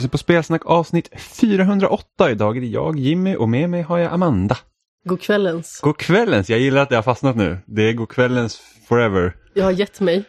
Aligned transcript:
Lyssnar 0.00 0.10
på 0.10 0.18
Spelsnack 0.18 0.62
avsnitt 0.66 1.10
408. 1.18 2.30
Idag 2.30 2.56
är 2.56 2.60
det 2.60 2.66
jag, 2.66 2.98
Jimmy 2.98 3.36
och 3.36 3.48
med 3.48 3.70
mig 3.70 3.82
har 3.82 3.98
jag 3.98 4.12
Amanda. 4.12 4.56
God 5.04 5.20
kvällens. 5.20 5.80
God 5.82 5.96
kvällens, 5.96 6.50
jag 6.50 6.58
gillar 6.58 6.82
att 6.82 6.88
det 6.88 6.96
har 6.96 7.02
fastnat 7.02 7.36
nu. 7.36 7.58
Det 7.66 7.82
är 7.82 7.92
god 7.92 8.08
kvällens 8.08 8.60
forever. 8.88 9.36
Jag 9.54 9.64
har 9.64 9.70
gett 9.70 10.00
mig. 10.00 10.24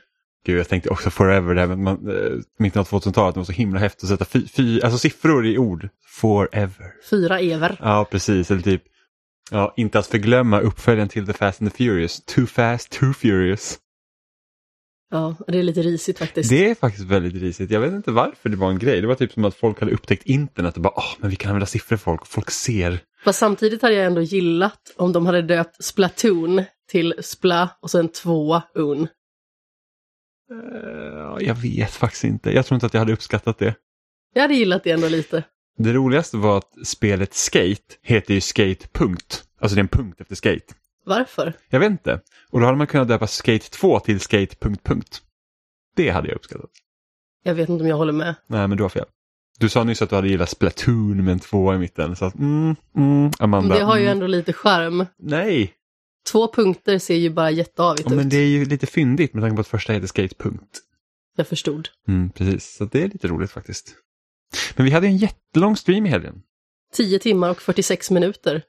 Gud, 0.45 0.59
jag 0.59 0.69
tänkte 0.69 0.89
också 0.89 1.09
forever, 1.09 1.55
det 1.55 1.61
här 1.61 1.67
med 1.67 1.77
man, 1.77 2.09
eh, 2.09 2.31
mitten 2.59 2.79
av 2.79 2.87
2000-talet, 2.87 3.35
det 3.35 3.39
var 3.39 3.45
så 3.45 3.51
himla 3.51 3.79
häftigt 3.79 4.03
att 4.03 4.09
sätta 4.09 4.25
fy, 4.25 4.47
fy, 4.47 4.81
alltså 4.81 4.97
siffror 4.97 5.45
i 5.45 5.57
ord. 5.57 5.89
Forever. 6.07 6.91
Fyra 7.09 7.39
ever. 7.39 7.77
Ja, 7.79 8.07
precis. 8.11 8.51
Eller 8.51 8.61
typ, 8.61 8.83
ja, 9.51 9.73
inte 9.77 9.99
att 9.99 10.07
förglömma 10.07 10.59
uppföljaren 10.59 11.09
till 11.09 11.25
The 11.25 11.33
Fast 11.33 11.61
and 11.61 11.71
the 11.71 11.77
Furious. 11.77 12.25
Too 12.25 12.45
Fast, 12.45 12.91
Too 12.91 13.13
Furious. 13.13 13.77
Ja, 15.11 15.35
det 15.47 15.59
är 15.59 15.63
lite 15.63 15.81
risigt 15.81 16.19
faktiskt. 16.19 16.49
Det 16.49 16.69
är 16.69 16.75
faktiskt 16.75 17.05
väldigt 17.05 17.41
risigt. 17.41 17.71
Jag 17.71 17.79
vet 17.79 17.93
inte 17.93 18.11
varför 18.11 18.49
det 18.49 18.57
var 18.57 18.69
en 18.69 18.79
grej. 18.79 19.01
Det 19.01 19.07
var 19.07 19.15
typ 19.15 19.31
som 19.31 19.45
att 19.45 19.55
folk 19.55 19.79
hade 19.79 19.91
upptäckt 19.91 20.25
internet 20.25 20.75
och 20.75 20.81
bara, 20.81 20.93
åh, 20.95 21.13
men 21.19 21.29
vi 21.29 21.35
kan 21.35 21.49
använda 21.49 21.65
siffror 21.65 21.97
folk. 21.97 22.25
Folk 22.27 22.51
ser. 22.51 22.99
Fast 23.23 23.39
samtidigt 23.39 23.81
hade 23.81 23.95
jag 23.95 24.05
ändå 24.05 24.21
gillat 24.21 24.93
om 24.97 25.13
de 25.13 25.25
hade 25.25 25.41
döpt 25.41 25.83
Splatoon 25.83 26.63
till 26.91 27.13
Spla 27.21 27.69
och 27.81 27.91
sen 27.91 28.09
två 28.09 28.61
un. 28.75 29.07
Eh, 30.51 31.45
jag 31.45 31.55
vet 31.55 31.91
faktiskt 31.91 32.23
inte. 32.23 32.51
Jag 32.51 32.65
tror 32.65 32.75
inte 32.75 32.85
att 32.85 32.93
jag 32.93 33.01
hade 33.01 33.13
uppskattat 33.13 33.57
det. 33.57 33.75
Jag 34.33 34.41
hade 34.41 34.53
gillat 34.53 34.83
det 34.83 34.91
ändå 34.91 35.07
lite. 35.07 35.43
Det 35.77 35.93
roligaste 35.93 36.37
var 36.37 36.57
att 36.57 36.87
spelet 36.87 37.33
Skate 37.33 37.95
heter 38.01 38.33
ju 38.33 38.41
Skate 38.41 38.87
punkt. 38.91 39.43
Alltså 39.59 39.75
det 39.75 39.79
är 39.79 39.83
en 39.83 39.87
punkt 39.87 40.21
efter 40.21 40.35
Skate. 40.35 40.73
Varför? 41.05 41.53
Jag 41.69 41.79
vet 41.79 41.91
inte. 41.91 42.19
Och 42.49 42.59
då 42.59 42.65
hade 42.65 42.77
man 42.77 42.87
kunnat 42.87 43.07
döpa 43.07 43.27
Skate 43.27 43.69
2 43.69 43.99
till 43.99 44.19
Skate 44.19 44.55
punkt 44.55 44.83
punkt. 44.83 45.21
Det 45.95 46.09
hade 46.09 46.27
jag 46.27 46.35
uppskattat. 46.35 46.69
Jag 47.43 47.55
vet 47.55 47.69
inte 47.69 47.83
om 47.83 47.89
jag 47.89 47.97
håller 47.97 48.13
med. 48.13 48.35
Nej, 48.47 48.67
men 48.67 48.77
du 48.77 48.83
har 48.83 48.89
fel. 48.89 49.05
Du 49.59 49.69
sa 49.69 49.83
nyss 49.83 50.01
att 50.01 50.09
du 50.09 50.15
hade 50.15 50.27
gillat 50.27 50.49
Splatoon 50.49 51.25
med 51.25 51.31
en 51.31 51.39
två 51.39 51.73
i 51.73 51.77
mitten. 51.77 52.15
Så 52.15 52.25
att, 52.25 52.35
mm, 52.35 52.75
mm, 52.95 53.31
Amanda. 53.39 53.75
Det 53.75 53.83
har 53.83 53.97
ju 53.97 54.03
mm. 54.03 54.11
ändå 54.11 54.27
lite 54.27 54.53
charm. 54.53 55.05
Nej, 55.19 55.73
Två 56.31 56.53
punkter 56.53 56.99
ser 56.99 57.15
ju 57.15 57.29
bara 57.29 57.51
jätteavigt 57.51 58.09
ja, 58.09 58.15
men 58.15 58.25
ut. 58.25 58.31
det 58.31 58.37
är 58.37 58.47
ju 58.47 58.65
lite 58.65 58.87
fyndigt 58.87 59.33
med 59.33 59.43
tanke 59.43 59.55
på 59.55 59.61
att 59.61 59.67
första 59.67 59.93
heter 59.93 60.07
Skate 60.07 60.35
punkt. 60.35 60.79
Jag 61.37 61.47
förstod. 61.47 61.89
Mm, 62.07 62.29
precis, 62.29 62.75
så 62.75 62.85
det 62.85 63.03
är 63.03 63.07
lite 63.07 63.27
roligt 63.27 63.51
faktiskt. 63.51 63.95
Men 64.75 64.85
vi 64.85 64.91
hade 64.91 65.07
en 65.07 65.17
jättelång 65.17 65.75
stream 65.75 66.05
i 66.05 66.09
helgen. 66.09 66.41
10 66.93 67.19
timmar 67.19 67.49
och 67.49 67.61
46 67.61 68.11
minuter. 68.11 68.63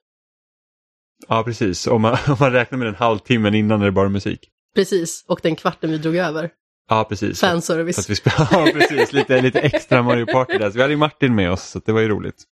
Ja, 1.28 1.42
precis. 1.42 1.86
Om 1.86 2.02
man, 2.02 2.12
om 2.28 2.36
man 2.40 2.52
räknar 2.52 2.78
med 2.78 2.86
den 2.86 2.94
halvtimmen 2.94 3.54
innan 3.54 3.78
när 3.78 3.86
det 3.86 3.92
bara 3.92 4.06
är 4.06 4.10
musik. 4.10 4.48
Precis, 4.74 5.24
och 5.28 5.40
den 5.42 5.56
kvarten 5.56 5.90
vi 5.90 5.98
drog 5.98 6.16
över. 6.16 6.50
Ja, 6.88 7.04
precis. 7.08 7.40
Fanservice. 7.40 7.98
att 7.98 8.10
vi 8.10 8.14
ja, 8.24 8.68
precis. 8.72 9.12
Lite, 9.12 9.40
lite 9.40 9.60
extra 9.60 10.02
Mario 10.02 10.26
Party 10.26 10.58
där. 10.58 10.70
Så 10.70 10.74
vi 10.76 10.80
hade 10.82 10.92
ju 10.92 10.98
Martin 10.98 11.34
med 11.34 11.50
oss, 11.50 11.62
så 11.62 11.78
det 11.86 11.92
var 11.92 12.00
ju 12.00 12.08
roligt. 12.08 12.42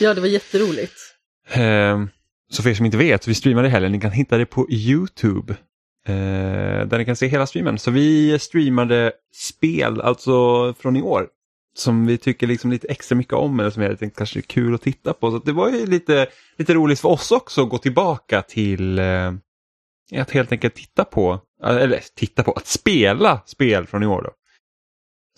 Ja, 0.00 0.14
det 0.14 0.20
var 0.20 0.28
jätteroligt. 0.28 0.94
Ehm, 1.50 2.08
så 2.52 2.62
för 2.62 2.70
er 2.70 2.74
som 2.74 2.86
inte 2.86 2.96
vet, 2.98 3.28
vi 3.28 3.34
streamade 3.34 3.68
i 3.68 3.70
helgen, 3.70 3.92
ni 3.92 4.00
kan 4.00 4.10
hitta 4.10 4.38
det 4.38 4.46
på 4.46 4.66
YouTube. 4.70 5.52
eh, 6.06 6.86
där 6.86 6.98
ni 6.98 7.04
kan 7.04 7.16
se 7.16 7.26
hela 7.26 7.46
streamen. 7.46 7.78
Så 7.78 7.90
vi 7.90 8.38
streamade 8.38 9.12
spel, 9.34 10.00
alltså 10.00 10.74
från 10.74 10.96
i 10.96 11.02
år. 11.02 11.26
Som 11.78 12.06
vi 12.06 12.18
tycker 12.18 12.46
liksom 12.46 12.70
lite 12.70 12.88
extra 12.88 13.16
mycket 13.16 13.32
om 13.32 13.60
eller 13.60 13.70
som 13.70 13.82
jag 13.82 13.98
tänkte 13.98 14.18
kanske 14.18 14.38
är 14.38 14.42
kul 14.42 14.74
att 14.74 14.82
titta 14.82 15.12
på. 15.12 15.30
Så 15.30 15.38
det 15.38 15.52
var 15.52 15.68
ju 15.68 15.86
lite, 15.86 16.26
lite 16.56 16.74
roligt 16.74 17.00
för 17.00 17.08
oss 17.08 17.30
också 17.32 17.62
att 17.62 17.68
gå 17.68 17.78
tillbaka 17.78 18.42
till 18.42 18.98
eh, 18.98 19.32
att 20.16 20.30
helt 20.30 20.52
enkelt 20.52 20.74
titta 20.74 21.04
på, 21.04 21.40
eh, 21.64 21.76
eller 21.76 22.02
titta 22.14 22.42
på, 22.42 22.52
att 22.52 22.66
spela 22.66 23.40
spel 23.46 23.86
från 23.86 24.02
i 24.02 24.06
år. 24.06 24.22
Då. 24.22 24.30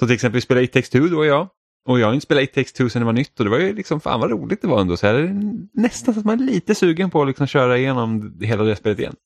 Så 0.00 0.06
till 0.06 0.14
exempel 0.14 0.34
vi 0.34 0.40
spelade 0.40 0.64
It 0.64 0.72
takes 0.72 0.90
two, 0.90 1.08
då 1.08 1.18
och 1.18 1.26
jag. 1.26 1.48
Och 1.88 2.00
jag 2.00 2.06
har 2.06 2.14
inte 2.14 2.24
spelat 2.24 2.44
It 2.44 2.54
takes 2.54 2.72
two 2.72 2.88
sedan 2.88 3.02
det 3.02 3.06
var 3.06 3.12
nytt 3.12 3.38
och 3.40 3.44
det 3.44 3.50
var 3.50 3.58
ju 3.58 3.74
liksom 3.74 4.00
fan 4.00 4.20
vad 4.20 4.30
roligt 4.30 4.62
det 4.62 4.68
var 4.68 4.80
ändå. 4.80 4.96
Så 4.96 5.06
här, 5.06 5.14
är 5.14 5.34
nästan 5.72 6.14
så 6.14 6.20
att 6.20 6.26
man 6.26 6.40
är 6.40 6.44
lite 6.44 6.74
sugen 6.74 7.10
på 7.10 7.22
att 7.22 7.28
liksom 7.28 7.46
köra 7.46 7.78
igenom 7.78 8.38
hela 8.40 8.64
det 8.64 8.76
spelet 8.76 8.98
igen. 8.98 9.16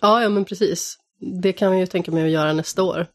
Ja, 0.00 0.22
ja 0.22 0.28
men 0.28 0.44
precis. 0.44 0.96
Det 1.42 1.52
kan 1.52 1.72
vi 1.72 1.78
ju 1.78 1.86
tänka 1.86 2.10
mig 2.10 2.24
att 2.24 2.30
göra 2.30 2.52
nästa 2.52 2.82
år. 2.82 3.06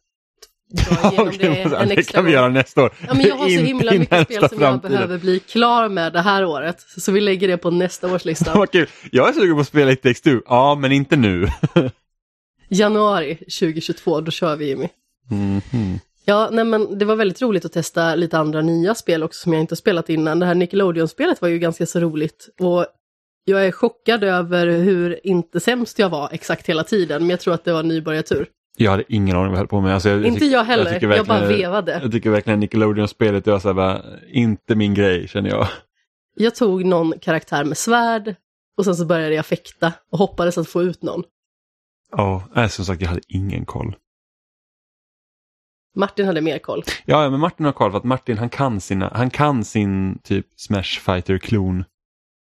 Dra 0.73 1.11
igenom 1.11 1.33
det 1.37 1.75
en 1.75 1.87
det 1.87 2.03
kan 2.11 2.25
vi 2.25 2.31
göra 2.31 2.49
nästa 2.49 2.83
år. 2.83 2.93
Ja, 3.07 3.13
men 3.13 3.25
jag 3.25 3.35
har 3.35 3.49
så 3.49 3.59
himla 3.59 3.91
mycket 3.91 4.23
spel 4.25 4.49
som 4.49 4.61
jag 4.61 4.81
behöver 4.81 5.17
bli 5.17 5.39
klar 5.39 5.89
med 5.89 6.13
det 6.13 6.21
här 6.21 6.45
året. 6.45 6.85
Så 6.97 7.11
vi 7.11 7.21
lägger 7.21 7.47
det 7.47 7.57
på 7.57 7.71
nästa 7.71 8.13
års 8.13 8.25
lista. 8.25 8.53
Vad 8.57 8.71
kul. 8.71 8.87
Jag 9.11 9.29
är 9.29 9.33
sugen 9.33 9.55
på 9.55 9.61
att 9.61 9.67
spela 9.67 9.95
takes 9.95 10.21
two. 10.21 10.39
Ja, 10.45 10.75
men 10.75 10.91
inte 10.91 11.15
nu. 11.15 11.47
Januari 12.69 13.35
2022, 13.35 14.21
då 14.21 14.31
kör 14.31 14.55
vi 14.55 14.67
Jimmy. 14.67 14.87
Mhm. 15.29 15.99
Ja, 16.25 16.49
nej 16.51 16.65
men 16.65 16.97
det 16.97 17.05
var 17.05 17.15
väldigt 17.15 17.41
roligt 17.41 17.65
att 17.65 17.73
testa 17.73 18.15
lite 18.15 18.37
andra 18.37 18.61
nya 18.61 18.95
spel 18.95 19.23
också 19.23 19.41
som 19.41 19.53
jag 19.53 19.61
inte 19.61 19.75
spelat 19.75 20.09
innan. 20.09 20.39
Det 20.39 20.45
här 20.45 20.55
Nickelodeon-spelet 20.55 21.41
var 21.41 21.49
ju 21.49 21.59
ganska 21.59 21.85
så 21.85 21.99
roligt. 21.99 22.49
Och 22.59 22.85
jag 23.45 23.65
är 23.65 23.71
chockad 23.71 24.23
över 24.23 24.67
hur 24.67 25.19
inte 25.23 25.59
sämst 25.59 25.99
jag 25.99 26.09
var 26.09 26.29
exakt 26.31 26.69
hela 26.69 26.83
tiden, 26.83 27.21
men 27.21 27.29
jag 27.29 27.39
tror 27.39 27.53
att 27.53 27.65
det 27.65 27.73
var 27.73 27.83
nybörjartur. 27.83 28.47
Jag 28.77 28.91
hade 28.91 29.03
ingen 29.07 29.35
aning 29.35 29.47
vad 29.47 29.53
jag 29.53 29.57
höll 29.57 29.67
på 29.67 29.81
med. 29.81 29.93
Alltså, 29.93 30.09
jag, 30.09 30.25
Inte 30.25 30.45
jag 30.45 30.63
heller, 30.63 30.93
tycker 30.93 31.09
jag 31.09 31.25
bara 31.25 31.47
vevade. 31.47 31.99
Jag 32.01 32.11
tycker 32.11 32.29
verkligen 32.29 32.59
Nickelodeon-spelet 32.59 33.47
var 33.47 33.59
så 33.59 33.73
bara, 33.73 34.01
inte 34.27 34.75
min 34.75 34.93
grej 34.93 35.27
känner 35.27 35.49
jag. 35.49 35.67
Jag 36.35 36.55
tog 36.55 36.85
någon 36.85 37.13
karaktär 37.19 37.63
med 37.63 37.77
svärd 37.77 38.35
och 38.77 38.85
sen 38.85 38.95
så 38.95 39.05
började 39.05 39.35
jag 39.35 39.45
fäkta 39.45 39.93
och 40.11 40.19
hoppades 40.19 40.57
att 40.57 40.69
få 40.69 40.83
ut 40.83 41.03
någon. 41.03 41.23
Ja, 42.11 42.43
nej, 42.55 42.69
som 42.69 42.85
sagt 42.85 43.01
jag 43.01 43.09
hade 43.09 43.21
ingen 43.27 43.65
koll. 43.65 43.95
Martin 45.95 46.25
hade 46.25 46.41
mer 46.41 46.59
koll. 46.59 46.83
Ja, 47.05 47.23
ja, 47.23 47.29
men 47.29 47.39
Martin 47.39 47.65
har 47.65 47.73
koll 47.73 47.91
för 47.91 47.97
att 47.97 48.03
Martin 48.03 48.37
han 48.37 48.49
kan, 48.49 48.81
sina, 48.81 49.11
han 49.13 49.29
kan 49.29 49.65
sin 49.65 50.19
typ 50.23 50.47
Smash 50.55 50.83
Fighter-klon. 50.83 51.85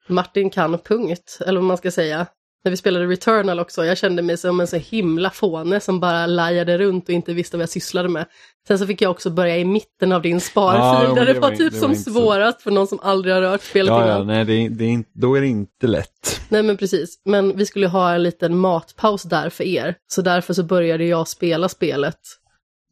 Martin 0.08 0.50
kan 0.50 0.78
punkt, 0.78 1.38
eller 1.48 1.60
vad 1.60 1.68
man 1.68 1.78
ska 1.78 1.92
säga. 1.92 2.28
När 2.64 2.70
vi 2.72 2.78
spelade 2.78 3.06
Returnal 3.06 3.60
också, 3.60 3.86
jag 3.86 3.98
kände 3.98 4.22
mig 4.22 4.38
som 4.38 4.60
en 4.60 4.68
så 4.68 4.76
himla 4.78 5.30
fåne 5.30 5.80
som 5.80 6.00
bara 6.00 6.26
lajade 6.26 6.78
runt 6.78 7.04
och 7.10 7.16
inte 7.16 7.34
visste 7.34 7.58
vad 7.58 7.62
jag 7.62 7.70
sysslade 7.70 8.10
med. 8.10 8.26
Sen 8.68 8.80
så 8.80 8.88
fick 8.88 9.02
jag 9.02 9.12
också 9.12 9.30
börja 9.30 9.58
i 9.58 9.66
mitten 9.66 10.12
av 10.12 10.22
din 10.22 10.34
Ja, 10.34 10.40
sparfil 10.40 11.08
men 11.08 11.16
där 11.16 11.26
det 11.26 11.34
det 11.34 11.40
var 11.40 11.50
var 11.50 11.56
typ 11.58 11.72
det 11.72 11.78
var 11.78 11.82
som 11.82 11.92
inte 11.92 12.04
så- 12.04 12.12
svårast 12.12 12.62
för 12.62 12.72
någon 12.72 12.88
som 12.88 13.00
aldrig 13.02 13.34
har 13.36 13.42
rört 13.42 13.62
spelet 13.64 13.88
Ja, 13.88 14.08
ja, 14.08 14.16
innan. 14.16 14.28
nej, 14.28 14.46
det 14.46 14.70
det 14.70 14.86
är 14.86 15.04
då 15.14 15.36
är 15.36 15.42
det 15.42 15.48
inte 15.48 15.88
lätt. 15.88 16.42
Nej 16.50 16.64
men 16.64 16.78
precis, 16.78 17.22
men 17.26 17.58
vi 17.58 17.66
skulle 17.66 17.88
ha 17.88 18.14
en 18.14 18.24
liten 18.24 18.58
matpaus 18.58 19.24
där 19.24 19.50
för 19.50 19.64
er. 19.64 19.96
Så 20.08 20.22
därför 20.22 20.54
så 20.54 20.64
började 20.64 21.06
jag 21.06 21.28
spela 21.28 21.70
spelet. 21.70 22.18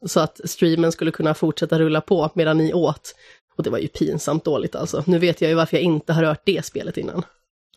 Så 0.06 0.20
att 0.20 0.40
streamen 0.50 0.92
skulle 0.92 1.12
kunna 1.12 1.34
fortsätta 1.34 1.80
rulla 1.80 2.02
på 2.02 2.32
medan 2.34 2.58
ni 2.58 2.74
åt. 2.74 3.16
Och 3.58 3.64
det 3.64 3.70
var 3.70 3.78
ju 3.78 3.88
pinsamt 3.88 4.46
dåligt 4.46 4.76
alltså. 4.76 5.04
Nu 5.08 5.20
vet 5.20 5.42
jag 5.42 5.50
ju 5.50 5.56
varför 5.56 5.78
jag 5.78 5.84
inte 5.84 6.14
har 6.14 6.22
rört 6.24 6.42
det 6.46 6.66
spelet 6.66 6.98
innan. 6.98 7.24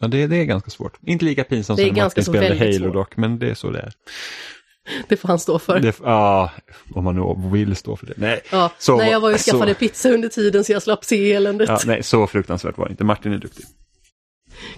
Ja, 0.00 0.08
det, 0.08 0.26
det 0.26 0.36
är 0.36 0.44
ganska 0.44 0.70
svårt. 0.70 0.98
Inte 1.06 1.24
lika 1.24 1.44
pinsamt 1.44 1.80
som 1.80 1.88
när 1.88 2.02
Martin 2.04 2.24
spelade 2.24 2.58
Halo 2.58 2.72
svårt. 2.72 2.92
dock, 2.92 3.16
men 3.16 3.38
det 3.38 3.50
är 3.50 3.54
så 3.54 3.70
det 3.70 3.78
är. 3.78 3.92
Det 5.08 5.16
får 5.16 5.28
han 5.28 5.38
stå 5.38 5.58
för. 5.58 5.80
Det, 5.80 6.00
ja, 6.02 6.50
om 6.94 7.04
man 7.04 7.14
nu 7.16 7.50
vill 7.58 7.76
stå 7.76 7.96
för 7.96 8.06
det. 8.06 8.14
Nej, 8.16 8.40
Ja, 8.52 8.72
Så- 8.78 8.96
nej, 8.96 9.10
jag 9.10 9.20
var 9.20 9.28
ju 9.28 9.34
och 9.34 9.40
så- 9.40 9.50
skaffade 9.50 9.74
pizza 9.74 10.10
under 10.10 10.28
tiden 10.28 10.64
så 10.64 10.72
jag 10.72 10.82
slapp 10.82 11.04
se 11.04 11.32
eländet. 11.32 11.68
ja, 11.68 11.78
nej, 11.86 12.02
så 12.02 12.26
fruktansvärt 12.26 12.78
var 12.78 12.84
det 12.86 12.90
inte. 12.90 13.04
Martin 13.04 13.32
är 13.32 13.38
duktig. 13.38 13.64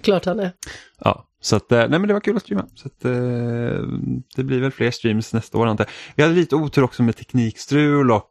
Klart 0.00 0.24
han 0.24 0.40
är. 0.40 0.50
Ja, 1.00 1.26
så 1.40 1.56
att, 1.56 1.72
eh, 1.72 1.78
nej 1.78 1.88
men 1.88 2.06
det 2.08 2.12
var 2.12 2.20
kul 2.20 2.36
att 2.36 2.42
streama. 2.42 2.66
Så 2.74 2.88
att, 2.88 3.04
eh, 3.04 3.12
det 4.36 4.44
blir 4.44 4.60
väl 4.60 4.70
fler 4.70 4.90
streams 4.90 5.32
nästa 5.32 5.58
år 5.58 5.66
antar. 5.66 5.86
Vi 6.16 6.22
hade 6.22 6.34
lite 6.34 6.56
otur 6.56 6.82
också 6.82 7.02
med 7.02 7.16
teknikstrul 7.16 8.10
och 8.10 8.26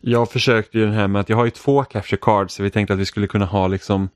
jag 0.00 0.30
försökte 0.30 0.78
ju 0.78 0.84
den 0.84 0.94
här 0.94 1.08
med 1.08 1.20
att 1.20 1.28
jag 1.28 1.36
har 1.36 1.44
ju 1.44 1.50
två 1.50 1.84
capture 1.84 2.18
cards 2.22 2.54
så 2.54 2.62
vi 2.62 2.70
tänkte 2.70 2.94
att 2.94 3.00
vi 3.00 3.06
skulle 3.06 3.26
kunna 3.26 3.44
ha 3.44 3.66
liksom 3.66 4.08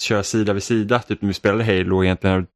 köra 0.00 0.22
sida 0.22 0.52
vid 0.52 0.62
sida, 0.62 0.98
typ 0.98 1.22
när 1.22 1.26
vi 1.28 1.34
spelade 1.34 1.64
Halo 1.64 1.96
och 1.96 2.04
egentligen 2.04 2.46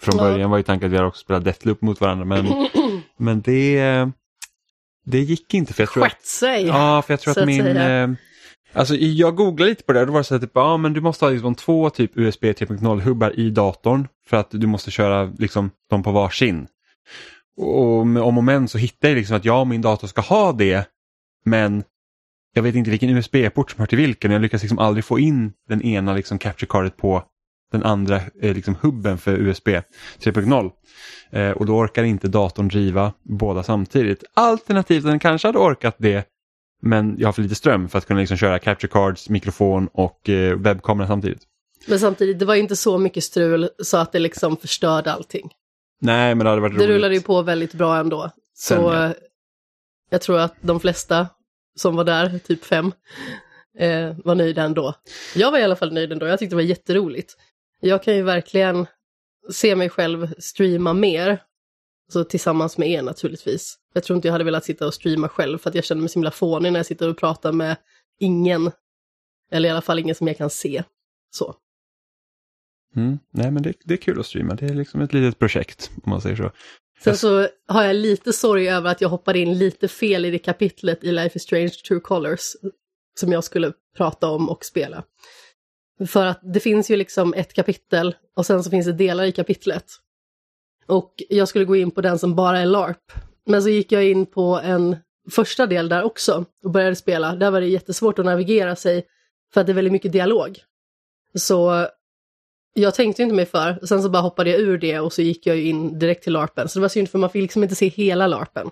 från 0.00 0.16
Ja. 0.16 0.22
början 0.22 0.50
var 0.50 0.56
ju 0.56 0.62
tanken 0.62 0.86
att 0.86 0.92
vi 0.92 0.96
hade 0.96 1.08
också 1.08 1.20
spelat 1.20 1.44
Deathloop 1.44 1.82
mot 1.82 2.00
varandra 2.00 2.24
men, 2.24 2.46
men 3.16 3.40
det, 3.40 3.80
det 5.04 5.20
gick 5.20 5.54
inte 5.54 5.74
för 5.74 5.82
jag 5.82 5.90
tror 5.90 6.02
Skett 6.04 6.26
sig! 6.26 6.66
Ja, 6.66 7.02
för 7.02 7.12
jag 7.12 7.20
tror 7.20 7.30
att 7.30 7.38
att 7.38 7.46
min... 7.46 7.66
Eh, 7.66 8.10
alltså 8.72 8.94
jag 8.94 9.36
googlade 9.36 9.70
lite 9.70 9.82
på 9.84 9.92
det 9.92 10.00
och 10.00 10.06
då 10.06 10.12
var 10.12 10.20
det 10.20 10.24
så 10.24 10.34
att 10.34 10.40
typ, 10.40 10.50
ja 10.54 10.76
men 10.76 10.92
du 10.92 11.00
måste 11.00 11.24
ha 11.24 11.30
liksom 11.30 11.54
två 11.54 11.90
typ 11.90 12.10
USB 12.14 12.44
3.0-hubbar 12.44 13.32
i 13.40 13.50
datorn 13.50 14.08
för 14.26 14.36
att 14.36 14.48
du 14.50 14.66
måste 14.66 14.90
köra 14.90 15.32
liksom 15.38 15.70
dem 15.90 16.02
på 16.02 16.12
varsin. 16.12 16.66
Och 17.56 18.06
med 18.06 18.22
om 18.22 18.38
och 18.38 18.44
men 18.44 18.68
så 18.68 18.78
hittade 18.78 19.12
jag 19.12 19.18
liksom 19.18 19.36
att 19.36 19.44
ja, 19.44 19.64
min 19.64 19.82
dator 19.82 20.08
ska 20.08 20.20
ha 20.20 20.52
det, 20.52 20.88
men 21.44 21.84
jag 22.54 22.62
vet 22.62 22.74
inte 22.74 22.90
vilken 22.90 23.10
USB-port 23.10 23.70
som 23.70 23.78
hör 23.80 23.86
till 23.86 23.98
vilken. 23.98 24.30
Jag 24.30 24.42
lyckas 24.42 24.62
liksom 24.62 24.78
aldrig 24.78 25.04
få 25.04 25.18
in 25.18 25.52
den 25.68 25.82
ena 25.82 26.14
liksom 26.14 26.38
capture 26.38 26.66
cardet 26.66 26.96
på 26.96 27.24
den 27.72 27.82
andra 27.82 28.16
eh, 28.42 28.54
liksom 28.54 28.76
hubben 28.80 29.18
för 29.18 29.32
USB 29.34 29.68
3.0. 29.68 30.70
Eh, 31.30 31.50
och 31.50 31.66
då 31.66 31.76
orkar 31.76 32.04
inte 32.04 32.28
datorn 32.28 32.68
driva 32.68 33.12
båda 33.22 33.62
samtidigt. 33.62 34.24
Alternativt 34.34 35.04
den 35.04 35.18
kanske 35.18 35.48
hade 35.48 35.58
orkat 35.58 35.96
det 35.98 36.28
men 36.84 37.14
jag 37.18 37.28
har 37.28 37.32
för 37.32 37.42
lite 37.42 37.54
ström 37.54 37.88
för 37.88 37.98
att 37.98 38.06
kunna 38.06 38.20
liksom 38.20 38.36
köra 38.36 38.58
capture 38.58 38.88
cards, 38.92 39.28
mikrofon 39.28 39.88
och 39.92 40.28
eh, 40.28 40.56
webbkamera 40.58 41.06
samtidigt. 41.06 41.42
Men 41.86 41.98
samtidigt, 42.00 42.38
det 42.38 42.44
var 42.44 42.54
inte 42.54 42.76
så 42.76 42.98
mycket 42.98 43.24
strul 43.24 43.68
så 43.82 43.96
att 43.96 44.12
det 44.12 44.18
liksom 44.18 44.56
förstörde 44.56 45.12
allting. 45.12 45.50
Nej, 46.00 46.34
men 46.34 46.44
det 46.44 46.50
hade 46.50 46.62
varit 46.62 46.72
Det 46.78 46.78
roligt. 46.84 46.88
rullade 46.96 47.14
ju 47.14 47.20
på 47.20 47.42
väldigt 47.42 47.74
bra 47.74 47.98
ändå. 47.98 48.30
Så 48.54 48.74
Sen, 48.74 48.82
ja. 48.82 49.06
eh, 49.06 49.12
jag 50.10 50.20
tror 50.20 50.38
att 50.38 50.54
de 50.60 50.80
flesta 50.80 51.26
som 51.74 51.96
var 51.96 52.04
där, 52.04 52.38
typ 52.38 52.64
fem, 52.64 52.92
eh, 53.78 54.16
var 54.24 54.34
nöjd 54.34 54.58
ändå. 54.58 54.94
Jag 55.34 55.50
var 55.50 55.58
i 55.58 55.62
alla 55.62 55.76
fall 55.76 55.92
nöjd 55.92 56.12
ändå, 56.12 56.26
jag 56.26 56.38
tyckte 56.38 56.52
det 56.52 56.62
var 56.62 56.62
jätteroligt. 56.62 57.36
Jag 57.80 58.02
kan 58.02 58.16
ju 58.16 58.22
verkligen 58.22 58.86
se 59.50 59.76
mig 59.76 59.90
själv 59.90 60.34
streama 60.38 60.92
mer, 60.92 61.42
så 62.12 62.24
tillsammans 62.24 62.78
med 62.78 62.90
er 62.90 63.02
naturligtvis. 63.02 63.78
Jag 63.94 64.04
tror 64.04 64.16
inte 64.16 64.28
jag 64.28 64.32
hade 64.32 64.44
velat 64.44 64.64
sitta 64.64 64.86
och 64.86 64.94
streama 64.94 65.28
själv 65.28 65.58
för 65.58 65.70
att 65.70 65.74
jag 65.74 65.84
känner 65.84 66.00
mig 66.00 66.08
så 66.08 66.18
himla 66.18 66.30
fånig 66.30 66.72
när 66.72 66.78
jag 66.78 66.86
sitter 66.86 67.08
och 67.08 67.18
pratar 67.18 67.52
med 67.52 67.76
ingen, 68.20 68.70
eller 69.50 69.68
i 69.68 69.72
alla 69.72 69.80
fall 69.80 69.98
ingen 69.98 70.14
som 70.14 70.26
jag 70.26 70.36
kan 70.36 70.50
se. 70.50 70.82
Så. 71.30 71.54
Mm. 72.96 73.18
Nej 73.30 73.50
men 73.50 73.62
det, 73.62 73.72
det 73.84 73.94
är 73.94 73.98
kul 73.98 74.20
att 74.20 74.26
streama, 74.26 74.54
det 74.54 74.66
är 74.66 74.74
liksom 74.74 75.00
ett 75.00 75.12
litet 75.12 75.38
projekt 75.38 75.90
om 76.04 76.10
man 76.10 76.20
säger 76.20 76.36
så. 76.36 76.50
Sen 77.04 77.16
så 77.16 77.48
har 77.68 77.84
jag 77.84 77.96
lite 77.96 78.32
sorg 78.32 78.68
över 78.68 78.90
att 78.90 79.00
jag 79.00 79.08
hoppade 79.08 79.38
in 79.38 79.58
lite 79.58 79.88
fel 79.88 80.24
i 80.24 80.30
det 80.30 80.38
kapitlet 80.38 81.04
i 81.04 81.12
Life 81.12 81.36
is 81.36 81.42
Strange 81.42 81.68
True 81.88 82.00
Colors 82.00 82.40
som 83.20 83.32
jag 83.32 83.44
skulle 83.44 83.72
prata 83.96 84.28
om 84.28 84.48
och 84.48 84.64
spela. 84.64 85.04
För 86.06 86.26
att 86.26 86.40
det 86.42 86.60
finns 86.60 86.90
ju 86.90 86.96
liksom 86.96 87.34
ett 87.34 87.52
kapitel 87.52 88.14
och 88.36 88.46
sen 88.46 88.64
så 88.64 88.70
finns 88.70 88.86
det 88.86 88.92
delar 88.92 89.24
i 89.24 89.32
kapitlet. 89.32 89.84
Och 90.86 91.14
jag 91.28 91.48
skulle 91.48 91.64
gå 91.64 91.76
in 91.76 91.90
på 91.90 92.00
den 92.00 92.18
som 92.18 92.34
bara 92.34 92.60
är 92.60 92.66
LARP. 92.66 93.12
Men 93.46 93.62
så 93.62 93.68
gick 93.68 93.92
jag 93.92 94.04
in 94.04 94.26
på 94.26 94.60
en 94.64 94.96
första 95.30 95.66
del 95.66 95.88
där 95.88 96.02
också 96.02 96.44
och 96.64 96.70
började 96.70 96.96
spela. 96.96 97.34
Där 97.34 97.50
var 97.50 97.60
det 97.60 97.66
jättesvårt 97.66 98.18
att 98.18 98.24
navigera 98.24 98.76
sig 98.76 99.06
för 99.54 99.60
att 99.60 99.66
det 99.66 99.72
är 99.72 99.74
väldigt 99.74 99.92
mycket 99.92 100.12
dialog. 100.12 100.58
Så 101.34 101.88
jag 102.74 102.94
tänkte 102.94 103.22
inte 103.22 103.34
mig 103.34 103.46
för, 103.46 103.86
sen 103.86 104.02
så 104.02 104.08
bara 104.10 104.22
hoppade 104.22 104.50
jag 104.50 104.60
ur 104.60 104.78
det 104.78 104.98
och 105.00 105.12
så 105.12 105.22
gick 105.22 105.46
jag 105.46 105.60
in 105.60 105.98
direkt 105.98 106.24
till 106.24 106.32
LARPen. 106.32 106.68
Så 106.68 106.78
det 106.78 106.80
var 106.80 106.88
synd 106.88 107.08
för 107.08 107.18
man 107.18 107.30
fick 107.30 107.42
liksom 107.42 107.62
inte 107.62 107.74
se 107.74 107.88
hela 107.88 108.26
LARPen. 108.26 108.70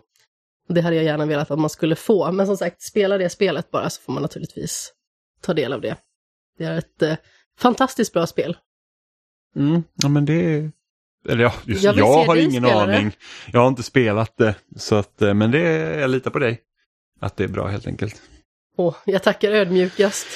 Det 0.68 0.80
hade 0.80 0.96
jag 0.96 1.04
gärna 1.04 1.26
velat 1.26 1.50
att 1.50 1.58
man 1.58 1.70
skulle 1.70 1.96
få, 1.96 2.32
men 2.32 2.46
som 2.46 2.56
sagt, 2.56 2.82
spela 2.82 3.18
det 3.18 3.28
spelet 3.30 3.70
bara 3.70 3.90
så 3.90 4.02
får 4.02 4.12
man 4.12 4.22
naturligtvis 4.22 4.92
ta 5.42 5.54
del 5.54 5.72
av 5.72 5.80
det. 5.80 5.96
Det 6.58 6.64
är 6.64 6.78
ett 6.78 7.02
eh, 7.02 7.14
fantastiskt 7.58 8.12
bra 8.12 8.26
spel. 8.26 8.56
Mm. 9.56 9.82
Ja 9.94 10.08
men 10.08 10.24
det 10.24 10.32
är... 10.54 10.70
Eller 11.28 11.42
ja, 11.44 11.52
just, 11.64 11.82
Jag 11.84 11.96
jag, 11.98 12.24
har 12.24 12.36
ingen 12.36 12.62
spela 12.64 12.86
det. 12.86 12.96
aning. 12.96 13.12
Jag 13.52 13.60
har 13.60 13.68
inte 13.68 13.82
spelat 13.82 14.36
det. 14.36 14.54
Så 14.76 14.94
att, 14.94 15.22
eh, 15.22 15.34
men 15.34 15.50
det, 15.50 15.60
jag 16.00 16.10
litar 16.10 16.30
på 16.30 16.38
dig. 16.38 16.60
Att 17.20 17.36
det 17.36 17.44
är 17.44 17.48
bra 17.48 17.66
helt 17.66 17.86
enkelt. 17.86 18.22
Åh, 18.76 18.96
jag 19.06 19.22
tackar 19.22 19.52
ödmjukast. 19.52 20.26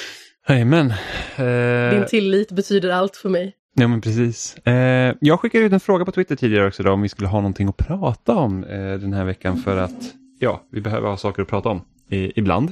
Jajamän. 0.49 0.93
Din 1.37 1.45
Eh, 1.45 2.05
tillit 2.05 2.51
betyder 2.51 2.89
allt 2.89 3.15
för 3.15 3.29
mig. 3.29 3.55
ja 3.75 3.87
men 3.87 4.01
precis. 4.01 4.57
Eh, 4.57 5.15
jag 5.21 5.39
skickade 5.39 5.65
ut 5.65 5.73
en 5.73 5.79
fråga 5.79 6.05
på 6.05 6.11
Twitter 6.11 6.35
tidigare 6.35 6.67
också 6.67 6.83
då, 6.83 6.91
om 6.91 7.01
vi 7.01 7.09
skulle 7.09 7.27
ha 7.27 7.37
någonting 7.39 7.67
att 7.67 7.77
prata 7.77 8.35
om 8.35 8.63
eh, 8.63 8.93
den 8.93 9.13
här 9.13 9.25
veckan 9.25 9.57
för 9.57 9.77
att 9.77 10.13
ja, 10.39 10.63
vi 10.71 10.81
behöver 10.81 11.09
ha 11.09 11.17
saker 11.17 11.41
att 11.41 11.47
prata 11.47 11.69
om 11.69 11.81
i, 12.09 12.39
ibland. 12.39 12.71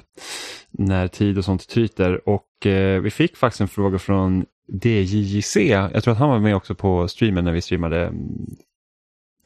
När 0.72 1.08
tid 1.08 1.38
och 1.38 1.46
sånt 1.46 1.68
tryter. 1.70 2.30
Och 2.30 2.66
eh, 2.66 3.02
vi 3.02 3.12
fick 3.12 3.38
faktiskt 3.38 3.62
en 3.62 3.68
fråga 3.68 4.00
från 4.00 4.46
DJJC. 4.84 5.56
Jag 5.70 6.04
tror 6.04 6.12
att 6.12 6.20
han 6.20 6.30
var 6.30 6.40
med 6.40 6.56
också 6.56 6.76
på 6.76 7.08
streamen 7.08 7.46
när 7.46 7.52
vi 7.52 7.62
streamade 7.62 8.02
mm, 8.06 8.56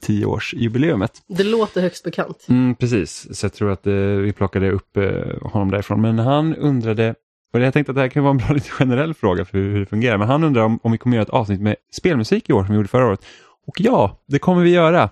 tioårsjubileumet. 0.02 1.12
Det 1.28 1.44
låter 1.44 1.82
högst 1.82 2.04
bekant. 2.04 2.46
Mm, 2.50 2.76
precis, 2.76 3.38
så 3.38 3.46
jag 3.46 3.54
tror 3.54 3.72
att 3.72 3.88
eh, 3.88 3.94
vi 3.94 4.34
plockade 4.34 4.72
upp 4.72 4.98
eh, 4.98 5.42
honom 5.42 5.72
därifrån. 5.72 6.02
Men 6.02 6.20
han 6.20 6.56
undrade, 6.56 7.16
och 7.54 7.60
jag 7.60 7.74
tänkte 7.74 7.92
att 7.92 7.96
det 7.96 8.02
här 8.02 8.10
kan 8.10 8.24
vara 8.24 8.32
en 8.32 8.38
bra 8.38 8.52
lite 8.54 8.70
generell 8.70 9.14
fråga 9.14 9.46
för 9.46 9.58
hur, 9.58 9.80
det 9.80 9.86
fungerar, 9.86 10.18
men 10.18 10.28
han 10.28 10.44
undrar 10.44 10.62
om, 10.62 10.80
om 10.84 10.92
vi 10.92 10.98
kommer 10.98 11.16
göra 11.16 11.24
ett 11.24 11.30
avsnitt 11.30 11.62
med 11.62 11.76
spelmusik 11.92 12.50
i 12.50 12.54
år 12.54 12.64
som 12.64 12.70
vi 12.70 12.76
gjorde 12.76 12.90
förra 12.90 13.08
året. 13.08 13.26
Och 13.68 13.82
ja, 13.82 14.24
det 14.28 14.40
kommer 14.40 14.64
vi 14.64 14.70
göra. 14.70 15.04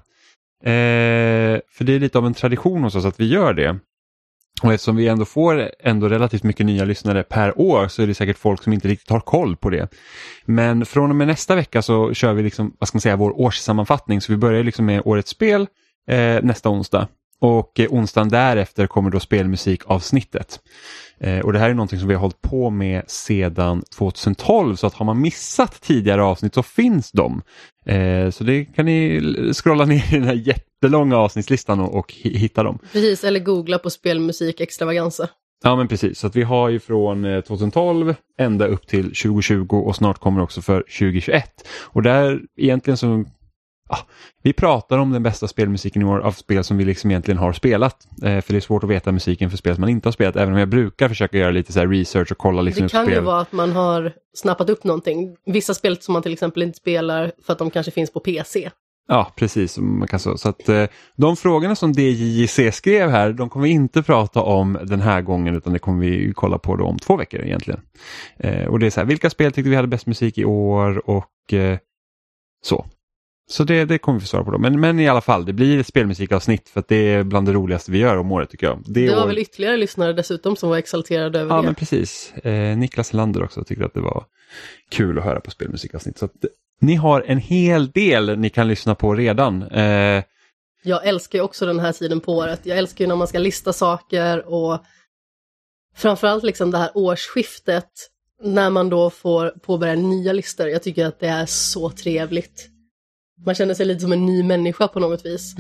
Eh, 0.63 1.59
för 1.71 1.83
det 1.83 1.93
är 1.93 1.99
lite 1.99 2.17
av 2.17 2.25
en 2.25 2.33
tradition 2.33 2.83
hos 2.83 2.95
oss 2.95 3.05
att 3.05 3.19
vi 3.19 3.27
gör 3.27 3.53
det. 3.53 3.79
Och 4.63 4.73
eftersom 4.73 4.95
vi 4.95 5.07
ändå 5.07 5.25
får 5.25 5.71
ändå 5.79 6.09
relativt 6.09 6.43
mycket 6.43 6.65
nya 6.65 6.85
lyssnare 6.85 7.23
per 7.23 7.59
år 7.59 7.87
så 7.87 8.01
är 8.01 8.07
det 8.07 8.13
säkert 8.13 8.37
folk 8.37 8.63
som 8.63 8.73
inte 8.73 8.87
riktigt 8.87 9.09
har 9.09 9.19
koll 9.19 9.55
på 9.55 9.69
det. 9.69 9.89
Men 10.45 10.85
från 10.85 11.09
och 11.09 11.15
med 11.15 11.27
nästa 11.27 11.55
vecka 11.55 11.81
så 11.81 12.13
kör 12.13 12.33
vi 12.33 12.43
liksom, 12.43 12.75
vad 12.79 12.87
ska 12.87 12.95
man 12.95 13.01
säga, 13.01 13.15
vår 13.15 13.39
årssammanfattning. 13.39 14.21
Så 14.21 14.31
vi 14.31 14.37
börjar 14.37 14.63
liksom 14.63 14.85
med 14.85 15.01
årets 15.05 15.29
spel 15.29 15.67
eh, 16.09 16.43
nästa 16.43 16.69
onsdag. 16.69 17.07
Och 17.39 17.79
eh, 17.79 17.87
onsdagen 17.89 18.29
därefter 18.29 18.87
kommer 18.87 19.09
då 19.09 19.19
spelmusikavsnittet. 19.19 20.59
Eh, 21.19 21.39
och 21.39 21.53
det 21.53 21.59
här 21.59 21.69
är 21.69 21.73
någonting 21.73 22.00
som 22.00 22.07
vi 22.07 22.13
har 22.13 22.21
hållit 22.21 22.41
på 22.41 22.69
med 22.69 23.03
sedan 23.07 23.83
2012 23.97 24.75
så 24.75 24.88
att 24.88 24.94
har 24.94 25.06
man 25.06 25.21
missat 25.21 25.81
tidigare 25.81 26.23
avsnitt 26.23 26.53
så 26.53 26.63
finns 26.63 27.12
de. 27.12 27.41
Eh, 27.85 28.29
så 28.29 28.44
det 28.44 28.65
kan 28.65 28.85
ni 28.85 29.21
scrolla 29.53 29.85
ner 29.85 30.13
i 30.13 30.19
den 30.19 30.23
här 30.27 30.33
jättelånga 30.33 31.17
avsnittslistan 31.17 31.79
och, 31.79 31.95
och 31.95 32.13
hi- 32.13 32.38
hitta 32.38 32.63
dem. 32.63 32.79
Precis, 32.94 33.23
eller 33.23 33.39
googla 33.39 33.79
på 33.79 33.89
spelmusik 33.89 34.62
extravaganza. 34.62 35.29
Ja 35.63 35.75
men 35.75 35.88
precis, 35.88 36.19
så 36.19 36.27
att 36.27 36.35
vi 36.35 36.44
har 36.44 36.69
ju 36.69 36.79
från 36.79 37.25
eh, 37.25 37.41
2012 37.41 38.15
ända 38.39 38.68
upp 38.68 38.88
till 38.88 39.03
2020 39.03 39.68
och 39.75 39.95
snart 39.95 40.19
kommer 40.19 40.41
också 40.41 40.61
för 40.61 40.81
2021. 40.81 41.50
Och 41.83 42.03
där 42.03 42.41
egentligen 42.57 42.97
så, 42.97 43.25
ja, 43.89 43.97
vi 44.41 44.53
pratar 44.53 44.97
om 44.97 45.11
den 45.11 45.23
bästa 45.23 45.47
spelmusiken 45.47 46.01
i 46.01 46.05
år 46.05 46.19
av 46.19 46.31
spel 46.31 46.63
som 46.63 46.77
vi 46.77 46.85
liksom 46.85 47.11
egentligen 47.11 47.37
har 47.37 47.53
spelat. 47.53 48.07
Eh, 48.23 48.41
för 48.41 48.53
det 48.53 48.55
är 48.57 48.61
svårt 48.61 48.83
att 48.83 48.89
veta 48.89 49.11
musiken 49.11 49.49
för 49.49 49.57
spel 49.57 49.75
som 49.75 49.81
man 49.81 49.89
inte 49.89 50.07
har 50.07 50.11
spelat, 50.11 50.35
även 50.35 50.53
om 50.53 50.59
jag 50.59 50.69
brukar 50.69 51.09
försöka 51.09 51.37
göra 51.37 51.51
lite 51.51 51.73
så 51.73 51.85
research 51.85 52.31
och 52.31 52.37
kolla 52.37 52.61
liksom 52.61 52.83
Det 52.83 52.89
kan 52.89 53.09
ju 53.09 53.19
vara 53.19 53.41
att 53.41 53.51
man 53.51 53.71
har 53.71 54.13
snappat 54.33 54.69
upp 54.69 54.83
någonting. 54.83 55.35
Vissa 55.45 55.73
spel 55.73 55.97
som 56.01 56.13
man 56.13 56.23
till 56.23 56.33
exempel 56.33 56.63
inte 56.63 56.77
spelar 56.77 57.31
för 57.45 57.53
att 57.53 57.59
de 57.59 57.69
kanske 57.71 57.91
finns 57.91 58.13
på 58.13 58.19
PC. 58.19 58.69
Ja, 59.07 59.31
precis. 59.35 59.77
Man 59.77 60.07
kan 60.07 60.19
så. 60.19 60.37
så 60.37 60.49
att, 60.49 60.69
eh, 60.69 60.85
de 61.15 61.37
frågorna 61.37 61.75
som 61.75 61.91
DJJC 61.91 62.71
skrev 62.71 63.09
här, 63.09 63.33
de 63.33 63.49
kommer 63.49 63.63
vi 63.63 63.71
inte 63.71 64.03
prata 64.03 64.41
om 64.41 64.77
den 64.83 65.01
här 65.01 65.21
gången 65.21 65.55
utan 65.55 65.73
det 65.73 65.79
kommer 65.79 66.05
vi 66.05 66.33
kolla 66.35 66.57
på 66.57 66.71
om 66.71 66.99
två 66.99 67.15
veckor 67.17 67.41
egentligen. 67.41 67.81
Eh, 68.37 68.68
och 68.68 68.80
det 68.80 68.85
är 68.85 68.89
så 68.89 68.99
här, 68.99 69.07
vilka 69.07 69.30
spel 69.30 69.51
tyckte 69.51 69.69
vi 69.69 69.75
hade 69.75 69.87
bäst 69.87 70.07
musik 70.07 70.37
i 70.37 70.45
år 70.45 71.09
och 71.09 71.54
eh, 71.54 71.77
så. 72.65 72.85
Så 73.47 73.64
det, 73.64 73.85
det 73.85 73.97
kommer 73.97 74.19
vi 74.19 74.25
svara 74.25 74.44
på 74.44 74.52
då. 74.52 74.57
Men, 74.57 74.80
men 74.80 74.99
i 74.99 75.07
alla 75.07 75.21
fall, 75.21 75.45
det 75.45 75.54
blir 75.54 75.80
ett 75.80 75.87
spelmusikavsnitt 75.87 76.69
för 76.69 76.80
att 76.80 76.87
det 76.87 76.95
är 76.95 77.23
bland 77.23 77.47
det 77.47 77.54
roligaste 77.54 77.92
vi 77.92 77.97
gör 77.97 78.18
om 78.18 78.31
året 78.31 78.49
tycker 78.49 78.68
jag. 78.68 78.83
Det 78.85 79.09
var 79.16 79.23
år- 79.23 79.28
väl 79.28 79.37
ytterligare 79.37 79.78
lyssnare 79.78 80.14
dessutom 80.14 80.56
som 80.56 80.69
var 80.69 80.78
exalterade 80.78 81.40
över 81.40 81.56
Ja, 81.56 81.61
det. 81.61 81.66
men 81.66 81.75
precis. 81.75 82.33
Eh, 82.33 82.78
Niklas 82.78 83.14
Lander 83.14 83.44
också 83.44 83.64
tyckte 83.64 83.85
att 83.85 83.94
det 83.94 83.99
var 84.02 84.25
kul 84.90 85.18
att 85.19 85.23
höra 85.25 85.40
på 85.40 85.52
spelmusikavsnitt. 85.52 86.18
Så 86.18 86.25
att, 86.25 86.31
ni 86.81 86.95
har 86.95 87.21
en 87.28 87.37
hel 87.37 87.92
del 87.92 88.40
ni 88.40 88.49
kan 88.49 88.68
lyssna 88.68 88.95
på 88.95 89.14
redan. 89.16 89.64
Eh, 89.64 90.23
Jag 90.83 91.06
älskar 91.07 91.40
ju 91.40 91.44
också 91.44 91.66
den 91.66 91.80
här 91.80 91.92
tiden 91.92 92.19
på 92.19 92.33
året. 92.37 92.59
Jag 92.64 92.78
älskar 92.78 93.06
ju 93.06 93.07
när 93.09 93.16
man 93.16 93.28
ska 93.28 93.40
lista 93.40 93.73
saker 93.73 94.45
och 94.54 94.80
framförallt 95.95 96.44
liksom 96.44 96.71
det 96.71 96.78
här 96.78 96.90
årsskiftet 96.94 97.90
när 98.44 98.69
man 98.69 98.90
då 98.90 99.09
får 99.09 99.49
påbörja 99.49 99.95
nya 99.95 100.33
listor. 100.33 100.68
Jag 100.69 100.83
tycker 100.83 101.06
att 101.06 101.19
det 101.19 101.28
är 101.28 101.45
så 101.45 101.90
trevligt. 101.90 102.69
Man 103.45 103.56
känner 103.56 103.73
sig 103.73 103.85
lite 103.85 103.99
som 104.01 104.11
en 104.11 104.25
ny 104.25 104.44
människa 104.44 104.87
på 104.87 104.99
något 104.99 105.25
vis. 105.25 105.56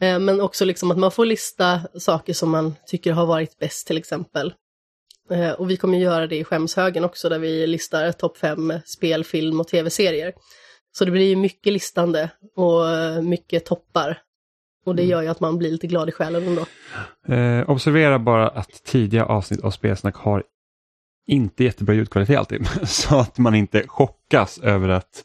Eh, 0.00 0.18
Men 0.18 0.40
också 0.40 0.64
liksom 0.64 0.90
att 0.90 0.98
man 0.98 1.10
får 1.10 1.24
lista 1.26 1.80
saker 1.98 2.32
som 2.32 2.50
man 2.50 2.74
tycker 2.86 3.12
har 3.12 3.26
varit 3.26 3.58
bäst 3.58 3.86
till 3.86 3.96
exempel. 3.98 4.54
Eh, 5.30 5.50
Och 5.50 5.70
vi 5.70 5.76
kommer 5.76 5.98
göra 5.98 6.26
det 6.26 6.36
i 6.36 6.44
skämshögen 6.44 7.04
också 7.04 7.28
där 7.28 7.38
vi 7.38 7.66
listar 7.66 8.12
topp 8.12 8.36
fem 8.38 8.72
spel, 8.84 9.24
film 9.24 9.60
och 9.60 9.68
tv-serier. 9.68 10.32
Så 10.92 11.04
det 11.04 11.10
blir 11.10 11.28
ju 11.28 11.36
mycket 11.36 11.72
listande 11.72 12.30
och 12.56 13.24
mycket 13.24 13.64
toppar. 13.66 14.18
Och 14.86 14.94
det 14.96 15.02
gör 15.04 15.22
ju 15.22 15.28
att 15.28 15.40
man 15.40 15.58
blir 15.58 15.70
lite 15.70 15.86
glad 15.86 16.08
i 16.08 16.12
själen 16.12 16.46
ändå. 16.46 16.66
Eh, 17.34 17.70
observera 17.70 18.18
bara 18.18 18.48
att 18.48 18.84
tidiga 18.84 19.24
avsnitt 19.24 19.60
av 19.60 19.70
Spelsnack 19.70 20.16
har 20.16 20.42
inte 21.26 21.64
jättebra 21.64 21.94
ljudkvalitet 21.94 22.38
alltid. 22.38 22.66
Så 22.88 23.18
att 23.18 23.38
man 23.38 23.54
inte 23.54 23.84
chockas 23.86 24.58
över 24.58 24.88
att 24.88 25.24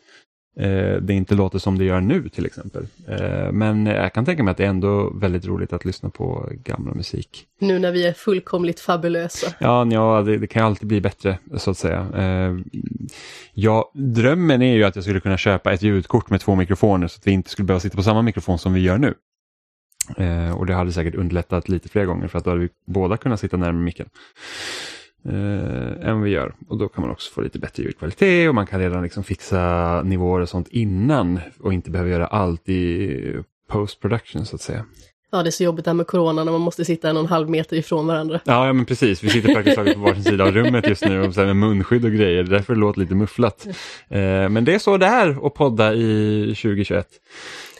det 1.01 1.13
inte 1.13 1.35
låter 1.35 1.59
som 1.59 1.77
det 1.77 1.83
gör 1.83 2.01
nu 2.01 2.29
till 2.29 2.45
exempel. 2.45 2.87
Eh, 3.07 3.51
men 3.51 3.85
jag 3.85 4.13
kan 4.13 4.25
tänka 4.25 4.43
mig 4.43 4.51
att 4.51 4.57
det 4.57 4.65
är 4.65 4.69
ändå 4.69 5.09
väldigt 5.09 5.45
roligt 5.45 5.73
att 5.73 5.85
lyssna 5.85 6.09
på 6.09 6.49
gamla 6.63 6.93
musik. 6.93 7.45
Nu 7.59 7.79
när 7.79 7.91
vi 7.91 8.07
är 8.07 8.13
fullkomligt 8.13 8.79
fabulösa. 8.79 9.53
Ja, 9.59 9.87
ja 9.91 10.21
det, 10.21 10.37
det 10.37 10.47
kan 10.47 10.65
alltid 10.65 10.87
bli 10.87 11.01
bättre 11.01 11.37
så 11.57 11.71
att 11.71 11.77
säga. 11.77 12.07
Eh, 12.15 12.57
ja, 13.53 13.91
drömmen 13.93 14.61
är 14.61 14.75
ju 14.75 14.83
att 14.83 14.95
jag 14.95 15.03
skulle 15.03 15.19
kunna 15.19 15.37
köpa 15.37 15.73
ett 15.73 15.81
ljudkort 15.81 16.29
med 16.29 16.41
två 16.41 16.55
mikrofoner 16.55 17.07
så 17.07 17.17
att 17.19 17.27
vi 17.27 17.31
inte 17.31 17.49
skulle 17.49 17.65
behöva 17.65 17.79
sitta 17.79 17.97
på 17.97 18.03
samma 18.03 18.21
mikrofon 18.21 18.59
som 18.59 18.73
vi 18.73 18.81
gör 18.81 18.97
nu. 18.97 19.13
Eh, 20.17 20.57
och 20.57 20.65
det 20.65 20.73
hade 20.73 20.91
säkert 20.91 21.15
underlättat 21.15 21.69
lite 21.69 21.89
fler 21.89 22.05
gånger 22.05 22.27
för 22.27 22.37
att 22.37 22.43
då 22.43 22.49
hade 22.49 22.61
vi 22.61 22.69
båda 22.85 23.17
kunnat 23.17 23.39
sitta 23.39 23.57
närmare 23.57 23.83
micken. 23.83 24.09
Eh, 25.29 26.09
än 26.09 26.21
vi 26.21 26.29
gör. 26.29 26.53
Och 26.67 26.77
då 26.77 26.87
kan 26.87 27.01
man 27.01 27.11
också 27.11 27.33
få 27.33 27.41
lite 27.41 27.59
bättre 27.59 27.83
ljudkvalitet 27.83 28.49
och 28.49 28.55
man 28.55 28.67
kan 28.67 28.79
redan 28.79 29.03
liksom 29.03 29.23
fixa 29.23 30.01
nivåer 30.03 30.41
och 30.41 30.49
sånt 30.49 30.67
innan 30.67 31.39
och 31.59 31.73
inte 31.73 31.91
behöva 31.91 32.09
göra 32.09 32.27
allt 32.27 32.69
i 32.69 33.35
post 33.69 33.99
production 34.01 34.45
så 34.45 34.55
att 34.55 34.61
säga. 34.61 34.85
Ja, 35.31 35.43
det 35.43 35.49
är 35.49 35.51
så 35.51 35.63
jobbigt 35.63 35.85
det 35.85 35.91
här 35.91 35.95
med 35.95 36.07
corona 36.07 36.43
när 36.43 36.51
man 36.51 36.61
måste 36.61 36.85
sitta 36.85 37.09
en 37.09 37.17
och 37.17 37.23
en 37.23 37.29
halv 37.29 37.49
meter 37.49 37.77
ifrån 37.77 38.07
varandra. 38.07 38.39
Ja, 38.45 38.67
ja 38.67 38.73
men 38.73 38.85
precis. 38.85 39.23
Vi 39.23 39.29
sitter 39.29 39.53
praktiskt 39.53 39.75
taget 39.75 39.93
på 39.93 39.99
varsin 39.99 40.23
sida 40.23 40.43
av 40.43 40.51
rummet 40.51 40.87
just 40.87 41.05
nu 41.05 41.21
och 41.21 41.33
så 41.33 41.41
med 41.41 41.55
munskydd 41.55 42.05
och 42.05 42.11
grejer. 42.11 42.43
Därför 42.43 42.73
det 42.73 42.79
låter 42.79 42.99
lite 42.99 43.15
mufflat. 43.15 43.67
Eh, 44.09 44.49
men 44.49 44.65
det 44.65 44.73
är 44.73 44.79
så 44.79 44.97
det 44.97 45.05
är 45.05 45.47
att 45.47 45.53
podda 45.53 45.93
i 45.93 46.45
2021. 46.45 47.07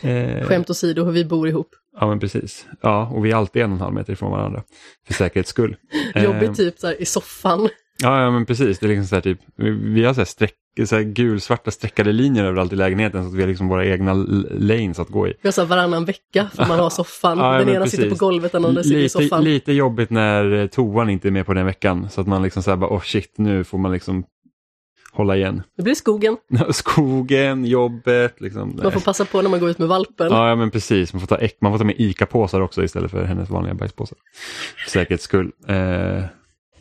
Eh, 0.02 0.48
Skämt 0.48 0.70
åsido 0.70 1.04
hur 1.04 1.12
vi 1.12 1.25
bor 1.25 1.48
ihop. 1.48 1.70
Ja, 2.00 2.08
men 2.08 2.20
precis. 2.20 2.66
Ja, 2.82 3.08
och 3.14 3.25
vi 3.25 3.32
är 3.32 3.36
alltid 3.36 3.62
en 3.62 3.70
och 3.72 3.75
en 3.75 3.82
halv 3.82 3.94
meter 3.94 4.14
ifrån 4.14 4.32
varandra. 4.32 4.64
För 5.08 5.14
säkerhets 5.14 5.50
skull. 5.50 5.75
Eh, 6.16 6.24
Jobbigt 6.24 6.56
typ 6.56 6.80
så 6.80 6.88
här 6.88 7.02
i 7.02 7.06
soffan. 7.06 7.70
Ja, 8.04 8.22
ja 8.22 8.32
men 8.32 8.46
precis. 8.46 8.80
Det 8.80 8.86
är 8.86 8.88
liksom 8.88 9.06
så 9.08 9.16
här, 9.16 9.22
typ, 9.22 9.40
vi- 9.56 10.06
har 10.06 10.14
så 10.14 10.20
här 10.20 10.25
streck, 10.25 10.54
så 10.86 10.96
här 10.96 11.04
gulsvarta 11.04 11.72
streckade 11.72 12.12
linjer 12.12 12.46
överallt 12.46 12.74
i 12.74 12.75
lägenheten 12.75 13.24
så 13.24 13.30
att 13.30 13.36
vi 13.36 13.42
har 13.42 13.48
liksom 13.50 13.68
våra 13.68 13.86
egna 13.86 14.14
lanes 14.52 15.00
att 15.00 15.08
gå 15.10 15.28
i. 15.28 15.34
Vi 15.42 15.48
har 15.48 15.52
så 15.52 15.62
här 15.62 15.68
varannan 15.68 16.06
vecka 16.06 16.50
för 16.56 16.66
man 16.66 16.80
har 16.80 16.90
soffan. 17.00 17.38
Ja, 17.38 17.58
den 17.58 17.70
ena 17.70 17.86
sitter 17.88 18.04
precis. 18.04 18.20
på 18.20 18.25
golvet, 18.25 18.52
den 18.52 18.66
andra 18.66 18.84
sitter 18.84 18.98
i 19.00 19.10
soffan. 19.10 19.44
lite 19.44 19.74
jobbigt 19.74 20.10
när 20.10 20.52
eh, 20.54 20.68
toan 20.68 21.10
inte 21.10 21.28
är 21.28 21.32
med 21.32 21.46
på 21.46 21.54
den 21.54 21.66
veckan 21.66 22.10
så 22.10 22.22
att 22.22 22.28
man 22.28 22.44
liksom 22.44 22.64
säger 22.64 22.78
bara 22.78 22.96
oh 22.96 23.02
shit 23.02 23.34
nu 23.38 23.64
får 23.64 23.78
man 23.78 23.92
liksom 23.92 24.24
hålla 25.15 25.38
igen. 25.38 25.63
Det 25.77 25.84
blir 25.84 25.95
skogen. 25.95 26.38
Skogen, 26.69 27.65
jobbet, 27.65 28.41
liksom. 28.41 28.79
Man 28.84 28.91
får 28.91 29.00
passa 29.00 29.25
på 29.25 29.41
när 29.41 29.50
man 29.50 29.60
går 29.60 29.69
ut 29.69 29.77
med 29.77 29.88
valpen. 29.88 30.27
Ja, 30.31 30.55
men 30.55 30.72
precis, 30.72 31.13
man 31.13 31.19
får 31.19 31.27
ta, 31.27 31.48
man 31.62 31.72
får 31.72 31.77
ta 31.77 31.86
med 31.86 31.95
ICA-påsar 31.98 32.62
också 32.62 32.84
istället 32.84 33.12
för 33.12 33.24
hennes 33.24 33.50
vanliga 33.50 33.74
bajspåsar. 33.74 34.17
För 34.84 34.89
säkerhets 34.89 35.24
skull. 35.24 35.51
Eh, 35.67 36.24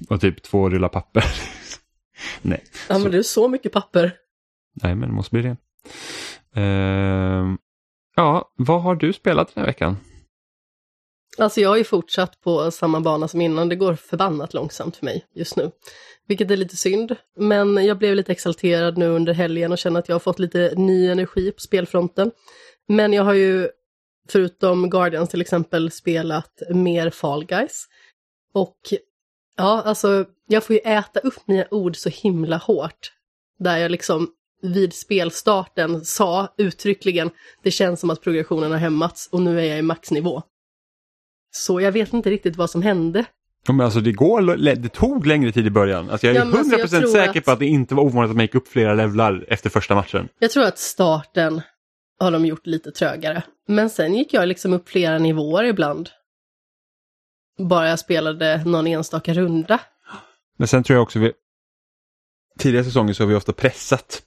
och 0.08 0.20
typ 0.20 0.42
två 0.42 0.70
rullar 0.70 0.88
papper. 0.88 1.24
Nej. 2.42 2.64
Ja, 2.88 2.98
men 2.98 3.10
det 3.12 3.18
är 3.18 3.22
så 3.22 3.48
mycket 3.48 3.72
papper. 3.72 4.12
Nej, 4.82 4.94
men 4.94 5.08
det 5.08 5.14
måste 5.14 5.30
bli 5.30 5.42
det. 5.42 5.56
Ehm, 6.60 7.58
ja, 8.16 8.52
vad 8.56 8.82
har 8.82 8.94
du 8.94 9.12
spelat 9.12 9.54
den 9.54 9.60
här 9.62 9.66
veckan? 9.66 9.96
Alltså 11.38 11.60
jag 11.60 11.68
har 11.68 11.76
ju 11.76 11.84
fortsatt 11.84 12.40
på 12.40 12.70
samma 12.70 13.00
bana 13.00 13.28
som 13.28 13.40
innan. 13.40 13.68
Det 13.68 13.76
går 13.76 13.94
förbannat 13.94 14.54
långsamt 14.54 14.96
för 14.96 15.04
mig 15.04 15.26
just 15.34 15.56
nu. 15.56 15.70
Vilket 16.26 16.50
är 16.50 16.56
lite 16.56 16.76
synd. 16.76 17.16
Men 17.36 17.86
jag 17.86 17.98
blev 17.98 18.14
lite 18.14 18.32
exalterad 18.32 18.98
nu 18.98 19.08
under 19.08 19.32
helgen 19.32 19.72
och 19.72 19.78
känner 19.78 20.00
att 20.00 20.08
jag 20.08 20.14
har 20.14 20.20
fått 20.20 20.38
lite 20.38 20.74
ny 20.76 21.08
energi 21.08 21.50
på 21.52 21.60
spelfronten. 21.60 22.30
Men 22.88 23.12
jag 23.12 23.24
har 23.24 23.34
ju, 23.34 23.68
förutom 24.28 24.90
Guardians 24.90 25.30
till 25.30 25.40
exempel, 25.40 25.90
spelat 25.90 26.62
mer 26.70 27.10
Fall 27.10 27.44
Guys. 27.44 27.84
Och 28.54 28.78
ja, 29.56 29.82
alltså 29.82 30.24
jag 30.46 30.64
får 30.64 30.74
ju 30.74 30.80
äta 30.80 31.20
upp 31.20 31.46
mina 31.46 31.64
ord 31.70 31.96
så 31.96 32.08
himla 32.08 32.56
hårt. 32.56 33.12
Där 33.58 33.76
jag 33.76 33.90
liksom 33.90 34.28
vid 34.62 34.94
spelstarten 34.94 36.04
sa 36.04 36.54
uttryckligen, 36.58 37.30
det 37.62 37.70
känns 37.70 38.00
som 38.00 38.10
att 38.10 38.20
progressionen 38.20 38.70
har 38.70 38.78
hämmats 38.78 39.28
och 39.32 39.42
nu 39.42 39.60
är 39.60 39.64
jag 39.64 39.78
i 39.78 39.82
maxnivå. 39.82 40.42
Så 41.56 41.80
jag 41.80 41.92
vet 41.92 42.12
inte 42.12 42.30
riktigt 42.30 42.56
vad 42.56 42.70
som 42.70 42.82
hände. 42.82 43.24
Men 43.68 43.80
alltså 43.80 44.00
det, 44.00 44.12
går, 44.12 44.56
det 44.76 44.88
tog 44.88 45.26
längre 45.26 45.52
tid 45.52 45.66
i 45.66 45.70
början. 45.70 46.10
Alltså 46.10 46.26
jag 46.26 46.36
är 46.36 46.40
Ja, 46.40 46.44
men 46.44 46.58
alltså, 46.58 46.76
100% 46.96 47.00
jag 47.00 47.08
säker 47.10 47.38
att- 47.40 47.44
på 47.44 47.50
att 47.50 47.58
det 47.58 47.66
inte 47.66 47.94
var 47.94 48.02
ovanligt 48.02 48.30
att 48.30 48.36
man 48.36 48.44
gick 48.44 48.54
upp 48.54 48.68
flera 48.68 48.94
levlar 48.94 49.44
efter 49.48 49.70
första 49.70 49.94
matchen. 49.94 50.28
Jag 50.38 50.50
tror 50.50 50.64
att 50.64 50.78
starten 50.78 51.60
har 52.18 52.30
de 52.30 52.46
gjort 52.46 52.66
lite 52.66 52.90
trögare. 52.90 53.42
Men 53.68 53.90
sen 53.90 54.14
gick 54.14 54.34
jag 54.34 54.48
liksom 54.48 54.72
upp 54.72 54.88
flera 54.88 55.18
nivåer 55.18 55.64
ibland. 55.64 56.08
Bara 57.58 57.88
jag 57.88 57.98
spelade 57.98 58.62
någon 58.64 58.86
enstaka 58.86 59.34
runda. 59.34 59.80
Men 60.56 60.68
sen 60.68 60.82
tror 60.82 60.94
jag 60.94 61.02
också 61.02 61.18
vi 61.18 61.32
tidigare 62.58 62.84
säsonger 62.84 63.14
så 63.14 63.22
har 63.22 63.28
vi 63.28 63.34
ofta 63.34 63.52
pressat. 63.52 64.22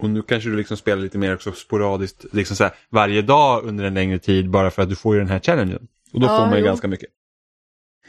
Och 0.00 0.10
nu 0.10 0.22
kanske 0.22 0.50
du 0.50 0.56
liksom 0.56 0.76
spelar 0.76 1.02
lite 1.02 1.18
mer 1.18 1.34
också 1.34 1.52
sporadiskt, 1.52 2.24
liksom 2.32 2.56
så 2.56 2.64
här, 2.64 2.72
varje 2.90 3.22
dag 3.22 3.64
under 3.64 3.84
en 3.84 3.94
längre 3.94 4.18
tid 4.18 4.50
bara 4.50 4.70
för 4.70 4.82
att 4.82 4.88
du 4.88 4.96
får 4.96 5.14
ju 5.14 5.20
den 5.20 5.30
här 5.30 5.40
challengen. 5.40 5.88
Och 6.12 6.20
då 6.20 6.26
Ja, 6.26 6.36
får 6.38 6.46
man 6.46 6.52
ju 6.54 6.60
jo. 6.60 6.64
ganska 6.66 6.88
mycket. 6.88 7.08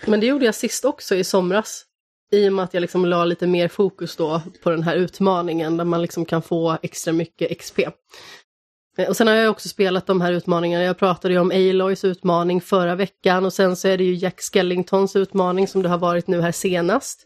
Men 0.05 0.19
det 0.19 0.25
gjorde 0.25 0.45
jag 0.45 0.55
sist 0.55 0.85
också 0.85 1.15
i 1.15 1.23
somras. 1.23 1.85
I 2.31 2.49
och 2.49 2.53
med 2.53 2.65
att 2.65 2.73
jag 2.73 2.81
liksom 2.81 3.05
la 3.05 3.25
lite 3.25 3.47
mer 3.47 3.67
fokus 3.67 4.15
då 4.15 4.41
på 4.63 4.69
den 4.69 4.83
här 4.83 4.95
utmaningen 4.95 5.77
där 5.77 5.85
man 5.85 6.01
liksom 6.01 6.25
kan 6.25 6.41
få 6.41 6.77
extra 6.81 7.13
mycket 7.13 7.57
XP. 7.59 7.79
Eh, 8.97 9.07
Och 9.09 9.17
sen 9.17 9.27
har 9.27 9.33
jag 9.35 9.51
också 9.51 9.69
spelat 9.69 10.05
de 10.07 10.21
här 10.21 10.33
utmaningarna. 10.33 10.83
Jag 10.83 10.97
pratade 10.97 11.33
ju 11.33 11.39
om 11.39 11.51
Aloys 11.51 12.03
utmaning 12.03 12.61
förra 12.61 12.95
veckan 12.95 13.45
och 13.45 13.53
sen 13.53 13.75
så 13.75 13.87
är 13.87 13.97
det 13.97 14.03
ju 14.03 14.13
Jack 14.15 14.41
Skellingtons 14.41 15.15
utmaning 15.15 15.67
som 15.67 15.81
det 15.81 15.89
har 15.89 15.97
varit 15.97 16.27
nu 16.27 16.41
här 16.41 16.51
senast. 16.51 17.25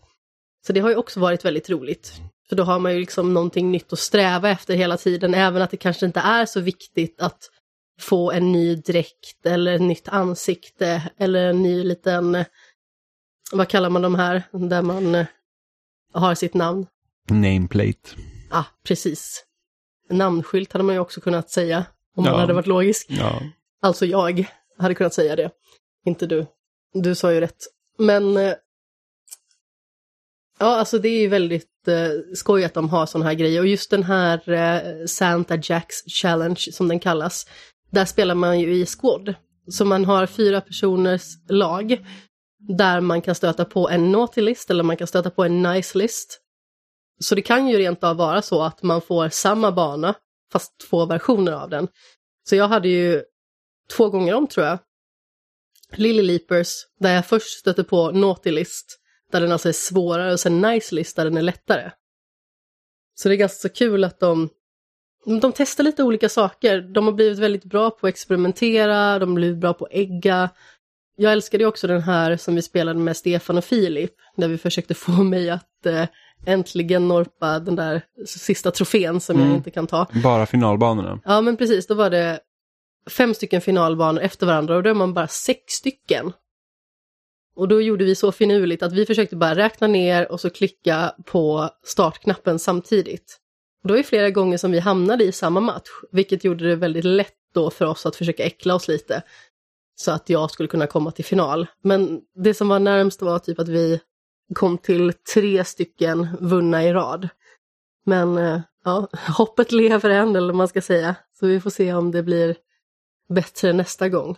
Så 0.68 0.74
det 0.74 0.80
har 0.80 0.90
ju 0.90 0.96
också 0.96 1.20
varit 1.20 1.46
väldigt 1.46 1.70
roligt. 1.70 2.14
För 2.50 2.56
då 2.56 2.64
har 2.64 2.80
man 2.80 2.94
ju 2.94 3.00
liksom 3.00 3.34
någonting 3.34 3.72
nytt 3.72 3.94
att 3.94 4.00
sträva 4.00 4.50
efter 4.50 4.74
hela 4.76 4.98
tiden, 4.98 5.34
även 5.34 5.62
att 5.62 5.72
det 5.72 5.78
kanske 5.78 6.06
inte 6.06 6.20
är 6.20 6.46
så 6.46 6.60
viktigt 6.60 7.22
att 7.22 7.40
få 8.04 8.32
en 8.32 8.52
ny 8.52 8.76
dräkt 8.76 9.46
eller 9.46 9.76
ett 9.76 9.82
nytt 9.82 10.08
ansikte 10.10 11.12
eller 11.18 11.46
en 11.50 11.62
ny 11.64 11.84
liten, 11.84 12.46
vad 13.52 13.70
kallar 13.70 13.90
man 13.90 14.02
de 14.02 14.16
här, 14.16 14.44
där 14.52 14.82
man 14.82 15.16
eh, 15.16 15.26
har 16.14 16.36
sitt 16.36 16.54
namn. 16.54 16.88
Nameplate. 17.30 18.10
Ah, 18.52 18.64
precis. 18.84 19.46
Namnskylt 20.10 20.74
hade 20.74 20.84
man 20.86 20.96
ju 20.96 21.00
också 21.02 21.22
kunnat 21.22 21.50
säga, 21.50 21.86
om 22.16 22.24
man 22.24 22.34
Ja. 22.34 22.40
hade 22.40 22.54
varit 22.54 22.68
logisk. 22.68 23.08
Ja. 23.10 23.42
Alltså 23.82 24.06
jag 24.06 24.46
hade 24.78 24.96
kunnat 24.96 25.14
säga 25.14 25.36
det, 25.36 25.52
inte 26.06 26.26
du. 26.28 26.46
Du 26.94 27.16
sa 27.16 27.34
ju 27.34 27.40
rätt. 27.40 27.64
Men 27.98 28.38
eh, 28.38 28.54
ja, 30.60 30.76
alltså 30.76 31.00
det 31.00 31.10
är 31.10 31.20
ju 31.22 31.28
väldigt 31.28 31.88
eh, 31.88 32.10
skoj 32.36 32.64
att 32.64 32.74
de 32.74 32.90
har 32.90 33.06
sådana 33.06 33.26
här 33.30 33.34
grejer. 33.36 33.60
Och 33.62 33.68
just 33.68 33.90
den 33.92 34.04
här 34.04 34.50
eh, 34.50 35.06
Santa 35.06 35.58
Jacks 35.64 35.96
Challenge 36.08 36.60
som 36.72 36.88
den 36.88 37.00
kallas, 37.00 37.48
där 37.94 38.06
spelar 38.06 38.36
man 38.36 38.60
ju 38.60 38.76
i 38.76 38.86
squad. 38.86 39.36
Så 39.68 39.86
man 39.86 40.06
har 40.06 40.26
fyra 40.26 40.62
personers 40.62 41.24
lag 41.50 42.06
där 42.60 43.02
man 43.02 43.22
kan 43.22 43.36
stöta 43.36 43.66
på 43.66 43.90
en 43.90 44.12
naughty 44.12 44.42
list 44.42 44.70
eller 44.70 44.84
man 44.84 44.98
kan 44.98 45.08
stöta 45.08 45.30
på 45.30 45.44
en 45.44 45.64
nice 45.64 45.98
list. 45.98 46.40
Så 47.20 47.36
det 47.36 47.42
kan 47.42 47.68
ju 47.68 47.78
rent 47.78 48.04
av 48.04 48.18
vara 48.18 48.42
så 48.42 48.64
att 48.64 48.84
man 48.84 49.02
får 49.02 49.30
samma 49.30 49.72
bana 49.72 50.16
fast 50.52 50.80
två 50.90 51.06
versioner 51.06 51.52
av 51.52 51.70
den. 51.70 51.88
Så 52.50 52.56
jag 52.56 52.68
hade 52.68 52.90
ju 52.90 53.24
två 53.98 54.10
gånger 54.10 54.34
om 54.34 54.48
tror 54.48 54.66
jag. 54.66 54.80
Lily 55.96 56.22
Leapers, 56.22 56.74
där 57.00 57.16
jag 57.16 57.26
först 57.26 57.60
stötte 57.60 57.84
på 57.84 58.12
Naughty 58.12 58.52
List, 58.52 59.00
där 59.32 59.42
den 59.42 59.52
alltså 59.52 59.70
är 59.70 59.74
svårare, 59.74 60.34
och 60.34 60.40
sen 60.40 60.62
Nice 60.62 60.96
List 60.96 61.16
där 61.16 61.26
den 61.26 61.38
är 61.38 61.42
lättare. 61.42 61.92
Så 63.16 63.30
det 63.30 63.36
är 63.36 63.38
ganska 63.38 63.70
så 63.70 63.74
kul 63.74 64.04
att 64.04 64.20
de, 64.20 64.50
de 65.26 65.52
testar 65.56 65.84
lite 65.84 66.04
olika 66.04 66.30
saker. 66.30 66.82
De 66.82 67.06
har 67.06 67.14
blivit 67.14 67.40
väldigt 67.40 67.64
bra 67.64 67.90
på 67.90 68.08
att 68.08 68.14
experimentera, 68.14 69.20
de 69.20 69.30
har 69.30 69.36
blivit 69.36 69.58
bra 69.58 69.74
på 69.74 69.86
att 69.86 69.92
ägga. 69.94 70.50
Jag 71.16 71.32
älskade 71.34 71.66
också 71.66 71.88
den 71.88 72.02
här 72.02 72.38
som 72.38 72.56
vi 72.56 72.62
spelade 72.62 73.00
med 73.00 73.18
Stefan 73.18 73.58
och 73.58 73.64
Filip, 73.66 74.12
där 74.36 74.48
vi 74.48 74.58
försökte 74.58 74.94
få 74.94 75.12
mig 75.24 75.50
att 75.50 75.86
eh, 75.86 76.06
äntligen 76.46 77.08
norpa 77.08 77.60
den 77.60 77.76
där 77.76 78.02
sista 78.26 78.72
trofén 78.72 79.20
som 79.20 79.36
jag 79.38 79.46
Mm. 79.46 79.58
inte 79.58 79.72
kan 79.72 79.88
ta. 79.88 80.08
Bara 80.24 80.46
finalbanorna. 80.46 81.20
Ja 81.26 81.42
men 81.42 81.58
precis, 81.58 81.88
då 81.88 81.94
var 81.94 82.10
det 82.10 82.40
fem 83.10 83.34
stycken 83.34 83.62
finalbanor 83.62 84.22
efter 84.22 84.46
varandra 84.46 84.76
och 84.76 84.84
då 84.84 84.90
är 84.90 84.94
man 84.94 85.14
bara 85.14 85.28
sex 85.28 85.60
stycken. 85.74 86.34
Och 87.56 87.68
då 87.68 87.82
gjorde 87.82 88.06
vi 88.06 88.16
så 88.16 88.32
finurligt 88.32 88.84
att 88.84 88.94
vi 88.94 89.06
försökte 89.06 89.36
bara 89.36 89.56
räkna 89.56 89.88
ner 89.88 90.32
och 90.32 90.40
så 90.40 90.50
klicka 90.50 91.14
på 91.26 91.70
startknappen 91.84 92.60
samtidigt. 92.60 93.40
Och 93.84 93.88
då 93.88 93.94
är 93.94 93.98
det 93.98 94.04
flera 94.04 94.30
gånger 94.30 94.58
som 94.58 94.72
vi 94.72 94.80
hamnade 94.80 95.24
i 95.24 95.32
samma 95.32 95.60
match, 95.60 95.90
vilket 96.12 96.44
gjorde 96.44 96.70
det 96.70 96.76
väldigt 96.76 97.06
lätt 97.06 97.34
då 97.54 97.70
för 97.70 97.86
oss 97.86 98.06
att 98.06 98.16
försöka 98.16 98.44
äckla 98.44 98.76
oss 98.76 98.88
lite. 98.88 99.24
Så 99.96 100.12
att 100.12 100.30
jag 100.30 100.52
skulle 100.52 100.70
kunna 100.70 100.88
komma 100.88 101.12
till 101.12 101.26
final. 101.26 101.68
Men 101.82 102.22
det 102.36 102.54
som 102.54 102.68
var 102.68 102.80
närmst 102.80 103.22
var 103.22 103.40
typ 103.40 103.60
att 103.60 103.68
vi 103.68 104.00
kom 104.56 104.78
till 104.78 105.14
tre 105.34 105.66
stycken 105.66 106.28
vunna 106.40 106.84
i 106.84 106.94
rad. 106.94 107.30
Men 108.06 108.38
eh, 108.38 108.62
ja, 108.84 109.08
hoppet 109.38 109.72
lever 109.72 110.10
än, 110.10 110.36
eller 110.36 110.48
vad 110.48 110.56
man 110.56 110.68
ska 110.68 110.82
säga. 110.82 111.16
Så 111.40 111.48
vi 111.48 111.62
får 111.62 111.70
se 111.70 111.94
om 111.94 112.12
det 112.12 112.24
blir 112.24 112.56
bättre 113.30 113.74
nästa 113.74 114.10
gång. 114.10 114.38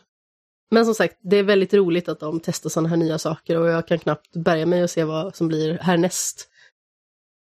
Men 0.71 0.85
som 0.85 0.95
sagt, 0.95 1.17
det 1.21 1.37
är 1.37 1.43
väldigt 1.43 1.73
roligt 1.73 2.09
att 2.09 2.19
de 2.19 2.39
testar 2.39 2.69
sådana 2.69 2.89
här 2.89 2.97
nya 2.97 3.17
saker 3.17 3.57
och 3.59 3.67
jag 3.67 3.87
kan 3.87 3.99
knappt 3.99 4.35
bärga 4.35 4.65
mig 4.65 4.83
och 4.83 4.89
se 4.89 5.03
vad 5.03 5.35
som 5.35 5.47
blir 5.47 5.77
härnäst. 5.77 6.49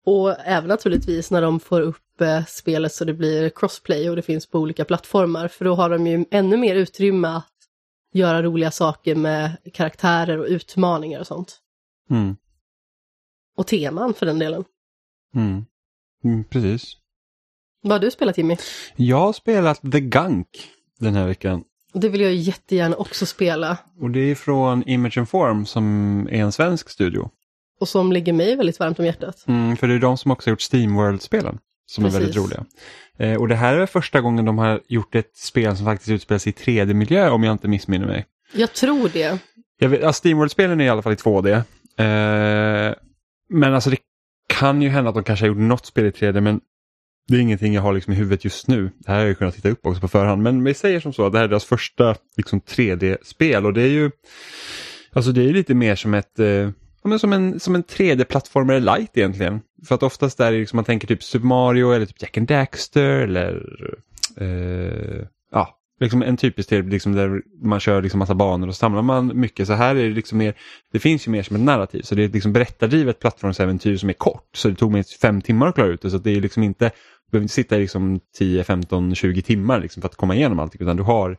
Och 0.05 0.36
även 0.39 0.67
naturligtvis 0.67 1.31
när 1.31 1.41
de 1.41 1.60
får 1.60 1.81
upp 1.81 2.22
eh, 2.22 2.45
spelet 2.45 2.93
så 2.93 3.05
det 3.05 3.13
blir 3.13 3.50
crossplay 3.50 4.10
och 4.10 4.15
det 4.15 4.22
finns 4.22 4.45
på 4.45 4.60
olika 4.60 4.86
plattformar, 4.86 5.48
för 5.48 5.65
då 5.65 5.75
har 5.75 5.89
de 5.89 6.07
ju 6.07 6.25
ännu 6.31 6.57
mer 6.57 6.75
utrymme 6.75 7.27
att 7.27 7.53
göra 8.13 8.43
roliga 8.43 8.72
saker 8.72 9.15
med 9.15 9.57
karaktärer 9.74 10.38
och 10.38 10.45
utmaningar 10.45 11.19
och 11.19 11.27
sånt. 11.27 11.60
Mm. 12.10 12.36
Och 13.57 13.67
teman 13.67 14.13
för 14.13 14.25
den 14.25 14.39
delen. 14.39 14.63
Mm. 15.36 15.65
Mm, 16.24 16.43
precis. 16.43 16.98
Vad 17.81 17.91
har 17.91 18.00
du 18.00 18.12
spelat 18.12 18.38
Jimmy? 18.38 18.57
Jag 18.95 19.19
har 19.19 19.33
spelat 19.33 19.81
The 19.91 20.00
Gunk 20.00 20.48
den 21.00 21.15
här 21.15 21.27
veckan. 21.27 21.63
Det 21.93 22.10
vill 22.10 22.22
jag 22.22 22.33
jättegärna 22.36 22.95
också 22.95 23.25
spela. 23.25 23.77
Och 24.00 24.10
det 24.12 24.19
är 24.19 24.36
från 24.36 24.83
Image 24.83 25.17
and 25.17 25.29
Form 25.29 25.65
som 25.65 26.27
är 26.31 26.41
en 26.41 26.51
svensk 26.51 26.89
studio. 26.89 27.29
Och 27.80 27.88
som 27.88 28.12
ligger 28.12 28.34
mig 28.34 28.56
väldigt 28.56 28.80
varmt 28.80 29.00
om 29.00 29.06
hjärtat. 29.06 29.44
Mm, 29.48 29.77
för 29.77 29.88
det 29.88 29.94
är 29.94 30.00
de 30.00 30.18
som 30.18 30.32
också 30.32 30.50
har 30.50 30.51
gjort 30.51 30.62
Steamworld-spelen. 30.62 31.58
Som 31.86 32.06
är 32.06 32.08
Precis. 32.08 32.22
väldigt 32.22 32.38
roliga. 32.38 32.65
Eh, 33.18 33.42
och 33.42 33.48
det 33.48 33.56
här 33.56 33.75
är 33.75 33.86
första 33.86 34.22
gången 34.22 34.46
de 34.46 34.58
har 34.58 34.82
gjort 34.88 35.15
ett 35.15 35.38
spel 35.38 35.77
som 35.77 35.86
faktiskt 35.86 36.10
utspelar 36.10 36.39
sig 36.39 36.53
i 36.58 36.62
3D-miljö 36.62 37.30
om 37.30 37.44
jag 37.44 37.51
inte 37.51 37.68
missminner 37.68 38.08
mig. 38.08 38.25
Jag 38.53 38.74
tror 38.74 39.10
det. 39.13 39.39
Jag 39.80 39.89
vet, 39.89 40.01
ja, 40.01 40.13
Steamworld-spelen 40.13 40.82
är 40.82 40.86
i 40.86 40.89
alla 40.89 41.01
fall 41.01 41.13
i 41.13 41.15
2D. 41.15 41.53
Eh, 41.98 42.96
men 43.50 43.74
alltså 43.74 43.89
det 43.89 43.98
kan 44.48 44.82
ju 44.82 44.89
hända 44.89 45.10
att 45.10 45.15
de 45.15 45.24
kanske 45.24 45.44
har 45.44 45.48
gjort 45.48 45.58
något 45.58 45.86
spel 45.86 46.06
i 46.06 46.10
3D 46.10 46.42
men 46.42 46.62
det 47.27 47.36
är 47.36 47.39
ingenting 47.39 47.74
jag 47.74 47.82
har 47.82 47.94
liksom 47.94 48.13
i 48.13 48.15
huvudet 48.15 48.44
just 48.44 48.68
nu. 48.68 48.92
Det 48.98 49.12
här 49.12 49.20
har 49.20 49.25
jag 49.25 49.38
kunnat 49.38 49.56
titta 49.56 49.70
upp 49.70 49.86
också 49.86 50.01
på 50.01 50.08
förhand. 50.08 50.44
Men 50.44 50.63
vi 50.63 50.74
säger 50.74 51.00
som 51.00 51.13
så 51.13 51.25
att 51.25 51.32
det 51.32 51.38
här 51.38 51.46
är 51.46 51.50
deras 51.50 51.65
första 51.65 52.15
liksom, 52.38 52.62
3D-spel 52.62 53.65
och 53.65 53.74
det 53.74 53.82
är 53.82 53.89
ju 53.89 54.12
alltså 55.13 55.32
det 55.32 55.50
är 55.50 55.53
lite 55.53 55.74
mer 55.74 55.96
som 55.96 56.13
ett, 56.13 56.39
eh, 56.39 56.70
men 57.03 57.19
som 57.19 57.33
en, 57.33 57.60
som 57.60 57.75
en 57.75 57.83
3D-plattformare 57.83 58.79
light 58.79 59.17
egentligen. 59.17 59.62
För 59.88 59.95
att 59.95 60.03
oftast 60.03 60.39
är 60.39 60.51
det 60.51 60.57
liksom, 60.57 60.77
man 60.77 60.86
tänker 60.86 61.07
typ 61.07 61.24
Super 61.24 61.48
Mario 61.48 61.91
eller 61.91 62.05
typ 62.05 62.22
Jack 62.22 62.38
and 62.38 62.48
Daxter 62.48 63.03
eller 63.03 63.63
eh, 64.38 65.25
ja, 65.51 65.77
liksom 66.00 66.22
en 66.22 66.38
typisk 66.38 66.69
del 66.69 66.86
liksom 66.86 67.13
där 67.13 67.41
man 67.63 67.79
kör 67.79 68.01
liksom 68.01 68.19
massa 68.19 68.36
banor 68.36 68.67
och 68.67 68.75
samlar 68.75 69.01
man 69.01 69.39
mycket. 69.39 69.67
Så 69.67 69.74
här 69.74 69.95
är 69.95 70.03
det 70.03 70.15
liksom 70.15 70.38
mer, 70.38 70.53
det 70.91 71.00
finns 71.00 71.27
ju 71.27 71.31
mer 71.31 71.43
som 71.43 71.55
ett 71.55 71.62
narrativ. 71.62 72.01
Så 72.01 72.15
det 72.15 72.24
är 72.24 72.25
ett 72.25 72.33
liksom 72.33 72.53
berättardrivet 72.53 73.19
plattformsäventyr 73.19 73.98
som 73.98 74.10
är 74.10 74.13
kort. 74.13 74.50
Så 74.55 74.69
det 74.69 74.75
tog 74.75 74.91
mig 74.91 75.03
fem 75.22 75.41
timmar 75.41 75.67
att 75.67 75.75
klara 75.75 75.88
ut 75.88 76.01
det. 76.01 76.10
Så 76.10 76.17
det 76.17 76.31
är 76.31 76.41
liksom 76.41 76.63
inte, 76.63 76.86
du 76.86 77.31
behöver 77.31 77.43
inte 77.43 77.53
sitta 77.53 77.77
i 77.77 77.79
liksom 77.79 78.19
10, 78.38 78.63
15, 78.63 79.15
20 79.15 79.41
timmar 79.41 79.79
liksom 79.79 80.01
för 80.01 80.10
att 80.10 80.15
komma 80.15 80.36
igenom 80.36 80.60
allting. 80.60 80.81
Utan 80.81 80.98
du 80.98 81.03
har 81.03 81.38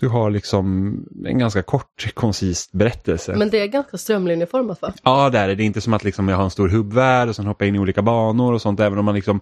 du 0.00 0.08
har 0.08 0.30
liksom 0.30 0.94
en 1.26 1.38
ganska 1.38 1.62
kort, 1.62 2.14
koncis 2.14 2.72
berättelse. 2.72 3.36
Men 3.36 3.50
det 3.50 3.60
är 3.60 3.66
ganska 3.66 3.98
strömlinjeformat 3.98 4.82
va? 4.82 4.92
Ja, 5.02 5.30
det 5.30 5.38
är 5.38 5.48
det. 5.48 5.54
Det 5.54 5.62
är 5.62 5.64
inte 5.64 5.80
som 5.80 5.94
att 5.94 6.04
liksom 6.04 6.28
jag 6.28 6.36
har 6.36 6.44
en 6.44 6.50
stor 6.50 6.68
hubbvärld 6.68 7.28
och 7.28 7.36
sen 7.36 7.46
hoppar 7.46 7.66
in 7.66 7.76
i 7.76 7.78
olika 7.78 8.02
banor 8.02 8.52
och 8.52 8.62
sånt. 8.62 8.80
Även 8.80 8.98
om 8.98 9.04
man 9.04 9.14
liksom 9.14 9.40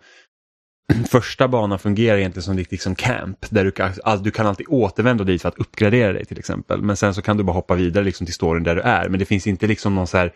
första 1.11 1.49
banan 1.49 1.79
fungerar 1.79 2.19
egentligen 2.19 2.45
som 2.45 2.57
ditt 2.57 2.71
liksom 2.71 2.95
camp. 2.95 3.47
Där 3.50 3.65
du 3.65 3.71
kan, 3.71 3.93
alltså, 4.05 4.25
du 4.25 4.31
kan 4.31 4.47
alltid 4.47 4.67
återvända 4.69 5.25
dit 5.25 5.43
för 5.43 5.49
att 5.49 5.59
uppgradera 5.59 6.12
dig 6.12 6.25
till 6.25 6.38
exempel. 6.38 6.83
Men 6.83 6.97
sen 6.97 7.15
så 7.15 7.23
kan 7.23 7.37
du 7.37 7.45
bara 7.45 7.53
hoppa 7.53 7.75
vidare 7.75 8.05
liksom 8.05 8.27
till 8.27 8.35
storyn 8.35 8.62
där 8.62 8.75
du 8.75 8.81
är. 8.81 9.09
Men 9.09 9.19
det 9.19 9.25
finns 9.25 9.47
inte 9.47 9.67
liksom 9.67 9.95
någon 9.95 10.07
så 10.07 10.17
här 10.17 10.33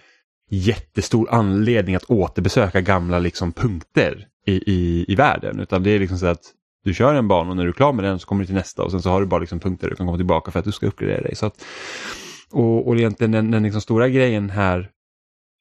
jättestor 0.51 1.29
anledning 1.31 1.95
att 1.95 2.05
återbesöka 2.05 2.81
gamla 2.81 3.19
liksom 3.19 3.53
punkter 3.53 4.27
i, 4.47 4.53
i, 4.53 5.05
i 5.09 5.15
världen. 5.15 5.61
Utan 5.61 5.83
det 5.83 5.91
är 5.91 5.99
liksom 5.99 6.19
så 6.19 6.27
att 6.27 6.43
du 6.85 6.95
kör 6.95 7.15
en 7.15 7.29
bana 7.29 7.51
och 7.51 7.57
när 7.57 7.63
du 7.63 7.69
är 7.69 7.73
klar 7.73 7.93
med 7.93 8.05
den 8.05 8.19
så 8.19 8.27
kommer 8.27 8.43
du 8.43 8.47
till 8.47 8.55
nästa 8.55 8.83
och 8.83 8.91
sen 8.91 9.03
så 9.03 9.11
har 9.11 9.21
du 9.21 9.27
bara 9.27 9.41
liksom 9.41 9.61
punkter 9.61 9.91
du 9.91 9.97
kan 9.97 10.07
komma 10.07 10.19
tillbaka 10.19 10.51
för 10.51 10.59
att 10.59 10.65
du 10.65 10.73
ska 10.73 10.87
uppgradera 10.87 11.21
dig. 11.21 11.35
Så 11.35 11.47
att, 11.47 11.65
och, 12.53 12.89
och 12.89 12.97
egentligen 12.97 13.33
den, 13.33 13.51
den 13.51 13.63
liksom 13.63 13.81
stora 13.81 14.09
grejen 14.09 14.51
här, 14.51 14.91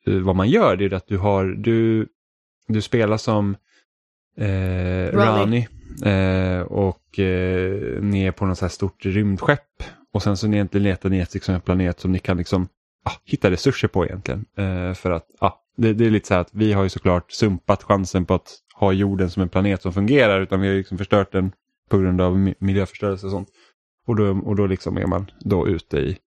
eh, 0.08 0.14
vad 0.14 0.36
man 0.36 0.50
gör, 0.50 0.76
det 0.76 0.86
är 0.86 0.94
att 0.94 1.08
du 1.08 1.18
har, 1.18 1.46
du, 1.46 2.08
du 2.68 2.82
spelar 2.82 3.18
som 3.18 3.56
eh, 4.38 5.18
Rani 5.18 5.68
eh, 6.06 6.62
och 6.62 7.20
eh, 7.20 8.02
ni 8.02 8.26
är 8.26 8.32
på 8.32 8.46
något 8.46 8.58
så 8.58 8.66
här 8.66 8.70
stort 8.70 9.06
rymdskepp 9.06 9.84
och 10.14 10.24
sen 10.24 10.38
så 10.38 10.48
ni 10.48 10.56
egentligen 10.56 10.84
letar 10.84 11.10
ni 11.10 11.20
efter 11.20 11.36
liksom 11.36 11.56
en 11.56 11.62
planet 11.62 12.00
som 12.00 12.12
ni 12.12 12.20
kan 12.20 12.38
liksom 12.38 12.68
ah, 13.04 13.12
hitta 13.26 13.52
resurser 13.52 13.88
på 13.88 14.06
egentligen. 14.06 14.46
Eh, 14.58 14.94
för 14.94 15.12
att 15.12 15.26
ah, 15.40 15.52
det, 15.78 15.94
det, 15.94 16.06
är 16.06 16.10
lite 16.10 16.28
så 16.28 16.34
här 16.34 16.42
att 16.42 16.54
vi 16.54 16.74
har 16.74 16.84
ju 16.84 16.90
såklart 16.90 17.32
sumpat 17.32 17.84
chansen 17.84 18.26
på 18.26 18.34
att 18.34 18.58
ha 18.82 18.94
jorden 18.94 19.30
som 19.30 19.42
en 19.42 19.50
planet 19.50 19.82
som 19.82 19.94
fungerar 19.94 20.42
utan 20.42 20.62
vi 20.62 20.68
har 20.68 20.76
liksom 20.76 20.98
förstört 20.98 21.32
den 21.32 21.52
på 21.90 21.98
grund 21.98 22.22
av 22.22 22.54
miljöförstörelse 22.60 23.26
och 23.26 23.32
sånt. 23.32 23.50
Och 24.08 24.16
då, 24.16 24.30
och 24.30 24.56
då 24.56 24.68
liksom 24.68 24.98
är 24.98 25.06
man 25.06 25.32
då 25.40 25.68
ute 25.68 25.98
i, 25.98 26.18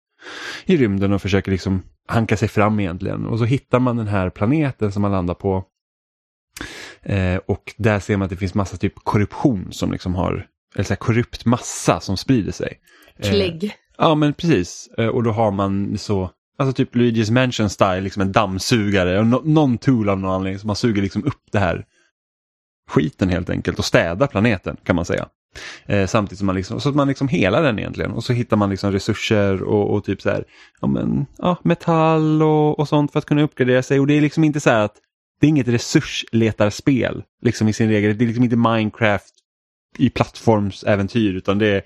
i 0.65 0.77
rymden 0.77 1.13
och 1.13 1.23
försöker 1.23 1.53
liksom 1.53 1.83
hanka 2.09 2.37
sig 2.37 2.49
fram 2.49 2.81
egentligen. 2.81 3.27
Och 3.27 3.39
så 3.39 3.45
hittar 3.45 3.79
man 3.79 3.97
den 3.97 4.09
här 4.09 4.31
planeten 4.31 4.93
som 4.93 5.03
man 5.03 5.11
landar 5.11 5.35
på. 5.35 5.65
Eh, 7.03 7.37
och 7.37 7.75
där 7.77 8.01
ser 8.01 8.17
man 8.17 8.25
att 8.25 8.31
det 8.31 8.37
finns 8.37 8.55
massa 8.55 8.77
typ 8.77 8.95
korruption 8.95 9.73
som 9.73 9.93
liksom 9.93 10.14
har, 10.14 10.47
eller 10.75 10.85
så 10.85 10.93
här 10.93 10.99
korrupt 10.99 11.45
massa 11.45 12.01
som 12.01 12.17
sprider 12.17 12.53
sig. 12.53 12.81
Eh, 13.17 13.31
Klägg. 13.31 13.75
ja 13.99 14.14
men 14.14 14.35
precis. 14.35 14.88
Eh, 14.99 15.09
och 15.09 15.23
då 15.23 15.31
har 15.31 15.51
man 15.51 15.99
så 15.99 16.31
Alltså 16.57 16.73
typ 16.73 16.95
Luigi's 16.95 17.33
Mansion 17.33 17.71
style, 17.71 18.01
liksom 18.01 18.23
en 18.23 18.33
dammsugare 18.33 19.19
och 19.19 19.27
no 19.27 19.43
någon 19.45 19.79
tool 19.79 20.09
av 20.09 20.19
någon 20.19 20.31
anledning 20.31 20.59
som 20.59 20.67
man 20.67 20.77
suger 20.77 21.03
liksom 21.03 21.25
upp 21.25 21.43
det 21.53 21.59
här 21.59 21.85
skiten 22.90 23.29
helt 23.29 23.51
enkelt 23.51 23.79
och 23.79 23.85
städa 23.85 24.27
planeten 24.27 24.77
kan 24.85 24.97
man 24.97 25.05
säga. 25.05 25.29
Eh, 25.87 26.07
samtidigt 26.07 26.38
som 26.38 26.47
man 26.47 26.57
liksom, 26.57 26.81
så 26.81 26.88
att 26.88 26.94
man 26.94 27.09
liksom 27.09 27.29
helar 27.29 27.62
den 27.62 27.79
egentligen 27.79 28.11
och 28.11 28.25
så 28.25 28.33
hittar 28.33 28.57
man 28.57 28.70
liksom 28.70 28.92
resurser 28.92 29.62
och, 29.62 29.94
och 29.94 30.05
typ 30.05 30.23
så 30.23 30.31
här, 30.31 30.44
ja, 30.81 30.87
men, 30.87 31.27
ja, 31.38 31.57
metall 31.62 32.42
och, 32.42 32.79
och 32.79 32.88
sånt 32.88 33.12
för 33.12 33.18
att 33.18 33.27
kunna 33.27 33.42
uppgradera 33.42 33.83
sig 33.83 34.01
och 34.01 34.07
det 34.07 34.14
är 34.14 34.20
liksom 34.20 34.44
inte 34.44 34.61
så 34.61 34.70
här 34.70 34.81
att 34.81 34.94
det 35.40 35.47
är 35.47 35.49
inget 35.49 35.68
resursletarspel 35.68 37.23
liksom 37.42 37.68
i 37.68 37.73
sin 37.73 37.88
regel. 37.88 38.18
Det 38.18 38.25
är 38.25 38.27
liksom 38.27 38.44
inte 38.44 38.57
Minecraft 38.57 39.35
i 39.99 40.11
plattformsäventyr 40.11 41.35
utan 41.35 41.59
det 41.59 41.66
är, 41.66 41.83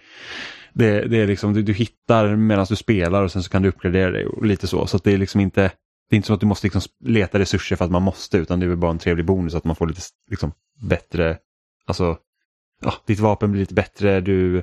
det, 0.72 1.00
det 1.08 1.16
är 1.16 1.26
liksom 1.26 1.54
du, 1.54 1.62
du 1.62 1.72
hittar 1.72 2.36
medan 2.36 2.66
du 2.68 2.76
spelar 2.76 3.22
och 3.22 3.32
sen 3.32 3.42
så 3.42 3.50
kan 3.50 3.62
du 3.62 3.68
uppgradera 3.68 4.10
dig 4.10 4.26
och 4.26 4.46
lite 4.46 4.66
så. 4.66 4.86
Så 4.86 4.98
det 4.98 5.12
är 5.12 5.18
liksom 5.18 5.40
inte 5.40 5.70
det 6.10 6.14
är 6.14 6.16
inte 6.16 6.26
så 6.26 6.34
att 6.34 6.40
du 6.40 6.46
måste 6.46 6.66
liksom 6.66 6.82
leta 7.04 7.38
resurser 7.38 7.76
för 7.76 7.84
att 7.84 7.90
man 7.90 8.02
måste 8.02 8.38
utan 8.38 8.60
det 8.60 8.66
är 8.66 8.68
väl 8.68 8.76
bara 8.76 8.90
en 8.90 8.98
trevlig 8.98 9.26
bonus 9.26 9.54
att 9.54 9.64
man 9.64 9.76
får 9.76 9.86
lite 9.86 10.00
liksom, 10.30 10.52
bättre, 10.80 11.38
alltså 11.86 12.18
ja, 12.80 12.94
ditt 13.06 13.20
vapen 13.20 13.52
blir 13.52 13.60
lite 13.60 13.74
bättre, 13.74 14.20
du, 14.20 14.62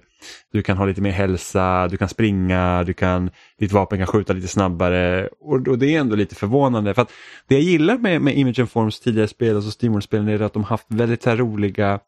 du 0.51 0.61
kan 0.61 0.77
ha 0.77 0.85
lite 0.85 1.01
mer 1.01 1.11
hälsa, 1.11 1.87
du 1.87 1.97
kan 1.97 2.09
springa, 2.09 2.83
du 2.83 2.93
kan, 2.93 3.29
ditt 3.59 3.71
vapen 3.71 3.97
kan 3.97 4.07
skjuta 4.07 4.33
lite 4.33 4.47
snabbare 4.47 5.27
och, 5.39 5.67
och 5.67 5.79
det 5.79 5.95
är 5.95 5.99
ändå 5.99 6.15
lite 6.15 6.35
förvånande. 6.35 6.93
för 6.93 7.01
att 7.01 7.11
Det 7.47 7.55
jag 7.55 7.63
gillar 7.63 7.97
med, 7.97 8.21
med 8.21 8.37
Image 8.37 8.69
Forms 8.69 8.99
tidigare 8.99 9.27
spel, 9.27 9.55
alltså 9.55 9.71
Steamworld-spelen, 9.71 10.27
är 10.27 10.41
att 10.41 10.53
de 10.53 10.63
haft 10.63 10.85
väldigt 10.89 11.23
så 11.23 11.35
roliga 11.35 11.99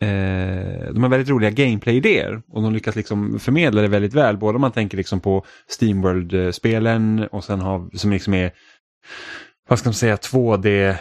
eh, 0.00 0.92
de 0.92 1.02
har 1.02 1.08
väldigt 1.08 1.28
roliga 1.28 1.50
gameplay-idéer 1.50 2.42
och 2.48 2.62
de 2.62 2.72
lyckas 2.72 2.96
liksom 2.96 3.38
förmedla 3.38 3.82
det 3.82 3.88
väldigt 3.88 4.14
väl. 4.14 4.36
Både 4.36 4.56
om 4.56 4.60
man 4.60 4.72
tänker 4.72 4.96
liksom 4.96 5.20
på 5.20 5.44
Steamworld-spelen 5.68 7.18
eh, 7.18 7.24
och 7.24 7.44
sen 7.44 7.60
har, 7.60 7.96
som 7.96 8.12
liksom 8.12 8.34
är, 8.34 8.52
vad 9.68 9.78
ska 9.78 9.88
man 9.88 9.94
säga, 9.94 10.16
2D 10.16 10.96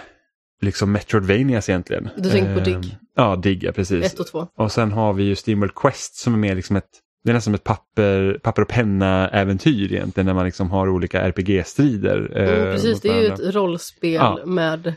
liksom 0.62 0.92
Metroidvanias 0.92 1.70
egentligen. 1.70 2.10
Du 2.18 2.30
tänker 2.30 2.54
på 2.54 2.60
Dig? 2.60 2.98
Ja, 3.16 3.36
Dig, 3.36 3.60
ja 3.62 3.72
precis. 3.72 4.06
Ett 4.06 4.20
och 4.20 4.28
två. 4.28 4.48
Och 4.56 4.72
sen 4.72 4.92
har 4.92 5.14
vi 5.14 5.24
ju 5.24 5.36
Steamworld 5.36 5.76
Quest 5.76 6.16
som 6.16 6.34
är 6.34 6.38
mer 6.38 6.56
liksom 6.56 6.76
ett, 6.76 6.90
det 7.24 7.30
är 7.30 7.34
nästan 7.34 7.52
som 7.52 7.56
ett 7.56 7.64
papper, 7.64 8.40
papper 8.44 8.62
och 8.62 8.68
penna-äventyr 8.68 9.94
egentligen 9.94 10.26
när 10.26 10.34
man 10.34 10.46
liksom 10.46 10.72
har 10.72 10.90
olika 10.90 11.22
RPG-strider. 11.22 12.32
Mm, 12.36 12.68
eh, 12.68 12.74
precis, 12.74 13.02
det 13.02 13.10
är 13.10 13.22
ju 13.22 13.28
ett 13.28 13.56
rollspel 13.56 14.14
ja. 14.14 14.40
med 14.46 14.94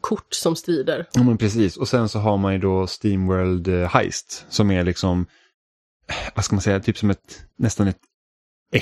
kort 0.00 0.34
som 0.34 0.56
strider. 0.56 1.06
Ja, 1.12 1.22
men 1.22 1.38
precis. 1.38 1.76
Och 1.76 1.88
sen 1.88 2.08
så 2.08 2.18
har 2.18 2.36
man 2.36 2.52
ju 2.52 2.58
då 2.58 2.86
Steamworld 2.86 3.68
eh, 3.68 3.88
Heist 3.88 4.46
som 4.48 4.70
är 4.70 4.84
liksom, 4.84 5.26
vad 6.34 6.44
ska 6.44 6.54
man 6.54 6.62
säga, 6.62 6.80
typ 6.80 6.98
som 6.98 7.10
ett, 7.10 7.42
nästan 7.56 7.88
ett 7.88 8.00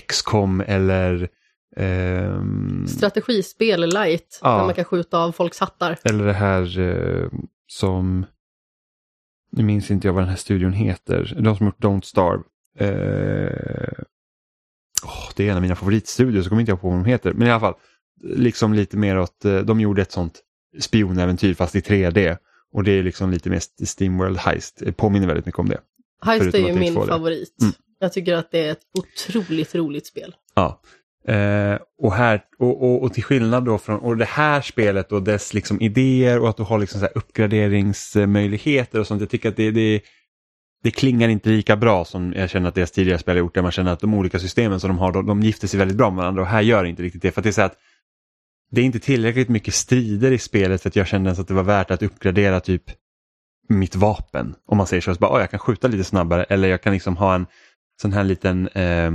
XCOM 0.06 0.60
eller 0.60 1.28
Um, 1.76 2.86
Strategispel 2.88 3.80
light, 3.80 4.38
ja. 4.42 4.58
där 4.58 4.64
man 4.64 4.74
kan 4.74 4.84
skjuta 4.84 5.18
av 5.18 5.32
folks 5.32 5.60
hattar. 5.60 5.98
Eller 6.04 6.26
det 6.26 6.32
här 6.32 6.78
uh, 6.78 7.28
som, 7.66 8.26
nu 9.52 9.62
minns 9.62 9.90
inte 9.90 10.08
jag 10.08 10.12
vad 10.12 10.22
den 10.22 10.30
här 10.30 10.36
studion 10.36 10.72
heter, 10.72 11.36
de 11.40 11.56
som 11.56 11.66
gjort 11.66 11.84
Don't 11.84 12.02
Starve. 12.02 12.42
Uh, 12.80 14.04
oh, 15.02 15.30
det 15.36 15.46
är 15.46 15.50
en 15.50 15.56
av 15.56 15.62
mina 15.62 15.76
favoritstudios, 15.76 16.44
så 16.44 16.48
kommer 16.48 16.60
inte 16.60 16.72
jag 16.72 16.80
på 16.80 16.88
vad 16.88 16.98
de 16.98 17.04
heter. 17.04 17.32
Men 17.32 17.48
i 17.48 17.50
alla 17.50 17.60
fall, 17.60 17.74
liksom 18.22 18.74
lite 18.74 18.96
mer 18.96 19.18
åt, 19.18 19.44
uh, 19.44 19.60
de 19.60 19.80
gjorde 19.80 20.02
ett 20.02 20.12
sånt 20.12 20.40
spionäventyr 20.80 21.54
fast 21.54 21.74
i 21.74 21.80
3D. 21.80 22.36
Och 22.72 22.84
det 22.84 22.90
är 22.90 23.02
liksom 23.02 23.30
lite 23.30 23.50
mer 23.50 23.62
Steamworld 23.84 24.36
Heist, 24.36 24.78
det 24.78 24.92
påminner 24.92 25.26
väldigt 25.26 25.46
mycket 25.46 25.58
om 25.58 25.68
det. 25.68 25.80
Heist 26.20 26.54
är 26.54 26.58
ju 26.58 26.74
min 26.74 26.94
favorit. 26.94 27.62
Mm. 27.62 27.74
Jag 27.98 28.12
tycker 28.12 28.34
att 28.34 28.50
det 28.50 28.66
är 28.66 28.72
ett 28.72 28.82
otroligt 28.98 29.74
roligt 29.74 30.06
spel. 30.06 30.34
Ja, 30.54 30.80
Eh, 31.28 31.78
och, 32.02 32.14
här, 32.14 32.40
och, 32.58 32.82
och, 32.82 33.02
och, 33.02 33.14
till 33.14 33.24
skillnad 33.24 33.64
då 33.64 33.78
från 33.78 34.00
och 34.00 34.16
det 34.16 34.24
här 34.24 34.60
spelet 34.60 35.12
och 35.12 35.22
dess 35.22 35.54
liksom 35.54 35.80
idéer 35.80 36.38
och 36.38 36.48
att 36.48 36.56
du 36.56 36.62
har 36.62 36.78
liksom 36.78 37.00
så 37.00 37.06
uppgraderingsmöjligheter 37.06 39.00
och 39.00 39.06
sånt. 39.06 39.20
Jag 39.20 39.30
tycker 39.30 39.48
att 39.48 39.56
det, 39.56 39.70
det, 39.70 40.00
det 40.82 40.90
klingar 40.90 41.28
inte 41.28 41.48
lika 41.48 41.76
bra 41.76 42.04
som 42.04 42.32
jag 42.36 42.50
känner 42.50 42.68
att 42.68 42.74
deras 42.74 42.90
tidigare 42.90 43.18
spel 43.18 43.34
har 43.34 43.38
gjort. 43.38 43.54
Där 43.54 43.62
man 43.62 43.72
känner 43.72 43.92
att 43.92 44.00
de 44.00 44.14
olika 44.14 44.38
systemen 44.38 44.80
som 44.80 44.88
de 44.88 44.98
har, 44.98 45.12
de, 45.12 45.26
de 45.26 45.42
gifter 45.42 45.68
sig 45.68 45.78
väldigt 45.78 45.96
bra 45.96 46.10
med 46.10 46.16
varandra 46.16 46.42
och 46.42 46.48
här 46.48 46.60
gör 46.60 46.82
det 46.82 46.88
inte 46.88 47.02
riktigt 47.02 47.22
det. 47.22 47.32
För 47.32 47.40
att 47.40 47.44
det 47.44 47.50
är 47.50 47.52
så 47.52 47.62
att 47.62 47.76
det 48.70 48.80
är 48.80 48.84
inte 48.84 49.00
tillräckligt 49.00 49.48
mycket 49.48 49.74
strider 49.74 50.32
i 50.32 50.38
spelet 50.38 50.82
för 50.82 50.88
att 50.88 50.96
jag 50.96 51.06
kände 51.06 51.28
ens 51.28 51.38
att 51.38 51.48
det 51.48 51.54
var 51.54 51.62
värt 51.62 51.90
att 51.90 52.02
uppgradera 52.02 52.60
typ 52.60 52.82
mitt 53.68 53.96
vapen. 53.96 54.54
Om 54.66 54.76
man 54.76 54.86
säger 54.86 55.00
så, 55.00 55.14
så 55.14 55.20
bara, 55.20 55.36
oh, 55.36 55.40
jag 55.40 55.50
kan 55.50 55.60
skjuta 55.60 55.88
lite 55.88 56.04
snabbare 56.04 56.44
eller 56.44 56.68
jag 56.68 56.82
kan 56.82 56.92
liksom 56.92 57.16
ha 57.16 57.34
en 57.34 57.46
sån 58.02 58.12
här 58.12 58.24
liten 58.24 58.68
eh, 58.68 59.10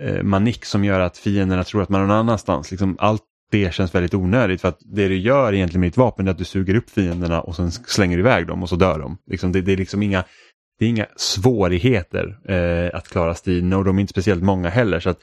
eh, 0.00 0.22
manik 0.22 0.64
som 0.64 0.84
gör 0.84 1.00
att 1.00 1.18
fienderna 1.18 1.64
tror 1.64 1.82
att 1.82 1.88
man 1.88 2.00
är 2.00 2.06
någon 2.06 2.16
annanstans. 2.16 2.70
Liksom 2.70 2.96
allt 2.98 3.22
det 3.50 3.74
känns 3.74 3.94
väldigt 3.94 4.14
onödigt 4.14 4.60
för 4.60 4.68
att 4.68 4.78
det 4.80 5.08
du 5.08 5.16
gör 5.16 5.54
egentligen 5.54 5.80
med 5.80 5.86
ditt 5.86 5.96
vapen 5.96 6.26
är 6.26 6.30
att 6.30 6.38
du 6.38 6.44
suger 6.44 6.74
upp 6.74 6.90
fienderna 6.90 7.40
och 7.40 7.56
sen 7.56 7.70
slänger 7.70 8.16
du 8.16 8.22
iväg 8.22 8.46
dem 8.46 8.62
och 8.62 8.68
så 8.68 8.76
dör 8.76 8.98
de. 8.98 9.18
Liksom 9.30 9.52
det, 9.52 9.60
det, 9.60 9.72
är 9.72 9.76
liksom 9.76 10.02
inga, 10.02 10.24
det 10.78 10.84
är 10.84 10.88
inga 10.88 11.06
svårigheter 11.16 12.38
eh, 12.48 12.98
att 12.98 13.08
klara 13.08 13.34
striden 13.34 13.72
och 13.72 13.84
de 13.84 13.96
är 13.96 14.00
inte 14.00 14.10
speciellt 14.10 14.42
många 14.42 14.68
heller. 14.68 15.00
så 15.00 15.10
att 15.10 15.18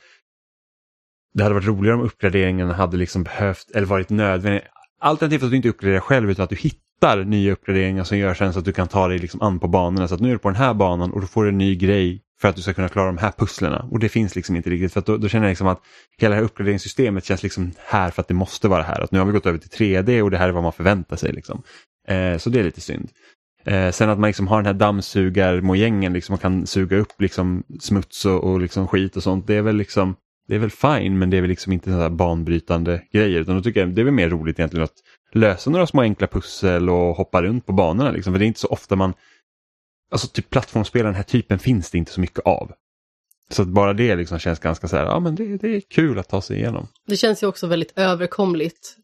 Det 1.34 1.44
hade 1.44 1.56
varit 1.56 1.68
roligare 1.68 1.96
om 1.96 2.02
uppgraderingen 2.02 2.70
hade 2.70 2.98
liksom 2.98 3.24
behövt 3.24 3.72
eller 3.76 3.88
varit 3.88 4.10
nödvändig. 4.10 4.62
Alternativt 5.00 5.44
att 5.44 5.50
du 5.50 5.56
inte 5.56 5.70
uppgraderar 5.70 6.00
själv 6.00 6.32
utan 6.32 6.44
att 6.44 6.50
du 6.50 6.56
hittar 6.56 7.24
nya 7.24 7.52
uppgraderingar 7.52 8.04
som 8.04 8.18
gör 8.18 8.34
sen 8.34 8.54
så 8.54 8.60
att 8.60 8.66
du 8.66 8.74
kan 8.74 8.88
ta 8.88 9.08
dig 9.08 9.20
liksom 9.20 9.42
an 9.42 9.60
på 9.60 9.68
banorna. 9.68 10.08
Så 10.08 10.16
att 10.16 10.22
nu 10.22 10.28
är 10.28 10.34
du 10.34 10.40
på 10.40 10.50
den 10.50 10.56
här 10.56 10.74
banan 10.74 11.12
och 11.12 11.22
då 11.22 11.28
får 11.28 11.44
du 11.44 11.50
en 11.50 11.58
ny 11.58 11.76
grej 11.76 12.24
för 12.42 12.48
att 12.48 12.56
du 12.56 12.62
ska 12.62 12.74
kunna 12.74 12.90
klara 12.90 13.06
de 13.06 13.18
här 13.18 13.32
pusslerna. 13.38 13.88
Och 13.92 14.00
det 14.00 14.10
finns 14.10 14.36
liksom 14.36 14.56
inte 14.56 14.70
riktigt 14.70 14.94
för 14.94 15.02
då, 15.02 15.18
då, 15.18 15.28
känner 15.30 15.46
jag 15.46 15.52
liksom 15.52 15.68
att 15.68 15.82
hela 16.18 16.30
det 16.30 16.36
här 16.36 16.46
uppgraderingssystemet 16.46 17.26
känns 17.26 17.44
liksom 17.44 17.72
här 17.78 18.12
för 18.12 18.22
att 18.22 18.28
det 18.28 18.34
måste 18.34 18.68
vara 18.68 18.84
här. 18.84 19.02
Att 19.02 19.12
nu 19.12 19.20
har 19.20 19.26
vi 19.26 19.32
gått 19.32 19.46
över 19.46 19.58
till 19.58 19.70
3D 19.70 20.22
och 20.22 20.32
det 20.32 20.38
här 20.38 20.48
är 20.48 20.52
vad 20.52 20.64
man 20.64 20.74
förväntar 20.74 21.16
sig. 21.16 21.32
Liksom. 21.32 21.64
Eh, 22.08 22.38
så 22.38 22.50
det 22.50 22.60
är 22.60 22.64
lite 22.64 22.82
synd. 22.82 23.10
Eh, 23.66 23.92
sen 23.92 24.10
att 24.10 24.20
man 24.20 24.28
liksom 24.28 24.48
har 24.48 24.58
den 24.58 24.66
här 24.66 24.74
dammsugarmojängen 24.74 26.14
liksom 26.14 26.36
och 26.36 26.42
kan 26.42 26.68
suga 26.68 26.98
upp 26.98 27.22
liksom 27.22 27.64
smuts 27.80 28.26
och, 28.26 28.44
och 28.44 28.60
liksom 28.60 28.88
skit 28.88 29.16
och 29.16 29.24
sånt. 29.24 29.48
Det 29.48 29.56
är 29.56 29.62
väl 29.62 29.76
liksom 29.76 30.16
det 30.48 30.56
är 30.56 30.60
väl 30.60 30.70
fine 30.70 31.18
men 31.18 31.30
det 31.30 31.38
är 31.38 31.42
väl 31.42 31.50
liksom 31.50 31.74
inte 31.74 31.90
sådana 31.90 32.10
banbrytande 32.10 33.02
grejer 33.14 33.40
utan 33.40 33.56
då 33.56 33.62
tycker 33.62 33.80
jag 33.80 33.90
det 33.90 34.02
är 34.02 34.06
väl 34.06 34.14
mer 34.14 34.30
roligt 34.30 34.60
egentligen 34.60 34.84
att 34.84 34.94
lösa 35.34 35.70
några 35.70 35.88
små 35.88 36.02
enkla 36.02 36.28
pussel 36.28 36.90
och 36.90 37.16
hoppa 37.16 37.42
runt 37.42 37.66
på 37.66 37.74
banorna 37.74 38.12
liksom. 38.12 38.34
För 38.34 38.40
det 38.40 38.46
är 38.46 38.48
inte 38.48 38.60
så 38.60 38.68
ofta 38.68 38.96
man, 38.96 39.14
alltså 40.12 40.28
typ 40.28 40.50
plattformsspel 40.50 41.06
den 41.06 41.16
här 41.16 41.24
typen 41.24 41.60
finns 41.60 41.92
det 41.92 41.98
inte 41.98 42.12
så 42.12 42.22
mycket 42.22 42.40
av. 42.46 42.72
Så 43.50 43.62
att 43.62 43.68
bara 43.68 43.94
det 43.94 44.16
liksom 44.16 44.40
känns 44.40 44.60
ganska 44.60 44.88
så 44.88 44.96
här, 44.96 45.06
ja 45.06 45.20
men 45.20 45.36
det, 45.36 45.58
det 45.58 45.76
är 45.76 45.82
kul 45.82 46.20
att 46.20 46.30
ta 46.30 46.42
sig 46.42 46.58
igenom. 46.58 46.88
Det 47.08 47.18
känns 47.18 47.44
ju 47.44 47.48
också 47.48 47.68
väldigt 47.68 47.94
överkomligt. 47.96 48.96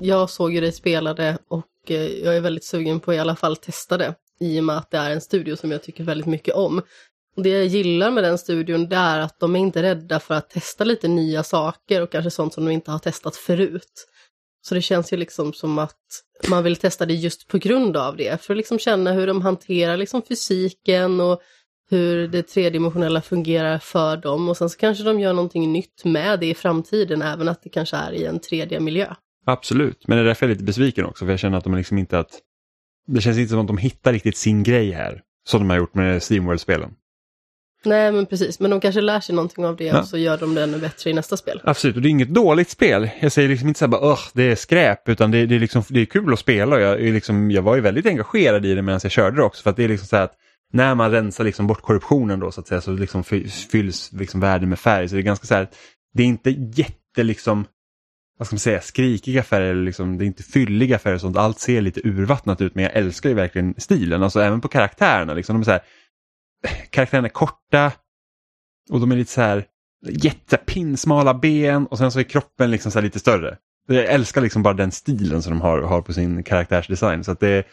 Jag 0.00 0.30
såg 0.30 0.54
ju 0.54 0.60
dig 0.60 0.72
spela 0.72 1.14
det 1.14 1.38
och 1.48 1.90
eh, 1.90 1.96
jag 1.96 2.36
är 2.36 2.40
väldigt 2.40 2.64
sugen 2.64 3.00
på 3.00 3.10
att 3.10 3.16
i 3.16 3.18
alla 3.18 3.36
fall 3.36 3.56
testa 3.56 3.96
det. 3.96 4.14
I 4.40 4.60
och 4.60 4.64
med 4.64 4.76
att 4.76 4.90
det 4.90 4.98
är 4.98 5.10
en 5.10 5.20
studio 5.20 5.56
som 5.56 5.70
jag 5.70 5.82
tycker 5.82 6.04
väldigt 6.04 6.26
mycket 6.26 6.54
om. 6.54 6.82
Det 7.36 7.48
jag 7.48 7.66
gillar 7.66 8.10
med 8.10 8.24
den 8.24 8.38
studion 8.38 8.88
det 8.88 8.96
är 8.96 9.20
att 9.20 9.40
de 9.40 9.56
är 9.56 9.60
inte 9.60 9.82
rädda 9.82 10.20
för 10.20 10.34
att 10.34 10.50
testa 10.50 10.84
lite 10.84 11.08
nya 11.08 11.42
saker 11.42 12.02
och 12.02 12.12
kanske 12.12 12.30
sånt 12.30 12.54
som 12.54 12.64
de 12.64 12.70
inte 12.70 12.90
har 12.90 12.98
testat 12.98 13.36
förut. 13.36 14.08
Så 14.68 14.74
det 14.74 14.82
känns 14.82 15.12
ju 15.12 15.16
liksom 15.16 15.52
som 15.52 15.78
att 15.78 15.96
man 16.48 16.64
vill 16.64 16.76
testa 16.76 17.06
det 17.06 17.14
just 17.14 17.48
på 17.48 17.58
grund 17.58 17.96
av 17.96 18.16
det, 18.16 18.42
för 18.42 18.54
att 18.54 18.56
liksom 18.56 18.78
känna 18.78 19.12
hur 19.12 19.26
de 19.26 19.42
hanterar 19.42 19.96
liksom 19.96 20.22
fysiken 20.22 21.20
och 21.20 21.40
hur 21.90 22.28
det 22.28 22.42
tredimensionella 22.42 23.22
fungerar 23.22 23.78
för 23.78 24.16
dem 24.16 24.48
och 24.48 24.56
sen 24.56 24.70
så 24.70 24.78
kanske 24.78 25.04
de 25.04 25.20
gör 25.20 25.32
någonting 25.32 25.72
nytt 25.72 26.04
med 26.04 26.40
det 26.40 26.46
i 26.46 26.54
framtiden, 26.54 27.22
även 27.22 27.48
att 27.48 27.62
det 27.62 27.68
kanske 27.68 27.96
är 27.96 28.12
i 28.12 28.24
en 28.24 28.40
3D-miljö. 28.40 29.14
Absolut, 29.46 30.08
men 30.08 30.18
det 30.18 30.22
är 30.22 30.26
därför 30.26 30.46
jag 30.46 30.50
är 30.50 30.54
lite 30.54 30.64
besviken 30.64 31.04
också, 31.04 31.24
för 31.24 31.32
jag 31.32 31.40
känner 31.40 31.58
att 31.58 31.64
de 31.64 31.74
liksom 31.74 31.98
inte 31.98 32.18
att... 32.18 32.30
Det 33.06 33.20
känns 33.20 33.38
inte 33.38 33.50
som 33.50 33.60
att 33.60 33.66
de 33.66 33.78
hittar 33.78 34.12
riktigt 34.12 34.36
sin 34.36 34.62
grej 34.62 34.90
här, 34.90 35.22
som 35.48 35.60
de 35.60 35.70
har 35.70 35.76
gjort 35.76 35.94
med 35.94 36.22
Steamworld-spelen. 36.22 36.90
Nej 37.86 38.12
men 38.12 38.26
precis, 38.26 38.60
men 38.60 38.70
de 38.70 38.80
kanske 38.80 39.00
lär 39.00 39.20
sig 39.20 39.34
någonting 39.34 39.66
av 39.66 39.76
det 39.76 39.84
ja. 39.84 40.00
och 40.00 40.06
så 40.06 40.18
gör 40.18 40.38
de 40.38 40.54
det 40.54 40.62
ännu 40.62 40.78
bättre 40.78 41.10
i 41.10 41.12
nästa 41.12 41.36
spel. 41.36 41.60
Absolut, 41.64 41.96
och 41.96 42.02
det 42.02 42.08
är 42.08 42.10
inget 42.10 42.34
dåligt 42.34 42.70
spel. 42.70 43.10
Jag 43.20 43.32
säger 43.32 43.48
liksom 43.48 43.68
inte 43.68 43.78
så 43.78 43.84
här 43.84 43.90
bara 43.90 44.16
det 44.32 44.42
är 44.42 44.56
skräp, 44.56 45.08
utan 45.08 45.30
det, 45.30 45.46
det, 45.46 45.54
är 45.54 45.58
liksom, 45.58 45.82
det 45.88 46.00
är 46.00 46.04
kul 46.04 46.32
att 46.32 46.38
spela. 46.38 46.80
Jag, 46.80 47.00
liksom, 47.00 47.50
jag 47.50 47.62
var 47.62 47.74
ju 47.74 47.80
väldigt 47.80 48.06
engagerad 48.06 48.66
i 48.66 48.74
det 48.74 48.82
medan 48.82 49.00
jag 49.02 49.12
körde 49.12 49.36
det 49.36 49.42
också, 49.42 49.62
för 49.62 49.70
att 49.70 49.76
det 49.76 49.84
är 49.84 49.88
liksom 49.88 50.08
så 50.08 50.16
här 50.16 50.24
att 50.24 50.34
när 50.72 50.94
man 50.94 51.10
rensar 51.10 51.44
liksom 51.44 51.66
bort 51.66 51.82
korruptionen 51.82 52.40
då 52.40 52.50
så 52.50 52.60
att 52.60 52.68
säga 52.68 52.80
så 52.80 52.90
liksom 52.90 53.24
fylls 53.24 54.12
liksom 54.12 54.40
världen 54.40 54.68
med 54.68 54.78
färg. 54.78 55.08
Så 55.08 55.14
det 55.14 55.20
är 55.20 55.22
ganska 55.22 55.46
så 55.46 55.54
här, 55.54 55.68
det 56.14 56.22
är 56.22 56.26
inte 56.26 56.50
jätte 56.50 57.22
liksom, 57.22 57.64
vad 58.38 58.46
ska 58.46 58.54
man 58.54 58.60
säga, 58.60 58.80
skrikiga 58.80 59.42
färger, 59.42 59.74
liksom, 59.74 60.18
det 60.18 60.24
är 60.24 60.26
inte 60.26 60.42
fylliga 60.42 60.98
färger 60.98 61.14
och 61.14 61.20
sånt. 61.20 61.36
Allt 61.36 61.58
ser 61.58 61.80
lite 61.80 62.00
urvattnat 62.04 62.60
ut 62.60 62.74
men 62.74 62.84
jag 62.84 62.92
älskar 62.96 63.28
ju 63.28 63.34
verkligen 63.34 63.74
stilen, 63.78 64.22
alltså 64.22 64.40
även 64.40 64.60
på 64.60 64.68
karaktärerna. 64.68 65.34
Liksom, 65.34 65.54
de 65.54 65.60
är 65.60 65.64
så 65.64 65.70
här, 65.70 65.82
karaktärerna 66.90 67.28
är 67.28 67.32
korta 67.32 67.92
och 68.90 69.00
de 69.00 69.12
är 69.12 69.16
lite 69.16 69.32
så 69.32 69.40
här 69.40 69.64
jättepinsmala 70.08 71.34
ben 71.34 71.86
och 71.86 71.98
sen 71.98 72.12
så 72.12 72.18
är 72.18 72.22
kroppen 72.22 72.70
liksom 72.70 72.92
så 72.92 73.00
lite 73.00 73.18
större. 73.18 73.56
Jag 73.88 74.04
älskar 74.04 74.40
liksom 74.40 74.62
bara 74.62 74.74
den 74.74 74.92
stilen 74.92 75.42
som 75.42 75.52
de 75.52 75.60
har, 75.60 75.82
har 75.82 76.02
på 76.02 76.12
sin 76.12 76.42
karaktärsdesign. 76.42 77.24
Så 77.24 77.32
att 77.32 77.40
det, 77.40 77.64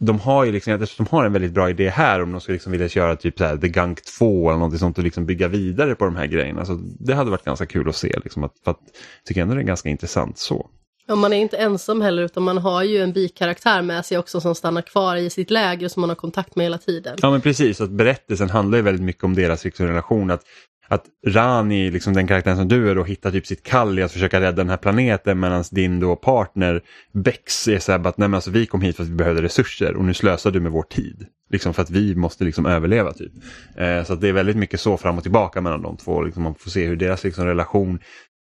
de 0.00 0.20
har 0.20 0.44
ju 0.44 0.52
liksom, 0.52 0.86
de 0.96 1.06
har 1.10 1.24
en 1.24 1.32
väldigt 1.32 1.52
bra 1.52 1.70
idé 1.70 1.88
här 1.88 2.22
om 2.22 2.32
de 2.32 2.40
skulle 2.40 2.54
liksom 2.54 2.72
vilja 2.72 2.88
köra 2.88 3.16
typ 3.16 3.38
så 3.38 3.44
här 3.44 3.56
The 3.56 3.68
Gunk 3.68 4.04
2 4.18 4.50
eller 4.50 4.58
något 4.58 4.78
sånt 4.78 4.98
och 4.98 5.04
liksom 5.04 5.26
bygga 5.26 5.48
vidare 5.48 5.94
på 5.94 6.04
de 6.04 6.16
här 6.16 6.26
grejerna. 6.26 6.64
Så 6.64 6.78
det 7.00 7.14
hade 7.14 7.30
varit 7.30 7.44
ganska 7.44 7.66
kul 7.66 7.88
att 7.88 7.96
se. 7.96 8.20
Liksom, 8.24 8.44
att, 8.44 8.52
för 8.64 8.70
att, 8.70 8.80
jag 8.82 9.24
tycker 9.24 9.42
ändå 9.42 9.54
det 9.54 9.60
är 9.60 9.64
ganska 9.64 9.88
intressant 9.88 10.38
så. 10.38 10.70
Ja, 11.10 11.14
man 11.14 11.32
är 11.32 11.36
inte 11.36 11.56
ensam 11.56 12.00
heller 12.00 12.22
utan 12.22 12.42
man 12.42 12.58
har 12.58 12.82
ju 12.82 12.98
en 12.98 13.12
bikaraktär 13.12 13.82
med 13.82 14.06
sig 14.06 14.18
också 14.18 14.40
som 14.40 14.54
stannar 14.54 14.82
kvar 14.82 15.16
i 15.16 15.30
sitt 15.30 15.50
läger 15.50 15.88
som 15.88 16.00
man 16.00 16.10
har 16.10 16.16
kontakt 16.16 16.56
med 16.56 16.66
hela 16.66 16.78
tiden. 16.78 17.16
Ja 17.22 17.30
men 17.30 17.40
precis, 17.40 17.80
att 17.80 17.90
berättelsen 17.90 18.50
handlar 18.50 18.78
ju 18.78 18.82
väldigt 18.82 19.04
mycket 19.04 19.24
om 19.24 19.34
deras 19.34 19.64
liksom, 19.64 19.86
relation. 19.86 20.30
Att, 20.30 20.42
att 20.88 21.04
Rani, 21.26 21.90
liksom 21.90 22.12
den 22.12 22.26
karaktären 22.26 22.56
som 22.56 22.68
du 22.68 22.90
är, 22.90 22.94
då, 22.94 23.04
hittar 23.04 23.30
typ 23.30 23.46
sitt 23.46 23.62
kall 23.62 23.98
i 23.98 24.02
att 24.02 24.12
försöka 24.12 24.40
rädda 24.40 24.56
den 24.56 24.68
här 24.68 24.76
planeten 24.76 25.40
medan 25.40 25.64
din 25.70 26.00
då 26.00 26.16
partner 26.16 26.82
Bex 27.12 27.68
är 27.68 27.78
så 27.78 27.92
här 27.92 27.98
att 27.98 28.18
Nej, 28.18 28.28
men 28.28 28.34
alltså, 28.34 28.50
vi 28.50 28.66
kom 28.66 28.80
hit 28.80 28.96
för 28.96 29.02
att 29.02 29.08
vi 29.08 29.14
behövde 29.14 29.42
resurser 29.42 29.96
och 29.96 30.04
nu 30.04 30.14
slösar 30.14 30.50
du 30.50 30.60
med 30.60 30.72
vår 30.72 30.82
tid. 30.82 31.26
Liksom 31.50 31.74
för 31.74 31.82
att 31.82 31.90
vi 31.90 32.14
måste 32.14 32.44
liksom 32.44 32.66
överleva 32.66 33.12
typ. 33.12 33.32
Eh, 33.76 34.04
så 34.04 34.14
det 34.14 34.28
är 34.28 34.32
väldigt 34.32 34.56
mycket 34.56 34.80
så 34.80 34.96
fram 34.96 35.16
och 35.16 35.22
tillbaka 35.22 35.60
mellan 35.60 35.82
de 35.82 35.96
två. 35.96 36.22
Liksom, 36.22 36.42
man 36.42 36.54
får 36.54 36.70
se 36.70 36.86
hur 36.86 36.96
deras 36.96 37.24
liksom, 37.24 37.44
relation 37.46 37.98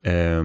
eh, 0.07 0.45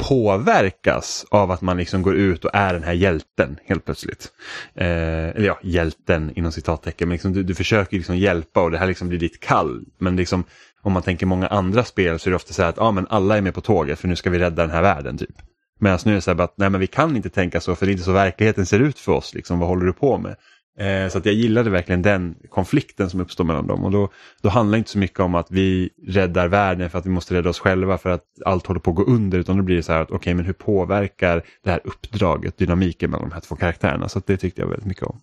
påverkas 0.00 1.26
av 1.30 1.50
att 1.50 1.60
man 1.60 1.76
liksom 1.76 2.02
går 2.02 2.14
ut 2.14 2.44
och 2.44 2.50
är 2.54 2.72
den 2.72 2.82
här 2.82 2.92
hjälten 2.92 3.58
helt 3.64 3.84
plötsligt. 3.84 4.28
Eh, 4.74 4.86
eller 5.28 5.46
ja, 5.46 5.58
hjälten 5.62 6.32
inom 6.36 6.52
citattecken. 6.52 7.08
Men 7.08 7.12
liksom, 7.12 7.32
du, 7.32 7.42
du 7.42 7.54
försöker 7.54 7.96
liksom 7.96 8.16
hjälpa 8.16 8.62
och 8.62 8.70
det 8.70 8.78
här 8.78 8.86
liksom 8.86 9.08
blir 9.08 9.18
ditt 9.18 9.40
kall. 9.40 9.84
Men 9.98 10.16
liksom, 10.16 10.44
om 10.82 10.92
man 10.92 11.02
tänker 11.02 11.26
många 11.26 11.46
andra 11.46 11.84
spel 11.84 12.18
så 12.18 12.28
är 12.28 12.30
det 12.30 12.36
ofta 12.36 12.52
så 12.52 12.62
här 12.62 12.68
att 12.68 12.78
ah, 12.78 12.92
men 12.92 13.06
alla 13.10 13.36
är 13.36 13.40
med 13.40 13.54
på 13.54 13.60
tåget 13.60 13.98
för 13.98 14.08
nu 14.08 14.16
ska 14.16 14.30
vi 14.30 14.38
rädda 14.38 14.62
den 14.62 14.74
här 14.74 14.82
världen. 14.82 15.18
typ. 15.18 15.36
Medan 15.80 15.98
nu 16.04 16.10
är 16.12 16.14
det 16.14 16.20
så 16.20 16.34
här 16.34 16.40
att 16.40 16.54
nej, 16.56 16.70
men 16.70 16.80
vi 16.80 16.86
kan 16.86 17.16
inte 17.16 17.30
tänka 17.30 17.60
så 17.60 17.74
för 17.74 17.86
det 17.86 17.90
är 17.90 17.92
inte 17.92 18.04
så 18.04 18.12
verkligheten 18.12 18.66
ser 18.66 18.80
ut 18.80 18.98
för 18.98 19.12
oss. 19.12 19.34
Liksom, 19.34 19.58
vad 19.58 19.68
håller 19.68 19.86
du 19.86 19.92
på 19.92 20.18
med? 20.18 20.36
Eh, 20.78 21.08
så 21.08 21.18
att 21.18 21.26
jag 21.26 21.34
gillade 21.34 21.70
verkligen 21.70 22.02
den 22.02 22.36
konflikten 22.48 23.10
som 23.10 23.20
uppstår 23.20 23.44
mellan 23.44 23.66
dem. 23.66 23.84
Och 23.84 23.90
då, 23.90 24.08
då 24.42 24.48
handlar 24.48 24.72
det 24.72 24.78
inte 24.78 24.90
så 24.90 24.98
mycket 24.98 25.20
om 25.20 25.34
att 25.34 25.50
vi 25.50 25.90
räddar 26.06 26.48
världen 26.48 26.90
för 26.90 26.98
att 26.98 27.06
vi 27.06 27.10
måste 27.10 27.34
rädda 27.34 27.50
oss 27.50 27.58
själva 27.58 27.98
för 27.98 28.10
att 28.10 28.24
allt 28.44 28.66
håller 28.66 28.80
på 28.80 28.90
att 28.90 28.96
gå 28.96 29.04
under. 29.04 29.38
Utan 29.38 29.56
då 29.56 29.62
blir 29.62 29.76
det 29.76 29.82
så 29.82 29.92
här 29.92 30.00
att 30.00 30.08
okej, 30.08 30.16
okay, 30.16 30.34
men 30.34 30.44
hur 30.44 30.52
påverkar 30.52 31.42
det 31.64 31.70
här 31.70 31.80
uppdraget 31.84 32.58
dynamiken 32.58 33.10
mellan 33.10 33.28
de 33.28 33.34
här 33.34 33.40
två 33.40 33.56
karaktärerna? 33.56 34.08
Så 34.08 34.22
det 34.26 34.36
tyckte 34.36 34.60
jag 34.60 34.68
väldigt 34.68 34.86
mycket 34.86 35.04
om. 35.04 35.20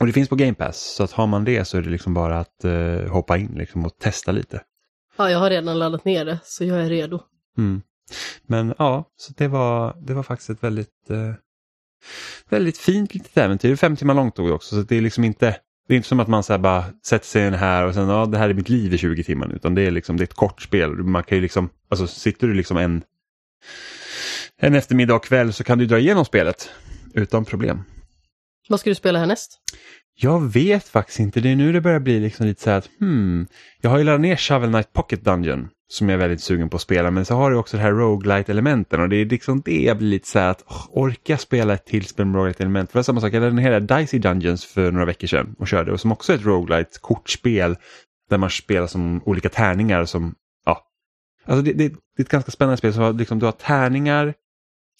Och 0.00 0.06
det 0.06 0.12
finns 0.12 0.28
på 0.28 0.36
Game 0.36 0.54
Pass, 0.54 0.94
så 0.96 1.04
att 1.04 1.12
har 1.12 1.26
man 1.26 1.44
det 1.44 1.64
så 1.64 1.78
är 1.78 1.82
det 1.82 1.90
liksom 1.90 2.14
bara 2.14 2.38
att 2.38 2.64
uh, 2.64 3.08
hoppa 3.08 3.38
in 3.38 3.52
liksom 3.54 3.84
och 3.84 3.98
testa 3.98 4.32
lite. 4.32 4.62
Ja, 5.16 5.30
jag 5.30 5.38
har 5.38 5.50
redan 5.50 5.78
laddat 5.78 6.04
ner 6.04 6.24
det, 6.24 6.38
så 6.44 6.64
jag 6.64 6.84
är 6.84 6.88
redo. 6.88 7.20
Mm. 7.58 7.82
Men 8.46 8.74
ja, 8.78 9.04
så 9.16 9.32
det 9.36 9.48
var, 9.48 9.96
det 10.00 10.14
var 10.14 10.22
faktiskt 10.22 10.50
ett 10.50 10.62
väldigt 10.62 11.10
uh, 11.10 11.34
väldigt 12.48 12.78
fint 12.78 13.14
litet 13.14 13.36
äventyr. 13.36 13.76
Fem 13.76 13.96
timmar 13.96 14.14
långt 14.14 14.36
tog 14.36 14.48
det 14.48 14.54
också, 14.54 14.76
så 14.76 14.82
det 14.82 14.96
är 14.96 15.00
liksom 15.00 15.24
inte 15.24 15.56
det 15.88 15.94
är 15.94 15.96
inte 15.96 16.08
som 16.08 16.20
att 16.20 16.28
man 16.28 16.42
så 16.42 16.58
bara 16.58 16.84
sätter 17.06 17.26
sig 17.26 17.42
i 17.42 17.44
den 17.44 17.54
här 17.54 17.84
och 17.84 17.94
sen 17.94 18.08
ja, 18.08 18.26
det 18.26 18.38
här 18.38 18.48
är 18.48 18.54
mitt 18.54 18.68
liv 18.68 18.94
i 18.94 18.98
20 18.98 19.24
timmar 19.24 19.54
utan 19.54 19.74
det 19.74 19.82
är 19.82 19.90
liksom 19.90 20.16
det 20.16 20.22
är 20.22 20.26
ett 20.26 20.34
kort 20.34 20.62
spel. 20.62 20.90
Man 20.90 21.22
kan 21.22 21.38
ju 21.38 21.42
liksom, 21.42 21.68
alltså 21.88 22.06
sitter 22.06 22.46
du 22.46 22.54
liksom 22.54 22.76
en, 22.76 23.02
en 24.56 24.74
eftermiddag 24.74 25.14
och 25.14 25.24
kväll 25.24 25.52
så 25.52 25.64
kan 25.64 25.78
du 25.78 25.86
dra 25.86 25.98
igenom 25.98 26.24
spelet 26.24 26.70
utan 27.14 27.44
problem. 27.44 27.82
Vad 28.68 28.80
ska 28.80 28.90
du 28.90 28.94
spela 28.94 29.18
härnäst? 29.18 29.60
Jag 30.16 30.52
vet 30.52 30.88
faktiskt 30.88 31.18
inte. 31.18 31.40
Det 31.40 31.48
är 31.48 31.56
nu 31.56 31.72
det 31.72 31.80
börjar 31.80 32.00
bli 32.00 32.20
liksom 32.20 32.46
lite 32.46 32.62
så 32.62 32.70
här 32.70 32.78
att 32.78 32.88
hmm, 33.00 33.46
jag 33.80 33.90
har 33.90 33.98
ju 33.98 34.04
laddat 34.04 34.20
ner 34.20 34.36
Shovel 34.36 34.70
Knight 34.70 34.92
Pocket 34.92 35.24
Dungeon 35.24 35.68
som 35.88 36.08
jag 36.08 36.14
är 36.14 36.18
väldigt 36.18 36.40
sugen 36.40 36.68
på 36.68 36.76
att 36.76 36.82
spela. 36.82 37.10
Men 37.10 37.24
så 37.24 37.34
har 37.34 37.50
du 37.50 37.56
också 37.56 37.76
det 37.76 37.82
här 37.82 37.92
roguelite 37.92 38.52
elementen 38.52 39.00
och 39.00 39.08
det 39.08 39.16
är 39.16 39.26
liksom 39.26 39.62
det 39.64 39.82
jag 39.82 39.98
blir 39.98 40.08
lite 40.08 40.28
så 40.28 40.38
här 40.38 40.50
att 40.50 40.62
oh, 40.62 40.86
orkar 40.90 41.36
spela 41.36 41.74
ett 41.74 41.86
till 41.86 42.06
spel 42.06 42.26
med 42.26 42.36
roguelite 42.36 42.62
element. 42.62 42.90
För 42.90 42.94
det 42.94 42.98
var 42.98 43.02
samma 43.02 43.20
sak, 43.20 43.34
jag 43.34 43.42
den 43.42 43.58
hela 43.58 43.80
Dicey 43.80 44.20
Dungeons 44.20 44.64
för 44.64 44.92
några 44.92 45.06
veckor 45.06 45.26
sedan 45.26 45.54
och 45.58 45.68
körde 45.68 45.92
och 45.92 46.00
som 46.00 46.12
också 46.12 46.32
är 46.32 46.36
ett 46.36 46.44
roguelite 46.44 46.98
kortspel 47.00 47.76
där 48.30 48.38
man 48.38 48.50
spelar 48.50 48.86
som 48.86 49.22
olika 49.24 49.48
tärningar 49.48 50.04
som, 50.04 50.34
ja, 50.66 50.86
alltså 51.44 51.62
det, 51.62 51.72
det, 51.72 51.88
det 51.88 52.20
är 52.20 52.24
ett 52.24 52.28
ganska 52.28 52.50
spännande 52.50 52.76
spel. 52.76 52.94
Så 52.94 53.12
liksom, 53.12 53.38
du 53.38 53.44
har 53.44 53.52
tärningar 53.52 54.34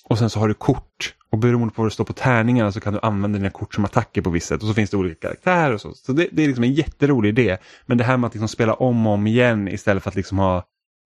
och 0.04 0.18
sen 0.18 0.30
så 0.30 0.40
har 0.40 0.48
du 0.48 0.54
kort 0.54 1.14
och 1.30 1.38
beroende 1.38 1.74
på 1.74 1.82
vad 1.82 1.90
det 1.90 1.94
står 1.94 2.04
på 2.04 2.12
tärningarna 2.12 2.72
så 2.72 2.80
kan 2.80 2.92
du 2.92 2.98
använda 3.02 3.38
dina 3.38 3.50
kort 3.50 3.74
som 3.74 3.84
attacker 3.84 4.22
på 4.22 4.30
visst 4.30 4.46
sätt. 4.46 4.62
Och 4.62 4.68
så 4.68 4.74
finns 4.74 4.90
det 4.90 4.96
olika 4.96 5.20
karaktärer 5.20 5.74
och 5.74 5.80
så. 5.80 5.92
Så 5.94 6.12
det, 6.12 6.28
det 6.32 6.42
är 6.42 6.46
liksom 6.46 6.64
en 6.64 6.74
jätterolig 6.74 7.28
idé. 7.28 7.56
Men 7.86 7.98
det 7.98 8.04
här 8.04 8.16
med 8.16 8.28
att 8.28 8.34
liksom 8.34 8.48
spela 8.48 8.74
om 8.74 9.06
och 9.06 9.12
om 9.12 9.26
igen 9.26 9.68
istället 9.68 10.02
för 10.02 10.10
att 10.10 10.16
liksom 10.16 10.38
ha 10.38 10.64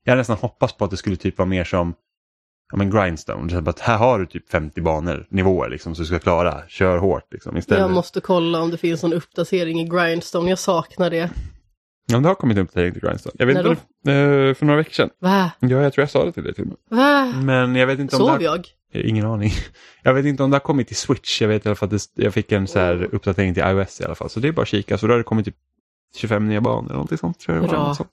jag 0.08 0.12
hade 0.12 0.20
nästan 0.20 0.36
hoppats 0.36 0.72
på 0.72 0.84
att 0.84 0.90
det 0.90 0.96
skulle 0.96 1.16
typ 1.16 1.38
vara 1.38 1.48
mer 1.48 1.64
som 1.64 1.94
ja, 2.70 2.76
men 2.76 2.90
grindstone. 2.90 3.50
Så 3.50 3.70
att 3.70 3.80
här 3.80 3.96
har 3.96 4.18
du 4.18 4.26
typ 4.26 4.50
50 4.50 4.80
banor, 4.80 5.26
nivåer 5.30 5.68
liksom, 5.68 5.94
så 5.94 6.02
du 6.02 6.06
ska 6.06 6.18
klara. 6.18 6.62
Kör 6.68 6.98
hårt 6.98 7.32
liksom, 7.32 7.56
istället. 7.56 7.80
Jag 7.80 7.90
måste 7.90 8.20
kolla 8.20 8.60
om 8.60 8.70
det 8.70 8.76
finns 8.76 9.02
någon 9.02 9.12
uppdatering 9.12 9.80
i 9.80 9.88
grindstone. 9.88 10.50
Jag 10.50 10.58
saknar 10.58 11.10
det. 11.10 11.30
Ja, 12.06 12.18
det 12.18 12.28
har 12.28 12.34
kommit 12.34 12.56
en 12.56 12.62
uppdatering 12.62 12.92
till 12.92 13.02
grindstone. 13.02 13.34
Jag 13.38 13.46
vet 13.46 13.54
När 13.54 13.70
inte? 13.70 14.12
Eh, 14.12 14.54
för 14.54 14.64
några 14.64 14.76
veckor 14.76 14.92
sedan. 14.92 15.10
Va? 15.20 15.50
Ja, 15.60 15.82
jag 15.82 15.92
tror 15.92 16.02
jag 16.02 16.10
sa 16.10 16.24
det 16.24 16.32
till 16.32 16.44
dig 16.44 16.54
till 16.54 16.64
och 16.64 16.68
med. 16.68 16.98
Va? 16.98 17.32
Men 17.42 17.76
jag 17.76 17.86
vet 17.86 17.98
inte 17.98 18.16
om 18.16 18.20
Sov 18.20 18.38
det 18.38 18.46
har... 18.46 18.56
jag? 18.92 19.04
Ingen 19.04 19.26
aning. 19.26 19.50
Jag 20.02 20.14
vet 20.14 20.24
inte 20.24 20.42
om 20.42 20.50
det 20.50 20.54
har 20.54 20.60
kommit 20.60 20.86
till 20.86 20.96
Switch. 20.96 21.40
Jag 21.40 21.48
vet 21.48 21.66
i 21.66 21.68
alla 21.68 21.76
fall 21.76 21.94
att 21.94 22.02
jag 22.14 22.34
fick 22.34 22.52
en 22.52 22.66
så 22.66 22.78
här 22.78 23.08
uppdatering 23.14 23.54
till 23.54 23.62
iOS 23.62 24.00
i 24.00 24.04
alla 24.04 24.14
fall. 24.14 24.30
Så 24.30 24.40
det 24.40 24.48
är 24.48 24.52
bara 24.52 24.62
att 24.62 24.68
kika. 24.68 24.98
Så 24.98 25.06
då 25.06 25.12
har 25.12 25.18
det 25.18 25.24
kommit 25.24 25.44
typ 25.44 25.56
25 26.16 26.48
nya 26.48 26.60
banor 26.60 26.84
eller 26.84 26.92
någonting 26.92 27.18
sånt. 27.18 27.40
Tror 27.40 27.56
jag 27.56 27.68
Bra. 27.68 27.94
Sånt. 27.94 28.10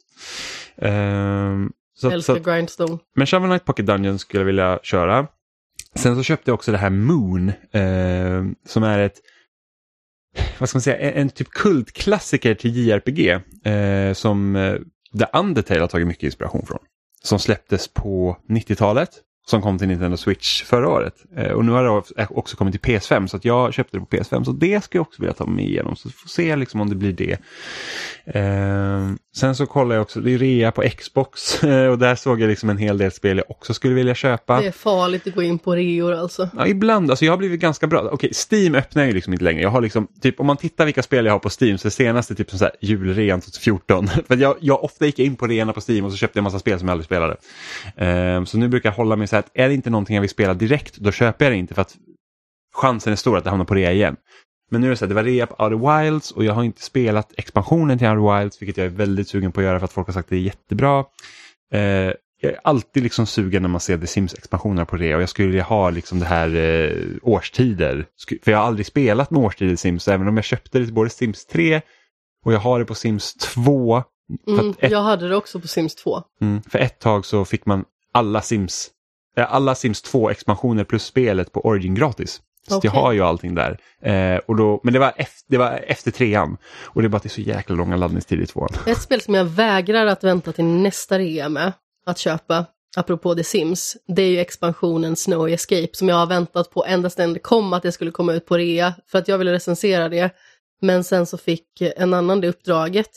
Um, 0.75 1.71
så, 1.95 2.12
Älskar 2.12 2.36
så, 2.36 2.39
Grindstone. 2.39 2.97
Men 3.15 3.27
Shovel 3.27 3.49
Knight 3.49 3.65
Pocket 3.65 3.86
Dungeon 3.86 4.19
skulle 4.19 4.41
jag 4.41 4.45
vilja 4.45 4.79
köra. 4.84 5.27
Sen 5.95 6.15
så 6.15 6.23
köpte 6.23 6.51
jag 6.51 6.55
också 6.55 6.71
det 6.71 6.77
här 6.77 6.89
Moon 6.89 7.49
eh, 7.71 8.43
som 8.65 8.84
är 8.84 8.99
ett 8.99 9.21
vad 10.60 10.69
ska 10.69 10.75
man 10.75 10.81
säga, 10.81 10.97
en, 10.97 11.13
en 11.13 11.29
typ 11.29 11.49
kultklassiker 11.49 12.55
till 12.55 12.75
JRPG 12.77 13.29
eh, 13.71 14.13
som 14.13 14.55
eh, 14.55 14.75
The 15.19 15.38
Undertale 15.38 15.79
har 15.79 15.88
tagit 15.88 16.08
mycket 16.08 16.23
inspiration 16.23 16.65
från. 16.65 16.79
Som 17.23 17.39
släpptes 17.39 17.88
på 17.88 18.38
90-talet 18.49 19.10
som 19.47 19.62
kom 19.62 19.77
till 19.77 19.88
Nintendo 19.88 20.17
Switch 20.17 20.63
förra 20.63 20.89
året. 20.89 21.13
Eh, 21.38 21.51
och 21.51 21.65
nu 21.65 21.71
har 21.71 21.84
det 21.84 22.27
också 22.29 22.58
kommit 22.58 22.81
till 22.81 22.93
PS5 22.93 23.27
så 23.27 23.38
att 23.38 23.45
jag 23.45 23.73
köpte 23.73 23.97
det 23.97 24.05
på 24.05 24.15
PS5 24.15 24.43
så 24.43 24.51
det 24.51 24.84
ska 24.84 24.97
jag 24.97 25.01
också 25.01 25.21
vilja 25.21 25.34
ta 25.34 25.45
mig 25.45 25.65
igenom. 25.65 25.95
Så 25.95 26.08
vi 26.08 26.13
får 26.13 26.29
se 26.29 26.55
liksom 26.55 26.81
om 26.81 26.89
det 26.89 26.95
blir 26.95 27.13
det. 27.13 27.38
Eh, 28.25 29.12
sen 29.36 29.55
så 29.55 29.65
kollar 29.65 29.95
jag 29.95 30.01
också, 30.01 30.19
det 30.19 30.34
är 30.34 30.38
rea 30.38 30.71
på 30.71 30.84
Xbox 30.97 31.63
eh, 31.63 31.88
och 31.88 31.99
där 31.99 32.15
såg 32.15 32.41
jag 32.41 32.47
liksom 32.47 32.69
en 32.69 32.77
hel 32.77 32.97
del 32.97 33.12
spel 33.12 33.38
jag 33.38 33.51
också 33.51 33.73
skulle 33.73 33.93
vilja 33.93 34.15
köpa. 34.15 34.62
Det 34.62 34.67
är 34.67 34.71
farligt 34.71 35.27
att 35.27 35.36
gå 35.36 35.41
in 35.41 35.60
på 35.60 35.75
reor 35.75 36.13
alltså. 36.13 36.49
Ja, 36.58 36.67
ibland, 36.67 37.10
alltså 37.10 37.25
jag 37.25 37.31
har 37.31 37.38
blivit 37.38 37.60
ganska 37.60 37.88
bra. 37.88 38.10
Okej, 38.12 38.31
Steam 38.51 38.75
öppnar 38.75 39.03
jag 39.03 39.08
ju 39.08 39.13
liksom 39.13 39.34
inte 39.34 39.45
längre. 39.45 39.62
Jag 39.62 39.69
har 39.69 39.81
liksom, 39.81 40.08
typ 40.21 40.39
om 40.39 40.45
man 40.45 40.58
tittar 40.58 40.86
vilka 40.86 41.03
spel 41.03 41.25
jag 41.25 41.34
har 41.34 41.39
på 41.39 41.49
Steam 41.62 41.77
så 41.77 41.88
är 41.88 41.89
senaste 41.89 42.36
typ 42.36 42.49
som 42.49 42.60
så 42.60 42.65
här 42.65 42.73
julrean 42.81 43.41
2014. 43.41 44.08
För 44.27 44.38
jag, 44.38 44.55
jag 44.60 44.84
ofta 44.84 45.05
gick 45.05 45.19
in 45.19 45.36
på 45.36 45.47
reorna 45.47 45.73
på 45.73 45.81
Steam 45.89 46.05
och 46.05 46.12
så 46.12 46.17
köpte 46.17 46.38
jag 46.38 46.41
en 46.41 46.43
massa 46.43 46.60
spel 46.60 46.79
som 46.79 46.88
jag 46.88 46.93
aldrig 46.93 47.05
spelade. 47.05 47.36
Eh, 47.95 48.43
så 48.43 48.58
nu 48.58 48.67
brukar 48.67 48.89
jag 48.89 48.95
hålla 48.95 49.15
mig 49.15 49.27
så 49.36 49.39
att 49.39 49.52
är 49.54 49.67
det 49.67 49.74
inte 49.74 49.89
någonting 49.89 50.15
jag 50.15 50.21
vill 50.21 50.30
spela 50.30 50.54
direkt 50.54 50.98
då 50.98 51.12
köper 51.12 51.45
jag 51.45 51.54
det 51.54 51.58
inte 51.58 51.74
för 51.74 51.82
att 51.82 51.95
chansen 52.76 53.13
är 53.13 53.17
stor 53.17 53.38
att 53.38 53.43
det 53.43 53.50
hamnar 53.50 53.65
på 53.65 53.76
rea 53.76 53.91
igen. 53.91 54.15
Men 54.71 54.82
nu 54.82 54.88
är 54.88 54.91
det 54.91 54.98
så 54.98 55.06
här, 55.06 55.10
det 55.10 55.15
var 55.15 55.24
rea 55.24 55.48
på 55.48 55.63
Outer 55.63 56.02
Wilds 56.02 56.32
och 56.32 56.45
jag 56.45 56.54
har 56.54 56.63
inte 56.63 56.82
spelat 56.82 57.34
expansionen 57.38 57.98
till 57.98 58.08
Outer 58.08 58.39
Wilds 58.39 58.62
vilket 58.62 58.78
jag 58.78 58.86
är 58.86 58.89
väldigt 58.89 59.28
sugen 59.28 59.52
på 59.52 59.60
att 59.60 59.65
göra 59.65 59.80
för 59.80 59.86
att 59.86 59.93
folk 59.93 60.08
har 60.08 60.13
sagt 60.13 60.26
att 60.26 60.30
det 60.30 60.36
är 60.36 60.39
jättebra. 60.39 61.06
Eh, 61.74 62.13
jag 62.41 62.54
är 62.54 62.60
alltid 62.63 63.04
liksom 63.04 63.26
sugen 63.26 63.62
när 63.62 63.69
man 63.69 63.82
ser 63.82 63.98
The 63.98 64.08
Sims-expansionerna 64.08 64.86
på 64.86 64.98
rea 64.98 65.15
och 65.15 65.21
jag 65.21 65.30
skulle 65.30 65.48
vilja 65.48 65.63
ha 65.63 65.89
liksom 65.89 66.19
det 66.19 66.26
här 66.26 66.56
eh, 66.56 66.91
årstider. 67.21 68.06
För 68.43 68.52
jag 68.52 68.58
har 68.58 68.65
aldrig 68.65 68.86
spelat 68.86 69.32
med 69.32 69.41
årstider 69.41 69.74
i 69.74 69.78
Sims, 69.78 70.08
även 70.08 70.28
om 70.28 70.38
jag 70.38 70.43
köpte 70.43 70.80
det 70.80 70.86
till 70.86 70.93
både 70.93 71.10
Sims 71.10 71.45
3 71.45 71.82
och 72.45 72.54
jag 72.54 72.60
har 72.60 72.80
det 72.80 72.86
på 72.86 72.95
Sims 72.95 73.34
2. 73.34 74.04
Mm, 74.48 74.76
ett, 74.80 74.91
jag 74.91 75.02
hade 75.02 75.30
det 75.30 75.36
också 75.36 75.60
på 75.60 75.67
Sims 75.67 75.95
2. 75.95 76.24
Mm, 76.41 76.62
för 76.62 76.80
ett 76.80 77.00
tag 77.00 77.26
så 77.26 77.45
fick 77.45 77.65
man 77.65 77.86
alla 78.15 78.41
Sims, 78.41 78.91
alla 79.43 79.76
Sims 79.76 80.04
2-expansioner 80.04 80.84
plus 80.84 81.06
spelet 81.06 81.52
på 81.52 81.62
Origin 81.62 81.95
gratis. 81.95 82.41
Så 82.67 82.78
okay. 82.78 82.91
jag 82.93 83.02
har 83.02 83.12
ju 83.12 83.21
allting 83.21 83.56
där. 83.56 83.80
Eh, 84.02 84.38
och 84.38 84.56
då, 84.56 84.80
men 84.84 84.93
det 84.93 85.00
var, 85.00 85.13
efter, 85.15 85.43
det 85.48 85.58
var 85.58 85.84
efter 85.88 86.12
trean. 86.12 86.58
Och 86.84 87.02
det 87.02 87.08
är 87.08 87.10
bara 87.10 87.17
att 87.17 87.24
det 87.24 87.28
är 87.28 87.30
så 87.30 87.41
jäkla 87.41 87.76
långa 87.76 87.95
laddningstider 87.95 88.43
i 88.43 88.48
tvåan. 88.48 88.69
Ett 88.88 89.02
spel 89.02 89.21
som 89.21 89.34
jag 89.34 89.45
vägrar 89.45 90.06
att 90.06 90.24
vänta 90.24 90.52
till 90.52 90.65
nästa 90.65 91.19
rea 91.19 91.50
med 91.50 91.74
att 92.06 92.17
köpa, 92.17 92.65
apropå 92.98 93.36
The 93.36 93.43
Sims, 93.43 93.98
det 94.08 94.21
är 94.21 94.30
ju 94.30 94.39
expansionen 94.39 95.15
Snowy 95.15 95.54
Escape 95.54 95.89
som 95.91 96.10
jag 96.10 96.15
har 96.15 96.28
väntat 96.28 96.71
på 96.71 96.86
ända 96.86 97.10
sedan 97.10 97.34
det 97.34 97.39
kom 97.39 97.74
att 97.74 97.84
det 97.84 97.91
skulle 97.91 98.12
komma 98.12 98.34
ut 98.34 98.45
på 98.45 98.58
rea 98.58 98.93
för 99.08 99.19
att 99.19 99.28
jag 99.28 99.38
ville 99.38 99.52
recensera 99.52 100.10
det. 100.10 100.30
Men 100.82 101.04
sen 101.04 101.26
så 101.26 101.38
fick 101.38 101.82
en 101.82 102.13
annan 102.13 102.41
det 102.41 102.48
uppdraget 102.48 103.10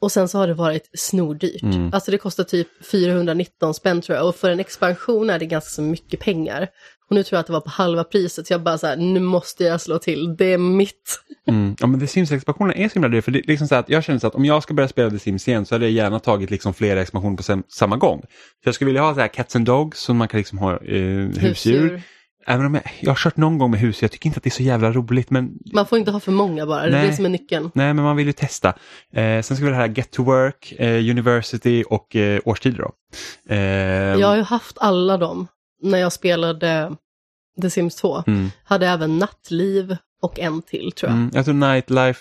och 0.00 0.12
sen 0.12 0.28
så 0.28 0.38
har 0.38 0.46
det 0.46 0.54
varit 0.54 0.90
snordyrt. 0.98 1.62
Mm. 1.62 1.90
Alltså 1.92 2.10
det 2.10 2.18
kostar 2.18 2.44
typ 2.44 2.68
419 2.90 3.74
spänn 3.74 4.00
tror 4.00 4.18
jag 4.18 4.28
och 4.28 4.36
för 4.36 4.50
en 4.50 4.60
expansion 4.60 5.30
är 5.30 5.38
det 5.38 5.46
ganska 5.46 5.70
så 5.70 5.82
mycket 5.82 6.20
pengar. 6.20 6.68
Och 7.10 7.16
nu 7.16 7.22
tror 7.22 7.36
jag 7.36 7.40
att 7.40 7.46
det 7.46 7.52
var 7.52 7.60
på 7.60 7.70
halva 7.70 8.04
priset 8.04 8.46
så 8.46 8.52
jag 8.52 8.62
bara 8.62 8.78
så 8.78 8.86
här, 8.86 8.96
nu 8.96 9.20
måste 9.20 9.64
jag 9.64 9.80
slå 9.80 9.98
till, 9.98 10.36
det 10.36 10.44
är 10.44 10.58
mitt. 10.58 11.20
Mm. 11.48 11.76
Ja 11.78 11.86
men 11.86 12.00
The 12.00 12.06
Sims-expansionen 12.06 12.76
är 12.76 12.88
så 12.88 12.94
himla 12.94 13.08
dyr 13.08 13.20
för 13.20 13.32
det 13.32 13.46
liksom 13.46 13.68
så 13.68 13.74
att 13.74 13.88
jag 13.88 14.04
känner 14.04 14.18
så 14.18 14.26
att 14.26 14.34
om 14.34 14.44
jag 14.44 14.62
ska 14.62 14.74
börja 14.74 14.88
spela 14.88 15.10
The 15.10 15.18
Sims 15.18 15.48
igen 15.48 15.66
så 15.66 15.74
hade 15.74 15.84
jag 15.84 15.92
gärna 15.92 16.18
tagit 16.18 16.50
liksom 16.50 16.74
flera 16.74 17.02
expansioner 17.02 17.36
på 17.36 17.62
samma 17.68 17.96
gång. 17.96 18.20
Så 18.62 18.68
jag 18.68 18.74
skulle 18.74 18.86
vilja 18.86 19.02
ha 19.02 19.14
så 19.14 19.20
här 19.20 19.28
Cats 19.28 19.56
and 19.56 19.66
Dogs 19.66 19.98
som 19.98 20.16
man 20.16 20.28
kan 20.28 20.38
liksom 20.38 20.58
ha 20.58 20.72
eh, 20.72 20.78
husdjur. 20.78 21.40
husdjur. 21.40 22.02
Även 22.48 22.66
om 22.66 22.74
jag, 22.74 22.82
jag 23.00 23.10
har 23.10 23.16
kört 23.16 23.36
någon 23.36 23.58
gång 23.58 23.70
med 23.70 23.80
hus, 23.80 24.02
jag 24.02 24.10
tycker 24.10 24.26
inte 24.26 24.36
att 24.36 24.42
det 24.42 24.48
är 24.48 24.50
så 24.50 24.62
jävla 24.62 24.92
roligt. 24.92 25.30
Men... 25.30 25.58
Man 25.72 25.86
får 25.86 25.98
inte 25.98 26.10
ha 26.10 26.20
för 26.20 26.32
många 26.32 26.66
bara, 26.66 26.86
det 26.86 26.98
är 26.98 27.06
det 27.06 27.12
som 27.12 27.24
är 27.24 27.28
nyckeln. 27.28 27.70
Nej, 27.74 27.94
men 27.94 28.04
man 28.04 28.16
vill 28.16 28.26
ju 28.26 28.32
testa. 28.32 28.68
Eh, 29.12 29.42
sen 29.42 29.56
ska 29.56 29.66
vi 29.66 29.74
ha 29.74 29.86
Get 29.86 30.10
to 30.10 30.22
Work, 30.22 30.72
eh, 30.78 31.10
University 31.10 31.84
och 31.88 32.16
eh, 32.16 32.40
årstider. 32.44 32.78
Då. 32.78 32.92
Eh, 33.54 33.58
jag 34.20 34.28
har 34.28 34.36
ju 34.36 34.42
haft 34.42 34.78
alla 34.80 35.16
dem 35.16 35.46
när 35.82 35.98
jag 35.98 36.12
spelade 36.12 36.96
The 37.62 37.70
Sims 37.70 37.96
2. 37.96 38.22
Mm. 38.26 38.50
Hade 38.64 38.88
även 38.88 39.18
Nattliv 39.18 39.96
och 40.22 40.38
en 40.38 40.62
till 40.62 40.92
tror 40.92 41.10
jag. 41.10 41.16
Mm, 41.16 41.30
jag 41.34 41.44
tror 41.44 41.54
Nightlife 41.54 42.20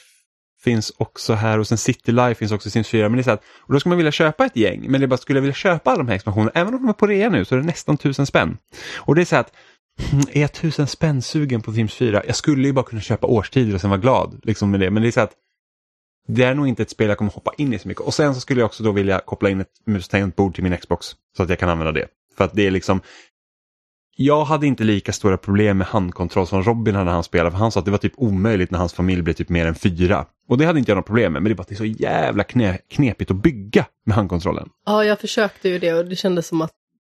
finns 0.66 0.92
också 0.98 1.34
här 1.34 1.60
och 1.60 1.68
sen 1.68 1.78
City 1.78 2.12
Life 2.12 2.36
finns 2.36 2.52
också 2.52 2.68
i 2.68 2.72
Sims 2.72 2.88
4. 2.88 3.10
Men 3.10 3.18
det 3.18 3.22
är 3.22 3.24
så 3.24 3.32
att, 3.32 3.44
och 3.58 3.74
då 3.74 3.80
ska 3.80 3.90
man 3.90 3.98
vilja 3.98 4.12
köpa 4.12 4.46
ett 4.46 4.56
gäng, 4.56 4.92
men 4.92 5.02
det 5.02 5.06
är 5.06 5.08
bara, 5.08 5.18
skulle 5.18 5.38
jag 5.38 5.42
vilja 5.42 5.56
köpa 5.56 5.92
alla 5.92 5.98
de 5.98 6.08
här 6.08 6.16
expansionerna, 6.16 6.52
även 6.54 6.74
om 6.74 6.82
de 6.82 6.90
är 6.90 6.94
på 6.94 7.08
rea 7.08 7.30
nu 7.30 7.46
så 7.46 7.56
är 7.56 7.60
det 7.60 7.66
nästan 7.66 7.98
tusen 7.98 8.26
spänn. 8.26 8.58
Och 8.98 9.16
det 9.16 9.22
är 9.22 9.26
så 9.26 9.36
att 9.36 9.52
Mm, 10.12 10.26
är 10.32 10.42
jag 10.42 10.54
tusen 10.54 10.88
spänn 10.88 11.22
sugen 11.22 11.62
på 11.62 11.74
Sims 11.74 11.94
4? 11.94 12.24
Jag 12.28 12.36
skulle 12.36 12.68
ju 12.68 12.74
bara 12.74 12.86
kunna 12.86 13.02
köpa 13.02 13.28
årstider 13.28 13.76
och 13.76 13.82
sen 13.82 13.90
vara 13.90 14.00
glad 14.00 14.40
liksom 14.44 14.72
med 14.72 14.80
det. 14.80 14.92
Men 14.92 15.04
det 15.04 15.10
är 15.10 15.12
så 15.12 15.22
att 15.22 15.34
det 16.28 16.44
är 16.44 16.56
nog 16.56 16.68
inte 16.68 16.82
ett 16.82 16.90
spel 16.90 17.10
jag 17.10 17.18
kommer 17.18 17.32
hoppa 17.32 17.52
in 17.58 17.74
i 17.74 17.80
så 17.80 17.88
mycket. 17.88 18.04
Och 18.04 18.14
sen 18.14 18.36
så 18.36 18.42
skulle 18.42 18.62
jag 18.62 18.66
också 18.66 18.84
då 18.84 18.92
vilja 18.92 19.20
koppla 19.20 19.50
in 19.50 19.62
ett 19.62 19.72
mus 19.86 20.08
till 20.08 20.64
min 20.64 20.78
Xbox 20.78 21.08
så 21.38 21.44
att 21.44 21.50
jag 21.50 21.60
kan 21.60 21.70
använda 21.70 21.92
det. 21.92 22.08
För 22.38 22.44
att 22.44 22.54
det 22.54 22.68
är 22.68 22.72
liksom 22.72 23.02
jag 24.18 24.46
hade 24.46 24.68
inte 24.68 24.84
lika 24.84 25.14
stora 25.14 25.38
problem 25.38 25.78
med 25.78 25.88
handkontroll 25.88 26.48
som 26.48 26.64
Robin 26.64 26.96
hade 26.96 27.06
när 27.06 27.12
han 27.12 27.24
spelade. 27.24 27.52
För 27.52 27.58
han 27.58 27.72
sa 27.72 27.80
att 27.80 27.86
det 27.86 27.92
var 27.92 27.98
typ 27.98 28.14
omöjligt 28.18 28.72
när 28.72 28.80
hans 28.80 28.94
familj 28.94 29.22
blev 29.22 29.34
typ 29.34 29.50
mer 29.50 29.66
än 29.66 29.76
fyra. 29.76 30.26
Och 30.48 30.58
det 30.58 30.66
hade 30.66 30.80
inte 30.80 30.92
jag 30.92 30.96
några 30.96 31.06
problem 31.06 31.34
med. 31.34 31.42
Men 31.42 31.50
det 31.50 31.54
är 31.54 31.56
bara 31.56 31.62
att 31.62 31.68
det 31.68 31.74
är 31.74 31.78
så 31.78 31.86
jävla 31.86 32.44
knä, 32.44 32.78
knepigt 32.90 33.32
att 33.32 33.38
bygga 33.38 33.86
med 34.06 34.16
handkontrollen. 34.16 34.70
Ja, 34.86 35.04
jag 35.04 35.20
försökte 35.20 35.70
ju 35.70 35.80
det 35.80 35.94
och 35.94 36.06
det 36.06 36.16
kändes 36.16 36.48
som 36.48 36.62
att 36.62 36.72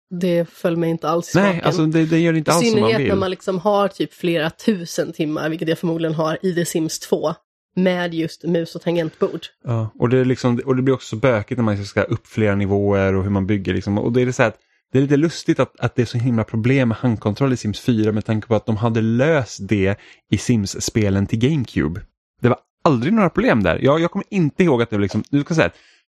det 0.10 0.50
föll 0.50 0.78
mig 0.78 0.90
inte 0.90 1.10
alls 1.10 1.36
i 1.36 1.40
Nej, 1.40 1.62
alltså 1.62 1.86
det, 1.86 2.06
det 2.06 2.20
gör 2.20 2.34
inte 2.34 2.52
alls 2.52 2.72
som 2.72 2.80
man 2.80 2.88
vill. 2.88 2.90
I 2.90 2.94
synnerhet 2.94 3.14
när 3.14 3.20
man 3.20 3.30
liksom 3.30 3.60
har 3.60 3.88
typ 3.88 4.14
flera 4.14 4.50
tusen 4.50 5.14
timmar, 5.14 5.50
vilket 5.50 5.68
jag 5.68 5.80
förmodligen 5.80 6.16
har 6.16 6.38
i 6.42 6.56
The 6.56 6.66
Sims 6.66 7.00
2, 7.00 7.34
med 7.76 8.14
just 8.14 8.44
mus 8.44 8.76
och 8.76 8.82
tangentbord. 8.82 9.46
Ja, 9.64 9.90
och 10.00 10.10
det, 10.10 10.26
liksom, 10.26 10.62
och 10.66 10.76
det 10.76 10.82
blir 10.82 10.94
också 10.94 11.08
så 11.08 11.16
bökigt 11.16 11.58
när 11.58 11.64
man 11.64 11.86
ska 11.86 12.02
upp 12.04 12.28
flera 12.28 12.56
nivåer 12.56 13.16
och 13.16 13.24
hur 13.24 13.30
man 13.30 13.48
bygger. 13.48 13.74
Liksom. 13.74 13.98
Och 13.98 14.12
det 14.12 14.22
är 14.22 14.32
så 14.32 14.42
här 14.42 14.50
att 14.50 14.58
det 14.92 14.98
är 14.98 15.02
lite 15.02 15.18
lustigt 15.18 15.60
att, 15.60 15.80
att 15.80 15.96
det 15.96 16.02
är 16.02 16.06
så 16.06 16.18
himla 16.18 16.44
problem 16.44 16.88
med 16.88 16.98
handkontroll 16.98 17.54
i 17.54 17.58
Sims 17.58 17.80
4 17.80 18.12
med 18.12 18.26
tanke 18.26 18.48
på 18.48 18.56
att 18.56 18.66
de 18.66 18.78
hade 18.78 19.02
löst 19.02 19.68
det 19.68 19.96
i 20.32 20.38
Sims-spelen 20.38 21.28
till 21.28 21.40
GameCube. 21.40 22.02
Det 22.42 22.50
var 22.50 22.58
aldrig 22.84 23.14
några 23.14 23.30
problem 23.30 23.64
där. 23.64 23.80
Jag, 23.82 24.02
jag 24.02 24.12
kommer 24.12 24.26
inte 24.30 24.64
ihåg 24.64 24.82
att 24.82 24.90
det 24.90 24.96
var 24.96 25.02
liksom, 25.02 25.24
du 25.30 25.42
ska 25.42 25.56
säga, 25.56 25.72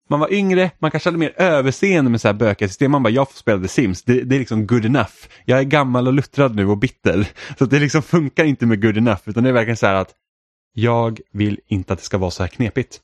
man 0.10 0.20
var 0.20 0.34
yngre, 0.34 0.72
man 0.80 0.92
kanske 0.92 1.08
hade 1.08 1.18
mer 1.18 1.34
överseende 1.38 2.12
med 2.12 2.22
så 2.22 2.28
här 2.28 2.34
bökiga 2.34 2.68
system. 2.68 2.92
Man 2.92 3.04
bara, 3.04 3.10
jag 3.10 3.32
får 3.32 3.38
spela 3.38 3.62
The 3.62 3.68
Sims, 3.68 4.04
det, 4.04 4.24
det, 4.24 4.36
är 4.36 4.40
liksom 4.40 4.68
good 4.68 4.86
enough. 4.86 5.14
Jag 5.46 5.60
är 5.60 5.64
gammal 5.64 6.08
och 6.08 6.14
luttrad 6.14 6.56
nu 6.56 6.68
och 6.68 6.78
bitter. 6.78 7.28
Så 7.58 7.66
det 7.66 7.80
liksom 7.80 8.02
funkar 8.02 8.46
inte 8.46 8.66
med 8.66 8.82
good 8.82 8.98
enough, 8.98 9.22
utan 9.26 9.44
det 9.44 9.50
är 9.50 9.54
verkligen 9.54 9.78
så 9.78 9.88
här 9.88 9.96
att 9.96 10.16
jag 10.74 11.20
vill 11.32 11.60
inte 11.68 11.94
att 11.94 12.00
det 12.00 12.06
ska 12.06 12.18
vara 12.18 12.32
så 12.32 12.44
här 12.44 12.48
knepigt. 12.48 13.00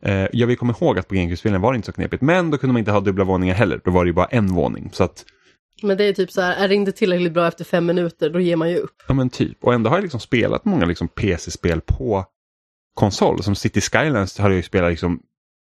Eh, 0.00 0.26
jag 0.32 0.46
vill 0.46 0.56
komma 0.56 0.74
ihåg 0.80 0.98
att 0.98 1.08
på 1.08 1.14
GameCube-spelen 1.14 1.60
var 1.60 1.72
det 1.72 1.76
inte 1.76 1.86
så 1.86 1.92
knepigt, 1.92 2.22
men 2.22 2.50
då 2.50 2.58
kunde 2.58 2.72
man 2.72 2.80
inte 2.80 2.92
ha 2.92 3.00
dubbla 3.00 3.24
våningar 3.24 3.54
heller. 3.54 3.80
Då 3.84 3.90
var 3.90 4.04
det 4.04 4.08
ju 4.08 4.14
bara 4.14 4.26
en 4.26 4.46
våning. 4.46 4.90
Så 4.92 5.04
att... 5.04 5.24
Men 5.82 5.96
det 5.96 6.04
är 6.04 6.12
typ 6.12 6.32
så 6.32 6.40
här, 6.40 6.56
är 6.56 6.68
det 6.68 6.74
inte 6.74 6.92
tillräckligt 6.92 7.32
bra 7.32 7.48
efter 7.48 7.64
fem 7.64 7.86
minuter, 7.86 8.30
då 8.30 8.40
ger 8.40 8.56
man 8.56 8.70
ju 8.70 8.76
upp. 8.76 8.94
Ja 9.08 9.14
men 9.14 9.30
typ, 9.30 9.64
och 9.64 9.74
ändå 9.74 9.90
har 9.90 9.96
jag 9.96 10.02
liksom 10.02 10.20
spelat 10.20 10.64
många 10.64 10.86
liksom 10.86 11.08
PC-spel 11.08 11.80
på 11.80 12.24
konsol. 12.94 13.42
Som 13.42 13.54
City 13.54 13.80
Skylines 13.80 14.38
har 14.38 14.50
jag 14.50 14.56
ju 14.56 14.62
spelat 14.62 14.90
liksom 14.90 15.20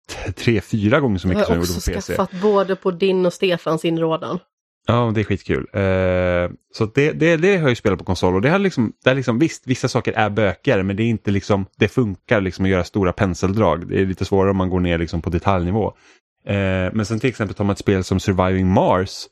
tre, 0.36 0.60
fyra 0.60 1.00
gånger 1.00 1.18
så 1.18 1.28
mycket 1.28 1.46
som 1.46 1.54
jag 1.54 1.60
gjorde 1.60 1.74
på 1.74 1.80
PC. 1.80 1.90
Jag 1.90 1.96
har 1.96 1.98
också 1.98 2.12
skaffat 2.12 2.42
både 2.42 2.76
på 2.76 2.90
din 2.90 3.26
och 3.26 3.32
Stefans 3.32 3.84
inrådan. 3.84 4.38
Ja, 4.86 5.12
det 5.14 5.20
är 5.20 5.24
skitkul. 5.24 5.66
Uh, 5.76 6.56
så 6.74 6.86
det, 6.94 7.12
det, 7.12 7.36
det 7.36 7.56
har 7.56 7.68
jag 7.68 7.76
spelat 7.76 7.98
på 7.98 8.04
konsol 8.04 8.34
och 8.34 8.42
det 8.42 8.50
har 8.50 8.58
liksom, 8.58 8.92
det 9.04 9.10
är 9.10 9.14
liksom, 9.14 9.38
visst, 9.38 9.66
vissa 9.66 9.88
saker 9.88 10.12
är 10.12 10.30
bökigare 10.30 10.82
men 10.82 10.96
det 10.96 11.02
är 11.02 11.08
inte 11.08 11.30
liksom, 11.30 11.66
det 11.76 11.88
funkar 11.88 12.40
liksom 12.40 12.64
att 12.64 12.70
göra 12.70 12.84
stora 12.84 13.12
penseldrag. 13.12 13.88
Det 13.88 14.00
är 14.00 14.06
lite 14.06 14.24
svårare 14.24 14.50
om 14.50 14.56
man 14.56 14.70
går 14.70 14.80
ner 14.80 14.98
liksom 14.98 15.22
på 15.22 15.30
detaljnivå. 15.30 15.86
Uh, 15.86 16.54
men 16.92 17.06
sen 17.06 17.20
till 17.20 17.30
exempel 17.30 17.56
tar 17.56 17.64
man 17.64 17.72
ett 17.72 17.78
spel 17.78 18.04
som 18.04 18.20
Surviving 18.20 18.68
Mars 18.68 19.26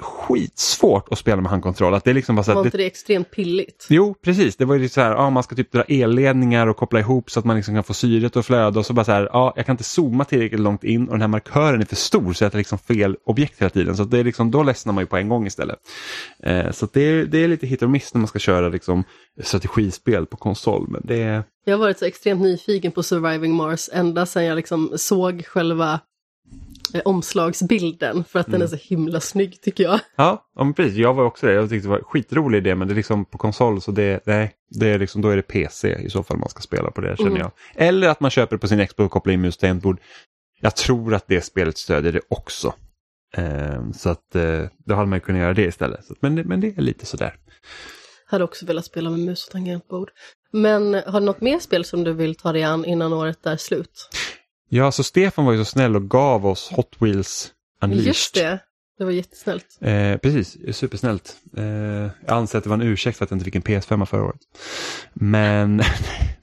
skitsvårt 0.00 1.08
att 1.10 1.18
spela 1.18 1.42
med 1.42 1.50
handkontroll. 1.50 1.94
Att 1.94 2.04
det 2.04 2.12
liksom 2.12 2.36
bara 2.36 2.42
så 2.42 2.54
var 2.54 2.64
inte 2.64 2.76
det, 2.76 2.82
det 2.82 2.86
extremt 2.86 3.30
pilligt? 3.30 3.86
Jo, 3.88 4.14
precis. 4.22 4.56
Det 4.56 4.64
var 4.64 4.74
ju 4.74 4.88
så 4.88 5.00
här, 5.00 5.10
ja, 5.10 5.30
man 5.30 5.42
ska 5.42 5.56
typ 5.56 5.72
dra 5.72 5.82
elledningar 5.82 6.66
och 6.66 6.76
koppla 6.76 7.00
ihop 7.00 7.30
så 7.30 7.38
att 7.38 7.44
man 7.44 7.56
liksom 7.56 7.74
kan 7.74 7.84
få 7.84 7.94
syret 7.94 8.36
att 8.36 8.46
flöda 8.46 8.80
och 8.80 8.86
så 8.86 8.92
bara 8.92 9.04
så 9.04 9.12
här, 9.12 9.28
ja, 9.32 9.52
jag 9.56 9.66
kan 9.66 9.72
inte 9.72 9.84
zooma 9.84 10.24
tillräckligt 10.24 10.60
långt 10.60 10.84
in 10.84 11.06
och 11.08 11.12
den 11.12 11.20
här 11.20 11.28
markören 11.28 11.80
är 11.80 11.84
för 11.84 11.96
stor 11.96 12.32
så 12.32 12.44
det 12.44 12.54
är 12.54 12.58
liksom 12.58 12.78
fel 12.78 13.16
objekt 13.26 13.60
hela 13.60 13.70
tiden. 13.70 13.96
Så 13.96 14.04
det 14.04 14.18
är 14.18 14.24
liksom, 14.24 14.50
då 14.50 14.62
ledsnar 14.62 14.92
man 14.92 15.02
ju 15.02 15.06
på 15.06 15.16
en 15.16 15.28
gång 15.28 15.46
istället. 15.46 15.78
Eh, 16.42 16.70
så 16.70 16.88
det 16.92 17.00
är, 17.00 17.24
det 17.24 17.38
är 17.38 17.48
lite 17.48 17.66
hit 17.66 17.82
och 17.82 17.90
miss 17.90 18.14
när 18.14 18.18
man 18.18 18.28
ska 18.28 18.38
köra 18.38 18.68
liksom 18.68 19.04
strategispel 19.42 20.26
på 20.26 20.36
konsol. 20.36 20.86
Men 20.88 21.02
det 21.04 21.42
Jag 21.64 21.74
har 21.74 21.78
varit 21.78 21.98
så 21.98 22.04
extremt 22.04 22.40
nyfiken 22.42 22.92
på 22.92 23.02
Surviving 23.02 23.54
Mars 23.54 23.90
ända 23.92 24.26
sedan 24.26 24.44
jag 24.44 24.56
liksom 24.56 24.92
såg 24.96 25.44
själva 25.44 26.00
omslagsbilden 27.04 28.24
för 28.24 28.38
att 28.38 28.48
mm. 28.48 28.60
den 28.60 28.68
är 28.68 28.76
så 28.76 28.88
himla 28.88 29.20
snygg 29.20 29.60
tycker 29.60 29.84
jag. 29.84 30.00
Ja, 30.16 30.46
ja 30.56 30.72
precis. 30.76 30.96
Jag 30.96 31.14
var 31.14 31.24
också 31.24 31.46
det. 31.46 31.52
Jag 31.52 31.70
tyckte 31.70 31.88
det 31.88 31.92
var 31.92 32.02
skitrolig 32.02 32.58
idé 32.58 32.74
men 32.74 32.88
det 32.88 32.94
är 32.94 32.96
liksom 32.96 33.24
på 33.24 33.38
konsol 33.38 33.82
så 33.82 33.90
det, 33.90 34.20
nej, 34.26 34.52
det 34.70 34.88
är 34.88 34.98
liksom, 34.98 35.22
då 35.22 35.28
är 35.28 35.36
det 35.36 35.42
PC 35.42 35.94
i 35.94 36.10
så 36.10 36.22
fall 36.22 36.36
man 36.36 36.48
ska 36.48 36.60
spela 36.60 36.90
på 36.90 37.00
det 37.00 37.16
känner 37.16 37.30
mm. 37.30 37.40
jag. 37.40 37.50
Eller 37.74 38.08
att 38.08 38.20
man 38.20 38.30
köper 38.30 38.56
på 38.56 38.68
sin 38.68 38.86
Xbox 38.86 39.04
och 39.04 39.10
kopplar 39.10 39.34
in 39.34 39.40
mus 39.40 39.56
tangentbord. 39.56 40.00
Jag 40.60 40.76
tror 40.76 41.14
att 41.14 41.24
det 41.28 41.40
spelet 41.40 41.78
stödjer 41.78 42.12
det 42.12 42.20
också. 42.28 42.74
Eh, 43.36 43.90
så 43.94 44.08
att 44.08 44.34
eh, 44.34 44.60
då 44.86 44.94
hade 44.94 45.08
man 45.08 45.20
kunnat 45.20 45.40
göra 45.40 45.54
det 45.54 45.64
istället. 45.64 46.04
Så, 46.04 46.14
men, 46.20 46.34
men 46.34 46.60
det 46.60 46.78
är 46.78 46.82
lite 46.82 47.06
sådär. 47.06 47.36
Hade 48.26 48.44
också 48.44 48.66
velat 48.66 48.84
spela 48.84 49.10
med 49.10 49.20
mus 49.20 49.46
och 49.46 49.52
tangentbord. 49.52 50.10
Men 50.52 50.94
har 50.94 51.20
du 51.20 51.26
något 51.26 51.40
mer 51.40 51.58
spel 51.58 51.84
som 51.84 52.04
du 52.04 52.12
vill 52.12 52.34
ta 52.34 52.52
dig 52.52 52.62
an 52.62 52.84
innan 52.84 53.12
året 53.12 53.46
är 53.46 53.56
slut? 53.56 54.08
Ja, 54.68 54.92
så 54.92 55.02
Stefan 55.04 55.44
var 55.44 55.52
ju 55.52 55.58
så 55.58 55.64
snäll 55.64 55.96
och 55.96 56.10
gav 56.10 56.46
oss 56.46 56.70
Hot 56.70 56.96
Wheels 56.98 57.52
Unleashed. 57.82 58.06
Just 58.06 58.34
det. 58.34 58.60
Det 58.98 59.04
var 59.04 59.10
jättesnällt. 59.10 59.78
Eh, 59.80 60.16
precis, 60.16 60.76
supersnällt. 60.76 61.36
Eh, 61.56 61.64
jag 61.64 62.10
anser 62.26 62.58
att 62.58 62.64
det 62.64 62.70
var 62.70 62.76
en 62.76 62.82
ursäkt 62.82 63.18
för 63.18 63.24
att 63.24 63.30
jag 63.30 63.36
inte 63.36 63.44
fick 63.44 63.54
en 63.54 63.62
PS5 63.62 64.04
förra 64.04 64.24
året. 64.24 64.40
Men, 65.14 65.82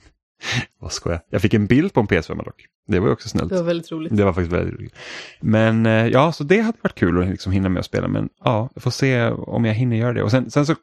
vad 0.80 0.92
skojar 0.92 1.22
jag 1.30 1.42
fick 1.42 1.54
en 1.54 1.66
bild 1.66 1.94
på 1.94 2.00
en 2.00 2.08
PS5 2.08 2.46
dock. 2.46 2.66
Det 2.88 3.00
var 3.00 3.08
ju 3.08 3.14
också 3.14 3.30
snällt. 3.30 3.50
Det 3.50 3.56
var 3.56 3.64
väldigt 3.64 3.92
roligt. 3.92 4.18
Det 4.18 4.24
var 4.24 4.34
faktiskt 4.34 4.54
väldigt 4.54 4.80
roligt. 4.80 4.96
Men 5.40 5.86
eh, 5.86 6.08
ja, 6.08 6.32
så 6.32 6.44
det 6.44 6.60
hade 6.60 6.78
varit 6.82 6.96
kul 6.96 7.22
att 7.22 7.30
liksom 7.30 7.52
hinna 7.52 7.70
med 7.70 7.80
att 7.80 7.86
spela. 7.86 8.08
Men 8.08 8.30
ja, 8.44 8.70
jag 8.74 8.84
får 8.84 8.92
se 8.92 9.30
om 9.30 9.66
jag 9.66 9.74
hinner 9.74 9.98
göra 9.98 10.14
det. 10.14 10.24
Och 10.24 10.32
sen, 10.32 10.52
sen 10.52 10.66
så 10.66 10.76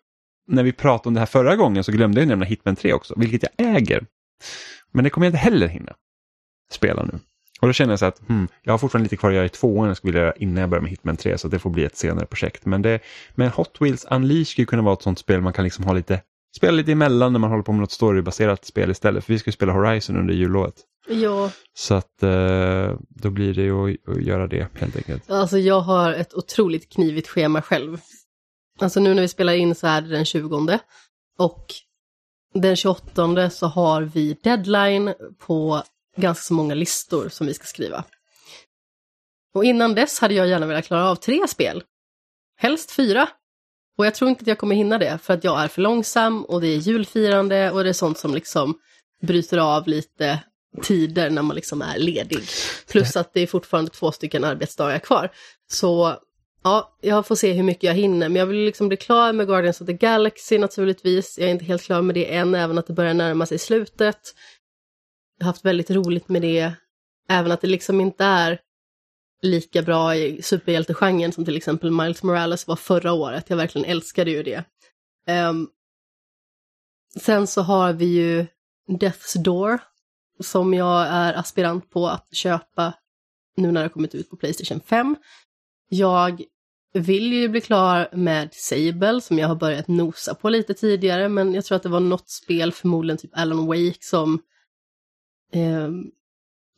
när 0.46 0.62
vi 0.62 0.72
pratade 0.72 1.09
om 1.09 1.14
det 1.14 1.20
här 1.20 1.27
förra 1.27 1.57
gången 1.57 1.85
så 1.85 1.92
glömde 1.92 2.20
jag 2.20 2.29
nämna 2.29 2.44
Hitman 2.44 2.77
3 2.77 2.92
också, 2.92 3.14
vilket 3.16 3.42
jag 3.42 3.77
äger. 3.77 4.07
Men 4.92 5.05
det 5.05 5.11
kommer 5.11 5.27
jag 5.27 5.31
inte 5.31 5.38
heller 5.38 5.68
hinna 5.68 5.92
spela 6.72 7.02
nu. 7.02 7.18
Och 7.61 7.66
då 7.68 7.72
känner 7.72 7.92
jag 7.92 7.98
så 7.98 8.07
att 8.07 8.28
hmm, 8.28 8.48
jag 8.62 8.72
har 8.72 8.78
fortfarande 8.78 9.04
lite 9.04 9.16
kvar 9.16 9.31
att 9.31 9.37
göra 9.37 9.46
i 9.46 9.48
tvåan 9.48 9.88
jag 9.88 9.96
skulle 9.96 10.12
vilja 10.12 10.22
göra 10.22 10.35
innan 10.37 10.61
jag 10.61 10.70
börjar 10.70 10.83
med 10.83 10.90
Hitman 10.90 11.16
3 11.16 11.38
så 11.38 11.48
det 11.48 11.59
får 11.59 11.70
bli 11.70 11.85
ett 11.85 11.96
senare 11.96 12.26
projekt. 12.26 12.66
Men, 12.66 12.83
det, 12.83 13.00
men 13.35 13.48
Hot 13.48 13.76
Wheels 13.81 14.07
Unleashed 14.11 14.46
skulle 14.46 14.66
kunna 14.66 14.83
vara 14.83 14.92
ett 14.92 15.02
sånt 15.02 15.18
spel 15.18 15.40
man 15.40 15.52
kan 15.52 15.64
liksom 15.64 15.85
ha 15.85 15.92
lite, 15.92 16.20
spela 16.57 16.72
lite 16.72 16.92
emellan 16.92 17.33
när 17.33 17.40
man 17.40 17.50
håller 17.50 17.62
på 17.62 17.72
med 17.72 17.81
något 17.81 17.92
storybaserat 17.92 18.64
spel 18.64 18.90
istället. 18.90 19.24
För 19.24 19.33
vi 19.33 19.38
ska 19.38 19.48
ju 19.48 19.52
spela 19.52 19.72
Horizon 19.72 20.16
under 20.16 20.35
jullovet. 20.35 20.74
Ja, 21.09 21.50
Så 21.74 21.94
att 21.94 22.22
eh, 22.22 22.96
då 23.09 23.31
blir 23.31 23.54
det 23.54 23.62
ju 23.62 23.90
att, 23.90 24.16
att 24.16 24.22
göra 24.22 24.46
det 24.46 24.68
helt 24.74 24.96
enkelt. 24.96 25.31
alltså 25.31 25.59
jag 25.59 25.81
har 25.81 26.12
ett 26.12 26.35
otroligt 26.35 26.92
knivigt 26.92 27.28
schema 27.28 27.62
själv. 27.62 28.00
Alltså 28.81 29.00
nu 29.00 29.14
när 29.14 29.22
vi 29.22 29.28
spelar 29.28 29.52
in 29.52 29.74
så 29.74 29.87
är 29.87 30.00
det 30.00 30.09
den 30.09 30.24
20 30.24 30.78
och 31.38 31.66
den 32.54 32.76
28 32.76 33.50
så 33.50 33.66
har 33.66 34.02
vi 34.02 34.37
deadline 34.42 35.14
på 35.38 35.83
ganska 36.20 36.42
så 36.42 36.54
många 36.54 36.74
listor 36.74 37.28
som 37.28 37.46
vi 37.46 37.54
ska 37.54 37.64
skriva. 37.64 38.04
Och 39.54 39.64
innan 39.64 39.94
dess 39.94 40.18
hade 40.18 40.35
jag 40.35 40.48
gärna 40.48 40.66
velat 40.66 40.87
klara 40.87 41.11
av 41.11 41.14
tre 41.14 41.48
spel. 41.48 41.83
Helst 42.57 42.90
fyra. 42.90 43.28
Och 43.98 44.07
jag 44.07 44.14
tror 44.14 44.31
inte 44.31 44.42
att 44.42 44.46
jag 44.46 44.59
kommer 44.59 44.74
hinna 44.76 44.98
det 44.98 45.18
för 45.22 45.35
att 45.35 45.44
jag 45.44 45.61
är 45.61 45.68
för 45.68 45.83
långsam 45.83 46.44
och 46.44 46.61
det 46.61 46.66
är 46.66 46.76
julfirande 46.76 47.70
och 47.70 47.85
det 47.85 47.88
är 47.88 47.92
sånt 47.92 48.18
som 48.18 48.35
liksom 48.35 48.78
bryter 49.22 49.59
av 49.59 49.88
lite 49.88 50.42
tider 50.83 51.31
när 51.31 51.42
man 51.42 51.57
liksom 51.57 51.83
är 51.83 51.98
ledig. 51.98 52.38
Plus 52.88 53.16
att 53.16 53.35
det 53.35 53.40
är 53.40 53.46
fortfarande 53.46 53.90
två 53.90 54.12
stycken 54.12 54.44
arbetsdagar 54.44 54.98
kvar. 54.98 55.31
Så 55.70 56.16
ja, 56.64 56.96
jag 57.00 57.26
får 57.26 57.35
se 57.35 57.52
hur 57.52 57.62
mycket 57.62 57.83
jag 57.83 57.94
hinner. 57.94 58.28
Men 58.28 58.37
jag 58.37 58.46
vill 58.46 58.64
liksom 58.64 58.88
bli 58.88 58.96
klar 58.96 59.33
med 59.33 59.46
Guardians 59.46 59.81
of 59.81 59.87
the 59.87 59.92
Galaxy 59.92 60.59
naturligtvis. 60.59 61.38
Jag 61.38 61.46
är 61.48 61.52
inte 61.52 61.64
helt 61.64 61.83
klar 61.83 62.02
med 62.02 62.14
det 62.14 62.35
än, 62.35 62.54
även 62.54 62.78
att 62.78 62.87
det 62.87 62.92
börjar 62.92 63.14
närma 63.14 63.46
sig 63.46 63.59
slutet. 63.59 64.35
Jag 65.38 65.44
har 65.44 65.53
haft 65.53 65.64
väldigt 65.64 65.90
roligt 65.90 66.29
med 66.29 66.42
det. 66.42 66.72
Även 67.29 67.53
att 67.53 67.61
det 67.61 67.68
liksom 67.68 68.01
inte 68.01 68.24
är 68.24 68.61
lika 69.42 69.83
bra 69.83 70.16
i 70.16 70.42
superhjältegenren 70.42 71.33
som 71.33 71.44
till 71.44 71.57
exempel 71.57 71.90
Miles 71.90 72.22
Morales 72.22 72.66
var 72.66 72.77
förra 72.77 73.12
året. 73.12 73.51
Jag 73.51 73.57
verkligen 73.57 73.90
älskade 73.90 74.31
ju 74.31 74.42
det. 74.42 74.64
Um, 75.48 75.70
sen 77.20 77.46
så 77.46 77.62
har 77.62 77.92
vi 77.92 78.05
ju 78.05 78.46
Death's 78.88 79.38
Door 79.38 79.79
som 80.40 80.74
jag 80.74 81.07
är 81.07 81.35
aspirant 81.35 81.90
på 81.90 82.09
att 82.09 82.35
köpa 82.35 82.92
nu 83.57 83.72
när 83.72 83.81
det 83.81 83.85
har 83.85 83.88
kommit 83.88 84.14
ut 84.14 84.31
på 84.31 84.37
Playstation 84.37 84.81
5. 84.81 85.16
Jag 85.88 86.42
vill 86.92 87.33
ju 87.33 87.48
bli 87.48 87.61
klar 87.61 88.09
med 88.12 88.48
Sable 88.53 89.20
som 89.20 89.38
jag 89.38 89.48
har 89.48 89.55
börjat 89.55 89.88
nosa 89.88 90.35
på 90.35 90.48
lite 90.48 90.74
tidigare 90.74 91.29
men 91.29 91.55
jag 91.55 91.64
tror 91.64 91.77
att 91.77 91.83
det 91.83 91.88
var 91.88 92.01
något 92.01 92.29
spel, 92.31 92.72
förmodligen 92.72 93.18
typ 93.18 93.31
Alan 93.35 93.66
Wake, 93.66 93.98
som 94.01 94.42
eh, 95.52 95.90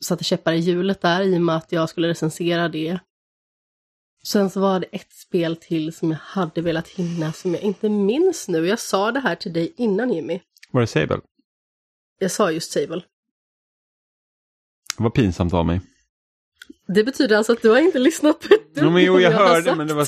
satte 0.03 0.23
käppar 0.23 0.53
i 0.53 0.59
hjulet 0.59 1.01
där 1.01 1.21
i 1.21 1.37
och 1.37 1.41
med 1.41 1.55
att 1.55 1.71
jag 1.71 1.89
skulle 1.89 2.07
recensera 2.07 2.69
det. 2.69 2.99
Sen 4.23 4.49
så 4.49 4.59
var 4.59 4.79
det 4.79 4.87
ett 4.91 5.13
spel 5.13 5.55
till 5.55 5.93
som 5.93 6.11
jag 6.11 6.17
hade 6.21 6.61
velat 6.61 6.87
hinna 6.87 7.33
som 7.33 7.53
jag 7.53 7.63
inte 7.63 7.89
minns 7.89 8.47
nu. 8.47 8.67
Jag 8.67 8.79
sa 8.79 9.11
det 9.11 9.19
här 9.19 9.35
till 9.35 9.53
dig 9.53 9.73
innan 9.77 10.13
Jimmy. 10.13 10.39
Var 10.71 10.81
det 10.81 10.87
Sable? 10.87 11.19
Jag 12.19 12.31
sa 12.31 12.51
just 12.51 12.71
Sable. 12.71 13.03
Vad 14.97 15.13
pinsamt 15.13 15.53
av 15.53 15.65
mig. 15.65 15.81
Det 16.87 17.03
betyder 17.03 17.37
alltså 17.37 17.53
att 17.53 17.61
du 17.61 17.69
har 17.69 17.79
inte 17.79 17.99
lyssnat 17.99 18.39
på 18.39 18.53
ett 18.53 18.61
Jo, 18.73 18.89
men 18.89 19.03
jo, 19.03 19.19
jag 19.19 19.31
har 19.31 19.47
hörde 19.47 19.75
men 19.75 19.87
det 19.87 19.93
var... 19.93 20.07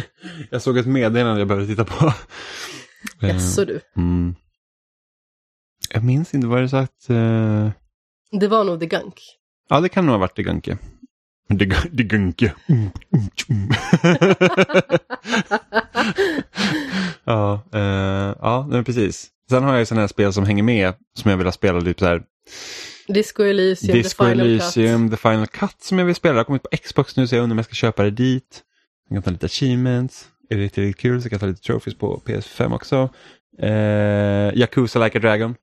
jag 0.50 0.62
såg 0.62 0.78
ett 0.78 0.86
meddelande 0.86 1.40
jag 1.40 1.48
behövde 1.48 1.66
titta 1.66 1.84
på. 1.84 2.12
Eh, 3.22 3.28
Jaså 3.28 3.64
du. 3.64 3.80
Mm. 3.96 4.34
Jag 5.90 6.04
minns 6.04 6.34
inte 6.34 6.46
vad 6.46 6.62
det 6.62 6.68
sagt. 6.68 7.10
Uh... 7.10 7.70
Det 8.40 8.48
var 8.48 8.64
nog 8.64 8.80
The 8.80 8.86
Gunk. 8.86 9.14
Ja, 9.68 9.80
det 9.80 9.88
kan 9.88 10.06
nog 10.06 10.12
ha 10.12 10.18
varit 10.18 10.36
det 10.36 10.42
Gunke. 10.42 10.78
Det, 11.48 11.64
gu- 11.64 11.88
det 11.92 12.02
Gunke. 12.02 12.52
Mm, 12.68 12.90
mm, 13.12 13.28
mm. 13.48 13.70
ja, 17.24 17.62
eh, 17.74 18.34
ja, 18.40 18.66
men 18.70 18.84
precis. 18.84 19.28
Sen 19.50 19.62
har 19.62 19.70
jag 19.72 19.78
ju 19.78 19.86
sådana 19.86 20.00
här 20.00 20.08
spel 20.08 20.32
som 20.32 20.44
hänger 20.44 20.62
med 20.62 20.94
som 21.18 21.30
jag 21.30 21.38
vill 21.38 21.46
ha 21.46 21.52
spelat 21.52 21.84
typ 21.84 21.98
så 21.98 22.06
här. 22.06 22.22
Disco 23.08 23.42
Elysium, 23.42 23.92
Disco 24.02 24.24
The 24.24 24.30
Final 24.30 24.46
Elysium, 24.46 25.10
The 25.10 25.16
Final 25.16 25.46
Cut 25.46 25.82
som 25.82 25.98
jag 25.98 26.06
vill 26.06 26.14
spela. 26.14 26.32
Det 26.32 26.38
har 26.40 26.44
kommit 26.44 26.62
på 26.62 26.68
Xbox 26.76 27.16
nu 27.16 27.26
så 27.26 27.34
jag 27.36 27.42
undrar 27.42 27.54
om 27.54 27.58
jag 27.58 27.64
ska 27.64 27.74
köpa 27.74 28.02
det 28.02 28.10
dit. 28.10 28.62
Jag 29.08 29.16
kan 29.16 29.22
ta 29.22 29.30
lite 29.30 29.46
achievements. 29.46 30.28
Är 30.50 30.56
det 30.56 30.62
riktigt 30.62 30.96
kul 30.96 31.22
så 31.22 31.28
kan 31.28 31.34
jag 31.36 31.40
ta 31.40 31.46
lite 31.46 31.62
trophies 31.62 31.98
på 31.98 32.22
PS5 32.26 32.74
också. 32.74 33.08
Eh, 33.62 34.58
Yakuza 34.58 35.04
Like 35.04 35.18
a 35.18 35.20
Dragon. 35.20 35.54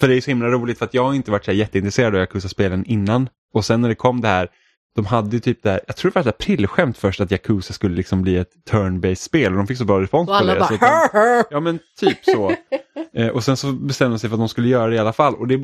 För 0.00 0.08
det 0.08 0.16
är 0.16 0.20
så 0.20 0.30
himla 0.30 0.48
roligt 0.48 0.78
för 0.78 0.84
att 0.84 0.94
jag 0.94 1.04
har 1.04 1.14
inte 1.14 1.30
varit 1.30 1.44
så 1.44 1.52
jätteintresserad 1.52 2.14
av 2.14 2.20
Yakuza-spelen 2.20 2.84
innan. 2.84 3.28
Och 3.54 3.64
sen 3.64 3.80
när 3.80 3.88
det 3.88 3.94
kom 3.94 4.20
det 4.20 4.28
här, 4.28 4.48
de 4.94 5.06
hade 5.06 5.36
ju 5.36 5.40
typ 5.40 5.62
det 5.62 5.70
här, 5.70 5.80
jag 5.86 5.96
tror 5.96 6.10
det 6.10 6.14
var 6.14 6.20
ett 6.20 6.40
aprilskämt 6.42 6.98
först 6.98 7.20
att 7.20 7.32
Yakuza 7.32 7.72
skulle 7.72 7.96
liksom 7.96 8.22
bli 8.22 8.36
ett 8.36 8.50
turn-based 8.70 9.14
spel 9.14 9.52
och 9.52 9.58
de 9.58 9.66
fick 9.66 9.78
så 9.78 9.84
bra 9.84 10.00
respons 10.00 10.28
Och 10.28 10.32
på 10.32 10.38
alla 10.38 10.54
det. 10.54 10.60
bara 10.60 10.68
så 10.68 11.12
de. 11.12 11.44
Ja 11.50 11.60
men 11.60 11.78
typ 12.00 12.24
så. 12.24 12.52
eh, 13.14 13.28
och 13.28 13.44
sen 13.44 13.56
så 13.56 13.72
bestämde 13.72 14.14
de 14.14 14.18
sig 14.18 14.30
för 14.30 14.34
att 14.34 14.40
de 14.40 14.48
skulle 14.48 14.68
göra 14.68 14.86
det 14.86 14.96
i 14.96 14.98
alla 14.98 15.12
fall. 15.12 15.34
Och 15.34 15.48
det, 15.48 15.56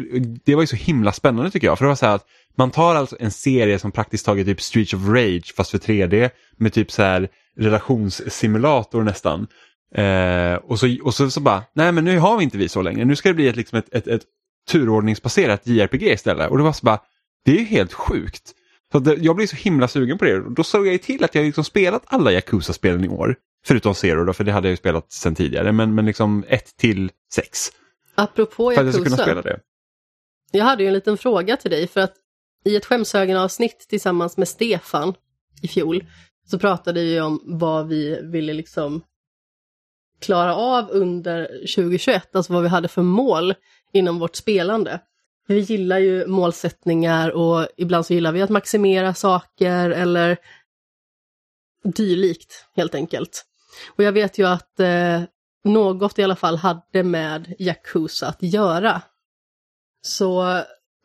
det 0.45 0.55
var 0.55 0.63
ju 0.63 0.67
så 0.67 0.77
himla 0.77 1.13
spännande 1.13 1.51
tycker 1.51 1.67
jag. 1.67 1.79
För 1.79 1.85
det 1.85 1.89
var 1.89 1.97
så 1.97 2.07
här 2.07 2.15
att 2.15 2.27
man 2.57 2.71
tar 2.71 2.95
alltså 2.95 3.17
en 3.21 3.31
serie 3.31 3.79
som 3.79 3.93
praktiskt 3.93 4.27
taget 4.27 4.47
typ 4.47 4.61
Streets 4.61 4.95
of 4.95 5.01
Rage 5.09 5.55
fast 5.57 5.71
för 5.71 5.79
3D 5.79 6.31
med 6.57 6.73
typ 6.73 6.91
så 6.91 7.03
här 7.03 7.29
relationssimulator 7.59 9.03
nästan. 9.03 9.47
Eh, 9.95 10.55
och 10.55 10.79
så, 10.79 10.97
och 11.03 11.15
så, 11.15 11.31
så 11.31 11.41
bara, 11.41 11.63
nej 11.73 11.93
men 11.93 12.05
nu 12.05 12.19
har 12.19 12.39
vi 12.39 12.45
inte 12.45 12.59
vi 12.59 12.69
så 12.69 12.83
länge. 12.83 13.05
Nu 13.05 13.17
ska 13.17 13.29
det 13.29 13.35
bli 13.35 13.49
ett, 13.49 13.57
liksom 13.57 13.79
ett, 13.79 13.95
ett, 13.95 14.07
ett 14.07 14.23
turordningsbaserat 14.71 15.67
JRPG 15.67 16.03
istället. 16.03 16.51
Och 16.51 16.59
det 16.59 16.65
var 16.65 16.73
så 16.73 16.85
bara, 16.85 17.01
det 17.45 17.51
är 17.51 17.57
ju 17.57 17.65
helt 17.65 17.93
sjukt. 17.93 18.55
Så 18.93 18.99
det, 18.99 19.15
jag 19.15 19.37
blev 19.37 19.47
så 19.47 19.57
himla 19.57 19.89
sugen 19.89 20.19
på 20.19 20.25
det. 20.25 20.41
Och 20.41 20.53
Då 20.53 20.65
såg 20.65 20.87
jag 20.87 20.93
ju 20.93 20.99
till 20.99 21.25
att 21.25 21.35
jag 21.35 21.45
liksom 21.45 21.65
spelat 21.65 22.03
alla 22.07 22.33
Yakuza-spelen 22.33 23.05
i 23.05 23.09
år. 23.09 23.37
Förutom 23.67 23.95
Zero 23.95 24.25
då, 24.25 24.33
för 24.33 24.45
det 24.45 24.53
hade 24.53 24.69
jag 24.69 24.73
ju 24.73 24.77
spelat 24.77 25.13
sedan 25.13 25.35
tidigare. 25.35 25.73
Men, 25.73 25.95
men 25.95 26.07
liksom 26.07 26.45
1 26.49 26.77
till 26.77 27.11
6. 27.33 27.69
Apropå 28.15 28.71
För 28.71 28.89
att 28.89 28.95
jag 28.95 29.05
kunna 29.05 29.17
spela 29.17 29.31
Yakuza. 29.31 29.49
det. 29.49 29.61
Jag 30.53 30.65
hade 30.65 30.83
ju 30.83 30.87
en 30.87 30.95
liten 30.95 31.19
fråga 31.19 31.57
till 31.57 31.71
dig 31.71 31.87
för 31.89 32.01
att 32.01 32.15
i 32.65 32.77
ett 32.77 32.85
skämshögen-avsnitt 32.87 33.87
tillsammans 33.89 34.37
med 34.37 34.49
Stefan 34.49 35.15
i 35.63 35.69
fjol 35.69 36.05
så 36.51 36.59
pratade 36.59 37.01
vi 37.01 37.21
om 37.21 37.41
vad 37.45 37.89
vi 37.89 38.21
ville 38.23 38.53
liksom 38.53 39.03
klara 40.21 40.55
av 40.55 40.91
under 40.91 41.47
2021, 41.47 42.37
alltså 42.37 42.53
vad 42.53 42.63
vi 42.63 42.69
hade 42.69 42.89
för 42.89 43.03
mål 43.03 43.55
inom 43.93 44.19
vårt 44.19 44.37
spelande. 44.37 45.01
Vi 45.47 45.59
gillar 45.59 45.99
ju 45.99 46.27
målsättningar 46.27 47.31
och 47.31 47.69
ibland 47.77 48.07
så 48.07 48.15
gillar 48.15 48.33
vi 48.33 48.43
att 48.43 48.51
maximera 48.51 49.15
saker 49.15 49.91
eller 49.91 50.37
dylikt 51.85 52.67
helt 52.77 52.95
enkelt. 52.95 53.45
Och 53.97 54.05
jag 54.05 54.13
vet 54.13 54.39
ju 54.39 54.47
att 54.47 54.81
eh, 54.81 55.23
något 55.65 56.19
i 56.19 56.23
alla 56.23 56.37
fall 56.37 56.57
hade 56.57 57.03
med 57.03 57.55
Yakuza 57.59 58.27
att 58.29 58.43
göra. 58.43 59.03
Så 60.03 60.63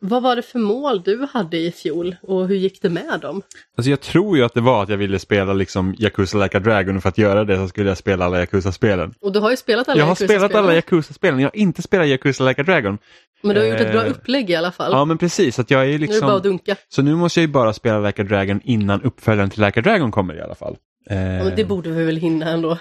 vad 0.08 0.22
var 0.22 0.36
det 0.36 0.42
för 0.42 0.58
mål 0.58 1.02
du 1.02 1.26
hade 1.32 1.56
i 1.56 1.72
fjol 1.72 2.16
och 2.22 2.48
hur 2.48 2.56
gick 2.56 2.82
det 2.82 2.88
med 2.90 3.20
dem? 3.20 3.42
Alltså 3.76 3.90
jag 3.90 4.00
tror 4.00 4.36
ju 4.36 4.44
att 4.44 4.54
det 4.54 4.60
var 4.60 4.82
att 4.82 4.88
jag 4.88 4.96
ville 4.96 5.18
spela 5.18 5.52
liksom 5.52 5.94
Yakuza 5.98 6.38
Like 6.38 6.56
a 6.56 6.60
Dragon 6.60 6.96
och 6.96 7.02
för 7.02 7.08
att 7.08 7.18
göra 7.18 7.44
det 7.44 7.56
så 7.56 7.68
skulle 7.68 7.88
jag 7.88 7.98
spela 7.98 8.24
alla 8.24 8.38
Yakuza-spelen. 8.40 9.14
Och 9.20 9.32
du 9.32 9.38
har 9.40 9.50
ju 9.50 9.56
spelat 9.56 9.88
alla 9.88 9.98
Jag 9.98 10.04
har 10.06 10.10
Yakuza-spelen, 10.10 10.40
spelat 10.48 10.64
alla 10.64 10.74
Yakuza-spelen, 10.74 11.40
jag 11.40 11.46
har 11.48 11.56
inte 11.56 11.82
spelat 11.82 12.06
Yakuza 12.06 12.44
Like 12.44 12.60
a 12.60 12.64
Dragon. 12.64 12.98
Men 13.42 13.54
du 13.54 13.60
har 13.60 13.68
gjort 13.68 13.80
ett 13.80 13.92
bra 13.92 14.04
Eh, 14.04 14.10
upplägg 14.10 14.50
i 14.50 14.54
alla 14.54 14.72
fall. 14.72 14.92
Ja 14.92 15.04
men 15.04 15.18
precis, 15.18 15.58
att 15.58 15.70
jag 15.70 15.80
är 15.80 15.84
ju 15.84 15.98
Nu 15.98 16.04
är 16.04 16.08
det 16.12 16.20
bara 16.20 16.30
att 16.32 16.36
liksom... 16.44 16.50
dunka. 16.50 16.76
Så 16.88 17.02
nu 17.02 17.14
måste 17.14 17.40
jag 17.40 17.46
ju 17.46 17.52
bara 17.52 17.72
spela 17.72 18.00
Like 18.00 18.22
a 18.22 18.24
Dragon 18.24 18.60
innan 18.64 19.02
uppföljaren 19.02 19.50
till 19.50 19.64
Like 19.64 19.80
a 19.80 19.82
Dragon 19.82 20.10
kommer 20.10 20.36
i 20.36 20.40
alla 20.40 20.54
fall. 20.54 20.76
Eh, 21.10 21.16
Ja, 21.16 21.44
men 21.44 21.56
det 21.56 21.64
borde 21.64 21.90
vi 21.90 22.04
väl 22.04 22.16
hinna 22.16 22.50
ändå. 22.50 22.78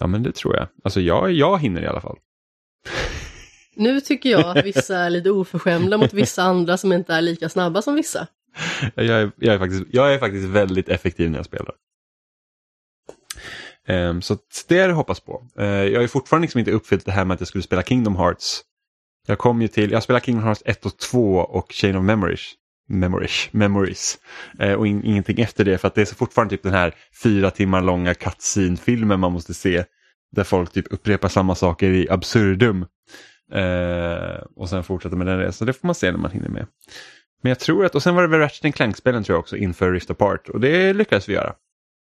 Ja 0.00 0.06
men 0.06 0.22
det 0.22 0.32
tror 0.32 0.56
jag. 0.56 0.66
Alltså 0.84 1.00
jag, 1.00 1.32
jag 1.32 1.58
hinner 1.58 1.82
i 1.82 1.86
alla 1.86 2.00
fall. 2.00 2.16
Nu 3.74 4.00
tycker 4.00 4.30
jag 4.30 4.58
att 4.58 4.64
vissa 4.64 4.98
är 4.98 5.10
lite 5.10 5.30
oförskämda 5.30 5.98
mot 5.98 6.12
vissa 6.12 6.42
andra 6.42 6.76
som 6.76 6.92
inte 6.92 7.14
är 7.14 7.20
lika 7.20 7.48
snabba 7.48 7.82
som 7.82 7.94
vissa. 7.94 8.26
Jag 8.94 9.06
är, 9.06 9.32
jag 9.36 9.54
är, 9.54 9.58
faktiskt, 9.58 9.82
jag 9.90 10.14
är 10.14 10.18
faktiskt 10.18 10.48
väldigt 10.48 10.88
effektiv 10.88 11.30
när 11.30 11.38
jag 11.38 11.46
spelar. 11.46 11.74
Um, 13.88 14.22
så 14.22 14.38
det 14.68 14.78
är 14.78 14.82
det 14.82 14.88
jag 14.88 14.96
hoppas 14.96 15.20
på. 15.20 15.46
Uh, 15.60 15.66
jag 15.66 16.00
har 16.00 16.06
fortfarande 16.06 16.44
liksom 16.44 16.58
inte 16.58 16.70
uppfyllt 16.70 17.04
det 17.04 17.12
här 17.12 17.24
med 17.24 17.34
att 17.34 17.40
jag 17.40 17.48
skulle 17.48 17.62
spela 17.62 17.82
Kingdom 17.82 18.16
Hearts. 18.16 18.60
Jag 19.26 19.38
kom 19.38 19.62
ju 19.62 19.68
till, 19.68 19.90
jag 19.90 20.02
spelar 20.02 20.20
Kingdom 20.20 20.44
Hearts 20.44 20.62
1 20.64 20.86
och 20.86 20.98
2 20.98 21.36
och 21.36 21.72
Chain 21.72 21.96
of 21.96 22.04
Memories. 22.04 22.52
memories, 22.88 23.48
memories. 23.52 24.18
Uh, 24.62 24.72
och 24.72 24.86
in, 24.86 25.04
ingenting 25.04 25.40
efter 25.40 25.64
det 25.64 25.78
för 25.78 25.88
att 25.88 25.94
det 25.94 26.00
är 26.00 26.04
så 26.04 26.14
fortfarande 26.14 26.56
typ 26.56 26.62
den 26.62 26.72
här 26.72 26.94
fyra 27.22 27.50
timmar 27.50 27.82
långa 27.82 28.14
cutscene-filmen 28.14 29.20
man 29.20 29.32
måste 29.32 29.54
se. 29.54 29.84
Där 30.32 30.44
folk 30.44 30.72
typ 30.72 30.92
upprepar 30.92 31.28
samma 31.28 31.54
saker 31.54 31.90
i 31.90 32.10
absurdum. 32.10 32.86
Eh, 33.52 34.42
och 34.56 34.68
sen 34.68 34.84
fortsätter 34.84 35.16
med 35.16 35.26
den 35.26 35.38
resan. 35.38 35.66
Det 35.66 35.72
får 35.72 35.86
man 35.88 35.94
se 35.94 36.10
när 36.10 36.18
man 36.18 36.30
hinner 36.30 36.48
med. 36.48 36.66
Men 37.42 37.50
jag 37.50 37.58
tror 37.58 37.84
att, 37.84 37.94
och 37.94 38.02
sen 38.02 38.14
var 38.14 38.22
det 38.22 38.28
väl 38.28 38.40
Ratchet 38.40 38.74
Clank-spelen 38.74 39.24
tror 39.24 39.34
jag 39.34 39.40
också 39.40 39.56
inför 39.56 39.92
Rift 39.92 40.10
Apart 40.10 40.48
och 40.48 40.60
det 40.60 40.92
lyckades 40.92 41.28
vi 41.28 41.32
göra. 41.32 41.54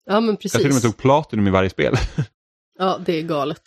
Ja 0.05 0.21
men 0.21 0.37
Jag 0.41 0.41
till 0.41 0.61
och 0.61 0.65
med 0.65 0.71
precis. 0.73 0.83
tog 0.83 0.97
Platinum 0.97 1.47
i 1.47 1.51
varje 1.51 1.71
spel. 1.71 1.95
Ja, 2.79 2.99
det 3.07 3.13
är 3.13 3.23
galet. 3.23 3.63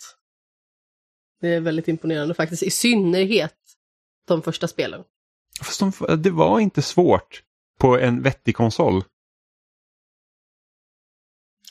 Det 1.40 1.48
är 1.48 1.60
väldigt 1.60 1.88
imponerande 1.88 2.34
faktiskt, 2.34 2.62
i 2.62 2.70
synnerhet 2.70 3.56
de 4.26 4.42
första 4.42 4.68
spelen. 4.68 5.04
Fast 5.62 5.80
de, 5.80 5.92
det 6.22 6.30
var 6.30 6.60
inte 6.60 6.82
svårt 6.82 7.42
på 7.78 7.98
en 7.98 8.22
vettig 8.22 8.56
konsol. 8.56 9.04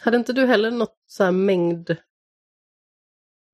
Hade 0.01 0.17
inte 0.17 0.33
du 0.33 0.45
heller 0.45 0.71
något 0.71 0.97
så 1.07 1.23
här 1.23 1.31
mängd 1.31 1.95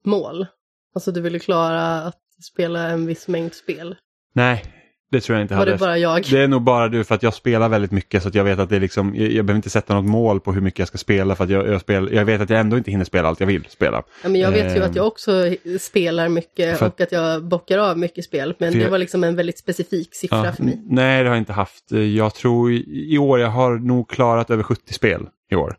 mål? 0.06 0.48
Alltså 0.96 1.12
du 1.12 1.22
ville 1.22 1.40
klara 1.40 2.02
att 2.02 2.23
spela 2.44 2.90
en 2.90 3.06
viss 3.06 3.28
mängd 3.28 3.54
spel? 3.54 3.96
Nej, 4.36 4.64
det 5.12 5.22
tror 5.22 5.38
jag 5.38 5.44
inte 5.44 5.54
Var 5.54 5.60
hade. 5.60 5.72
det 5.72 5.78
bara 5.78 5.98
jag? 5.98 6.24
Det 6.32 6.40
är 6.40 6.48
nog 6.48 6.62
bara 6.62 6.88
du 6.90 7.04
för 7.04 7.16
att 7.16 7.24
jag 7.24 7.34
spelar 7.34 7.70
väldigt 7.70 7.92
mycket 7.92 8.22
så 8.24 8.28
att 8.30 8.36
jag 8.36 8.44
vet 8.44 8.60
att 8.60 8.70
det 8.70 8.76
är 8.76 8.80
liksom, 8.80 9.16
jag, 9.16 9.32
jag 9.32 9.46
behöver 9.46 9.56
inte 9.58 9.70
sätta 9.70 9.96
något 9.96 10.06
mål 10.10 10.40
på 10.40 10.54
hur 10.54 10.62
mycket 10.62 10.80
jag 10.80 10.88
ska 10.88 10.98
spela 10.98 11.36
för 11.36 11.44
att 11.44 11.50
jag, 11.50 11.68
jag, 11.68 11.82
spel, 11.82 12.10
jag 12.14 12.26
vet 12.26 12.42
att 12.42 12.50
jag 12.50 12.60
ändå 12.60 12.78
inte 12.78 12.92
hinner 12.92 13.06
spela 13.06 13.28
allt 13.28 13.40
jag 13.40 13.48
vill 13.48 13.66
spela. 13.70 14.04
Ja, 14.24 14.30
men 14.30 14.42
jag 14.42 14.52
vet 14.52 14.76
ju 14.76 14.78
Ehm. 14.82 14.90
att 14.90 14.96
jag 14.96 15.08
också 15.08 15.32
spelar 15.80 16.30
mycket 16.30 16.82
att- 16.82 16.94
och 16.94 17.02
att 17.02 17.12
jag 17.12 17.44
bockar 17.44 17.78
av 17.78 17.98
mycket 17.98 18.26
spel. 18.26 18.56
Men 18.58 18.74
det 18.80 18.90
var 18.90 18.98
liksom 18.98 19.24
en 19.24 19.36
väldigt 19.36 19.60
specifik 19.60 20.16
siffra 20.16 20.46
Ja, 20.46 20.52
för 20.54 20.64
mig. 20.64 20.82
nej, 20.90 21.24
det 21.24 21.30
har 21.30 21.36
jag 21.36 21.42
inte 21.42 21.54
haft. 21.54 21.92
Jag 22.16 22.36
tror 22.36 22.72
i, 22.72 23.08
i 23.14 23.18
år, 23.18 23.40
jag 23.40 23.48
har 23.50 23.78
nog 23.78 24.10
klarat 24.10 24.50
över 24.50 24.64
70 24.64 24.94
spel 24.94 25.28
i 25.52 25.56
år. 25.56 25.76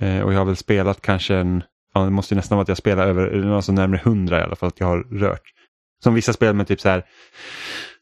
Eh, 0.00 0.20
och 0.20 0.32
jag 0.32 0.38
har 0.38 0.44
väl 0.44 0.56
spelat 0.56 1.00
kanske 1.00 1.34
en, 1.34 1.62
ja, 1.94 2.00
det 2.00 2.10
måste 2.10 2.34
ju 2.34 2.36
nästan 2.36 2.56
vara 2.56 2.62
att 2.62 2.68
jag 2.68 2.78
spelar 2.78 3.06
över, 3.06 3.52
alltså 3.54 3.72
närmare 3.72 4.00
100 4.04 4.40
i 4.40 4.42
alla 4.42 4.56
fall, 4.56 4.68
att 4.68 4.80
jag 4.80 4.86
har 4.86 5.18
rört. 5.20 5.42
Som 6.04 6.14
vissa 6.14 6.32
spel 6.32 6.54
med 6.54 6.68
typ 6.68 6.80
så 6.80 6.88
här, 6.88 7.04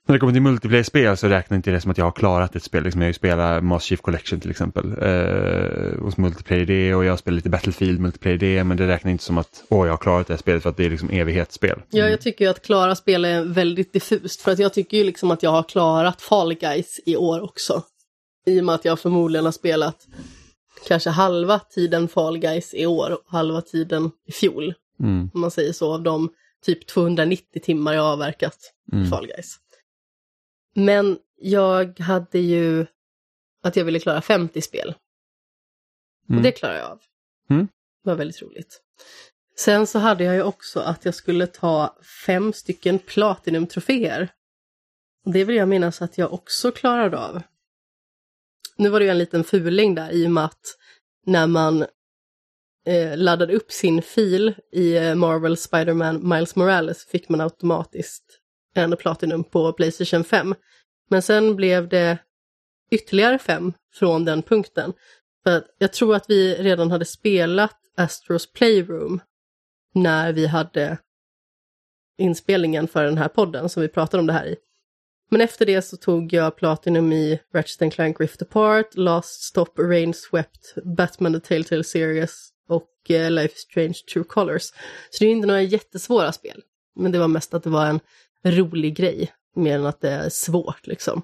när 0.06 0.12
det 0.12 0.18
kommer 0.18 0.32
till 0.32 0.42
multiplayer-spel 0.42 1.16
så 1.16 1.28
räknar 1.28 1.56
inte 1.56 1.70
det 1.70 1.80
som 1.80 1.90
att 1.90 1.98
jag 1.98 2.04
har 2.04 2.12
klarat 2.12 2.56
ett 2.56 2.62
spel. 2.62 2.82
Liksom 2.82 3.02
jag 3.02 3.14
spelat 3.14 3.64
Master 3.64 3.88
Chief 3.88 4.00
Collection 4.00 4.40
till 4.40 4.50
exempel. 4.50 4.94
Eh, 5.02 6.02
hos 6.02 6.16
multiplayer 6.16 6.66
det 6.66 6.94
och 6.94 7.04
jag 7.04 7.12
har 7.12 7.16
spelat 7.16 7.36
lite 7.36 7.50
Battlefield 7.50 8.00
multiplayer 8.00 8.38
det 8.38 8.64
men 8.64 8.76
det 8.76 8.88
räknar 8.88 9.10
inte 9.10 9.24
som 9.24 9.38
att 9.38 9.64
åh 9.68 9.86
jag 9.86 9.92
har 9.92 9.98
klarat 9.98 10.26
det 10.26 10.32
här 10.32 10.38
spelet 10.38 10.62
för 10.62 10.70
att 10.70 10.76
det 10.76 10.84
är 10.84 10.90
liksom 10.90 11.10
evighetsspel. 11.10 11.82
Ja, 11.90 12.08
jag 12.08 12.20
tycker 12.20 12.44
ju 12.44 12.50
att 12.50 12.62
klara 12.62 12.94
spel 12.94 13.24
är 13.24 13.44
väldigt 13.44 13.92
diffust. 13.92 14.42
För 14.42 14.52
att 14.52 14.58
jag 14.58 14.74
tycker 14.74 14.96
ju 14.96 15.04
liksom 15.04 15.30
att 15.30 15.42
jag 15.42 15.50
har 15.50 15.62
klarat 15.62 16.22
Fall 16.22 16.54
Guys 16.54 17.00
i 17.06 17.16
år 17.16 17.40
också. 17.40 17.82
I 18.46 18.60
och 18.60 18.64
med 18.64 18.74
att 18.74 18.84
jag 18.84 19.00
förmodligen 19.00 19.44
har 19.44 19.52
spelat 19.52 19.96
kanske 20.88 21.10
halva 21.10 21.58
tiden 21.58 22.08
Fall 22.08 22.38
Guys 22.38 22.74
i 22.74 22.86
år 22.86 23.12
och 23.12 23.24
halva 23.26 23.60
tiden 23.60 24.10
i 24.28 24.32
fjol. 24.32 24.74
Mm, 25.00 25.30
Om 25.34 25.40
man 25.40 25.50
säger 25.50 25.72
så, 25.72 25.94
av 25.94 26.02
de 26.02 26.28
typ 26.62 26.86
290 26.86 27.62
timmar 27.62 27.94
jag 27.94 28.04
avverkat 28.04 28.74
mm. 28.92 29.10
Fall 29.10 29.26
Guys. 29.26 29.56
Men 30.74 31.18
jag 31.40 32.00
hade 32.00 32.38
ju 32.38 32.86
att 33.62 33.76
jag 33.76 33.84
ville 33.84 34.00
klara 34.00 34.20
50 34.20 34.60
spel. 34.60 34.94
Mm. 36.28 36.38
Och 36.38 36.42
det 36.42 36.52
klarar 36.52 36.74
jag 36.74 36.90
av. 36.90 37.00
Mm. 37.50 37.68
Det 38.04 38.10
var 38.10 38.16
väldigt 38.16 38.42
roligt. 38.42 38.80
Sen 39.56 39.86
så 39.86 39.98
hade 39.98 40.24
jag 40.24 40.34
ju 40.34 40.42
också 40.42 40.80
att 40.80 41.04
jag 41.04 41.14
skulle 41.14 41.46
ta 41.46 41.96
fem 42.26 42.52
stycken 42.52 42.98
Platinum-troféer. 42.98 44.28
Och 45.24 45.32
Det 45.32 45.44
vill 45.44 45.56
jag 45.56 45.68
minnas 45.68 46.02
att 46.02 46.18
jag 46.18 46.32
också 46.32 46.72
klarade 46.72 47.18
av. 47.18 47.42
Nu 48.76 48.88
var 48.88 49.00
det 49.00 49.04
ju 49.04 49.10
en 49.10 49.18
liten 49.18 49.44
fuling 49.44 49.94
där 49.94 50.10
i 50.10 50.26
och 50.26 50.30
med 50.30 50.44
att 50.44 50.76
när 51.26 51.46
man 51.46 51.86
eh, 52.86 53.16
laddade 53.16 53.54
upp 53.54 53.72
sin 53.72 54.02
fil 54.02 54.54
i 54.72 54.96
eh, 54.96 55.14
Marvel 55.14 55.56
Spider-Man 55.56 56.28
Miles 56.28 56.56
Morales 56.56 57.04
fick 57.04 57.28
man 57.28 57.40
automatiskt 57.40 58.24
en 58.74 58.96
Platinum 58.96 59.44
på 59.44 59.72
Playstation 59.72 60.24
5. 60.24 60.54
Men 61.10 61.22
sen 61.22 61.56
blev 61.56 61.88
det 61.88 62.18
ytterligare 62.90 63.38
fem 63.38 63.72
från 63.92 64.24
den 64.24 64.42
punkten. 64.42 64.92
För 65.44 65.56
att 65.56 65.66
jag 65.78 65.92
tror 65.92 66.14
att 66.16 66.24
vi 66.28 66.54
redan 66.54 66.90
hade 66.90 67.04
spelat 67.04 67.76
Astros 67.96 68.52
Playroom 68.52 69.20
när 69.94 70.32
vi 70.32 70.46
hade 70.46 70.98
inspelningen 72.18 72.88
för 72.88 73.04
den 73.04 73.18
här 73.18 73.28
podden 73.28 73.68
som 73.68 73.82
vi 73.82 73.88
pratade 73.88 74.20
om 74.20 74.26
det 74.26 74.32
här 74.32 74.46
i. 74.46 74.56
Men 75.30 75.40
efter 75.40 75.66
det 75.66 75.82
så 75.82 75.96
tog 75.96 76.32
jag 76.32 76.56
Platinum 76.56 77.12
i 77.12 77.40
Ratchet 77.54 77.92
Clank 77.92 78.20
Rift 78.20 78.42
Apart, 78.42 78.94
Last 78.94 79.42
Stop, 79.42 79.78
Rain 79.78 80.14
Swept, 80.14 80.74
Batman 80.96 81.32
The 81.32 81.40
Telltale 81.40 81.84
Series 81.84 82.51
och 82.72 83.10
eh, 83.10 83.30
Life 83.30 83.54
is 83.54 83.60
Strange 83.60 83.98
True 84.12 84.24
Colors. 84.24 84.62
Så 85.10 85.24
det 85.24 85.26
är 85.26 85.30
inte 85.30 85.46
några 85.46 85.62
jättesvåra 85.62 86.32
spel. 86.32 86.62
Men 86.96 87.12
det 87.12 87.18
var 87.18 87.28
mest 87.28 87.54
att 87.54 87.62
det 87.62 87.70
var 87.70 87.86
en 87.86 88.00
rolig 88.44 88.96
grej, 88.96 89.32
mer 89.56 89.78
än 89.78 89.86
att 89.86 90.00
det 90.00 90.10
är 90.10 90.28
svårt 90.28 90.86
liksom. 90.86 91.22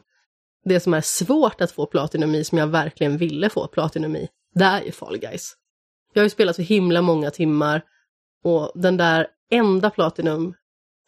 Det 0.65 0.81
som 0.81 0.95
är 0.95 1.01
svårt 1.01 1.61
att 1.61 1.73
få 1.73 1.87
Platinum 1.87 2.35
i, 2.35 2.45
som 2.45 2.59
jag 2.59 2.67
verkligen 2.67 3.17
ville 3.17 3.51
få 3.51 3.67
Platinum 3.67 4.17
i, 4.17 4.29
det 4.55 4.65
är 4.65 4.83
ju 4.83 4.93
Fall 4.93 5.19
Guys. 5.19 5.55
Jag 6.13 6.21
har 6.21 6.25
ju 6.25 6.31
spelat 6.31 6.57
så 6.57 6.63
himla 6.63 7.03
många 7.03 7.31
timmar 7.31 7.83
och 8.45 8.73
den 8.75 8.97
där 8.97 9.27
enda 9.51 9.91
Platinum, 9.91 10.55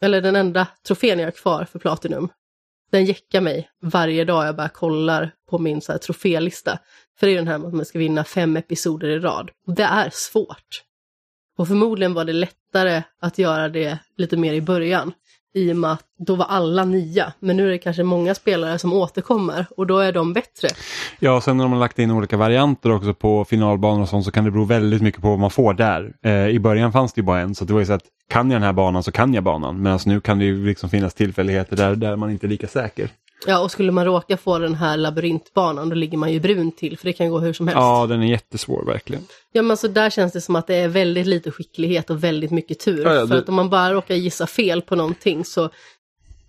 eller 0.01 0.21
den 0.21 0.35
enda 0.35 0.67
trofén 0.87 1.19
jag 1.19 1.25
har 1.25 1.31
kvar 1.31 1.65
för 1.65 1.79
Platinum, 1.79 2.29
den 2.91 3.05
jäckar 3.05 3.41
mig 3.41 3.69
varje 3.81 4.25
dag 4.25 4.47
jag 4.47 4.55
bara 4.55 4.69
kollar 4.69 5.31
på 5.49 5.59
min 5.59 5.81
så 5.81 5.91
här 5.91 5.99
trofélista. 5.99 6.79
För 7.19 7.27
det 7.27 7.33
är 7.33 7.37
den 7.37 7.47
här 7.47 7.57
med 7.57 7.67
att 7.67 7.73
man 7.73 7.85
ska 7.85 7.99
vinna 7.99 8.23
fem 8.23 8.57
episoder 8.57 9.07
i 9.07 9.19
rad. 9.19 9.49
Och 9.67 9.75
det 9.75 9.83
är 9.83 10.09
svårt. 10.13 10.83
Och 11.61 11.67
förmodligen 11.67 12.13
var 12.13 12.25
det 12.25 12.33
lättare 12.33 13.03
att 13.21 13.37
göra 13.37 13.69
det 13.69 13.97
lite 14.17 14.37
mer 14.37 14.53
i 14.53 14.61
början. 14.61 15.13
I 15.53 15.71
och 15.71 15.75
med 15.75 15.91
att 15.91 16.05
då 16.27 16.35
var 16.35 16.45
alla 16.45 16.85
nya. 16.85 17.33
Men 17.39 17.57
nu 17.57 17.67
är 17.67 17.71
det 17.71 17.77
kanske 17.77 18.03
många 18.03 18.35
spelare 18.35 18.79
som 18.79 18.93
återkommer 18.93 19.65
och 19.77 19.87
då 19.87 19.99
är 19.99 20.11
de 20.11 20.33
bättre. 20.33 20.67
Ja, 21.19 21.35
och 21.35 21.43
sen 21.43 21.57
när 21.57 21.63
de 21.63 21.71
har 21.71 21.79
lagt 21.79 21.99
in 21.99 22.11
olika 22.11 22.37
varianter 22.37 22.91
också 22.91 23.13
på 23.13 23.45
finalbanor 23.45 24.01
och 24.01 24.09
sånt 24.09 24.25
så 24.25 24.31
kan 24.31 24.45
det 24.45 24.51
bero 24.51 24.63
väldigt 24.63 25.01
mycket 25.01 25.21
på 25.21 25.29
vad 25.29 25.39
man 25.39 25.51
får 25.51 25.73
där. 25.73 26.13
Eh, 26.23 26.47
I 26.47 26.59
början 26.59 26.91
fanns 26.91 27.13
det 27.13 27.19
ju 27.19 27.25
bara 27.25 27.39
en 27.39 27.55
så 27.55 27.65
det 27.65 27.73
var 27.73 27.79
ju 27.79 27.85
så 27.85 27.93
att 27.93 28.05
kan 28.29 28.51
jag 28.51 28.61
den 28.61 28.65
här 28.65 28.73
banan 28.73 29.03
så 29.03 29.11
kan 29.11 29.33
jag 29.33 29.43
banan. 29.43 29.81
Medan 29.81 29.99
nu 30.05 30.21
kan 30.21 30.39
det 30.39 30.45
ju 30.45 30.65
liksom 30.65 30.89
finnas 30.89 31.13
tillfälligheter 31.13 31.75
där, 31.75 31.95
där 31.95 32.15
man 32.15 32.31
inte 32.31 32.47
är 32.47 32.49
lika 32.49 32.67
säker. 32.67 33.09
Ja, 33.47 33.59
och 33.59 33.71
skulle 33.71 33.91
man 33.91 34.05
råka 34.05 34.37
få 34.37 34.59
den 34.59 34.75
här 34.75 34.97
labyrintbanan 34.97 35.89
då 35.89 35.95
ligger 35.95 36.17
man 36.17 36.31
ju 36.33 36.39
brun 36.39 36.71
till 36.71 36.97
för 36.97 37.05
det 37.05 37.13
kan 37.13 37.29
gå 37.29 37.39
hur 37.39 37.53
som 37.53 37.67
helst. 37.67 37.77
Ja, 37.79 38.05
den 38.09 38.23
är 38.23 38.27
jättesvår 38.27 38.85
verkligen. 38.85 39.23
Ja 39.51 39.61
men 39.61 39.77
så 39.77 39.87
där 39.87 40.09
känns 40.09 40.33
det 40.33 40.41
som 40.41 40.55
att 40.55 40.67
det 40.67 40.75
är 40.75 40.87
väldigt 40.87 41.27
lite 41.27 41.51
skicklighet 41.51 42.09
och 42.09 42.23
väldigt 42.23 42.51
mycket 42.51 42.79
tur. 42.79 43.03
Ja, 43.05 43.13
ja, 43.15 43.27
För 43.27 43.33
det- 43.35 43.41
att 43.41 43.49
om 43.49 43.55
man 43.55 43.69
bara 43.69 43.93
råkar 43.93 44.15
gissa 44.15 44.47
fel 44.47 44.81
på 44.81 44.95
någonting 44.95 45.45
så 45.45 45.69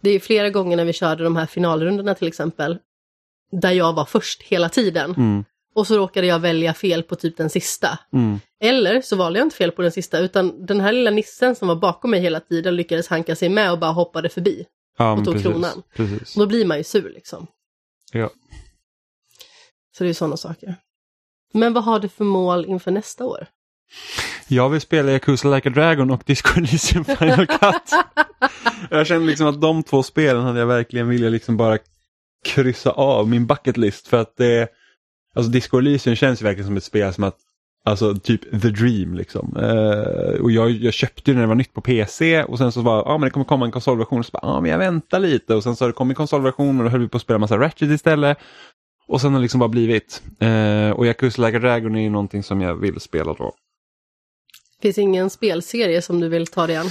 det 0.01 0.11
är 0.11 0.21
flera 0.21 0.51
gånger 0.51 0.77
när 0.77 0.85
vi 0.85 0.93
körde 0.93 1.25
de 1.25 1.37
här 1.37 1.47
finalrundorna 1.47 2.15
till 2.15 2.29
exempel 2.29 2.79
där 3.53 3.73
jag 3.73 3.93
var 3.93 4.05
först 4.05 4.43
hela 4.43 4.69
tiden 4.69 5.15
Mm, 5.17 5.45
och 5.75 5.87
så 5.87 5.97
råkade 5.99 6.27
jag 6.27 6.39
välja 6.39 6.75
fel 6.75 7.03
på 7.03 7.17
typ 7.17 7.37
den 7.37 7.51
sista. 7.51 7.99
mm. 8.13 8.41
Eller 8.65 9.01
så 9.01 9.17
valde 9.17 9.39
jag 9.39 9.47
inte 9.47 9.57
fel 9.57 9.71
på 9.73 9.83
den 9.83 9.93
sista 9.93 10.19
utan 10.19 10.67
den 10.67 10.81
här 10.81 10.93
lilla 10.93 11.11
nissen 11.11 11.55
som 11.55 11.69
var 11.69 11.75
bakom 11.77 12.11
mig 12.11 12.21
hela 12.21 12.41
tiden 12.41 12.77
lyckades 12.77 13.09
hanka 13.09 13.37
sig 13.37 13.49
med 13.49 13.73
och 13.73 13.79
bara 13.79 13.91
hoppade 13.93 14.29
förbi. 14.29 14.65
Ja, 14.99 15.15
men 15.15 15.25
tog 15.25 15.35
precis, 15.35 15.51
kronan. 15.51 15.83
Precis. 15.97 16.37
Och 16.37 16.41
då 16.41 16.47
blir 16.47 16.65
man 16.65 16.79
ju 16.79 16.85
sur 16.85 17.11
liksom. 17.11 17.47
Ja. 18.13 18.31
Så 19.97 20.05
det 20.05 20.11
är 20.11 20.15
sådana 20.15 20.37
saker. 20.37 20.77
Men 21.53 21.73
vad 21.73 21.85
har 21.85 22.01
du 22.01 22.09
för 22.09 22.25
mål 22.25 22.67
inför 22.67 22.91
nästa 22.91 23.25
år? 23.25 23.47
Jag 24.49 24.69
vill 24.69 24.81
spela 24.81 25.13
Yakuza 25.13 25.55
Like 25.55 25.69
a 25.69 25.73
Dragon 25.73 26.11
och 26.11 26.23
Disco 26.27 26.59
Elysium 26.59 27.05
Final 27.05 27.47
Cut. 27.47 27.91
jag 28.91 29.07
känner 29.07 29.27
liksom 29.27 29.47
att 29.47 29.61
de 29.61 29.83
två 29.83 30.03
spelen 30.03 30.43
hade 30.43 30.59
jag 30.59 30.67
verkligen 30.67 31.09
velat 31.09 31.33
liksom 31.33 31.57
bara 31.57 31.79
kryssa 32.45 32.91
av 32.91 33.29
min 33.29 33.47
bucket 33.47 33.77
list 33.77 34.09
för 34.09 34.21
att 34.21 34.37
det 34.37 34.69
Alltså 35.35 35.51
Disco 35.51 35.79
Elysium 35.79 36.17
känns 36.17 36.43
ju 36.43 36.45
verkligen 36.45 36.67
som 36.67 36.77
ett 36.77 36.85
spel 36.85 37.15
som 37.15 37.25
att 37.25 37.39
Alltså 37.85 38.15
typ 38.15 38.63
the 38.63 38.69
dream 38.69 39.15
liksom. 39.15 39.57
Eh, 39.57 40.41
och 40.41 40.51
jag, 40.51 40.71
jag 40.71 40.95
köpte 40.95 41.31
ju 41.31 41.35
när 41.35 41.41
det 41.41 41.49
var 41.49 41.55
nytt 41.55 41.73
på 41.73 41.81
PC 41.81 42.45
och 42.45 42.59
sen 42.59 42.73
så 42.73 42.81
var 42.81 43.09
ah, 43.09 43.19
men 43.19 43.27
det 43.27 43.31
kommer 43.31 43.47
komma 43.47 43.65
en 43.65 43.73
konsolversion 43.73 44.19
och 44.19 44.27
så 44.27 44.31
bara, 44.33 44.47
ah, 44.47 44.61
men 44.61 44.71
jag 44.71 44.79
väntar 44.79 45.21
lite 45.21 45.55
och 45.55 45.63
sen 45.63 45.77
så 45.77 45.85
har 45.85 45.89
det 45.89 45.93
kommit 45.93 46.17
konsolversion 46.17 46.79
och 46.79 46.85
då 46.85 46.91
höll 46.91 47.01
vi 47.01 47.09
på 47.09 47.17
att 47.17 47.23
spela 47.23 47.39
massa 47.39 47.59
Ratchet 47.59 47.91
istället. 47.91 48.39
Och 49.07 49.21
sen 49.21 49.33
har 49.33 49.41
det 49.41 49.43
liksom 49.43 49.61
bara 49.61 49.69
blivit. 49.69 50.23
Eh, 50.41 50.91
och 50.91 51.07
Yakuza 51.07 51.47
Like 51.47 51.57
a 51.57 51.61
Dragon 51.61 51.97
är 51.97 52.03
ju 52.03 52.11
någonting 52.11 52.43
som 52.43 52.61
jag 52.61 52.75
vill 52.75 53.01
spela 53.01 53.35
då. 53.35 53.55
Finns 54.83 54.99
ingen 54.99 55.31
spelserie 55.31 56.03
som 56.03 56.21
du 56.21 56.29
vill 56.29 56.47
ta 56.47 56.67
dig 56.67 56.77
an? 56.77 56.91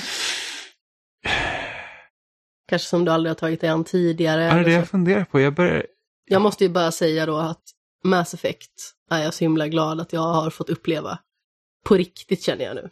Kanske 2.69 2.87
som 2.87 3.05
du 3.05 3.11
aldrig 3.11 3.29
har 3.29 3.35
tagit 3.35 3.61
dig 3.61 3.69
an 3.69 3.83
tidigare? 3.83 4.43
Ja, 4.43 4.53
det 4.53 4.59
är 4.59 4.63
det 4.63 4.71
jag 4.71 4.89
funderar 4.89 5.25
på. 5.25 5.39
Jag 5.39 5.53
börjar... 5.53 5.85
Jag 6.25 6.41
måste 6.41 6.63
ju 6.63 6.69
bara 6.69 6.91
säga 6.91 7.25
då 7.25 7.37
att 7.37 7.61
Mass 8.03 8.33
Effect 8.33 8.71
är 9.09 9.23
jag 9.23 9.33
så 9.33 9.43
himla 9.43 9.67
glad 9.67 10.01
att 10.01 10.13
jag 10.13 10.21
har 10.21 10.49
fått 10.49 10.69
uppleva. 10.69 11.19
På 11.83 11.95
riktigt 11.97 12.43
känner 12.43 12.65
jag 12.65 12.75
nu. 12.75 12.89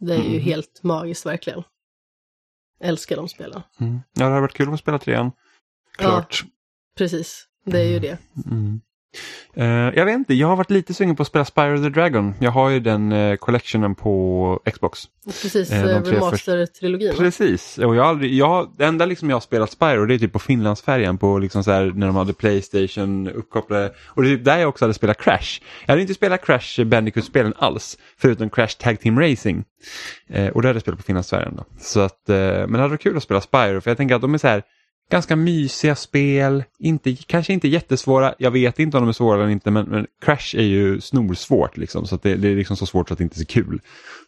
Det 0.00 0.14
är 0.14 0.18
ju 0.22 0.28
Mm. 0.28 0.40
helt 0.40 0.82
magiskt 0.82 1.26
verkligen. 1.26 1.62
Älskar 2.80 3.16
de 3.16 3.28
spelen. 3.28 3.62
Mm. 3.80 3.94
Ja, 3.94 4.00
det 4.12 4.24
hade 4.24 4.40
varit 4.40 4.54
kul 4.54 4.72
att 4.74 4.80
spela 4.80 4.98
trean. 4.98 5.30
Klart. 5.96 6.44
Precis. 6.96 7.44
det 7.64 7.80
är 7.80 7.84
ju 7.90 7.98
det. 7.98 8.18
Mm. 8.46 8.80
Uh, 9.58 9.64
jag 9.66 10.04
vet 10.04 10.14
inte, 10.14 10.34
jag 10.34 10.48
har 10.48 10.56
varit 10.56 10.70
lite 10.70 10.94
sugen 10.94 11.16
på 11.16 11.22
att 11.22 11.26
spela 11.26 11.44
Spyro 11.44 11.82
the 11.82 11.88
Dragon. 11.88 12.34
Jag 12.40 12.50
har 12.50 12.70
ju 12.70 12.80
den 12.80 13.12
uh, 13.12 13.36
collectionen 13.36 13.94
på 13.94 14.60
Xbox. 14.72 15.00
Precis, 15.42 15.72
uh, 15.72 15.76
remaster-trilogin. 15.76 17.16
Precis, 17.16 17.78
och 17.78 17.96
jag 17.96 18.06
aldrig, 18.06 18.34
jag, 18.34 18.74
det 18.78 18.84
enda 18.84 19.06
liksom 19.06 19.30
jag 19.30 19.36
har 19.36 19.40
spelat 19.40 19.70
Spyro 19.70 20.06
det 20.06 20.14
är 20.14 20.18
typ 20.18 20.32
på 20.32 20.38
Finlandsfärjan 20.38 21.18
på 21.18 21.38
liksom 21.38 21.64
så 21.64 21.70
här, 21.70 21.92
när 21.94 22.06
de 22.06 22.16
hade 22.16 22.32
Playstation 22.32 23.28
uppkopplade. 23.28 23.92
Och 24.06 24.22
det 24.22 24.28
är 24.28 24.36
typ 24.36 24.44
där 24.44 24.58
jag 24.58 24.68
också 24.68 24.84
hade 24.84 24.94
spelat 24.94 25.18
Crash. 25.18 25.60
Jag 25.86 25.92
hade 25.92 26.02
inte 26.02 26.14
spelat 26.14 26.46
Crash 26.46 26.84
Bandicoot-spelen 26.84 27.54
alls, 27.56 27.98
förutom 28.18 28.50
Crash 28.50 28.76
Tag 28.78 29.00
Team 29.00 29.20
Racing. 29.20 29.64
och 30.28 30.62
det 30.62 30.68
hade 30.68 30.76
jag 30.76 30.80
spelat 30.80 30.98
på 30.98 31.04
Finlandsfärjan 31.04 31.56
då. 31.56 31.64
Så 31.80 32.00
att, 32.00 32.22
men 32.26 32.72
det 32.72 32.78
hade 32.78 32.88
varit 32.88 33.02
kul 33.02 33.16
att 33.16 33.22
spela 33.22 33.40
Spyro 33.40 33.80
för 33.80 33.90
jag 33.90 33.96
tänker 33.96 34.14
att 34.14 34.22
de 34.22 34.34
är 34.34 34.38
så 34.38 34.48
här 34.48 34.62
ganska 35.10 35.36
mysiga 35.36 35.94
spel, 35.94 36.64
inte, 36.78 37.16
kanske 37.26 37.52
inte 37.52 37.68
jättesvåra, 37.68 38.34
jag 38.38 38.50
vet 38.50 38.78
inte 38.78 38.96
om 38.96 39.02
de 39.02 39.08
är 39.08 39.12
svåra 39.12 39.42
eller 39.42 39.52
inte 39.52 39.70
men, 39.70 39.86
men 39.86 40.06
Crash 40.24 40.56
är 40.56 40.62
ju 40.62 41.00
snorsvårt 41.00 41.76
liksom 41.76 42.06
så 42.06 42.18
det, 42.22 42.34
det, 42.34 42.48
är 42.48 42.56
liksom 42.56 42.76
så 42.76 42.86
svårt 42.86 43.08
så 43.08 43.14
att 43.14 43.18
det 43.18 43.24
inte 43.24 43.40
är 43.40 43.44
kul. 43.44 43.80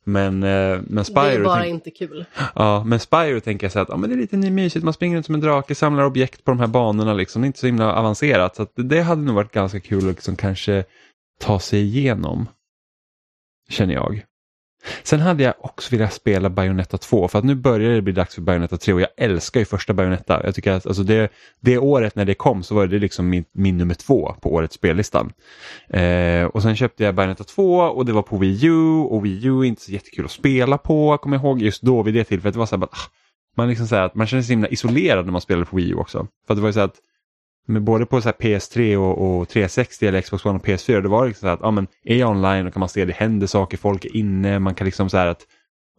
Men, 0.04 0.42
eh, 0.42 0.78
men 0.82 1.04
Spyro... 1.04 1.24
Det 1.24 1.34
är 1.34 1.44
bara 1.44 1.60
tänk, 1.60 1.74
inte 1.74 1.90
kul. 1.90 2.24
Ja, 2.54 2.84
men 2.84 3.00
Spyro 3.00 3.40
tänker 3.40 3.64
jag 3.64 3.72
så 3.72 3.78
att 3.78 3.88
ja, 3.88 3.96
men 3.96 4.10
det 4.10 4.16
är 4.16 4.18
lite 4.18 4.36
mysigt, 4.36 4.84
man 4.84 4.94
springer 4.94 5.16
runt 5.16 5.26
som 5.26 5.34
en 5.34 5.40
drake, 5.40 5.74
samlar 5.74 6.04
objekt 6.04 6.44
på 6.44 6.50
de 6.50 6.60
här 6.60 6.66
banorna 6.66 7.14
liksom, 7.14 7.42
det 7.42 7.46
är 7.46 7.46
inte 7.46 7.58
så 7.58 7.66
himla 7.66 7.94
avancerat 7.94 8.56
så 8.56 8.66
det 8.74 9.00
hade 9.00 9.22
nog 9.22 9.34
varit 9.34 9.52
ganska 9.52 9.80
kul 9.80 9.98
att 9.98 10.04
liksom 10.04 10.36
kanske 10.36 10.84
ta 11.40 11.60
sig 11.60 11.80
igenom. 11.80 12.46
Känner 13.68 13.94
jag. 13.94 14.22
Sen 15.02 15.20
hade 15.20 15.42
jag 15.42 15.54
också 15.60 15.96
velat 15.96 16.12
spela 16.12 16.50
Bayonetta 16.50 16.98
2 16.98 17.28
för 17.28 17.38
att 17.38 17.44
nu 17.44 17.54
börjar 17.54 17.90
det 17.90 18.02
bli 18.02 18.12
dags 18.12 18.34
för 18.34 18.42
Bayonetta 18.42 18.76
3 18.76 18.94
och 18.94 19.00
jag 19.00 19.08
älskar 19.16 19.60
ju 19.60 19.66
första 19.66 19.92
Bayonetta. 19.92 20.40
Jag 20.44 20.54
tycker 20.54 20.72
att 20.72 20.86
alltså 20.86 21.02
det, 21.02 21.32
det 21.60 21.78
året 21.78 22.16
när 22.16 22.24
det 22.24 22.34
kom 22.34 22.62
så 22.62 22.74
var 22.74 22.86
det 22.86 22.98
liksom 22.98 23.28
min, 23.28 23.44
min 23.52 23.78
nummer 23.78 23.94
två 23.94 24.36
på 24.40 24.54
årets 24.54 24.74
spellistan. 24.74 25.32
Eh, 25.88 26.44
och 26.44 26.62
sen 26.62 26.76
köpte 26.76 27.04
jag 27.04 27.14
Bayonetta 27.14 27.44
2 27.44 27.78
och 27.78 28.06
det 28.06 28.12
var 28.12 28.22
på 28.22 28.36
Wii 28.36 28.66
U 28.66 28.98
och 28.98 29.24
Wii 29.24 29.46
U 29.46 29.60
är 29.60 29.64
inte 29.64 29.82
så 29.82 29.92
jättekul 29.92 30.24
att 30.24 30.30
spela 30.30 30.78
på, 30.78 31.18
kommer 31.18 31.36
jag 31.36 31.44
ihåg 31.44 31.62
just 31.62 31.82
då 31.82 32.02
vid 32.02 32.14
det 32.14 32.24
tillfället. 32.24 32.54
Det 32.54 32.58
var 32.58 32.66
så 32.66 32.76
här, 32.76 32.80
bara, 32.80 32.90
ah. 32.92 33.10
man, 33.56 33.68
liksom 33.68 33.86
så 33.86 33.96
att 33.96 34.14
man 34.14 34.26
känner 34.26 34.42
sig 34.42 34.46
så 34.46 34.52
himla 34.52 34.68
isolerad 34.68 35.24
när 35.24 35.32
man 35.32 35.40
spelade 35.40 35.66
på 35.66 35.76
Wii 35.76 35.90
U 35.90 35.94
också. 35.94 36.26
För 36.46 36.54
det 36.54 36.60
var 36.60 36.68
ju 36.68 36.72
så 36.72 36.80
att 36.80 36.96
men 37.70 37.84
både 37.84 38.06
på 38.06 38.20
så 38.20 38.28
PS3 38.28 38.96
och, 38.96 39.40
och 39.40 39.48
360 39.48 40.06
eller 40.06 40.20
Xbox 40.20 40.44
One 40.44 40.58
och 40.58 40.66
PS4, 40.66 41.02
det 41.02 41.08
var 41.08 41.26
liksom 41.26 41.46
så 41.46 41.52
att 41.52 41.60
ja, 41.62 41.70
men, 41.70 41.86
är 42.04 42.16
jag 42.16 42.30
online 42.30 42.66
och 42.66 42.72
kan 42.72 42.80
man 42.80 42.88
se 42.88 43.04
det 43.04 43.12
händer 43.12 43.46
saker, 43.46 43.76
folk 43.76 44.04
är 44.04 44.16
inne, 44.16 44.58
man 44.58 44.74
kan 44.74 44.84
liksom 44.84 45.10
så 45.10 45.16
här 45.16 45.26
att 45.26 45.46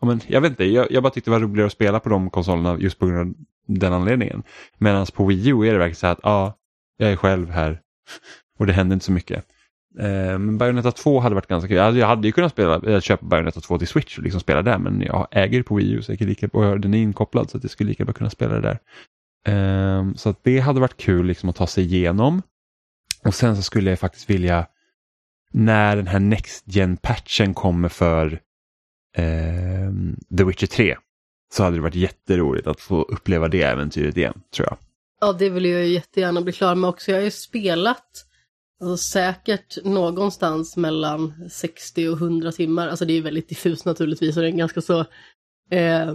ja, 0.01 0.07
men, 0.07 0.21
jag 0.27 0.41
vet 0.41 0.49
inte, 0.49 0.65
jag, 0.65 0.91
jag 0.91 1.03
bara 1.03 1.13
tyckte 1.13 1.29
det 1.29 1.35
var 1.39 1.47
roligare 1.47 1.67
att 1.67 1.73
spela 1.73 1.99
på 1.99 2.09
de 2.09 2.29
konsolerna 2.29 2.77
just 2.79 2.99
på 2.99 3.05
grund 3.05 3.19
av 3.19 3.35
den 3.67 3.93
anledningen. 3.93 4.43
Medan 4.77 5.05
på 5.05 5.25
Wii 5.25 5.49
U 5.49 5.67
är 5.67 5.71
det 5.71 5.77
verkligen 5.77 5.95
så 5.95 6.07
här 6.07 6.13
att 6.13 6.19
ja, 6.23 6.57
jag 6.97 7.11
är 7.11 7.15
själv 7.15 7.49
här 7.49 7.79
och 8.59 8.67
det 8.67 8.73
händer 8.73 8.93
inte 8.93 9.05
så 9.05 9.11
mycket. 9.11 9.45
Eh, 9.99 10.39
men 10.39 10.57
Bayonetta 10.57 10.91
2 10.91 11.19
hade 11.19 11.35
varit 11.35 11.47
ganska 11.47 11.67
kul. 11.67 11.79
Alltså, 11.79 11.99
jag 11.99 12.07
hade 12.07 12.27
ju 12.27 12.31
kunnat 12.31 12.51
spela, 12.51 12.93
eh, 12.93 12.99
köpa 12.99 13.25
Bayonetta 13.25 13.61
2 13.61 13.77
till 13.77 13.87
Switch 13.87 14.17
och 14.17 14.23
liksom 14.23 14.41
spela 14.41 14.61
där 14.61 14.77
men 14.77 15.01
jag 15.01 15.27
äger 15.31 15.57
det 15.57 15.63
på 15.63 15.75
Wii 15.75 15.91
U 15.91 16.01
så 16.01 16.11
jag 16.11 16.19
kan 16.19 16.27
lika, 16.27 16.47
och 16.47 16.79
den 16.79 16.93
är 16.93 16.97
inkopplad 16.97 17.49
så 17.49 17.57
att 17.57 17.63
jag 17.63 17.71
skulle 17.71 17.89
lika 17.89 18.05
bra 18.05 18.13
kunna 18.13 18.29
spela 18.29 18.53
det 18.53 18.61
där. 18.61 18.79
Um, 19.47 20.15
så 20.15 20.29
att 20.29 20.43
det 20.43 20.59
hade 20.59 20.79
varit 20.79 20.97
kul 20.97 21.25
liksom 21.25 21.49
att 21.49 21.55
ta 21.55 21.67
sig 21.67 21.83
igenom. 21.83 22.41
Och 23.25 23.35
sen 23.35 23.55
så 23.55 23.61
skulle 23.61 23.89
jag 23.89 23.99
faktiskt 23.99 24.29
vilja, 24.29 24.67
när 25.53 25.95
den 25.95 26.07
här 26.07 26.19
Next 26.19 26.63
Gen-patchen 26.67 27.53
kommer 27.53 27.89
för 27.89 28.39
um, 29.17 30.19
The 30.37 30.43
Witcher 30.43 30.67
3, 30.67 30.97
så 31.53 31.63
hade 31.63 31.77
det 31.77 31.81
varit 31.81 31.95
jätteroligt 31.95 32.67
att 32.67 32.79
få 32.79 33.01
uppleva 33.01 33.47
det 33.47 33.61
äventyret 33.61 34.17
igen, 34.17 34.41
tror 34.55 34.67
jag. 34.69 34.77
Ja, 35.21 35.33
det 35.33 35.49
vill 35.49 35.65
jag 35.65 35.87
jättegärna 35.87 36.41
bli 36.41 36.53
klar 36.53 36.75
med 36.75 36.89
också. 36.89 37.11
Jag 37.11 37.17
har 37.17 37.23
ju 37.23 37.31
spelat 37.31 38.25
alltså, 38.81 38.97
säkert 38.97 39.83
någonstans 39.83 40.77
mellan 40.77 41.49
60 41.49 42.07
och 42.07 42.17
100 42.17 42.51
timmar. 42.51 42.87
Alltså 42.87 43.05
det 43.05 43.13
är 43.13 43.21
väldigt 43.21 43.49
diffust 43.49 43.85
naturligtvis 43.85 44.37
och 44.37 44.41
det 44.41 44.47
är 44.47 44.51
en 44.51 44.57
ganska 44.57 44.81
så 44.81 44.99
eh, 45.69 46.13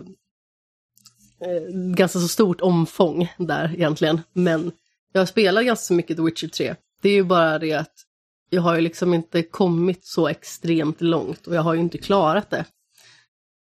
eh, 1.41 1.77
ganska 1.95 2.19
så 2.19 2.29
stort 2.29 2.61
omfång 2.61 3.29
där 3.39 3.73
egentligen. 3.75 4.21
Men 4.33 4.73
jag 5.13 5.21
har 5.21 5.27
spelat 5.27 5.65
ganska 5.65 5.95
mycket 5.95 6.17
The 6.17 6.23
Witcher 6.23 6.49
3. 6.49 6.75
Det 7.03 7.09
är 7.09 7.15
ju 7.15 7.25
bara 7.25 7.59
det 7.59 7.73
att 7.73 7.93
jag 8.51 8.63
har 8.63 8.75
ju 8.75 8.81
liksom 8.81 9.15
inte 9.15 9.43
kommit 9.43 10.05
så 10.05 10.29
extremt 10.29 11.01
långt 11.01 11.47
och 11.47 11.55
jag 11.55 11.63
har 11.63 11.75
ju 11.75 11.81
inte 11.81 11.99
klarat 11.99 12.51
det. 12.51 12.65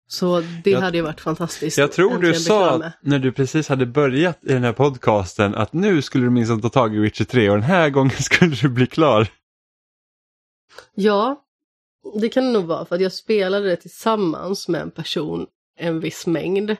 Så 0.09 0.43
det 0.65 0.71
jag, 0.71 0.81
hade 0.81 0.97
ju 0.97 1.03
varit 1.03 1.21
fantastiskt. 1.21 1.79
Jag 1.79 1.93
tror 1.93 2.19
du 2.19 2.35
sa 2.35 2.93
när 3.01 3.19
du 3.19 3.33
precis 3.33 3.69
hade 3.69 3.87
börjat 3.87 4.39
i 4.43 4.53
den 4.53 4.65
här 4.65 4.73
podcasten 4.73 5.55
att 5.55 5.73
nu 5.73 6.03
skulle 6.03 6.25
du 6.25 6.31
minst 6.31 6.63
ta 6.63 6.69
tag 6.69 6.95
i 6.95 6.99
Witcher 6.99 7.25
3 7.25 7.51
och 7.51 7.57
den 7.57 7.65
här 7.65 7.91
gången 7.91 8.11
skulle 8.19 8.55
du 8.55 8.69
bli 8.69 8.87
klar. 8.87 9.29
Ja, 10.95 11.43
det 12.21 12.29
kan 12.29 12.45
det 12.45 12.51
nog 12.51 12.65
vara 12.65 12.85
för 12.85 12.95
att 12.95 13.03
jag 13.03 13.13
spelade 13.13 13.69
det 13.69 13.77
tillsammans 13.77 14.69
med 14.69 14.81
en 14.81 14.91
person 14.91 15.47
en 15.79 16.01
viss 16.01 16.27
mängd. 16.27 16.77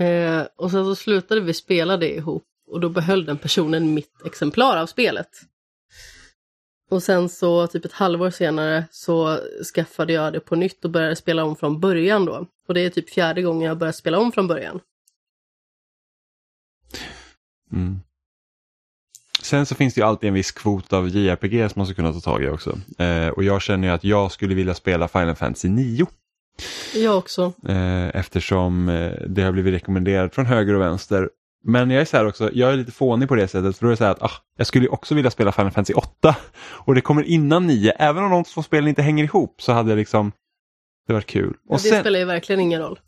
Eh, 0.00 0.46
och 0.56 0.70
sen 0.70 0.84
så 0.84 0.94
slutade 0.94 1.40
vi 1.40 1.54
spela 1.54 1.96
det 1.96 2.14
ihop 2.16 2.44
och 2.70 2.80
då 2.80 2.88
behöll 2.88 3.24
den 3.24 3.38
personen 3.38 3.94
mitt 3.94 4.26
exemplar 4.26 4.76
av 4.76 4.86
spelet. 4.86 5.28
Och 6.90 7.02
sen 7.02 7.28
så 7.28 7.66
typ 7.66 7.84
ett 7.84 7.92
halvår 7.92 8.30
senare 8.30 8.84
så 8.90 9.38
skaffade 9.74 10.12
jag 10.12 10.32
det 10.32 10.40
på 10.40 10.56
nytt 10.56 10.84
och 10.84 10.90
började 10.90 11.16
spela 11.16 11.44
om 11.44 11.56
från 11.56 11.80
början 11.80 12.24
då. 12.24 12.46
Och 12.68 12.74
det 12.74 12.80
är 12.80 12.90
typ 12.90 13.10
fjärde 13.10 13.42
gången 13.42 13.68
jag 13.68 13.78
börjar 13.78 13.92
spela 13.92 14.18
om 14.18 14.32
från 14.32 14.46
början. 14.48 14.80
Mm. 17.72 18.00
Sen 19.42 19.66
så 19.66 19.74
finns 19.74 19.94
det 19.94 20.00
ju 20.00 20.06
alltid 20.06 20.28
en 20.28 20.34
viss 20.34 20.52
kvot 20.52 20.92
av 20.92 21.08
JRPG 21.08 21.70
som 21.70 21.80
man 21.80 21.86
ska 21.86 21.94
kunna 21.94 22.12
ta 22.12 22.20
tag 22.20 22.42
i 22.42 22.48
också. 22.48 22.78
Eh, 22.98 23.28
och 23.28 23.44
jag 23.44 23.62
känner 23.62 23.88
ju 23.88 23.94
att 23.94 24.04
jag 24.04 24.32
skulle 24.32 24.54
vilja 24.54 24.74
spela 24.74 25.08
Final 25.08 25.34
Fantasy 25.34 25.68
9. 25.68 26.06
Jag 26.94 27.18
också. 27.18 27.52
Eh, 27.68 28.08
eftersom 28.08 28.88
eh, 28.88 29.12
det 29.28 29.42
har 29.42 29.52
blivit 29.52 29.74
rekommenderat 29.74 30.34
från 30.34 30.46
höger 30.46 30.74
och 30.74 30.80
vänster. 30.80 31.28
Men 31.64 31.90
jag 31.90 32.00
är 32.00 32.04
så 32.04 32.16
här 32.16 32.26
också, 32.26 32.50
jag 32.52 32.72
är 32.72 32.76
lite 32.76 32.92
fånig 32.92 33.28
på 33.28 33.34
det 33.34 33.48
sättet 33.48 33.76
för 33.76 33.86
då 33.86 33.88
är 33.88 33.90
det 33.90 33.96
så 33.96 34.04
här 34.04 34.10
att 34.10 34.22
ah, 34.22 34.32
jag 34.56 34.66
skulle 34.66 34.88
också 34.88 35.14
vilja 35.14 35.30
spela 35.30 35.52
Final 35.52 35.70
Fantasy 35.70 35.94
8 35.94 36.36
och 36.62 36.94
det 36.94 37.00
kommer 37.00 37.22
innan 37.22 37.66
9. 37.66 37.92
Även 37.98 38.24
om 38.24 38.30
de 38.30 38.44
två 38.44 38.62
spelen 38.62 38.88
inte 38.88 39.02
hänger 39.02 39.24
ihop 39.24 39.62
så 39.62 39.72
hade 39.72 39.90
jag 39.90 39.96
liksom, 39.96 40.32
det 41.06 41.12
varit 41.12 41.26
kul. 41.26 41.54
Och 41.68 41.76
det 41.76 41.88
sen, 41.88 42.00
spelar 42.00 42.18
ju 42.18 42.24
verkligen 42.24 42.60
ingen 42.60 42.80
roll. 42.80 43.00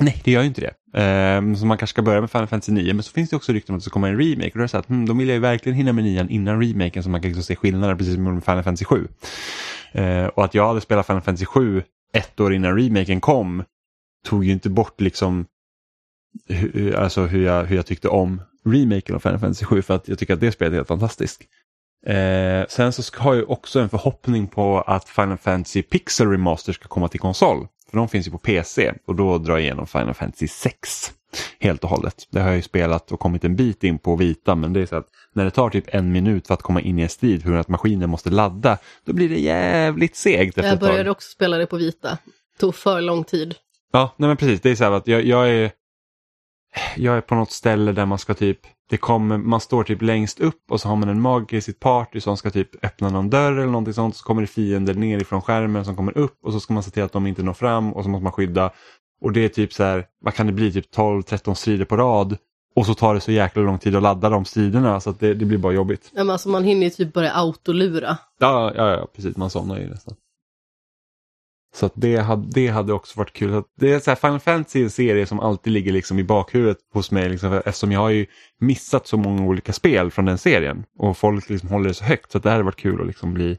Nej, 0.00 0.20
det 0.24 0.30
gör 0.30 0.40
ju 0.40 0.46
inte 0.46 0.60
det. 0.60 1.00
Eh, 1.00 1.54
så 1.54 1.66
man 1.66 1.78
kanske 1.78 1.94
ska 1.94 2.02
börja 2.02 2.20
med 2.20 2.30
Final 2.30 2.46
Fantasy 2.46 2.72
9 2.72 2.94
men 2.94 3.02
så 3.02 3.12
finns 3.12 3.30
det 3.30 3.36
också 3.36 3.52
rykten 3.52 3.72
om 3.72 3.76
att 3.76 3.80
det 3.80 3.84
ska 3.84 3.92
komma 3.92 4.08
en 4.08 4.18
remake 4.18 4.50
och 4.50 4.58
då 4.58 4.58
är 4.58 4.62
det 4.62 4.68
så 4.68 4.78
att 4.78 4.88
hmm, 4.88 5.06
då 5.06 5.14
vill 5.14 5.28
jag 5.28 5.34
ju 5.34 5.40
verkligen 5.40 5.76
hinna 5.76 5.92
med 5.92 6.04
9 6.04 6.26
innan 6.30 6.62
remaken 6.62 7.02
så 7.02 7.10
man 7.10 7.20
kan 7.20 7.28
liksom 7.28 7.44
se 7.44 7.56
skillnader 7.56 7.94
precis 7.94 8.14
som 8.14 8.24
med 8.24 8.44
Final 8.44 8.62
Fantasy 8.62 8.84
7. 8.84 9.08
Eh, 9.92 10.26
och 10.26 10.44
att 10.44 10.54
jag 10.54 10.68
hade 10.68 10.80
spelat 10.80 11.06
Final 11.06 11.22
Fantasy 11.22 11.46
7 11.46 11.82
ett 12.12 12.40
år 12.40 12.54
innan 12.54 12.78
remaken 12.78 13.20
kom 13.20 13.64
tog 14.24 14.44
ju 14.44 14.52
inte 14.52 14.70
bort 14.70 15.00
liksom 15.00 15.46
hur, 16.48 16.94
alltså 16.94 17.26
hur 17.26 17.44
jag, 17.44 17.64
hur 17.64 17.76
jag 17.76 17.86
tyckte 17.86 18.08
om 18.08 18.42
remaken 18.64 19.14
av 19.14 19.20
Final 19.20 19.38
Fantasy 19.38 19.64
7 19.64 19.82
för 19.82 19.94
att 19.94 20.08
jag 20.08 20.18
tycker 20.18 20.34
att 20.34 20.40
det 20.40 20.52
spelet 20.52 20.72
är 20.72 20.76
helt 20.76 20.88
fantastiskt. 20.88 21.42
Eh, 22.06 22.66
sen 22.68 22.92
så 22.92 23.16
har 23.16 23.34
jag 23.34 23.50
också 23.50 23.80
en 23.80 23.88
förhoppning 23.88 24.46
på 24.46 24.80
att 24.80 25.08
Final 25.08 25.38
Fantasy 25.38 25.82
Pixel 25.82 26.30
Remaster 26.30 26.72
ska 26.72 26.88
komma 26.88 27.08
till 27.08 27.20
konsol. 27.20 27.66
För 27.90 27.96
de 27.96 28.08
finns 28.08 28.26
ju 28.26 28.30
på 28.30 28.38
PC 28.38 28.92
och 29.06 29.14
då 29.14 29.38
drar 29.38 29.54
jag 29.54 29.62
igenom 29.62 29.86
Final 29.86 30.14
Fantasy 30.14 30.48
6 30.48 31.12
helt 31.60 31.84
och 31.84 31.90
hållet. 31.90 32.14
Det 32.30 32.40
har 32.40 32.46
jag 32.46 32.56
ju 32.56 32.62
spelat 32.62 33.12
och 33.12 33.20
kommit 33.20 33.44
en 33.44 33.56
bit 33.56 33.84
in 33.84 33.98
på 33.98 34.16
vita 34.16 34.54
men 34.54 34.72
det 34.72 34.80
är 34.80 34.86
så 34.86 34.96
att 34.96 35.06
när 35.32 35.44
det 35.44 35.50
tar 35.50 35.70
typ 35.70 35.84
en 35.94 36.12
minut 36.12 36.46
för 36.46 36.54
att 36.54 36.62
komma 36.62 36.80
in 36.80 36.98
i 36.98 37.02
en 37.02 37.08
strid 37.08 37.42
hur 37.42 37.56
att 37.56 37.68
maskinen 37.68 38.10
måste 38.10 38.30
ladda 38.30 38.78
då 39.04 39.12
blir 39.12 39.28
det 39.28 39.40
jävligt 39.40 40.16
segt. 40.16 40.56
jag 40.56 40.78
började 40.78 41.10
också 41.10 41.30
spela 41.30 41.56
det 41.56 41.66
på 41.66 41.76
vita. 41.76 42.18
tog 42.58 42.74
för 42.74 43.00
lång 43.00 43.24
tid. 43.24 43.54
Ja, 43.92 44.14
nej 44.16 44.28
men 44.28 44.36
precis. 44.36 44.60
Det 44.60 44.70
är 44.70 44.74
så 44.74 44.84
här 44.84 44.92
att 44.92 45.06
jag, 45.06 45.24
jag 45.24 45.50
är 45.50 45.70
jag 46.96 47.16
är 47.16 47.20
på 47.20 47.34
något 47.34 47.50
ställe 47.50 47.92
där 47.92 48.06
man 48.06 48.18
ska 48.18 48.34
typ, 48.34 48.60
det 48.90 48.96
kommer, 48.96 49.38
man 49.38 49.60
står 49.60 49.84
typ 49.84 50.02
längst 50.02 50.40
upp 50.40 50.70
och 50.70 50.80
så 50.80 50.88
har 50.88 50.96
man 50.96 51.08
en 51.08 51.20
mag 51.20 51.52
i 51.52 51.60
sitt 51.60 51.80
party 51.80 52.20
som 52.20 52.36
ska 52.36 52.50
typ 52.50 52.84
öppna 52.84 53.08
någon 53.08 53.30
dörr 53.30 53.52
eller 53.52 53.66
någonting 53.66 53.94
sånt. 53.94 54.16
Så 54.16 54.24
kommer 54.24 54.42
det 54.42 54.48
fiender 54.48 54.94
nerifrån 54.94 55.42
skärmen 55.42 55.84
som 55.84 55.96
kommer 55.96 56.18
upp 56.18 56.38
och 56.44 56.52
så 56.52 56.60
ska 56.60 56.74
man 56.74 56.82
se 56.82 56.90
till 56.90 57.02
att 57.02 57.12
de 57.12 57.26
inte 57.26 57.42
når 57.42 57.52
fram 57.52 57.92
och 57.92 58.04
så 58.04 58.10
måste 58.10 58.24
man 58.24 58.32
skydda. 58.32 58.70
Och 59.20 59.32
det 59.32 59.44
är 59.44 59.48
typ 59.48 59.72
så 59.72 59.84
här, 59.84 60.06
vad 60.20 60.34
kan 60.34 60.46
det 60.46 60.52
bli, 60.52 60.72
typ 60.72 60.94
12-13 60.94 61.54
strider 61.54 61.84
på 61.84 61.96
rad. 61.96 62.36
Och 62.74 62.86
så 62.86 62.94
tar 62.94 63.14
det 63.14 63.20
så 63.20 63.32
jäkla 63.32 63.62
lång 63.62 63.78
tid 63.78 63.96
att 63.96 64.02
ladda 64.02 64.28
de 64.28 64.44
striderna 64.44 65.00
så 65.00 65.10
att 65.10 65.20
det, 65.20 65.34
det 65.34 65.44
blir 65.44 65.58
bara 65.58 65.72
jobbigt. 65.72 66.10
Ja, 66.14 66.24
men 66.24 66.30
alltså 66.30 66.48
man 66.48 66.64
hinner 66.64 66.84
ju 66.84 66.90
typ 66.90 67.12
börja 67.12 67.32
autolura. 67.32 68.18
Ja, 68.38 68.72
ja, 68.76 68.90
ja 68.90 69.08
precis, 69.14 69.36
man 69.36 69.50
somnar 69.50 69.78
ju 69.78 69.88
nästan. 69.88 70.14
Så 71.74 71.86
att 71.86 71.92
det, 71.94 72.16
hade, 72.16 72.48
det 72.50 72.68
hade 72.68 72.92
också 72.92 73.18
varit 73.18 73.32
kul. 73.32 73.62
Det 73.80 73.92
är 73.92 73.98
så 73.98 74.10
här, 74.10 74.16
Final 74.16 74.40
Fantasy 74.40 74.80
är 74.80 74.84
en 74.84 74.90
serie 74.90 75.26
som 75.26 75.40
alltid 75.40 75.72
ligger 75.72 75.92
liksom 75.92 76.18
i 76.18 76.24
bakhuvudet 76.24 76.78
hos 76.92 77.10
mig 77.10 77.28
liksom, 77.28 77.52
eftersom 77.52 77.92
jag 77.92 78.00
har 78.00 78.10
ju 78.10 78.26
missat 78.60 79.06
så 79.06 79.16
många 79.16 79.42
olika 79.42 79.72
spel 79.72 80.10
från 80.10 80.24
den 80.24 80.38
serien 80.38 80.84
och 80.98 81.16
folk 81.16 81.48
liksom 81.48 81.68
håller 81.68 81.88
det 81.88 81.94
så 81.94 82.04
högt 82.04 82.32
så 82.32 82.38
att 82.38 82.44
det 82.44 82.50
hade 82.50 82.62
varit 82.62 82.76
kul 82.76 83.00
att 83.00 83.06
liksom 83.06 83.34
bli 83.34 83.58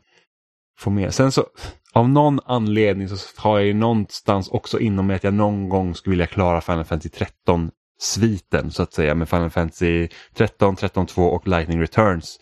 få 0.79 0.89
med. 0.89 1.13
Sen 1.13 1.31
så 1.31 1.45
av 1.93 2.09
någon 2.09 2.39
anledning 2.45 3.09
så 3.09 3.17
har 3.37 3.57
jag 3.59 3.67
ju 3.67 3.73
någonstans 3.73 4.49
också 4.49 4.79
inom 4.79 5.07
mig 5.07 5.15
att 5.15 5.23
jag 5.23 5.33
någon 5.33 5.69
gång 5.69 5.95
skulle 5.95 6.11
vilja 6.11 6.27
klara 6.27 6.61
Final 6.61 6.83
Fantasy 6.83 7.09
13 7.09 7.71
sviten 8.01 8.71
så 8.71 8.83
att 8.83 8.93
säga 8.93 9.15
med 9.15 9.29
Final 9.29 9.49
Fantasy 9.49 10.07
13, 10.33 10.75
13 10.75 11.05
2 11.05 11.23
och 11.23 11.47
Lightning 11.47 11.81
Returns. 11.81 12.39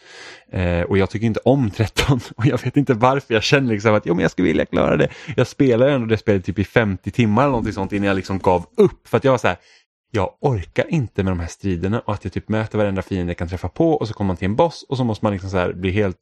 Eh, 0.52 0.82
och 0.82 0.98
jag 0.98 1.10
tycker 1.10 1.26
inte 1.28 1.40
om 1.40 1.72
13 1.76 2.20
och 2.36 2.46
jag 2.46 2.64
vet 2.64 2.78
inte 2.78 2.94
varför 2.94 3.34
jag 3.34 3.44
känner 3.44 3.74
liksom 3.74 3.94
att 3.94 4.06
jo, 4.06 4.14
men 4.14 4.22
jag 4.22 4.32
skulle 4.32 4.48
vilja 4.48 4.66
klara 4.66 4.98
det. 4.98 5.10
Jag 5.36 5.48
spelade 5.48 5.92
ändå 5.92 6.08
det 6.08 6.18
spelet 6.18 6.46
typ 6.46 6.60
i 6.60 6.64
50 6.64 7.12
timmar 7.12 7.42
eller 7.42 7.52
någonting 7.52 7.74
sånt 7.74 7.94
innan 7.94 8.08
jag 8.08 8.16
liksom 8.16 8.40
gav 8.40 8.66
upp 8.78 9.08
för 9.08 9.18
att 9.18 9.24
jag 9.24 9.32
var 9.32 9.38
så 9.38 9.48
här 9.48 9.58
jag 10.12 10.34
orkar 10.42 10.86
inte 10.90 11.24
med 11.24 11.32
de 11.32 11.40
här 11.40 11.48
striderna 11.48 12.00
och 12.00 12.14
att 12.14 12.24
jag 12.24 12.34
typ 12.34 12.50
möter 12.50 12.78
varenda 12.78 13.02
fiende 13.02 13.30
jag 13.30 13.38
kan 13.38 13.50
träffa 13.50 13.70
på 13.70 13.92
och 13.92 14.08
så 14.08 14.14
kommer 14.14 14.28
man 14.28 14.38
till 14.38 14.46
en 14.46 14.56
boss 14.56 14.86
och 14.90 14.98
så 14.98 15.04
måste 15.04 15.26
man 15.26 15.34
liksom 15.34 15.50
så 15.50 15.74
bli 15.74 15.92
helt 15.92 16.20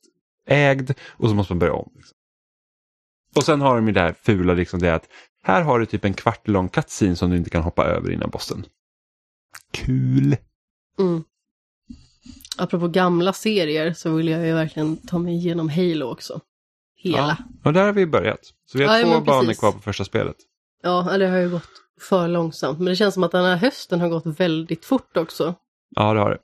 ägd 0.47 0.91
och 1.09 1.29
så 1.29 1.35
måste 1.35 1.53
man 1.53 1.59
börja 1.59 1.73
om. 1.73 1.91
Liksom. 1.95 2.17
Och 3.35 3.43
sen 3.43 3.61
har 3.61 3.75
de 3.75 3.87
ju 3.87 3.93
det 3.93 4.01
här 4.01 4.15
fula 4.21 4.53
liksom 4.53 4.79
det 4.79 4.95
att 4.95 5.09
här 5.43 5.61
har 5.61 5.79
du 5.79 5.85
typ 5.85 6.05
en 6.05 6.13
kvart 6.13 6.47
lång 6.47 6.69
cutscene 6.69 7.15
som 7.15 7.29
du 7.29 7.37
inte 7.37 7.49
kan 7.49 7.63
hoppa 7.63 7.85
över 7.85 8.11
innan 8.11 8.29
bossen. 8.29 8.65
Kul! 9.71 10.37
Mm. 10.99 11.23
Apropå 12.57 12.87
gamla 12.87 13.33
serier 13.33 13.93
så 13.93 14.15
vill 14.15 14.27
jag 14.27 14.45
ju 14.45 14.53
verkligen 14.53 14.97
ta 14.97 15.17
mig 15.17 15.35
igenom 15.35 15.69
Halo 15.69 16.05
också. 16.05 16.41
Hela. 16.95 17.17
Ja, 17.17 17.37
och 17.63 17.73
där 17.73 17.85
har 17.85 17.93
vi 17.93 18.05
börjat. 18.05 18.39
Så 18.65 18.77
vi 18.77 18.83
har 18.83 18.99
Ja, 18.99 19.05
två 19.05 19.21
banor 19.21 19.53
kvar 19.53 19.71
på 19.71 19.79
första 19.79 20.05
spelet. 20.05 20.35
Ja, 20.83 21.17
det 21.17 21.27
har 21.27 21.37
ju 21.37 21.49
gått 21.49 21.69
för 22.01 22.27
långsamt. 22.27 22.79
Men 22.79 22.85
det 22.85 22.95
känns 22.95 23.13
som 23.13 23.23
att 23.23 23.31
den 23.31 23.45
här 23.45 23.57
hösten 23.57 24.01
har 24.01 24.09
gått 24.09 24.25
väldigt 24.25 24.85
fort 24.85 25.17
också. 25.17 25.55
Ja, 25.95 26.13
det 26.13 26.19
har 26.19 26.29
det. 26.29 26.39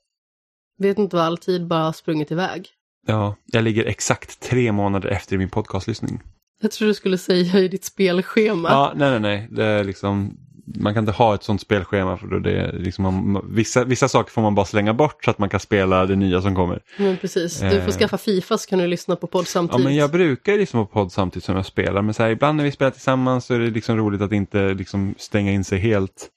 Vet 0.77 0.97
inte 0.97 1.15
vad 1.15 1.25
all 1.25 1.37
tid 1.37 1.67
bara 1.67 1.83
har 1.83 1.93
sprungit 1.93 2.31
iväg. 2.31 2.69
Ja, 3.07 3.35
jag 3.45 3.63
ligger 3.63 3.85
exakt 3.85 4.39
tre 4.39 4.71
månader 4.71 5.09
efter 5.09 5.37
min 5.37 5.49
podcastlyssning. 5.49 6.21
Jag 6.61 6.71
tror 6.71 6.87
du 6.87 6.93
skulle 6.93 7.17
säga 7.17 7.59
i 7.59 7.67
ditt 7.67 7.85
spelschema. 7.85 8.69
Ja, 8.69 8.93
nej, 8.95 9.11
nej, 9.11 9.19
nej. 9.19 9.47
Det 9.51 9.65
är 9.65 9.83
liksom, 9.83 10.37
man 10.65 10.93
kan 10.93 11.01
inte 11.01 11.11
ha 11.11 11.35
ett 11.35 11.43
sånt 11.43 11.61
spelschema 11.61 12.17
för 12.17 12.27
då 12.27 12.39
det 12.39 12.51
är 12.51 12.71
liksom, 12.73 13.31
man, 13.33 13.45
vissa, 13.53 13.83
vissa 13.83 14.07
saker 14.07 14.31
får 14.31 14.41
man 14.41 14.55
bara 14.55 14.65
slänga 14.65 14.93
bort 14.93 15.23
så 15.25 15.31
att 15.31 15.37
man 15.39 15.49
kan 15.49 15.59
spela 15.59 16.05
det 16.05 16.15
nya 16.15 16.41
som 16.41 16.55
kommer. 16.55 16.79
Men 16.97 17.17
precis, 17.17 17.59
du 17.59 17.65
Eh. 17.67 17.83
får 17.85 17.91
skaffa 17.91 18.17
Fifa 18.17 18.57
så 18.57 18.69
kan 18.69 18.79
du 18.79 18.87
lyssna 18.87 19.15
på 19.15 19.27
podd 19.27 19.41
Ja, 19.41 19.45
samtidigt. 19.45 19.83
men 19.85 19.95
jag 19.95 20.11
brukar 20.11 20.53
liksom 20.57 20.85
på 20.87 20.93
podd 20.93 21.11
samtidigt 21.11 21.43
som 21.45 21.55
jag 21.55 21.65
spelar, 21.65 22.01
men 22.01 22.13
så 22.13 22.23
här, 22.23 22.29
ibland 22.29 22.57
när 22.57 22.63
vi 22.63 22.71
spelar 22.71 22.91
tillsammans 22.91 23.45
så 23.45 23.53
är 23.53 23.59
det 23.59 23.69
liksom 23.69 23.97
roligt 23.97 24.21
att 24.21 24.31
inte 24.31 24.73
liksom 24.73 25.15
stänga 25.17 25.51
in 25.51 25.63
sig 25.63 25.79
helt. 25.79 26.29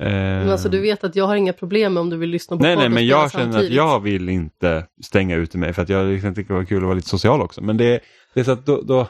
Eh, 0.00 0.06
Men 0.08 0.50
alltså 0.50 0.68
du 0.68 0.80
vet 0.80 1.04
att 1.04 1.16
jag 1.16 1.26
har 1.26 1.36
inga 1.36 1.52
problem 1.52 1.94
med 1.94 2.00
om 2.00 2.10
du 2.10 2.16
vill 2.16 2.30
lyssna 2.30 2.56
på 2.56 2.62
nej, 2.62 2.74
podd 2.76 2.82
nej, 2.82 2.88
men 2.88 3.06
jag 3.06 3.32
känner 3.32 3.46
att 3.46 3.52
samtidigt. 3.52 3.76
jag 3.76 4.00
vill 4.00 4.28
inte 4.28 4.86
stänga 5.04 5.36
ute 5.36 5.58
mig 5.58 5.72
för 5.72 5.82
att 5.82 5.88
jag 5.88 6.06
liksom 6.06 6.34
tycker 6.34 6.54
det 6.54 6.58
var 6.60 6.64
kul 6.66 6.76
att 6.78 6.82
vara 6.84 6.94
lite 6.94 7.08
social 7.08 7.40
också. 7.42 7.60
Men 7.62 7.76
det, 7.76 8.00
det 8.34 8.40
är 8.40 8.44
så 8.44 8.50
att 8.50 8.66
då, 8.66 8.82
då 8.82 9.06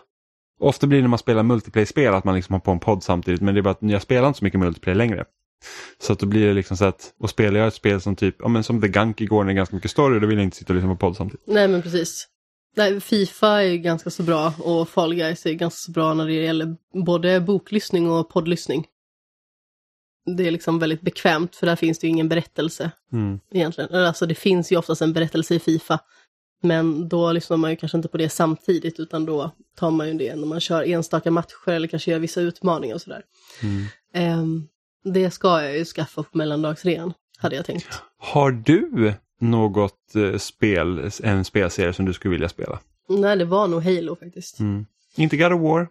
ofta 0.58 0.86
blir 0.86 0.98
det 0.98 1.02
när 1.02 1.08
man 1.08 1.18
spelar 1.18 1.42
multiplayer-spel 1.42 2.14
att 2.14 2.24
man 2.24 2.34
liksom 2.34 2.52
har 2.52 2.60
på 2.60 2.70
en 2.70 2.80
podd 2.80 3.02
samtidigt, 3.02 3.40
men 3.40 3.54
det 3.54 3.60
är 3.60 3.62
bara 3.62 3.70
att 3.70 3.78
jag 3.80 4.02
spelar 4.02 4.28
inte 4.28 4.38
så 4.38 4.44
mycket 4.44 4.60
multiplayer 4.60 4.96
längre. 4.96 5.24
Så 5.98 6.12
att 6.12 6.18
då 6.18 6.26
blir 6.26 6.46
det 6.46 6.52
liksom 6.54 6.76
så 6.76 6.84
att, 6.84 7.14
och 7.20 7.30
spelar 7.30 7.58
jag 7.60 7.68
ett 7.68 7.74
spel 7.74 8.00
som 8.00 8.16
typ, 8.16 8.36
ja 8.38 8.48
men 8.48 8.64
som 8.64 8.80
The 8.80 8.88
Gunk 8.88 9.20
igår 9.20 9.44
när 9.44 9.46
det 9.46 9.52
är 9.52 9.56
ganska 9.56 9.76
mycket 9.76 9.90
story, 9.90 10.20
då 10.20 10.26
vill 10.26 10.38
jag 10.38 10.44
inte 10.44 10.56
sitta 10.56 10.72
och 10.72 10.74
lyssna 10.74 10.90
på 10.90 10.96
podd 10.96 11.16
samtidigt. 11.16 11.46
Nej 11.46 11.68
men 11.68 11.82
precis. 11.82 12.28
Nej, 12.76 13.00
Fifa 13.00 13.62
är 13.62 13.76
ganska 13.76 14.10
så 14.10 14.22
bra 14.22 14.54
och 14.58 14.88
Fall 14.88 15.14
Guys 15.14 15.46
är 15.46 15.52
ganska 15.52 15.76
så 15.78 15.90
bra 15.92 16.14
när 16.14 16.26
det 16.26 16.32
gäller 16.32 16.76
både 17.04 17.40
boklyssning 17.40 18.10
och 18.10 18.28
poddlyssning. 18.30 18.86
Det 20.36 20.46
är 20.46 20.50
liksom 20.50 20.78
väldigt 20.78 21.00
bekvämt 21.00 21.56
för 21.56 21.66
där 21.66 21.76
finns 21.76 21.98
det 21.98 22.06
ju 22.06 22.10
ingen 22.10 22.28
berättelse 22.28 22.90
Mm. 23.12 23.40
egentligen. 23.50 23.94
Alltså 23.94 24.26
det 24.26 24.34
finns 24.34 24.72
ju 24.72 24.76
oftast 24.76 25.02
en 25.02 25.12
berättelse 25.12 25.54
i 25.54 25.58
Fifa. 25.58 26.00
Men 26.60 27.08
då 27.08 27.32
lyssnar 27.32 27.56
man 27.56 27.70
ju 27.70 27.76
kanske 27.76 27.98
inte 27.98 28.08
på 28.08 28.16
det 28.16 28.28
samtidigt 28.28 29.00
utan 29.00 29.24
då 29.24 29.50
tar 29.76 29.90
man 29.90 30.08
ju 30.08 30.14
det 30.14 30.36
när 30.36 30.46
man 30.46 30.60
kör 30.60 30.82
enstaka 30.82 31.30
matcher 31.30 31.68
eller 31.70 31.88
kanske 31.88 32.10
gör 32.10 32.18
vissa 32.18 32.40
utmaningar 32.40 32.94
och 32.94 33.00
sådär. 33.00 33.22
Mm. 33.62 33.84
Ehm, 34.14 34.68
det 35.04 35.30
ska 35.30 35.62
jag 35.62 35.78
ju 35.78 35.84
skaffa 35.84 36.22
på 36.22 36.38
mellandagsrean, 36.38 37.12
hade 37.38 37.56
jag 37.56 37.66
tänkt. 37.66 38.02
Har 38.18 38.50
du 38.50 39.12
något 39.40 40.14
eh, 40.14 40.38
spel, 40.38 41.10
en 41.22 41.44
spelserie 41.44 41.92
som 41.92 42.04
du 42.04 42.12
skulle 42.12 42.32
vilja 42.32 42.48
spela? 42.48 42.78
Nej, 43.08 43.36
det 43.36 43.44
var 43.44 43.68
nog 43.68 43.82
Halo 43.82 44.16
faktiskt. 44.16 44.60
Mm. 44.60 44.86
Inte 45.16 45.36
God 45.36 45.52
of 45.52 45.60
War? 45.60 45.88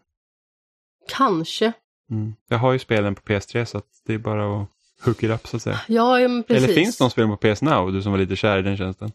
Kanske. 1.10 1.74
Mm. 2.12 2.34
Jag 2.50 2.58
har 2.58 2.74
ju 2.74 2.80
spelen 2.80 3.16
på 3.16 3.22
PS3 3.22 3.66
så 3.66 3.78
att 3.78 3.86
det 4.06 4.14
är 4.14 4.18
bara 4.18 4.62
att 4.62 4.68
hook 5.06 5.24
it 5.24 5.30
up 5.30 5.48
så 5.48 5.58
att 5.58 5.64
säga. 5.64 5.82
Ja, 5.88 6.18
precis. 6.48 6.64
Eller 6.64 6.76
finns 6.76 6.98
det 6.98 7.04
någon 7.04 7.12
spel 7.12 7.28
på 7.28 7.38
PS 7.38 7.62
Now, 7.62 7.92
du 7.92 8.02
som 8.02 8.12
var 8.12 8.20
lite 8.20 8.36
kär 8.36 8.60
i 8.60 8.62
den 8.62 8.78
tjänsten? 8.78 9.12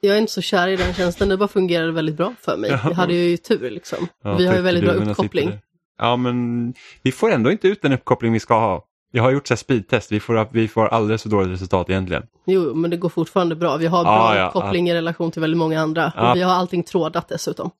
Jag 0.00 0.14
är 0.14 0.20
inte 0.20 0.32
så 0.32 0.40
kär 0.40 0.68
i 0.68 0.76
den 0.76 0.94
tjänsten, 0.94 1.28
det 1.28 1.36
bara 1.36 1.48
fungerade 1.48 1.92
väldigt 1.92 2.16
bra 2.16 2.34
för 2.40 2.56
mig. 2.56 2.70
Ja. 2.70 2.80
Jag 2.84 2.94
hade 2.94 3.14
ju 3.14 3.36
tur 3.36 3.70
liksom. 3.70 4.08
Ja, 4.24 4.36
vi 4.36 4.46
har 4.46 4.56
ju 4.56 4.62
väldigt 4.62 4.84
bra 4.84 4.92
uppkoppling. 4.92 5.52
Ja, 5.98 6.16
men 6.16 6.74
vi 7.02 7.12
får 7.12 7.30
ändå 7.30 7.50
inte 7.50 7.68
ut 7.68 7.82
den 7.82 7.92
uppkoppling 7.92 8.32
vi 8.32 8.40
ska 8.40 8.54
ha. 8.54 8.84
Jag 9.12 9.22
har 9.22 9.30
gjort 9.30 9.48
så 9.48 9.56
speedtest, 9.56 10.12
vi 10.12 10.20
får, 10.20 10.48
vi 10.50 10.68
får 10.68 10.86
alldeles 10.86 11.22
för 11.22 11.30
dåligt 11.30 11.52
resultat 11.52 11.90
egentligen. 11.90 12.22
Jo, 12.46 12.74
men 12.74 12.90
det 12.90 12.96
går 12.96 13.08
fortfarande 13.08 13.56
bra. 13.56 13.76
Vi 13.76 13.86
har 13.86 14.04
bra 14.04 14.34
Ja, 14.34 14.40
ja, 14.40 14.50
koppling 14.50 14.88
i 14.88 14.94
relation 14.94 15.30
till 15.30 15.40
väldigt 15.40 15.58
många 15.58 15.80
andra. 15.80 16.12
Ja. 16.16 16.30
Och 16.30 16.36
vi 16.36 16.42
har 16.42 16.52
allting 16.52 16.82
trådat 16.82 17.28
dessutom. 17.28 17.70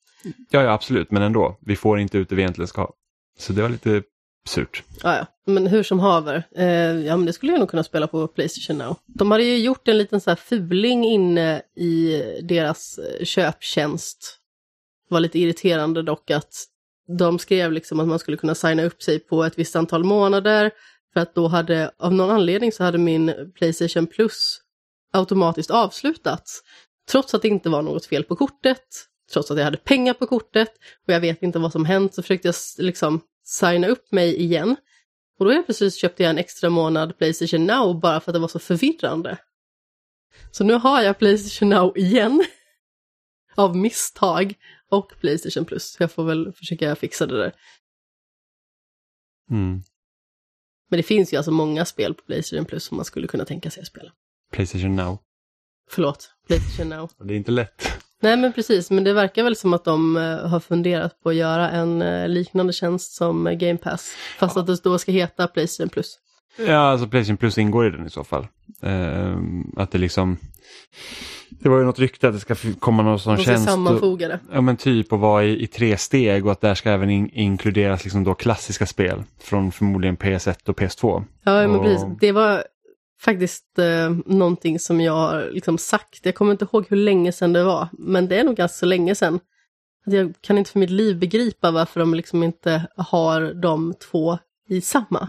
Ja, 0.50 0.62
ja, 0.62 0.72
absolut, 0.72 1.10
men 1.10 1.22
ändå. 1.22 1.58
Vi 1.60 1.76
får 1.76 1.98
inte 1.98 2.18
ut 2.18 2.28
det 2.28 2.34
vi 2.34 2.42
egentligen 2.42 2.68
ska 2.68 2.80
ha. 2.80 2.92
Så 3.38 3.52
det 3.52 3.62
var 3.62 3.68
lite 3.68 4.02
surt. 4.48 4.82
Ah, 5.02 5.16
ja. 5.16 5.26
Men 5.46 5.66
hur 5.66 5.82
som 5.82 6.00
haver, 6.00 6.42
eh, 6.56 6.66
ja 7.06 7.16
men 7.16 7.26
det 7.26 7.32
skulle 7.32 7.52
jag 7.52 7.58
nog 7.58 7.70
kunna 7.70 7.84
spela 7.84 8.06
på 8.06 8.26
Playstation 8.28 8.78
Now. 8.78 8.96
De 9.06 9.30
hade 9.30 9.44
ju 9.44 9.58
gjort 9.58 9.88
en 9.88 9.98
liten 9.98 10.20
så 10.20 10.30
här 10.30 10.36
fuling 10.36 11.04
inne 11.04 11.62
i 11.76 12.22
deras 12.42 12.98
eh, 12.98 13.24
köptjänst. 13.24 14.38
Det 15.08 15.14
var 15.14 15.20
lite 15.20 15.38
irriterande 15.38 16.02
dock 16.02 16.30
att 16.30 16.64
de 17.18 17.38
skrev 17.38 17.72
liksom 17.72 18.00
att 18.00 18.08
man 18.08 18.18
skulle 18.18 18.36
kunna 18.36 18.54
signa 18.54 18.82
upp 18.82 19.02
sig 19.02 19.18
på 19.18 19.44
ett 19.44 19.58
visst 19.58 19.76
antal 19.76 20.04
månader. 20.04 20.70
För 21.12 21.20
att 21.20 21.34
då 21.34 21.48
hade, 21.48 21.90
av 21.98 22.12
någon 22.14 22.30
anledning 22.30 22.72
så 22.72 22.84
hade 22.84 22.98
min 22.98 23.52
Playstation 23.54 24.06
Plus 24.06 24.60
automatiskt 25.12 25.70
avslutats. 25.70 26.62
Trots 27.10 27.34
att 27.34 27.42
det 27.42 27.48
inte 27.48 27.68
var 27.68 27.82
något 27.82 28.06
fel 28.06 28.24
på 28.24 28.36
kortet, 28.36 28.84
trots 29.32 29.50
att 29.50 29.58
jag 29.58 29.64
hade 29.64 29.76
pengar 29.76 30.14
på 30.14 30.26
kortet 30.26 30.68
och 31.06 31.12
jag 31.12 31.20
vet 31.20 31.42
inte 31.42 31.58
vad 31.58 31.72
som 31.72 31.84
hänt 31.84 32.14
så 32.14 32.22
försökte 32.22 32.48
jag 32.48 32.54
liksom 32.78 33.20
signa 33.46 33.86
upp 33.86 34.12
mig 34.12 34.36
igen. 34.36 34.76
Och 35.38 35.44
då 35.44 35.52
helt 35.52 35.66
plötsligt 35.66 35.94
köpte 35.94 36.22
jag 36.22 36.30
en 36.30 36.38
extra 36.38 36.70
månad 36.70 37.18
Playstation 37.18 37.66
Now 37.66 38.00
bara 38.00 38.20
för 38.20 38.30
att 38.30 38.34
det 38.34 38.40
var 38.40 38.48
så 38.48 38.58
förvirrande. 38.58 39.38
Så 40.50 40.64
nu 40.64 40.74
har 40.74 41.02
jag 41.02 41.18
Playstation 41.18 41.68
Now 41.68 41.98
igen. 41.98 42.44
Av 43.56 43.76
misstag. 43.76 44.54
Och 44.88 45.12
Playstation 45.20 45.64
Plus. 45.64 45.96
Jag 46.00 46.12
får 46.12 46.24
väl 46.24 46.52
försöka 46.52 46.96
fixa 46.96 47.26
det 47.26 47.38
där. 47.38 47.52
Mm. 49.50 49.82
Men 50.88 50.96
det 50.96 51.02
finns 51.02 51.32
ju 51.32 51.36
alltså 51.36 51.50
många 51.50 51.84
spel 51.84 52.14
på 52.14 52.22
Playstation 52.22 52.64
Plus 52.64 52.84
som 52.84 52.96
man 52.96 53.04
skulle 53.04 53.26
kunna 53.26 53.44
tänka 53.44 53.70
sig 53.70 53.80
att 53.80 53.86
spela. 53.86 54.12
Playstation 54.52 54.96
Now. 54.96 55.18
Förlåt, 55.90 56.30
Playstation 56.46 56.88
Now. 56.88 57.10
Det 57.18 57.34
är 57.34 57.36
inte 57.36 57.50
lätt. 57.50 58.05
Nej 58.22 58.36
men 58.36 58.52
precis, 58.52 58.90
men 58.90 59.04
det 59.04 59.12
verkar 59.12 59.42
väl 59.42 59.56
som 59.56 59.74
att 59.74 59.84
de 59.84 60.16
eh, 60.16 60.22
har 60.48 60.60
funderat 60.60 61.22
på 61.22 61.28
att 61.28 61.34
göra 61.34 61.70
en 61.70 62.02
eh, 62.02 62.28
liknande 62.28 62.72
tjänst 62.72 63.12
som 63.14 63.46
eh, 63.46 63.52
Game 63.52 63.76
Pass. 63.78 64.10
Fast 64.38 64.56
att 64.56 64.66
det 64.66 64.82
då 64.84 64.98
ska 64.98 65.12
heta 65.12 65.46
Playstation 65.48 65.88
Plus. 65.88 66.18
Ja, 66.66 66.78
alltså 66.78 67.06
Playstation 67.08 67.36
Plus 67.36 67.58
ingår 67.58 67.86
i 67.86 67.90
den 67.90 68.06
i 68.06 68.10
så 68.10 68.24
fall. 68.24 68.46
Ehm, 68.82 69.64
att 69.76 69.90
det 69.90 69.98
liksom... 69.98 70.36
Det 71.50 71.68
var 71.68 71.78
ju 71.78 71.84
något 71.84 71.98
rykte 71.98 72.28
att 72.28 72.34
det 72.34 72.40
ska 72.40 72.54
komma 72.78 73.02
någon 73.02 73.20
sån 73.20 73.36
tjänst. 73.36 73.66
och- 73.66 73.72
sammanfoga 73.72 74.28
det. 74.28 74.40
Ja 74.52 74.60
men 74.60 74.76
typ 74.76 75.12
att 75.12 75.20
vara 75.20 75.44
i, 75.44 75.62
i 75.62 75.66
tre 75.66 75.96
steg 75.96 76.46
och 76.46 76.52
att 76.52 76.60
där 76.60 76.74
ska 76.74 76.90
även 76.90 77.10
in, 77.10 77.30
inkluderas 77.32 78.04
liksom 78.04 78.24
då 78.24 78.34
klassiska 78.34 78.86
spel 78.86 79.22
från 79.40 79.72
förmodligen 79.72 80.16
PS1 80.16 80.68
och 80.68 80.80
PS2. 80.80 81.24
Ja, 81.44 81.52
men 81.52 81.70
Och- 81.70 81.84
precis. 81.84 82.06
Det 82.20 82.32
var 82.32 82.64
faktiskt 83.20 83.78
eh, 83.78 84.10
någonting 84.26 84.78
som 84.78 85.00
jag 85.00 85.12
har 85.12 85.50
liksom 85.52 85.78
sagt. 85.78 86.20
Jag 86.22 86.34
kommer 86.34 86.52
inte 86.52 86.64
ihåg 86.64 86.86
hur 86.88 86.96
länge 86.96 87.32
sedan 87.32 87.52
det 87.52 87.64
var, 87.64 87.88
men 87.92 88.28
det 88.28 88.40
är 88.40 88.44
nog 88.44 88.56
ganska 88.56 88.86
länge 88.86 89.14
sedan. 89.14 89.40
Jag 90.04 90.34
kan 90.40 90.58
inte 90.58 90.70
för 90.70 90.78
mitt 90.78 90.90
liv 90.90 91.18
begripa 91.18 91.70
varför 91.70 92.00
de 92.00 92.14
liksom 92.14 92.42
inte 92.42 92.86
har 92.96 93.54
de 93.54 93.94
två 94.10 94.38
i 94.68 94.80
samma. 94.80 95.28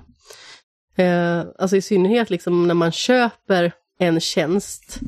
Eh, 0.95 1.43
alltså 1.59 1.77
i 1.77 1.81
synnerhet 1.81 2.29
liksom 2.29 2.67
när 2.67 2.75
man 2.75 2.91
köper 2.91 3.71
en 3.99 4.19
tjänst 4.19 4.99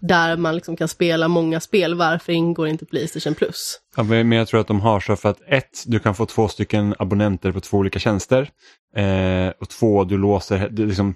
där 0.00 0.36
man 0.36 0.54
liksom 0.54 0.76
kan 0.76 0.88
spela 0.88 1.28
många 1.28 1.60
spel, 1.60 1.94
varför 1.94 2.32
ingår 2.32 2.68
inte 2.68 2.86
Playstation 2.86 3.34
Plus? 3.34 3.80
Ja, 3.96 4.02
men 4.02 4.32
jag 4.32 4.48
tror 4.48 4.60
att 4.60 4.66
de 4.66 4.80
har 4.80 5.00
så 5.00 5.16
för 5.16 5.28
att 5.28 5.40
ett, 5.46 5.84
du 5.86 5.98
kan 5.98 6.14
få 6.14 6.26
två 6.26 6.48
stycken 6.48 6.94
abonnenter 6.98 7.52
på 7.52 7.60
två 7.60 7.76
olika 7.76 7.98
tjänster. 7.98 8.50
Eh, 8.96 9.52
och 9.60 9.68
två, 9.68 10.04
du 10.04 10.18
låser, 10.18 10.70
liksom, 10.70 11.14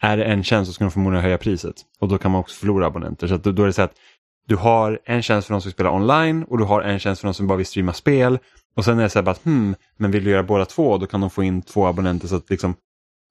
är 0.00 0.16
det 0.16 0.24
en 0.24 0.44
tjänst 0.44 0.68
så 0.68 0.72
ska 0.74 0.84
de 0.84 0.90
förmodligen 0.90 1.24
höja 1.24 1.38
priset. 1.38 1.74
Och 2.00 2.08
då 2.08 2.18
kan 2.18 2.30
man 2.30 2.40
också 2.40 2.56
förlora 2.60 2.86
abonnenter. 2.86 3.26
Så 3.26 3.34
att 3.34 3.44
då, 3.44 3.62
är 3.62 3.66
det 3.66 3.72
så 3.72 3.82
att 3.82 3.94
du 4.46 4.56
har 4.56 4.98
en 5.04 5.22
tjänst 5.22 5.46
för 5.46 5.54
de 5.54 5.60
som 5.60 5.70
spelar 5.72 5.90
online 5.90 6.42
och 6.44 6.58
du 6.58 6.64
har 6.64 6.82
en 6.82 6.98
tjänst 6.98 7.20
för 7.20 7.28
de 7.28 7.34
som 7.34 7.46
bara 7.46 7.56
vill 7.56 7.66
streama 7.66 7.92
spel. 7.92 8.38
Och 8.76 8.84
sen 8.84 8.98
är 8.98 9.02
det 9.02 9.08
så 9.10 9.18
här 9.22 9.28
att, 9.28 9.44
hmm, 9.44 9.74
men 9.96 10.10
vill 10.10 10.24
du 10.24 10.30
göra 10.30 10.42
båda 10.42 10.64
två 10.64 10.98
då 10.98 11.06
kan 11.06 11.20
de 11.20 11.30
få 11.30 11.42
in 11.42 11.62
två 11.62 11.86
abonnenter 11.86 12.28
så 12.28 12.36
att 12.36 12.50
liksom 12.50 12.74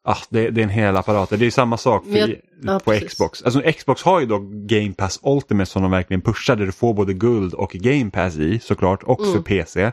Ah, 0.07 0.17
det, 0.29 0.49
det 0.49 0.61
är 0.61 0.63
en 0.63 0.69
hel 0.69 0.97
apparat. 0.97 1.29
Det 1.29 1.35
är 1.35 1.39
ju 1.39 1.51
samma 1.51 1.77
sak 1.77 2.05
för, 2.05 2.17
jag- 2.17 2.35
ja, 2.61 2.79
på 2.79 2.91
precis. 2.91 3.09
Xbox. 3.09 3.43
Alltså 3.43 3.61
Xbox 3.71 4.03
har 4.03 4.19
ju 4.19 4.25
då 4.25 4.39
Game 4.51 4.93
Pass 4.93 5.19
Ultimate 5.23 5.71
som 5.71 5.81
de 5.81 5.91
verkligen 5.91 6.21
pushar 6.21 6.55
där 6.55 6.65
du 6.65 6.71
får 6.71 6.93
både 6.93 7.13
guld 7.13 7.53
och 7.53 7.71
Game 7.71 8.11
Pass 8.11 8.35
i 8.37 8.59
såklart 8.59 9.03
och 9.03 9.19
för 9.21 9.31
Mm. 9.31 9.43
PC. 9.43 9.81
Eh, 9.81 9.91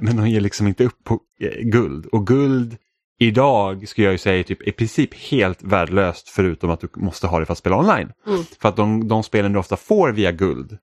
men 0.00 0.16
de 0.16 0.28
ger 0.28 0.40
liksom 0.40 0.66
inte 0.66 0.84
upp 0.84 1.04
på 1.04 1.18
eh, 1.40 1.60
guld 1.62 2.06
och 2.06 2.26
guld 2.26 2.76
idag 3.18 3.88
skulle 3.88 4.04
jag 4.04 4.12
ju 4.12 4.18
säga 4.18 4.44
typ 4.44 4.62
i 4.62 4.72
princip 4.72 5.14
helt 5.14 5.62
värdelöst 5.62 6.28
förutom 6.28 6.70
att 6.70 6.80
du 6.80 6.88
måste 6.94 7.26
ha 7.26 7.38
det 7.38 7.46
för 7.46 7.52
att 7.52 7.58
spela 7.58 7.78
online. 7.78 8.12
Mm. 8.26 8.44
För 8.60 8.68
att 8.68 8.76
de, 8.76 9.08
de 9.08 9.22
spelen 9.22 9.52
du 9.52 9.58
ofta 9.58 9.76
får 9.76 10.12
via 10.12 10.32
guld, 10.32 10.78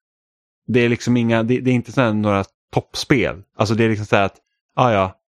det 0.68 0.80
är 0.80 0.90
liksom 0.90 1.18
inga, 1.18 1.44
det, 1.44 1.60
det 1.60 1.72
är 1.72 1.76
inte 1.76 1.92
sådana 1.92 2.14
några 2.14 2.44
toppspel. 2.74 3.44
Alltså 3.58 3.76
det 3.76 3.84
är 3.84 3.90
liksom 3.90 4.06
så 4.06 4.16
att, 4.16 4.36
ah, 4.76 4.92
ja, 4.92 5.20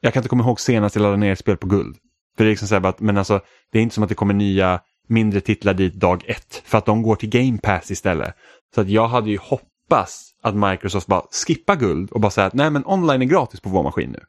jag 0.00 0.12
kan 0.12 0.20
inte 0.20 0.28
komma 0.28 0.44
ihåg 0.44 0.60
senast 0.60 0.96
jag 0.96 1.02
laddade 1.02 1.20
ner 1.20 1.32
ett 1.32 1.38
spel 1.38 1.56
på 1.56 1.66
guld. 1.66 1.96
För 2.36 2.44
det 2.44 2.48
är 2.48 2.52
liksom 2.52 2.68
så 2.68 2.86
att, 2.86 3.00
men 3.00 3.18
alltså 3.18 3.40
det 3.72 3.78
är 3.78 3.82
inte 3.82 3.94
som 3.94 4.02
att 4.02 4.08
det 4.08 4.14
kommer 4.14 4.34
nya 4.34 4.80
mindre 5.08 5.40
titlar 5.40 5.74
dit 5.74 5.94
dag 5.94 6.24
ett 6.26 6.62
för 6.64 6.78
att 6.78 6.86
de 6.86 7.02
går 7.02 7.16
till 7.16 7.28
Game 7.28 7.58
Pass 7.58 7.90
istället. 7.90 8.34
Så 8.74 8.80
att 8.80 8.88
jag 8.88 9.08
hade 9.08 9.30
ju 9.30 9.38
hoppats 9.38 10.34
att 10.42 10.54
Microsoft 10.54 11.06
bara 11.06 11.22
skippa 11.46 11.76
guld 11.76 12.10
och 12.10 12.20
bara 12.20 12.30
säga 12.30 12.46
att 12.46 12.54
nej 12.54 12.70
men 12.70 12.86
online 12.86 13.22
är 13.22 13.26
gratis 13.26 13.60
på 13.60 13.68
vår 13.68 13.82
maskin 13.82 14.10
nu. 14.10 14.20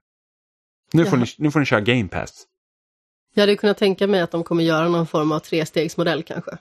Nu 0.93 1.05
får, 1.05 1.17
ni, 1.17 1.25
nu 1.37 1.51
får 1.51 1.59
ni 1.59 1.65
köra 1.65 1.81
Game 1.81 2.07
Pass. 2.07 2.47
Jag 3.33 3.41
hade 3.41 3.55
kunnat 3.55 3.77
tänka 3.77 4.07
mig 4.07 4.21
att 4.21 4.31
de 4.31 4.43
kommer 4.43 4.63
göra 4.63 4.89
någon 4.89 5.07
form 5.07 5.31
av 5.31 5.39
trestegsmodell 5.39 6.23
kanske. 6.23 6.57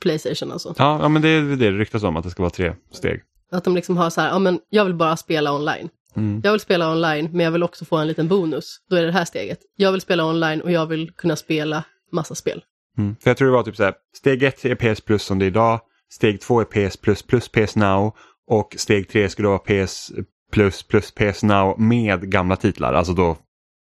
Playstation 0.00 0.52
alltså. 0.52 0.74
Ja, 0.78 0.98
ja 1.02 1.08
men 1.08 1.22
det 1.22 1.28
är 1.28 1.42
det 1.42 1.56
det 1.56 1.70
ryktas 1.70 2.02
om 2.02 2.16
att 2.16 2.24
det 2.24 2.30
ska 2.30 2.42
vara 2.42 2.50
tre 2.50 2.74
steg. 2.90 3.22
Att 3.50 3.64
de 3.64 3.74
liksom 3.74 3.96
har 3.96 4.10
så 4.10 4.20
här, 4.20 4.28
ja 4.28 4.38
men 4.38 4.60
jag 4.68 4.84
vill 4.84 4.94
bara 4.94 5.16
spela 5.16 5.54
online. 5.54 5.88
Mm. 6.16 6.40
Jag 6.44 6.52
vill 6.52 6.60
spela 6.60 6.92
online 6.92 7.28
men 7.32 7.40
jag 7.40 7.52
vill 7.52 7.62
också 7.62 7.84
få 7.84 7.96
en 7.96 8.08
liten 8.08 8.28
bonus. 8.28 8.76
Då 8.90 8.96
är 8.96 9.00
det 9.00 9.06
det 9.06 9.12
här 9.12 9.24
steget. 9.24 9.58
Jag 9.76 9.92
vill 9.92 10.00
spela 10.00 10.26
online 10.26 10.60
och 10.60 10.72
jag 10.72 10.86
vill 10.86 11.10
kunna 11.10 11.36
spela 11.36 11.84
massa 12.12 12.34
spel. 12.34 12.64
Mm. 12.98 13.16
För 13.20 13.30
jag 13.30 13.36
tror 13.36 13.48
det 13.48 13.54
var 13.54 13.62
typ 13.62 13.76
så 13.76 13.84
här, 13.84 13.94
steg 14.16 14.42
ett 14.42 14.64
är 14.64 14.94
PS 14.94 15.00
Plus 15.00 15.22
som 15.22 15.38
det 15.38 15.44
är 15.44 15.46
idag, 15.46 15.80
steg 16.12 16.40
två 16.40 16.60
är 16.60 16.64
PS 16.88 16.96
Plus 16.96 17.22
plus 17.22 17.48
PS 17.48 17.76
Now 17.76 18.16
och 18.46 18.74
steg 18.78 19.08
tre 19.08 19.28
skulle 19.28 19.48
vara 19.48 19.58
PS 19.58 20.12
Plus 20.54 20.82
plus 20.82 21.10
PS 21.10 21.42
Now 21.42 21.80
med 21.80 22.30
gamla 22.30 22.56
titlar, 22.56 22.92
alltså 22.92 23.12
då 23.12 23.36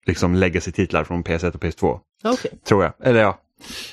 liksom 0.05 0.35
legacy-titlar 0.35 1.03
från 1.03 1.23
PS1 1.23 1.55
och 1.55 1.63
PS2. 1.63 1.99
Ja, 2.23 2.33
Okej. 2.33 2.51
Tror 2.63 2.83
jag. 2.83 2.93
Eller 2.99 3.19
ja, 3.19 3.39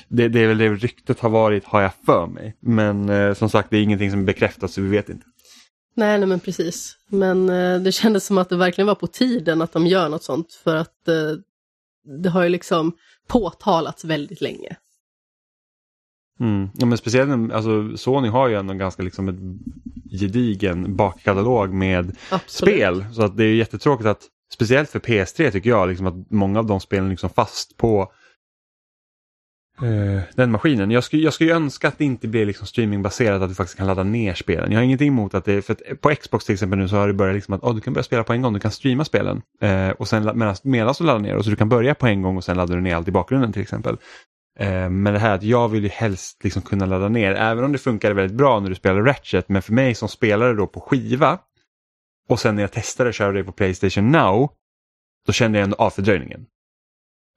det, 0.07 0.27
det 0.27 0.39
är 0.39 0.47
väl 0.47 0.57
det 0.57 0.69
ryktet 0.69 1.19
har 1.19 1.29
varit, 1.29 1.65
har 1.65 1.81
jag 1.81 1.91
för 2.05 2.27
mig. 2.27 2.57
Men 2.59 3.09
eh, 3.09 3.33
som 3.33 3.49
sagt, 3.49 3.69
det 3.69 3.77
är 3.77 3.81
ingenting 3.83 4.11
som 4.11 4.19
är 4.19 4.23
bekräftat 4.23 4.71
så 4.71 4.81
vi 4.81 4.87
vet 4.87 5.09
inte. 5.09 5.25
Nej, 5.95 6.17
nej 6.17 6.27
men 6.27 6.39
precis. 6.39 6.97
Men 7.07 7.49
eh, 7.49 7.79
det 7.79 7.91
kändes 8.01 8.25
som 8.25 8.37
att 8.37 8.49
det 8.49 8.57
verkligen 8.57 8.87
var 8.87 8.95
på 8.95 9.07
tiden 9.07 9.61
att 9.61 9.73
de 9.73 9.87
gör 9.87 10.09
något 10.09 10.23
sånt 10.23 10.53
för 10.63 10.75
att 10.75 11.07
eh, 11.07 11.31
det 12.23 12.29
har 12.29 12.43
ju 12.43 12.49
liksom 12.49 12.91
påtalats 13.27 14.05
väldigt 14.05 14.41
länge. 14.41 14.75
Mm. 16.39 16.69
Ja, 16.73 16.85
men 16.85 16.97
speciellt, 16.97 17.53
alltså 17.53 17.97
Sony 17.97 18.29
har 18.29 18.47
ju 18.47 18.55
ändå 18.55 18.71
en 18.71 18.77
ganska 18.77 19.03
liksom 19.03 19.29
ett 19.29 19.39
gedigen 20.19 20.95
bakkatalog 20.95 21.73
med 21.73 22.17
Absolut. 22.31 22.75
spel. 22.75 23.05
Så 23.13 23.23
att 23.23 23.37
det 23.37 23.43
är 23.43 23.53
jättetråkigt 23.53 24.07
att, 24.07 24.21
speciellt 24.53 24.89
för 24.89 24.99
PS3 24.99 25.51
tycker 25.51 25.69
jag, 25.69 25.89
liksom 25.89 26.07
att 26.07 26.31
många 26.31 26.59
av 26.59 26.65
de 26.65 26.79
spelen 26.79 27.09
liksom 27.09 27.29
fast 27.29 27.77
på 27.77 28.11
eh, 29.81 30.21
den 30.35 30.51
maskinen. 30.51 30.91
Jag 30.91 31.03
skulle, 31.03 31.23
jag 31.23 31.33
skulle 31.33 31.49
ju 31.49 31.55
önska 31.55 31.87
att 31.87 31.97
det 31.97 32.05
inte 32.05 32.27
blir 32.27 32.45
liksom 32.45 32.67
streamingbaserat, 32.67 33.41
att 33.41 33.49
du 33.49 33.55
faktiskt 33.55 33.77
kan 33.77 33.87
ladda 33.87 34.03
ner 34.03 34.33
spelen. 34.33 34.71
Jag 34.71 34.79
har 34.79 34.83
ingenting 34.83 35.07
emot 35.07 35.33
att 35.33 35.45
det, 35.45 35.61
för 35.61 35.73
att 35.73 36.01
på 36.01 36.15
Xbox 36.15 36.45
till 36.45 36.53
exempel 36.53 36.79
nu 36.79 36.87
så 36.87 36.95
har 36.95 37.07
det 37.07 37.13
börjat 37.13 37.35
liksom 37.35 37.53
att 37.53 37.63
oh, 37.63 37.75
du 37.75 37.81
kan 37.81 37.93
börja 37.93 38.03
spela 38.03 38.23
på 38.23 38.33
en 38.33 38.41
gång, 38.41 38.53
du 38.53 38.59
kan 38.59 38.71
streama 38.71 39.05
spelen. 39.05 39.41
Eh, 39.61 39.89
och 39.89 40.07
sen 40.07 40.31
medan 40.63 40.93
du 40.97 41.03
laddar 41.03 41.19
ner, 41.19 41.35
och 41.35 41.43
så 41.43 41.49
du 41.49 41.55
kan 41.55 41.69
börja 41.69 41.95
på 41.95 42.07
en 42.07 42.21
gång 42.21 42.37
och 42.37 42.43
sen 42.43 42.57
laddar 42.57 42.75
du 42.75 42.81
ner 42.81 42.95
allt 42.95 43.07
i 43.07 43.11
bakgrunden 43.11 43.53
till 43.53 43.61
exempel. 43.61 43.97
Eh, 44.59 44.89
men 44.89 45.13
det 45.13 45.19
här 45.19 45.35
att 45.35 45.43
jag 45.43 45.69
vill 45.69 45.83
ju 45.83 45.89
helst 45.89 46.43
liksom 46.43 46.61
kunna 46.61 46.85
ladda 46.85 47.09
ner, 47.09 47.31
även 47.31 47.63
om 47.63 47.71
det 47.71 47.77
funkade 47.77 48.13
väldigt 48.13 48.37
bra 48.37 48.59
när 48.59 48.69
du 48.69 48.75
spelar 48.75 49.01
Ratchet, 49.01 49.49
men 49.49 49.61
för 49.61 49.73
mig 49.73 49.95
som 49.95 50.09
spelare 50.09 50.53
då 50.53 50.67
på 50.67 50.81
skiva 50.81 51.39
och 52.29 52.39
sen 52.39 52.55
när 52.55 52.63
jag 52.63 52.71
testade 52.71 53.09
att 53.09 53.15
köra 53.15 53.31
det 53.31 53.43
på 53.43 53.51
Playstation 53.51 54.11
Now, 54.11 54.49
då 55.25 55.33
kände 55.33 55.57
jag 55.57 55.63
ändå 55.63 55.75
av 55.75 55.89
fördröjningen. 55.89 56.45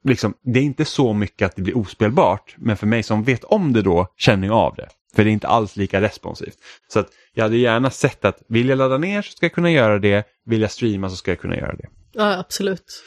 Liksom, 0.03 0.33
det 0.43 0.59
är 0.59 0.63
inte 0.63 0.85
så 0.85 1.13
mycket 1.13 1.45
att 1.45 1.55
det 1.55 1.61
blir 1.61 1.77
ospelbart, 1.77 2.55
men 2.57 2.77
för 2.77 2.87
mig 2.87 3.03
som 3.03 3.23
vet 3.23 3.43
om 3.43 3.73
det 3.73 3.81
då 3.81 4.13
känner 4.17 4.47
jag 4.47 4.57
av 4.57 4.75
det. 4.75 4.87
För 5.15 5.23
det 5.23 5.29
är 5.29 5.31
inte 5.31 5.47
alls 5.47 5.75
lika 5.75 6.01
responsivt. 6.01 6.57
Så 6.87 6.99
att 6.99 7.09
jag 7.33 7.43
hade 7.43 7.57
gärna 7.57 7.89
sett 7.89 8.25
att 8.25 8.41
vill 8.47 8.69
jag 8.69 8.77
ladda 8.77 8.97
ner 8.97 9.21
så 9.21 9.31
ska 9.31 9.45
jag 9.45 9.53
kunna 9.53 9.71
göra 9.71 9.99
det, 9.99 10.27
vill 10.45 10.61
jag 10.61 10.71
streama 10.71 11.09
så 11.09 11.15
ska 11.15 11.31
jag 11.31 11.39
kunna 11.39 11.55
göra 11.55 11.75
det. 11.75 11.87
Ja, 12.11 12.37
absolut. 12.39 13.03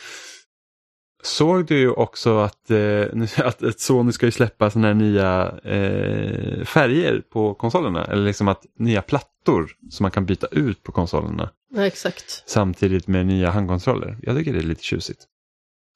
Såg 1.23 1.66
du 1.66 1.79
ju 1.79 1.91
också 1.91 2.39
att, 2.39 2.71
eh, 2.71 3.05
att, 3.47 3.62
att 3.62 3.81
Sony 3.81 4.12
ska 4.12 4.27
ju 4.27 4.33
släppa 4.33 4.71
sådana 4.71 4.87
här 4.87 4.95
nya 4.95 5.59
eh, 5.64 6.64
färger 6.64 7.23
på 7.31 7.55
konsolerna? 7.55 8.05
Eller 8.05 8.25
liksom 8.25 8.49
att 8.49 8.66
nya 8.79 9.03
plattor 9.03 9.66
som 9.91 10.05
man 10.05 10.11
kan 10.11 10.27
byta 10.27 10.47
ut 10.47 10.83
på 10.83 10.93
konsolerna 10.93 11.51
Ja, 11.75 11.87
exakt. 11.87 12.43
samtidigt 12.47 13.07
med 13.07 13.27
nya 13.27 13.51
handkontroller. 13.51 14.18
Jag 14.23 14.37
tycker 14.37 14.53
det 14.53 14.59
är 14.59 14.62
lite 14.62 14.85
tjusigt. 14.85 15.27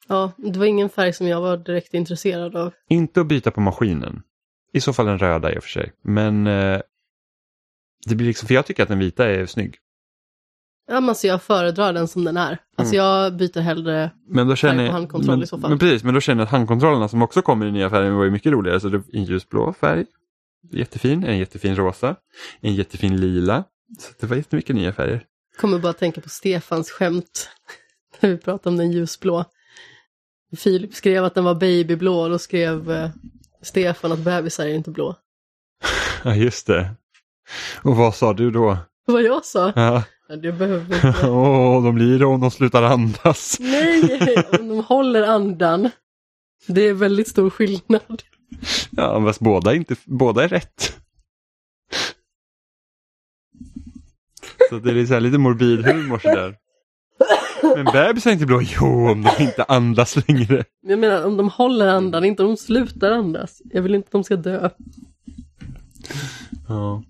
Ja, 0.09 0.33
det 0.37 0.59
var 0.59 0.67
ingen 0.67 0.89
färg 0.89 1.13
som 1.13 1.27
jag 1.27 1.41
var 1.41 1.57
direkt 1.57 1.95
intresserad 1.95 2.57
av. 2.57 2.73
Inte 2.89 3.21
att 3.21 3.27
byta 3.27 3.51
på 3.51 3.61
maskinen. 3.61 4.23
I 4.73 4.81
så 4.81 4.93
fall 4.93 5.07
den 5.07 5.19
röda 5.19 5.55
i 5.55 5.59
och 5.59 5.63
för 5.63 5.71
sig. 5.71 5.93
Men 6.03 6.47
eh, 6.47 6.81
det 8.07 8.15
blir 8.15 8.27
liksom, 8.27 8.47
för 8.47 8.55
jag 8.55 8.67
tycker 8.67 8.83
att 8.83 8.89
den 8.89 8.99
vita 8.99 9.31
är 9.31 9.47
snygg. 9.47 9.77
Ja, 10.87 11.01
men 11.01 11.09
alltså 11.09 11.27
jag 11.27 11.43
föredrar 11.43 11.93
den 11.93 12.09
som 12.09 12.25
den 12.25 12.37
är. 12.37 12.59
Alltså 12.77 12.95
jag 12.95 13.37
byter 13.37 13.61
hellre... 13.61 14.11
Men 14.29 14.49
då 14.49 14.57
känner 14.57 14.75
Färg 14.75 14.87
på 14.87 14.89
jag, 14.89 14.93
handkontroll 14.93 15.37
men, 15.37 15.45
i 15.45 15.47
så 15.47 15.59
fall. 15.59 15.71
Men 15.71 15.79
precis, 15.79 16.05
men 16.05 16.15
då 16.15 16.21
känner 16.21 16.41
jag 16.41 16.45
att 16.45 16.51
handkontrollerna 16.51 17.09
som 17.09 17.23
också 17.23 17.43
kommer 17.43 17.67
i 17.67 17.73
nya 17.73 17.91
färger 17.91 18.11
var 18.11 18.25
ju 18.25 18.31
mycket 18.31 18.53
roligare. 18.53 18.81
Så 18.81 18.89
det 18.89 18.97
är 18.97 19.03
en 19.13 19.25
ljusblå 19.25 19.75
färg, 19.81 20.07
jättefin, 20.73 21.25
en 21.25 21.39
jättefin 21.39 21.77
rosa, 21.77 22.17
en 22.61 22.75
jättefin 22.75 23.17
lila. 23.21 23.65
Så 23.99 24.13
det 24.21 24.27
var 24.27 24.37
jättemycket 24.37 24.77
nya 24.77 24.93
färger. 24.93 25.25
Kommer 25.61 25.79
bara 25.79 25.93
tänka 25.93 26.21
på 26.21 26.29
Stefans 26.29 26.91
skämt. 26.91 27.49
När 28.21 28.31
vi 28.31 28.37
pratade 28.37 28.69
om 28.69 28.77
den 28.77 28.93
ljusblå. 28.93 29.45
Filip 30.57 30.95
skrev 30.95 31.25
att 31.25 31.35
den 31.35 31.45
var 31.45 31.55
babyblå 31.55 32.21
och 32.21 32.31
då 32.31 32.39
skrev 32.39 32.91
eh, 32.91 33.11
Stefan 33.63 34.13
att 34.13 34.19
bebisar 34.19 34.67
är 34.67 34.75
inte 34.75 34.91
blå. 34.91 35.17
Ja, 36.27 36.35
just 36.35 36.67
det. 36.67 36.91
Och 37.83 37.97
vad 37.97 38.15
sa 38.15 38.33
du 38.33 38.51
då? 38.51 38.79
Vad 39.07 39.23
jag 39.23 39.45
sa? 39.45 39.73
Ja. 39.77 40.03
Ja, 40.29 40.37
det 40.37 40.53
behöver 40.53 40.97
inte. 40.97 41.15
Åh, 41.29 41.85
de 41.85 41.95
blir 41.95 42.19
det 42.19 42.27
om 42.27 42.41
de 42.41 42.51
slutar 42.51 42.83
andas. 42.83 43.57
Nej, 43.61 44.45
om 44.61 44.69
de 44.69 44.85
håller 44.85 45.23
andan. 45.23 45.91
Det 46.67 46.89
är 46.89 46.95
väldigt 46.95 47.29
stor 47.29 47.51
skillnad. 47.51 48.23
Ja, 48.91 49.25
fast 49.27 49.41
båda, 49.41 49.71
är 49.71 49.77
inte, 49.77 49.97
båda 50.05 50.45
är 50.45 50.49
rätt. 50.49 50.99
Så 54.69 54.79
det 54.79 55.01
är 55.01 55.07
så 55.07 55.15
här 55.15 55.21
lite 55.21 55.39
morbid 55.39 55.85
humor 55.87 56.19
sådär. 56.19 56.57
Men 57.77 57.85
bebisar 57.85 58.31
är 58.31 58.35
inte 58.35 58.47
blå. 58.47 58.61
Jo, 58.63 59.09
om 59.11 59.23
de 59.23 59.43
inte 59.43 59.65
andas 59.65 60.29
längre. 60.29 60.65
Jag 60.87 60.99
menar 60.99 61.25
om 61.27 61.37
de 61.37 61.49
håller 61.49 61.89
andan, 61.89 62.25
inte 62.25 62.43
om 62.43 62.49
de 62.49 62.57
slutar 62.57 63.13
andas. 63.13 63.63
Jag 63.65 63.83
vill 63.83 63.95
inte 63.95 64.07
att 64.07 64.13
de 64.13 64.25
ska 64.25 64.37
dö. 64.37 64.71
Ja. 66.69 67.03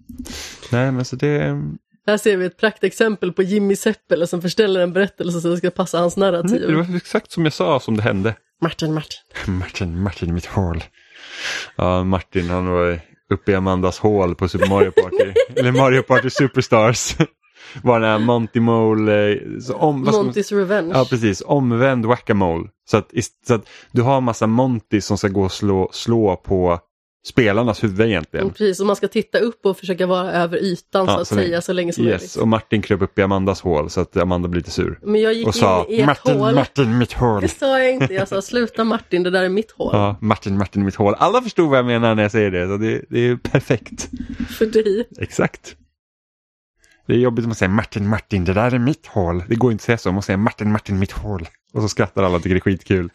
Nej, 0.73 0.93
men 0.93 1.05
så 1.05 1.17
det... 1.17 1.63
Här 2.07 2.17
ser 2.17 2.37
vi 2.37 2.47
ett 2.47 2.57
praktexempel 2.59 3.33
på 3.33 3.43
Jimmy 3.43 3.77
Seppele 3.77 4.27
som 4.27 4.43
förställer 4.43 4.81
en 4.81 4.93
berättelse 4.93 5.41
så 5.41 5.49
det 5.49 5.57
ska 5.57 5.71
passa 5.71 5.99
hans 5.99 6.17
narrativ. 6.17 6.67
Det 6.67 6.75
var 6.77 6.97
exakt 6.97 7.33
som 7.33 7.45
jag 7.45 7.53
sa 7.53 7.81
som 7.81 7.97
det 7.97 8.03
hände. 8.03 8.35
Martin, 8.63 8.95
Martin. 8.95 9.19
Martin, 9.59 10.03
Martin 10.03 10.29
i 10.29 10.33
mitt 10.33 10.47
hål. 10.47 10.85
Ja, 11.77 12.05
Martin 12.05 12.51
han 12.51 12.67
var 12.69 13.01
uppe 13.31 13.53
i 13.53 13.55
Amandas 13.55 13.99
hål 13.99 14.35
på 14.35 14.49
Super 14.49 14.69
Mario 14.69 14.91
Party. 14.91 15.33
Eller 15.57 15.73
Mario 15.73 16.03
Party 16.03 16.31
Superstars. 16.31 17.17
Var 17.83 18.01
den 18.01 18.11
här 18.11 18.19
Monty 18.19 18.61
Mole, 18.61 19.33
eh, 19.33 19.39
om, 19.75 20.07
ska 20.07 20.13
man- 20.17 20.33
Monty's 20.33 20.55
Revenge. 20.57 20.93
Ja 20.95 21.07
precis, 21.11 21.43
omvänd 21.47 22.07
whack-a-mole. 22.07 22.69
Så 22.91 22.97
att, 22.97 23.11
så 23.47 23.55
att 23.55 23.69
du 23.93 24.03
har 24.03 24.17
en 24.17 24.25
massa 24.25 24.47
Monty 24.47 25.01
som 25.01 25.19
ska 25.19 25.29
gå 25.29 25.43
och 25.43 25.53
slå, 25.53 25.89
slå 25.93 26.37
på 26.37 26.79
spelarnas 27.27 27.85
huvud 27.85 28.01
egentligen. 28.01 28.45
Mm, 28.45 28.55
Precis, 28.55 28.81
och 28.81 28.87
man 28.87 28.97
ska 28.97 29.09
titta 29.09 29.39
upp 29.39 29.67
och 29.67 29.77
försöka 29.79 30.07
vara 30.07 30.33
över 30.33 30.59
ytan 30.59 31.07
Ja, 31.07 31.15
så 31.15 31.21
att 31.21 31.29
så 31.29 31.35
säga 31.35 31.61
så 31.63 31.73
länge 31.73 31.93
som 31.93 32.05
Yes, 32.05 32.21
möjligt. 32.21 32.37
och 32.37 32.49
Martin 32.49 32.83
kröp 32.83 33.03
upp 33.03 33.19
i 33.19 33.23
Amandas 33.23 33.61
hål 33.61 33.91
så 33.91 34.01
att 34.01 34.17
Amanda 34.17 34.49
blir 34.49 34.61
lite 34.61 34.71
sur. 34.71 34.99
Men 35.03 35.21
jag 35.21 35.35
gick 35.35 35.47
Och 35.47 35.55
sa 35.55 35.85
in 35.89 35.95
i 35.95 36.01
ett 36.01 36.07
Martin, 36.07 36.37
hål. 36.39 36.55
Martin, 36.55 36.99
mitt 36.99 37.13
hål. 37.13 37.41
Det 37.43 37.49
sa 37.49 37.79
jag 37.79 37.91
inte, 37.95 38.15
jag 38.15 38.29
sa 38.29 38.43
sluta 38.43 38.85
Martin, 38.85 39.23
det 39.23 39.31
där 39.31 39.43
är 39.43 39.49
mitt 39.49 39.71
hål. 39.71 39.91
Ja, 39.93 40.17
Martin, 40.21 40.59
Martin, 40.59 40.85
mitt 40.85 40.95
hål. 40.95 41.15
Alla 41.19 41.43
förstod 41.43 41.69
vad 41.71 41.79
jag 41.79 41.87
menar 41.87 42.15
när 42.15 42.23
jag 42.23 42.33
säger 42.33 42.51
det, 42.51 42.67
så 42.69 42.77
det, 42.77 43.05
det 43.09 43.21
är 43.29 43.37
perfekt. 43.37 44.09
För 44.59 44.67
dig. 44.67 45.09
Exakt. 45.19 45.77
Det 47.07 47.13
är 47.13 47.19
jobbigt 47.19 47.45
om 47.45 47.49
man 47.49 47.55
säger 47.57 47.71
Martin, 47.73 48.09
Martin, 48.09 48.45
det 48.45 48.53
där 48.53 48.75
är 48.75 48.79
mitt 48.79 49.07
hål. 49.07 49.43
Det 49.49 49.55
går 49.55 49.73
inte 49.73 49.83
att 49.83 49.85
säga 49.87 49.99
så, 49.99 50.13
man 50.13 50.23
säger 50.23 50.37
Martin, 50.39 50.73
Martin, 50.73 50.99
mitt 50.99 51.13
hål. 51.13 51.49
Och 51.73 51.83
så 51.83 51.89
skrattar 51.89 52.23
alla 52.23 52.37
och 52.37 52.43
tycker 52.43 52.55
det 52.55 52.59
är 52.59 52.61
skitkul. 52.61 53.11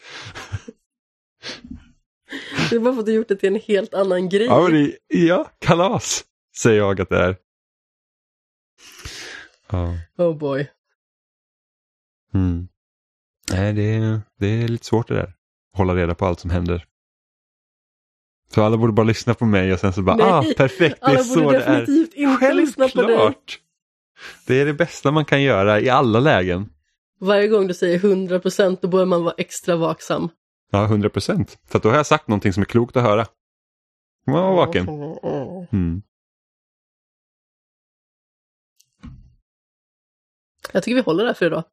Det 2.69 2.75
är 2.75 2.79
bara 2.79 2.93
för 2.93 2.99
att 2.99 3.05
du 3.05 3.13
gjort 3.13 3.27
det 3.27 3.35
till 3.35 3.49
en 3.55 3.61
helt 3.61 3.93
annan 3.93 4.29
grej. 4.29 4.45
Ja, 4.45 4.67
det, 4.69 4.97
ja, 5.07 5.51
kalas, 5.59 6.23
säger 6.57 6.77
jag 6.77 7.01
att 7.01 7.09
det 7.09 7.17
är. 7.17 7.37
Ja. 9.71 9.93
Oh 10.17 10.37
boy. 10.37 10.67
Mm. 12.33 12.67
Nej, 13.51 13.73
det 13.73 13.95
är, 13.95 14.21
det 14.39 14.47
är 14.47 14.67
lite 14.67 14.85
svårt 14.85 15.07
det 15.07 15.13
där. 15.13 15.33
Hålla 15.73 15.95
reda 15.95 16.15
på 16.15 16.25
allt 16.25 16.39
som 16.39 16.49
händer. 16.49 16.85
Så 18.53 18.63
alla 18.63 18.77
borde 18.77 18.93
bara 18.93 19.05
lyssna 19.05 19.33
på 19.33 19.45
mig 19.45 19.73
och 19.73 19.79
sen 19.79 19.93
så 19.93 20.01
bara, 20.01 20.15
Nej, 20.15 20.27
ah, 20.27 20.43
perfekt, 20.57 20.97
det 21.01 21.11
är 21.11 21.17
så 21.17 21.51
det 21.51 21.57
är. 21.57 21.79
definitivt 21.79 22.13
inte 22.13 22.53
lyssna 22.53 22.87
på 22.89 23.01
dig. 23.01 23.07
Självklart! 23.17 23.59
Det 24.47 24.61
är 24.61 24.65
det 24.65 24.73
bästa 24.73 25.11
man 25.11 25.25
kan 25.25 25.41
göra 25.41 25.79
i 25.79 25.89
alla 25.89 26.19
lägen. 26.19 26.69
Varje 27.19 27.47
gång 27.47 27.67
du 27.67 27.73
säger 27.73 27.99
100% 27.99 28.77
då 28.81 28.87
bör 28.87 29.05
man 29.05 29.23
vara 29.23 29.33
extra 29.37 29.75
vaksam. 29.75 30.29
Ja, 30.69 30.85
100 30.85 31.09
procent. 31.09 31.59
För 31.65 31.77
att 31.77 31.83
då 31.83 31.89
har 31.89 31.95
jag 31.95 32.05
sagt 32.05 32.27
någonting 32.27 32.53
som 32.53 32.61
är 32.61 32.65
klokt 32.65 32.97
att 32.97 33.03
höra. 33.03 33.27
Man 34.25 34.43
var 34.43 34.55
vaken. 34.55 34.87
Mm. 35.71 36.01
Jag 40.73 40.83
tycker 40.83 40.95
vi 40.95 41.01
håller 41.01 41.25
där 41.25 41.33
för 41.33 41.45
idag. 41.45 41.63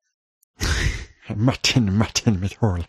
Martin, 1.36 1.98
Martin 1.98 2.40
mitt 2.40 2.54
hål. 2.54 2.86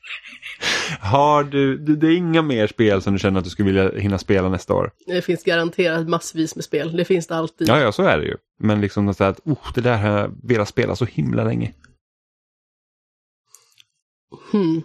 Har 0.99 1.43
du, 1.43 1.77
det 1.77 2.07
är 2.07 2.17
inga 2.17 2.41
mer 2.41 2.67
spel 2.67 3.01
som 3.01 3.13
du 3.13 3.19
känner 3.19 3.39
att 3.39 3.43
du 3.43 3.49
skulle 3.49 3.65
vilja 3.65 3.99
hinna 3.99 4.17
spela 4.17 4.49
nästa 4.49 4.73
år? 4.73 4.91
Det 5.05 5.21
finns 5.21 5.43
garanterat 5.43 6.07
massvis 6.07 6.55
med 6.55 6.65
spel. 6.65 6.97
Det 6.97 7.05
finns 7.05 7.27
det 7.27 7.35
alltid. 7.35 7.69
Ja, 7.69 7.79
ja, 7.79 7.91
så 7.91 8.03
är 8.03 8.17
det 8.17 8.25
ju. 8.25 8.37
Men 8.59 8.81
liksom 8.81 9.05
något 9.05 9.21
att, 9.21 9.39
oh, 9.39 9.71
det 9.75 9.81
där 9.81 9.97
har 9.97 10.09
jag 10.09 10.31
velat 10.43 10.67
spela 10.67 10.95
så 10.95 11.05
himla 11.05 11.43
länge. 11.43 11.73
Hmm. 14.51 14.81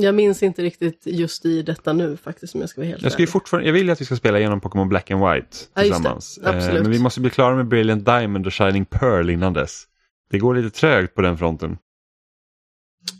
Jag 0.00 0.14
minns 0.14 0.42
inte 0.42 0.62
riktigt 0.62 1.02
just 1.04 1.44
i 1.46 1.62
detta 1.62 1.92
nu 1.92 2.16
faktiskt 2.16 2.54
om 2.54 2.60
jag 2.60 2.70
ska 2.70 2.80
vara 2.80 2.88
helt 2.88 3.02
Jag, 3.02 3.12
ska 3.12 3.26
fortfarande, 3.26 3.68
jag 3.68 3.72
vill 3.72 3.86
ju 3.86 3.92
att 3.92 4.00
vi 4.00 4.04
ska 4.04 4.16
spela 4.16 4.38
igenom 4.38 4.60
Pokémon 4.60 4.88
Black 4.88 5.10
and 5.10 5.20
White 5.20 5.28
Ja, 5.30 5.36
just 5.40 5.74
det. 5.74 5.82
tillsammans. 5.82 6.38
Eh, 6.38 6.72
Men 6.82 6.90
vi 6.90 6.98
måste 6.98 7.20
bli 7.20 7.30
klara 7.30 7.56
med 7.56 7.68
Brilliant 7.68 8.04
Diamond 8.04 8.46
och 8.46 8.54
Shining 8.54 8.84
Pearl 8.84 9.30
innan 9.30 9.52
dess. 9.52 9.84
Det 10.30 10.38
går 10.38 10.54
lite 10.54 10.78
trögt 10.78 11.14
på 11.14 11.22
den 11.22 11.38
fronten. 11.38 11.78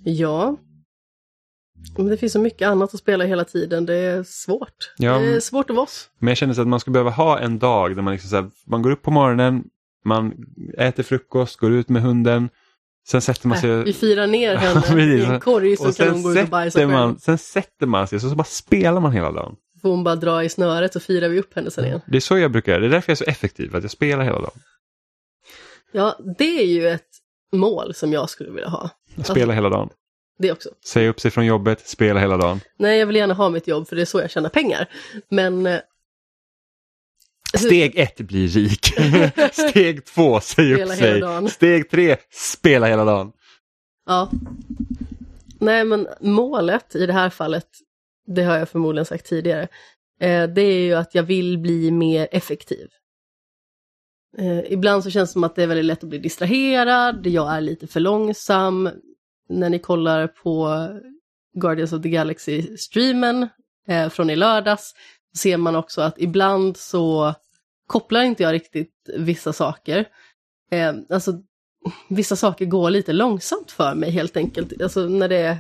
Ja. 0.04 0.56
Men 1.96 2.06
det 2.06 2.16
finns 2.16 2.32
så 2.32 2.38
mycket 2.40 2.68
annat 2.68 2.94
att 2.94 3.00
spela 3.00 3.24
hela 3.24 3.44
tiden. 3.44 3.86
Det 3.86 3.94
är 3.94 4.22
svårt. 4.22 4.92
Ja, 4.98 5.18
det 5.18 5.26
är 5.34 5.40
svårt 5.40 5.70
att 5.70 5.76
vara 5.76 5.84
oss. 5.84 6.10
Men 6.18 6.28
jag 6.28 6.36
känner 6.38 6.54
så 6.54 6.60
att 6.60 6.68
man 6.68 6.80
skulle 6.80 6.92
behöva 6.92 7.10
ha 7.10 7.38
en 7.38 7.58
dag 7.58 7.96
där 7.96 8.02
man 8.02 8.12
liksom 8.12 8.30
så 8.30 8.36
här, 8.36 8.50
man 8.66 8.82
går 8.82 8.90
upp 8.90 9.02
på 9.02 9.10
morgonen, 9.10 9.64
man 10.04 10.34
äter 10.78 11.02
frukost, 11.02 11.56
går 11.56 11.72
ut 11.72 11.88
med 11.88 12.02
hunden, 12.02 12.48
sen 13.10 13.20
sätter 13.20 13.48
man 13.48 13.58
sig... 13.58 13.70
Äh, 13.70 13.76
vi 13.76 13.92
firar 13.92 14.26
ner 14.26 14.56
henne 14.56 15.02
i 15.02 15.24
en 15.24 15.40
korg 15.40 15.76
så 15.76 15.88
och 15.88 15.96
kan 15.96 16.08
hon 16.08 16.22
gå 16.22 16.32
ut 16.32 16.42
och 16.42 16.48
bajsa 16.48 16.70
sätter, 16.70 16.86
själv. 16.86 16.98
man, 16.98 17.18
sen 17.18 17.38
sätter 17.38 17.86
man 17.86 18.08
sig 18.08 18.20
så, 18.20 18.30
så 18.30 18.36
bara 18.36 18.44
spelar 18.44 19.00
man 19.00 19.12
hela 19.12 19.32
dagen. 19.32 19.56
Får 19.82 19.90
hon 19.90 20.04
bara 20.04 20.16
dra 20.16 20.44
i 20.44 20.48
snöret 20.48 20.92
så 20.92 21.00
firar 21.00 21.28
vi 21.28 21.40
upp 21.40 21.54
henne 21.54 21.70
sen 21.70 21.84
igen. 21.84 22.00
Det 22.06 22.16
är 22.16 22.20
så 22.20 22.38
jag 22.38 22.52
brukar 22.52 22.72
göra, 22.72 22.80
det 22.80 22.86
är 22.86 22.90
därför 22.90 23.10
jag 23.10 23.14
är 23.14 23.24
så 23.24 23.30
effektiv, 23.30 23.76
att 23.76 23.82
jag 23.82 23.90
spelar 23.90 24.24
hela 24.24 24.40
dagen. 24.40 24.60
Ja, 25.92 26.18
det 26.38 26.60
är 26.60 26.66
ju 26.66 26.88
ett 26.88 27.08
mål 27.52 27.94
som 27.94 28.12
jag 28.12 28.30
skulle 28.30 28.50
vilja 28.50 28.68
ha. 28.68 28.90
Jag 29.14 29.26
spelar 29.26 29.54
hela 29.54 29.68
dagen. 29.68 29.88
Det 30.38 30.52
också. 30.52 30.68
Säga 30.84 31.10
upp 31.10 31.20
sig 31.20 31.30
från 31.30 31.46
jobbet, 31.46 31.88
spela 31.88 32.20
hela 32.20 32.36
dagen. 32.36 32.60
Nej, 32.78 32.98
jag 32.98 33.06
vill 33.06 33.16
gärna 33.16 33.34
ha 33.34 33.48
mitt 33.48 33.68
jobb 33.68 33.88
för 33.88 33.96
det 33.96 34.02
är 34.02 34.06
så 34.06 34.20
jag 34.20 34.30
tjänar 34.30 34.48
pengar. 34.48 34.88
Men... 35.30 35.78
eh, 37.54 37.60
Steg 37.60 37.98
ett, 37.98 38.20
bli 38.20 38.46
rik. 38.46 38.86
Steg 39.52 40.04
två, 40.04 40.40
säg 40.40 40.82
upp 40.82 40.88
sig. 40.88 41.20
dagen. 41.20 41.48
Steg 41.48 41.90
tre, 41.90 42.16
spela 42.30 42.86
hela 42.86 43.04
dagen. 43.04 43.32
Ja. 44.06 44.30
Nej, 45.60 45.84
men 45.84 46.08
målet 46.20 46.94
i 46.94 47.06
det 47.06 47.12
här 47.12 47.30
fallet, 47.30 47.66
det 48.26 48.42
har 48.42 48.56
jag 48.56 48.68
förmodligen 48.68 49.06
sagt 49.06 49.26
tidigare, 49.26 49.68
eh, 50.20 50.48
det 50.48 50.62
är 50.62 50.80
ju 50.80 50.94
att 50.94 51.14
jag 51.14 51.22
vill 51.22 51.58
bli 51.58 51.90
mer 51.90 52.28
effektiv. 52.32 52.88
Eh, 54.38 54.72
ibland 54.72 55.04
så 55.04 55.10
känns 55.10 55.30
det 55.30 55.32
som 55.32 55.44
att 55.44 55.56
det 55.56 55.62
är 55.62 55.66
väldigt 55.66 55.84
lätt 55.84 56.02
att 56.02 56.08
bli 56.08 56.18
distraherad, 56.18 57.26
jag 57.26 57.52
är 57.56 57.60
lite 57.60 57.86
för 57.86 58.00
långsam. 58.00 58.90
När 59.48 59.70
ni 59.70 59.78
kollar 59.78 60.26
på 60.26 60.88
Guardians 61.54 61.92
of 61.92 62.02
the 62.02 62.08
Galaxy-streamen 62.08 63.48
eh, 63.88 64.08
från 64.08 64.30
i 64.30 64.36
lördags 64.36 64.94
ser 65.38 65.56
man 65.56 65.76
också 65.76 66.00
att 66.00 66.14
ibland 66.18 66.76
så 66.76 67.34
kopplar 67.86 68.22
inte 68.22 68.42
jag 68.42 68.52
riktigt 68.52 69.10
vissa 69.16 69.52
saker. 69.52 70.08
Eh, 70.70 70.94
alltså 71.10 71.32
vissa 72.08 72.36
saker 72.36 72.64
går 72.64 72.90
lite 72.90 73.12
långsamt 73.12 73.70
för 73.70 73.94
mig 73.94 74.10
helt 74.10 74.36
enkelt. 74.36 74.82
Alltså 74.82 75.00
när 75.00 75.28
det 75.28 75.36
är 75.36 75.56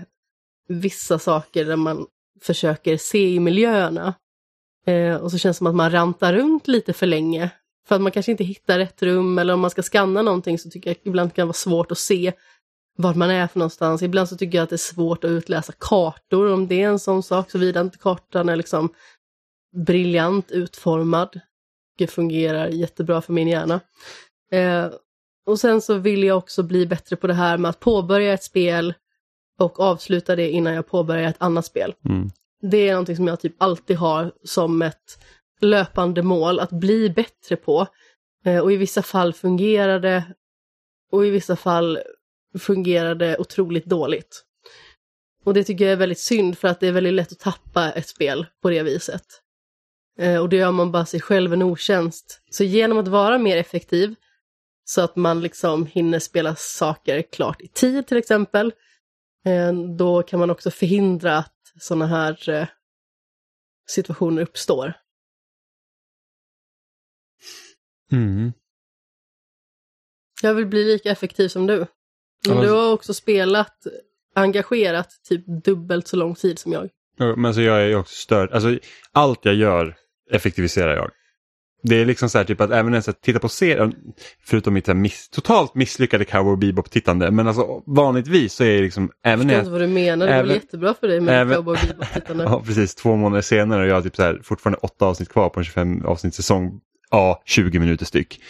vissa 0.68 1.18
saker 1.18 1.64
där 1.64 1.76
man 1.76 2.06
försöker 2.42 2.96
se 2.96 3.28
i 3.28 3.40
miljöerna. 3.40 4.14
Eh, 4.86 5.16
och 5.16 5.30
så 5.30 5.38
känns 5.38 5.56
det 5.56 5.58
som 5.58 5.66
att 5.66 5.74
man 5.74 5.90
rantar 5.90 6.32
runt 6.32 6.68
lite 6.68 6.92
för 6.92 7.06
länge. 7.06 7.50
För 7.88 7.94
att 7.94 8.00
man 8.00 8.12
kanske 8.12 8.32
inte 8.32 8.44
hittar 8.44 8.78
rätt 8.78 9.02
rum 9.02 9.38
eller 9.38 9.54
om 9.54 9.60
man 9.60 9.70
ska 9.70 9.82
scanna 9.82 10.22
någonting 10.22 10.58
så 10.58 10.70
tycker 10.70 10.90
jag 10.90 10.96
ibland 11.02 11.34
kan 11.34 11.46
vara 11.46 11.52
svårt 11.52 11.92
att 11.92 11.98
se 11.98 12.32
vart 12.96 13.16
man 13.16 13.30
är 13.30 13.46
för 13.46 13.58
någonstans. 13.58 14.02
Ibland 14.02 14.28
så 14.28 14.36
tycker 14.36 14.58
jag 14.58 14.62
att 14.62 14.70
det 14.70 14.76
är 14.76 14.94
svårt 14.94 15.24
att 15.24 15.30
utläsa 15.30 15.72
kartor 15.78 16.52
om 16.52 16.68
det 16.68 16.82
är 16.82 16.88
en 16.88 16.98
sån 16.98 17.22
sak, 17.22 17.50
såvida 17.50 17.80
inte 17.80 17.98
kartan 17.98 18.48
är 18.48 18.56
liksom 18.56 18.88
briljant 19.72 20.50
utformad. 20.50 21.40
Det 21.98 22.06
fungerar 22.06 22.68
jättebra 22.68 23.22
för 23.22 23.32
min 23.32 23.48
hjärna. 23.48 23.80
Eh, 24.52 24.90
och 25.46 25.60
sen 25.60 25.80
så 25.80 25.94
vill 25.94 26.24
jag 26.24 26.38
också 26.38 26.62
bli 26.62 26.86
bättre 26.86 27.16
på 27.16 27.26
det 27.26 27.34
här 27.34 27.58
med 27.58 27.68
att 27.68 27.80
påbörja 27.80 28.32
ett 28.32 28.42
spel 28.42 28.94
och 29.58 29.80
avsluta 29.80 30.36
det 30.36 30.50
innan 30.50 30.74
jag 30.74 30.86
påbörjar 30.86 31.28
ett 31.28 31.42
annat 31.42 31.66
spel. 31.66 31.94
Mm. 32.04 32.30
Det 32.60 32.88
är 32.88 32.92
någonting 32.92 33.16
som 33.16 33.26
jag 33.26 33.40
typ 33.40 33.62
alltid 33.62 33.96
har 33.96 34.32
som 34.44 34.82
ett 34.82 35.18
löpande 35.60 36.22
mål 36.22 36.60
att 36.60 36.70
bli 36.70 37.10
bättre 37.10 37.56
på. 37.56 37.86
Eh, 38.44 38.58
och 38.58 38.72
i 38.72 38.76
vissa 38.76 39.02
fall 39.02 39.32
fungerar 39.32 40.00
det 40.00 40.24
och 41.12 41.26
i 41.26 41.30
vissa 41.30 41.56
fall 41.56 41.98
fungerar 42.58 43.14
det 43.14 43.38
otroligt 43.38 43.84
dåligt. 43.84 44.44
Och 45.44 45.54
det 45.54 45.64
tycker 45.64 45.84
jag 45.84 45.92
är 45.92 45.96
väldigt 45.96 46.20
synd 46.20 46.58
för 46.58 46.68
att 46.68 46.80
det 46.80 46.86
är 46.86 46.92
väldigt 46.92 47.14
lätt 47.14 47.32
att 47.32 47.38
tappa 47.38 47.92
ett 47.92 48.08
spel 48.08 48.46
på 48.62 48.70
det 48.70 48.82
viset. 48.82 49.22
Eh, 50.18 50.40
och 50.40 50.48
det 50.48 50.56
gör 50.56 50.72
man 50.72 50.92
bara 50.92 51.06
sig 51.06 51.20
själv 51.20 51.52
en 51.52 51.62
otjänst. 51.62 52.42
Så 52.50 52.64
genom 52.64 52.98
att 52.98 53.08
vara 53.08 53.38
mer 53.38 53.56
effektiv 53.56 54.14
så 54.84 55.00
att 55.00 55.16
man 55.16 55.40
liksom 55.40 55.86
hinner 55.86 56.18
spela 56.18 56.56
saker 56.56 57.22
klart 57.22 57.60
i 57.60 57.68
tid 57.68 58.06
till 58.06 58.16
exempel. 58.16 58.72
Eh, 59.44 59.72
Då 59.98 60.22
kan 60.22 60.40
man 60.40 60.50
också 60.50 60.70
förhindra 60.70 61.36
att 61.38 61.54
sådana 61.80 62.06
här 62.06 62.48
eh, 62.48 62.66
situationer 63.86 64.42
uppstår. 64.42 64.92
Mm. 68.12 68.52
Jag 70.42 70.54
vill 70.54 70.66
bli 70.66 70.84
lika 70.84 71.10
effektiv 71.10 71.48
som 71.48 71.66
du. 71.66 71.86
Men 72.48 72.60
du 72.60 72.70
har 72.70 72.92
också 72.92 73.14
spelat 73.14 73.86
engagerat 74.34 75.10
typ 75.28 75.44
dubbelt 75.64 76.08
så 76.08 76.16
lång 76.16 76.34
tid 76.34 76.58
som 76.58 76.72
jag. 76.72 76.88
Ja, 77.16 77.36
Men 77.36 77.54
så 77.54 77.60
jag 77.60 77.82
är 77.82 77.86
ju 77.86 77.96
också 77.96 78.14
störd. 78.14 78.52
Alltså, 78.52 78.78
allt 79.12 79.44
jag 79.44 79.54
gör 79.54 79.96
effektiviserar 80.30 80.96
jag. 80.96 81.10
Det 81.82 81.96
är 81.96 82.04
liksom 82.04 82.28
så 82.30 82.38
här 82.38 82.44
typ 82.44 82.60
att 82.60 82.70
även 82.70 82.92
när 82.92 83.02
jag 83.06 83.20
tittar 83.20 83.40
på 83.40 83.48
serien, 83.48 83.94
förutom 84.46 84.74
mitt 84.74 84.86
miss, 84.96 85.28
totalt 85.30 85.74
misslyckade 85.74 86.24
Cowboy 86.24 86.56
Bebop-tittande, 86.56 87.30
men 87.30 87.48
alltså 87.48 87.82
vanligtvis 87.86 88.54
så 88.54 88.64
är 88.64 88.76
det 88.76 88.82
liksom, 88.82 89.10
även 89.24 89.48
Jag 89.48 89.58
förstår 89.58 89.58
inte 89.60 89.70
vad 89.70 89.80
du 89.80 89.86
menar, 89.86 90.26
det 90.26 90.32
var 90.32 90.38
även- 90.38 90.54
jättebra 90.54 90.94
för 90.94 91.08
dig 91.08 91.20
med 91.20 91.40
även- 91.40 91.54
Cowboy 91.54 91.76
Bebop-tittande. 91.88 92.44
ja 92.50 92.62
precis, 92.66 92.94
två 92.94 93.16
månader 93.16 93.42
senare 93.42 93.82
och 93.82 93.88
jag 93.88 93.94
har 93.94 94.02
typ 94.02 94.16
så 94.16 94.22
här, 94.22 94.40
fortfarande 94.44 94.78
åtta 94.82 95.06
avsnitt 95.06 95.28
kvar 95.28 95.48
på 95.48 95.60
en 95.60 95.64
25 95.64 96.04
avsnitt 96.06 96.34
säsong, 96.34 96.80
ja, 97.10 97.42
20 97.44 97.78
minuter 97.78 98.04
styck. 98.06 98.40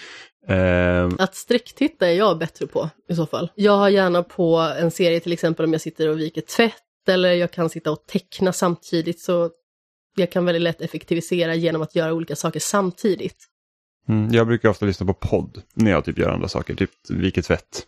Ehm, 0.49 1.11
Att 1.19 1.35
sträcktitta 1.35 2.09
är 2.09 2.13
jag 2.15 2.39
bättre 2.39 2.67
på 2.67 2.91
i 3.09 3.15
så 3.15 3.27
fall. 3.27 3.51
Jag 3.55 3.77
har 3.77 3.89
gärna 3.89 4.23
på 4.23 4.57
en 4.81 4.91
serie 4.91 5.21
till 5.21 5.33
exempel 5.33 5.65
om 5.65 5.73
jag 5.73 5.81
sitter 5.81 6.09
och 6.09 6.19
viker 6.21 6.41
tvätt 6.41 6.75
eller 7.09 7.33
jag 7.33 7.51
kan 7.53 7.71
sitta 7.71 7.91
och 7.91 8.05
teckna 8.07 8.53
samtidigt 8.53 9.21
så 9.21 9.51
jag 10.19 10.33
kan 10.33 10.45
väldigt 10.45 10.63
lätt 10.63 10.81
effektivisera 10.81 11.55
genom 11.55 11.83
att 11.83 11.95
göra 11.95 12.13
olika 12.13 12.37
saker 12.37 12.61
samtidigt. 12.61 13.37
mm, 14.09 14.33
jag 14.33 14.47
brukar 14.47 14.69
ofta 14.69 14.87
lyssna 14.87 15.07
på 15.07 15.15
podd 15.15 15.63
när 15.75 15.91
jag 15.91 16.05
typ 16.05 16.19
gör 16.19 16.31
andra 16.31 16.49
saker, 16.49 16.75
typ 16.75 16.91
viker 17.09 17.43
tvätt. 17.43 17.87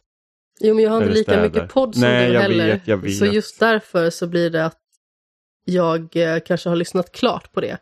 Jo, 0.60 0.74
men 0.74 0.84
jag 0.84 0.90
har 0.90 1.02
inte 1.02 1.14
lika 1.14 1.32
städer. 1.32 1.48
mycket 1.48 1.68
podd 1.68 1.94
som 1.94 2.00
Nej, 2.02 2.28
du 2.28 2.34
jag 2.34 2.40
heller. 2.40 2.66
vet, 2.66 2.88
jag 2.88 2.96
vet. 2.96 3.16
Så 3.16 3.26
just 3.26 3.60
därför 3.60 4.10
så 4.10 4.26
blir 4.26 4.50
det 4.50 4.64
att 4.64 4.78
jag 5.64 6.16
eh, 6.16 6.38
kanske 6.40 6.68
har 6.68 6.76
lyssnat 6.76 7.12
klart 7.12 7.52
på 7.52 7.60
det. 7.60 7.78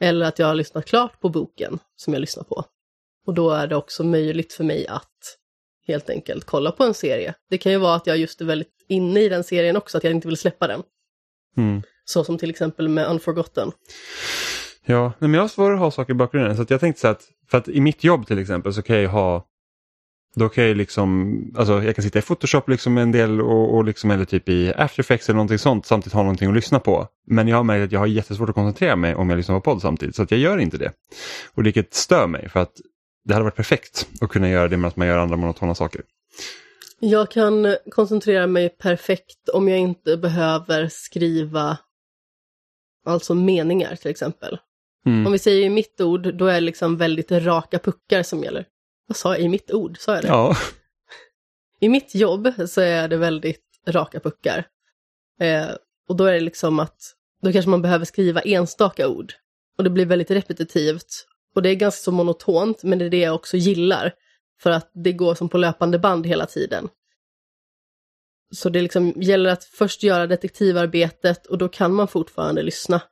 Eller 0.00 0.26
att 0.26 0.38
jag 0.38 0.46
har 0.46 0.54
lyssnat 0.54 0.86
klart 0.86 1.20
på 1.20 1.28
boken 1.28 1.78
som 1.96 2.12
jag 2.12 2.20
lyssnar 2.20 2.44
på. 2.44 2.64
Och 3.26 3.34
då 3.34 3.50
är 3.50 3.66
det 3.66 3.76
också 3.76 4.04
möjligt 4.04 4.52
för 4.52 4.64
mig 4.64 4.86
att 4.86 5.38
helt 5.86 6.10
enkelt 6.10 6.44
kolla 6.44 6.72
på 6.72 6.84
en 6.84 6.94
serie. 6.94 7.34
Det 7.50 7.58
kan 7.58 7.72
ju 7.72 7.78
vara 7.78 7.94
att 7.94 8.06
jag 8.06 8.16
just 8.16 8.40
är 8.40 8.44
väldigt 8.44 8.84
inne 8.88 9.20
i 9.20 9.28
den 9.28 9.44
serien 9.44 9.76
också, 9.76 9.98
att 9.98 10.04
jag 10.04 10.12
inte 10.12 10.28
vill 10.28 10.36
släppa 10.36 10.66
den. 10.66 10.82
Mm. 11.56 11.82
Så 12.04 12.24
som 12.24 12.38
till 12.38 12.50
exempel 12.50 12.88
med 12.88 13.06
Unforgotten. 13.06 13.72
Ja, 14.86 15.12
men 15.18 15.34
jag 15.34 15.40
har 15.40 15.48
svårare 15.48 15.74
att 15.74 15.80
ha 15.80 15.90
saker 15.90 16.12
i 16.12 16.16
bakgrunden. 16.16 16.56
Så 16.56 16.62
att 16.62 16.70
jag 16.70 16.80
tänkte 16.80 17.00
så 17.00 17.08
att, 17.08 17.22
för 17.50 17.58
att 17.58 17.68
i 17.68 17.80
mitt 17.80 18.04
jobb 18.04 18.26
till 18.26 18.38
exempel 18.38 18.74
så 18.74 18.82
kan 18.82 19.02
jag 19.02 19.10
ha, 19.10 19.46
då 20.34 20.48
kan 20.48 20.64
jag 20.64 20.76
liksom, 20.76 21.36
alltså 21.56 21.82
jag 21.82 21.94
kan 21.96 22.02
sitta 22.02 22.18
i 22.18 22.22
Photoshop 22.22 22.68
liksom 22.68 22.98
en 22.98 23.12
del 23.12 23.40
och, 23.40 23.74
och 23.74 23.84
liksom 23.84 24.10
eller 24.10 24.24
typ 24.24 24.48
i 24.48 24.72
After 24.76 25.00
Effects 25.00 25.28
eller 25.28 25.36
någonting 25.36 25.58
sånt 25.58 25.86
samtidigt 25.86 26.14
ha 26.14 26.22
någonting 26.22 26.48
att 26.48 26.54
lyssna 26.54 26.80
på. 26.80 27.08
Men 27.26 27.48
jag 27.48 27.56
har 27.56 27.64
märkt 27.64 27.84
att 27.84 27.92
jag 27.92 28.00
har 28.00 28.06
jättesvårt 28.06 28.48
att 28.48 28.54
koncentrera 28.54 28.96
mig 28.96 29.14
om 29.14 29.30
jag 29.30 29.36
lyssnar 29.36 29.54
på 29.54 29.60
podd 29.60 29.82
samtidigt 29.82 30.16
så 30.16 30.22
att 30.22 30.30
jag 30.30 30.40
gör 30.40 30.58
inte 30.58 30.78
det. 30.78 30.92
Och 31.54 31.66
vilket 31.66 31.94
stör 31.94 32.26
mig 32.26 32.48
för 32.48 32.60
att 32.60 32.72
det 33.24 33.34
hade 33.34 33.44
varit 33.44 33.56
perfekt 33.56 34.08
att 34.20 34.30
kunna 34.30 34.48
göra 34.48 34.68
det 34.68 34.76
medan 34.76 34.92
man 34.94 35.08
gör 35.08 35.18
andra 35.18 35.36
monotona 35.36 35.74
saker. 35.74 36.02
Jag 37.00 37.30
kan 37.30 37.76
koncentrera 37.90 38.46
mig 38.46 38.68
perfekt 38.68 39.48
om 39.48 39.68
jag 39.68 39.78
inte 39.78 40.16
behöver 40.16 40.88
skriva 40.92 41.78
alltså 43.04 43.34
meningar 43.34 43.96
till 43.96 44.10
exempel. 44.10 44.58
Mm. 45.06 45.26
Om 45.26 45.32
vi 45.32 45.38
säger 45.38 45.66
i 45.66 45.70
mitt 45.70 46.00
ord, 46.00 46.34
då 46.34 46.46
är 46.46 46.54
det 46.54 46.60
liksom 46.60 46.96
väldigt 46.96 47.32
raka 47.32 47.78
puckar 47.78 48.22
som 48.22 48.42
gäller. 48.42 48.66
Vad 49.06 49.16
sa 49.16 49.34
jag 49.34 49.40
i 49.40 49.48
mitt 49.48 49.70
ord? 49.70 49.98
Sa 49.98 50.14
jag 50.14 50.22
det? 50.22 50.28
Ja, 50.28 50.56
i 51.80 51.88
mitt 51.88 52.14
jobb 52.14 52.52
så 52.68 52.80
är 52.80 53.08
det 53.08 53.16
väldigt 53.16 53.62
raka 53.88 54.20
puckar. 54.20 54.66
Eh, 55.40 55.68
och 56.08 56.16
då 56.16 56.24
är 56.24 56.32
det 56.32 56.40
liksom 56.40 56.80
att 56.80 57.14
då 57.42 57.52
kanske 57.52 57.70
man 57.70 57.82
behöver 57.82 58.04
skriva 58.04 58.40
enstaka 58.40 59.08
ord. 59.08 59.32
Och 59.78 59.84
det 59.84 59.90
blir 59.90 60.06
väldigt 60.06 60.30
repetitivt. 60.30 61.26
Och 61.54 61.62
det 61.62 61.70
är 61.70 61.74
ganska 61.74 62.02
så 62.02 62.12
monotont, 62.12 62.82
men 62.82 62.98
det 62.98 63.04
är 63.04 63.10
det 63.10 63.20
jag 63.20 63.34
också 63.34 63.56
gillar. 63.56 64.14
För 64.62 64.70
att 64.70 64.90
det 64.94 65.12
går 65.12 65.34
som 65.34 65.48
på 65.48 65.58
löpande 65.58 65.98
band 65.98 66.26
hela 66.26 66.46
tiden. 66.46 66.88
Så 68.54 68.68
det 68.68 68.82
liksom 68.82 69.12
gäller 69.16 69.50
att 69.50 69.64
först 69.64 70.02
göra 70.02 70.26
detektivarbetet 70.26 71.46
och 71.46 71.58
då 71.58 71.68
kan 71.68 71.94
man 71.94 72.08
fortfarande 72.08 72.62
lyssna. 72.62 73.02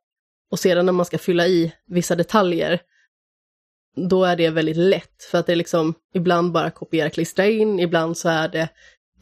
Och 0.51 0.59
sedan 0.59 0.87
när 0.87 0.93
man 0.93 1.07
ska 1.07 1.19
fylla 1.19 1.47
i 1.47 1.73
vissa 1.87 2.15
detaljer, 2.15 2.81
då 3.97 4.25
är 4.25 4.37
det 4.37 4.51
väldigt 4.51 4.77
lätt. 4.77 5.23
För 5.31 5.39
att 5.39 5.47
det 5.47 5.53
är 5.53 5.57
liksom 5.57 5.95
ibland 6.15 6.53
bara 6.53 6.71
kopiera 6.71 7.11
klistra 7.11 7.47
in, 7.47 7.81
ibland 7.81 8.17
så 8.17 8.29
är 8.29 8.49
det 8.49 8.69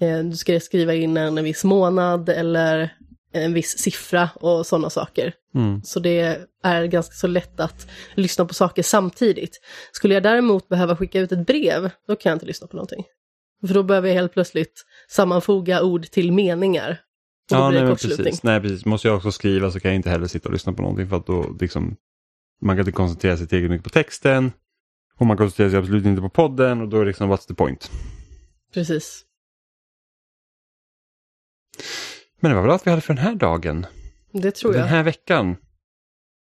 eh, 0.00 0.18
du 0.18 0.36
ska 0.36 0.60
skriva 0.60 0.94
in 0.94 1.16
en 1.16 1.44
viss 1.44 1.64
månad 1.64 2.28
eller 2.28 2.96
en 3.32 3.52
viss 3.52 3.78
siffra 3.78 4.30
och 4.34 4.66
sådana 4.66 4.90
saker. 4.90 5.32
Mm. 5.54 5.82
Så 5.82 6.00
det 6.00 6.46
är 6.62 6.84
ganska 6.84 7.14
så 7.14 7.26
lätt 7.26 7.60
att 7.60 7.90
lyssna 8.14 8.44
på 8.44 8.54
saker 8.54 8.82
samtidigt. 8.82 9.60
Skulle 9.92 10.14
jag 10.14 10.22
däremot 10.22 10.68
behöva 10.68 10.96
skicka 10.96 11.20
ut 11.20 11.32
ett 11.32 11.46
brev, 11.46 11.90
då 12.06 12.16
kan 12.16 12.30
jag 12.30 12.36
inte 12.36 12.46
lyssna 12.46 12.66
på 12.66 12.76
någonting. 12.76 13.04
För 13.66 13.74
då 13.74 13.82
behöver 13.82 14.08
jag 14.08 14.14
helt 14.14 14.32
plötsligt 14.32 14.84
sammanfoga 15.08 15.82
ord 15.82 16.04
till 16.10 16.32
meningar. 16.32 16.90
Och 16.90 17.56
Ja, 17.56 17.70
nej, 17.70 17.86
precis. 17.96 18.42
nej 18.42 18.60
precis. 18.60 18.84
Måste 18.84 19.08
jag 19.08 19.16
också 19.16 19.32
skriva 19.32 19.70
så 19.70 19.80
kan 19.80 19.90
jag 19.90 19.96
inte 19.96 20.10
heller 20.10 20.26
sitta 20.26 20.48
och 20.48 20.52
lyssna 20.52 20.72
på 20.72 20.82
någonting 20.82 21.08
för 21.08 21.16
att 21.16 21.26
då 21.26 21.56
liksom 21.60 21.96
man 22.62 22.76
kan 22.76 22.80
inte 22.80 22.92
koncentrera 22.92 23.36
sig 23.36 23.46
tillräckligt 23.48 23.70
mycket 23.70 23.84
på 23.84 23.90
texten 23.90 24.52
och 25.16 25.26
man 25.26 25.36
koncentrerar 25.36 25.70
sig 25.70 25.78
absolut 25.78 26.06
inte 26.06 26.22
på 26.22 26.28
podden 26.28 26.80
och 26.80 26.88
då 26.88 26.96
är 26.96 27.00
det 27.00 27.06
liksom 27.06 27.32
what's 27.32 27.46
the 27.48 27.54
point. 27.54 27.90
Precis. 28.74 29.24
Men 32.40 32.50
det 32.50 32.54
var 32.54 32.62
väl 32.62 32.70
allt 32.70 32.86
vi 32.86 32.90
hade 32.90 33.02
för 33.02 33.14
den 33.14 33.24
här 33.24 33.34
dagen. 33.34 33.86
Det 34.32 34.50
tror 34.50 34.72
Den 34.72 34.80
jag. 34.80 34.88
här 34.88 35.02
veckan. 35.02 35.56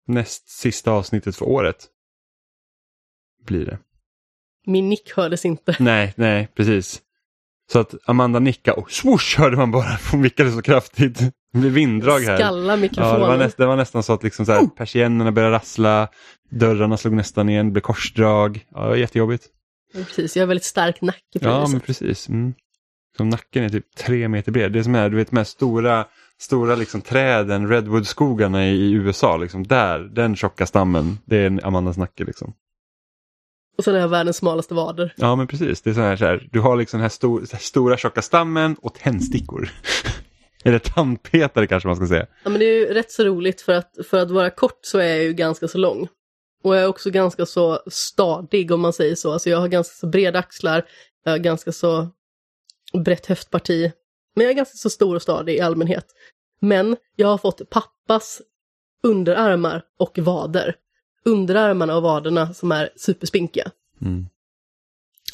Näst 0.06 0.48
sista 0.48 0.90
avsnittet 0.90 1.36
för 1.36 1.48
året. 1.48 1.86
Blir 3.44 3.66
det. 3.66 3.78
Min 4.66 4.88
nick 4.88 5.12
hördes 5.16 5.44
inte. 5.44 5.76
Nej, 5.78 6.12
nej, 6.16 6.48
precis. 6.56 7.00
Så 7.72 7.78
att 7.78 7.94
Amanda 8.04 8.38
nickade 8.38 8.76
och 8.80 8.90
swoosh 8.90 9.38
hörde 9.38 9.56
man 9.56 9.70
bara, 9.70 9.98
hon 10.10 10.22
vickade 10.22 10.52
så 10.52 10.62
kraftigt. 10.62 11.18
Det 11.52 11.58
blev 11.58 11.72
vinddrag 11.72 12.20
här. 12.20 12.36
Skalla 12.36 12.72
Ja, 12.72 12.76
mikrofonen. 12.76 13.20
det, 13.20 13.26
var 13.26 13.36
näst, 13.36 13.56
det 13.56 13.66
var 13.66 13.76
nästan 13.76 14.02
så 14.02 14.12
att 14.12 14.22
liksom 14.22 14.46
så 14.46 14.52
här, 14.52 14.66
persiennerna 14.66 15.32
började 15.32 15.54
rassla, 15.54 16.08
dörrarna 16.50 16.96
slog 16.96 17.14
nästan 17.14 17.48
igen, 17.48 17.66
det 17.66 17.72
blev 17.72 17.80
korsdrag. 17.80 18.66
Ja, 18.70 18.82
det 18.82 18.88
var 18.88 18.96
jättejobbigt. 18.96 19.44
Precis, 19.94 20.36
jag 20.36 20.42
har 20.42 20.46
väldigt 20.48 20.64
stark 20.64 21.00
nacke 21.00 21.38
Ja, 21.40 21.66
men 21.68 21.80
precis. 21.80 22.28
Mm. 22.28 22.54
Som 23.16 23.28
nacken 23.28 23.64
är 23.64 23.68
typ 23.68 23.94
tre 23.96 24.28
meter 24.28 24.52
bred. 24.52 24.72
Det 24.72 24.84
som 24.84 24.94
är, 24.94 25.10
du 25.10 25.16
vet 25.16 25.30
de 25.30 25.36
här 25.36 25.44
stora, 25.44 26.04
stora 26.38 26.74
liksom 26.74 27.00
träden, 27.00 27.68
redwoodskogarna 27.68 28.66
i, 28.66 28.70
i 28.74 28.92
USA, 28.92 29.36
liksom 29.36 29.66
där, 29.66 29.98
den 29.98 30.36
tjocka 30.36 30.66
stammen, 30.66 31.18
det 31.24 31.36
är 31.36 31.66
Amandas 31.66 31.96
nacke 31.96 32.24
liksom. 32.24 32.52
Och 33.80 33.84
sen 33.84 33.94
har 33.94 34.00
jag 34.00 34.08
världens 34.08 34.36
smalaste 34.36 34.74
vader. 34.74 35.14
Ja, 35.16 35.36
men 35.36 35.46
precis. 35.46 35.82
Det 35.82 35.90
är 35.90 35.94
så 35.94 36.00
här, 36.00 36.16
så 36.16 36.24
här 36.24 36.48
du 36.52 36.60
har 36.60 36.76
liksom 36.76 36.98
den 36.98 37.02
här, 37.02 37.08
stor, 37.08 37.40
här 37.52 37.58
stora 37.58 37.96
tjocka 37.96 38.22
stammen 38.22 38.76
och 38.82 38.94
tändstickor. 38.94 39.70
Eller 40.64 40.78
tandpetare 40.78 41.66
kanske 41.66 41.86
man 41.86 41.96
ska 41.96 42.06
säga. 42.06 42.26
Ja, 42.44 42.50
men 42.50 42.58
det 42.58 42.64
är 42.64 42.78
ju 42.78 42.94
rätt 42.94 43.10
så 43.10 43.24
roligt 43.24 43.60
för 43.60 43.72
att, 43.72 43.92
för 44.10 44.18
att 44.18 44.30
vara 44.30 44.50
kort 44.50 44.78
så 44.82 44.98
är 44.98 45.08
jag 45.08 45.22
ju 45.22 45.32
ganska 45.32 45.68
så 45.68 45.78
lång. 45.78 46.08
Och 46.62 46.76
jag 46.76 46.82
är 46.82 46.86
också 46.86 47.10
ganska 47.10 47.46
så 47.46 47.82
stadig 47.86 48.70
om 48.70 48.80
man 48.80 48.92
säger 48.92 49.14
så. 49.14 49.32
Alltså 49.32 49.50
jag 49.50 49.58
har 49.58 49.68
ganska 49.68 49.94
så 49.94 50.06
breda 50.06 50.38
axlar, 50.38 50.84
jag 51.24 51.32
har 51.32 51.38
ganska 51.38 51.72
så 51.72 52.08
brett 53.04 53.26
höftparti. 53.26 53.92
Men 54.34 54.44
jag 54.44 54.50
är 54.50 54.56
ganska 54.56 54.76
så 54.76 54.90
stor 54.90 55.16
och 55.16 55.22
stadig 55.22 55.54
i 55.54 55.60
allmänhet. 55.60 56.06
Men 56.60 56.96
jag 57.16 57.28
har 57.28 57.38
fått 57.38 57.70
pappas 57.70 58.42
underarmar 59.02 59.82
och 59.98 60.18
vader. 60.18 60.74
Underarmarna 61.24 61.96
och 61.96 62.02
vaderna 62.02 62.54
som 62.54 62.72
är 62.72 62.90
superspinkiga. 62.96 63.70
Mm. 64.02 64.26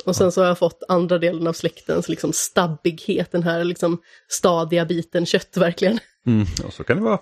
Och 0.05 0.17
sen 0.17 0.33
så 0.33 0.41
har 0.41 0.49
jag 0.49 0.59
fått 0.59 0.83
andra 0.89 1.19
delen 1.19 1.47
av 1.47 1.53
släktens 1.53 2.09
liksom 2.09 2.33
stabbighet, 2.33 3.33
den 3.33 3.43
här 3.43 3.65
liksom 3.65 3.99
stadiga 4.29 4.85
biten 4.85 5.27
kött 5.27 5.57
verkligen. 5.57 5.99
Mm, 6.27 6.47
och 6.67 6.73
så 6.73 6.85
kan 6.85 6.97
det 6.97 7.03
vara. 7.03 7.19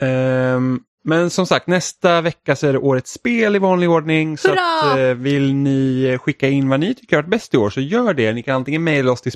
Ehm, 0.00 0.80
men 1.04 1.30
som 1.30 1.46
sagt, 1.46 1.66
nästa 1.66 2.20
vecka 2.20 2.56
så 2.56 2.66
är 2.66 2.72
det 2.72 2.78
årets 2.78 3.12
spel 3.12 3.56
i 3.56 3.58
vanlig 3.58 3.90
ordning. 3.90 4.38
Så 4.38 4.52
att, 4.52 4.98
eh, 4.98 5.04
vill 5.04 5.54
ni 5.54 6.04
eh, 6.04 6.18
skicka 6.18 6.48
in 6.48 6.68
vad 6.68 6.80
ni 6.80 6.94
tycker 6.94 7.16
har 7.16 7.22
varit 7.22 7.30
bäst 7.30 7.54
i 7.54 7.56
år 7.56 7.70
så 7.70 7.80
gör 7.80 8.14
det. 8.14 8.32
Ni 8.32 8.42
kan 8.42 8.56
antingen 8.56 8.84
mejla 8.84 9.12
oss 9.12 9.20
till 9.20 9.32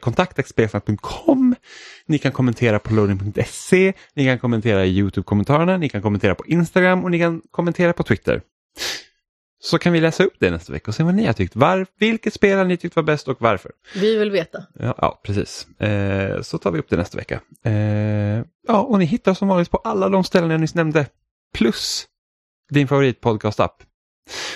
kontaktexpelsnack.com. 0.00 1.49
Ni 2.06 2.18
kan 2.18 2.32
kommentera 2.32 2.78
på 2.78 2.94
loading.se. 2.94 3.92
Ni 4.14 4.24
kan 4.24 4.38
kommentera 4.38 4.84
i 4.84 4.98
Youtube-kommentarerna. 4.98 5.76
Ni 5.76 5.88
kan 5.88 6.02
kommentera 6.02 6.34
på 6.34 6.46
Instagram 6.46 7.04
och 7.04 7.10
ni 7.10 7.18
kan 7.18 7.42
kommentera 7.50 7.92
på 7.92 8.02
Twitter. 8.02 8.42
Så 9.62 9.78
kan 9.78 9.92
vi 9.92 10.00
läsa 10.00 10.24
upp 10.24 10.34
det 10.38 10.50
nästa 10.50 10.72
vecka 10.72 10.90
och 10.90 10.94
se 10.94 11.02
vad 11.02 11.14
ni 11.14 11.26
har 11.26 11.32
tyckt. 11.32 11.56
Var, 11.56 11.86
vilket 11.98 12.34
spel 12.34 12.58
har 12.58 12.64
ni 12.64 12.76
tyckt 12.76 12.96
var 12.96 13.02
bäst 13.02 13.28
och 13.28 13.36
varför? 13.40 13.72
Vi 13.94 14.16
vill 14.18 14.30
veta. 14.30 14.62
Ja, 14.78 14.94
ja 14.98 15.20
precis. 15.24 15.80
Eh, 15.80 16.42
så 16.42 16.58
tar 16.58 16.70
vi 16.70 16.78
upp 16.78 16.90
det 16.90 16.96
nästa 16.96 17.18
vecka. 17.18 17.40
Eh, 17.64 17.72
ja, 18.68 18.80
och 18.82 18.98
ni 18.98 19.04
hittar 19.04 19.34
som 19.34 19.48
vanligt 19.48 19.70
på 19.70 19.76
alla 19.78 20.08
de 20.08 20.24
ställen 20.24 20.50
jag 20.50 20.60
nyss 20.60 20.74
nämnde. 20.74 21.06
Plus 21.54 22.06
din 22.70 22.88
favoritpodcast-app. 22.88 23.82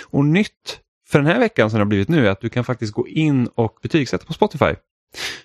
Och 0.05 0.25
nytt 0.25 0.81
för 1.09 1.19
den 1.19 1.27
här 1.27 1.39
veckan 1.39 1.71
som 1.71 1.79
det 1.79 1.85
har 1.85 1.89
blivit 1.89 2.09
nu 2.09 2.27
är 2.27 2.31
att 2.31 2.41
du 2.41 2.49
kan 2.49 2.65
faktiskt 2.65 2.93
gå 2.93 3.09
in 3.09 3.47
och 3.47 3.79
betygsätta 3.83 4.27
på 4.27 4.33
Spotify. 4.33 4.75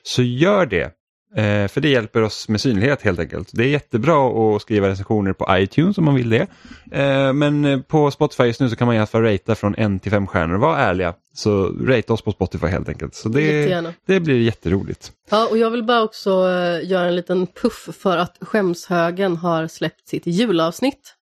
Så 0.03 0.21
gör 0.21 0.65
det. 0.65 0.95
Eh, 1.35 1.67
för 1.67 1.81
det 1.81 1.89
hjälper 1.89 2.21
oss 2.21 2.49
med 2.49 2.61
synlighet 2.61 3.01
helt 3.01 3.19
enkelt. 3.19 3.49
Det 3.53 3.63
är 3.63 3.67
jättebra 3.67 4.55
att 4.55 4.61
skriva 4.61 4.89
recensioner 4.89 5.33
på 5.33 5.45
iTunes 5.49 5.97
om 5.97 6.05
man 6.05 6.15
vill 6.15 6.29
det. 6.29 6.47
Eh, 6.91 7.33
men 7.33 7.65
eh, 7.65 7.79
på 7.79 8.11
Spotify 8.11 8.43
just 8.43 8.59
nu 8.59 8.69
så 8.69 8.75
kan 8.75 8.87
man 8.87 8.95
i 8.95 8.99
alla 8.99 9.07
fall 9.07 9.21
ratea 9.21 9.55
från 9.55 9.75
en 9.75 9.99
till 9.99 10.11
fem 10.11 10.27
stjärnor. 10.27 10.57
Var 10.57 10.77
ärliga. 10.77 11.13
Så 11.33 11.67
rate 11.67 12.13
oss 12.13 12.21
på 12.21 12.31
Spotify 12.31 12.67
helt 12.67 12.89
enkelt. 12.89 13.15
Så 13.15 13.29
det, 13.29 13.41
Jättegärna. 13.41 13.93
det 14.05 14.19
blir 14.19 14.41
jätteroligt. 14.41 15.11
Ja, 15.29 15.47
och 15.47 15.57
jag 15.57 15.71
vill 15.71 15.83
bara 15.83 16.01
också 16.01 16.29
eh, 16.29 16.89
göra 16.89 17.07
en 17.07 17.15
liten 17.15 17.47
puff 17.47 17.89
för 18.01 18.17
att 18.17 18.37
Skämshögen 18.41 19.37
har 19.37 19.67
släppt 19.67 20.07
sitt 20.07 20.27
julavsnitt 20.27 21.15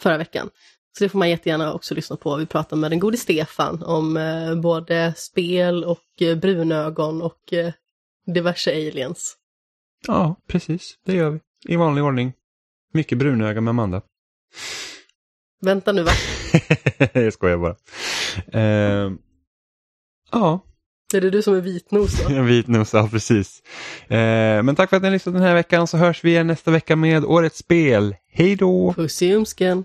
förra 0.00 0.18
veckan. 0.18 0.50
Så 0.98 1.04
det 1.04 1.08
får 1.08 1.18
man 1.18 1.30
jättegärna 1.30 1.72
också 1.72 1.94
lyssna 1.94 2.16
på. 2.16 2.36
Vi 2.36 2.46
pratar 2.46 2.76
med 2.76 2.90
den 2.90 3.00
gode 3.00 3.16
Stefan 3.16 3.82
om 3.82 4.16
eh, 4.16 4.54
både 4.54 5.14
spel 5.16 5.84
och 5.84 6.22
eh, 6.22 6.36
brunögon 6.36 7.22
och 7.22 7.54
diverse 8.26 8.70
aliens. 8.70 9.36
Ja, 10.06 10.36
precis. 10.48 10.94
Det 11.06 11.14
gör 11.14 11.30
vi. 11.30 11.40
I 11.68 11.76
vanlig 11.76 12.04
ordning. 12.04 12.32
Mycket 12.92 13.18
brunöga 13.18 13.60
med 13.60 13.70
Amanda. 13.70 14.02
Vänta 15.60 15.92
nu 15.92 16.02
va? 16.02 16.12
Jag 17.12 17.32
skojar 17.32 17.58
bara. 17.58 17.76
Eh, 18.60 19.12
ja, 20.32 20.60
Är 21.14 21.20
det 21.20 21.30
du 21.30 21.42
som 21.42 21.54
är 21.54 21.60
vitnos 21.60 22.22
då? 22.22 22.34
en 22.34 22.46
vit 22.46 22.66
nos, 22.66 22.92
ja 22.92 23.08
precis. 23.08 23.62
Eh, 24.08 24.62
men 24.62 24.76
tack 24.76 24.90
för 24.90 24.96
att 24.96 25.02
ni 25.02 25.08
har 25.08 25.12
lyssnat 25.12 25.34
den 25.34 25.42
här 25.42 25.54
veckan 25.54 25.86
så 25.86 25.96
hörs 25.96 26.24
vi 26.24 26.30
igen 26.30 26.46
nästa 26.46 26.70
vecka 26.70 26.96
med 26.96 27.24
årets 27.24 27.58
spel. 27.58 28.16
Hej 28.32 28.56
då! 28.56 28.92
Puss 28.92 29.22
i 29.22 29.28
umsken! 29.28 29.84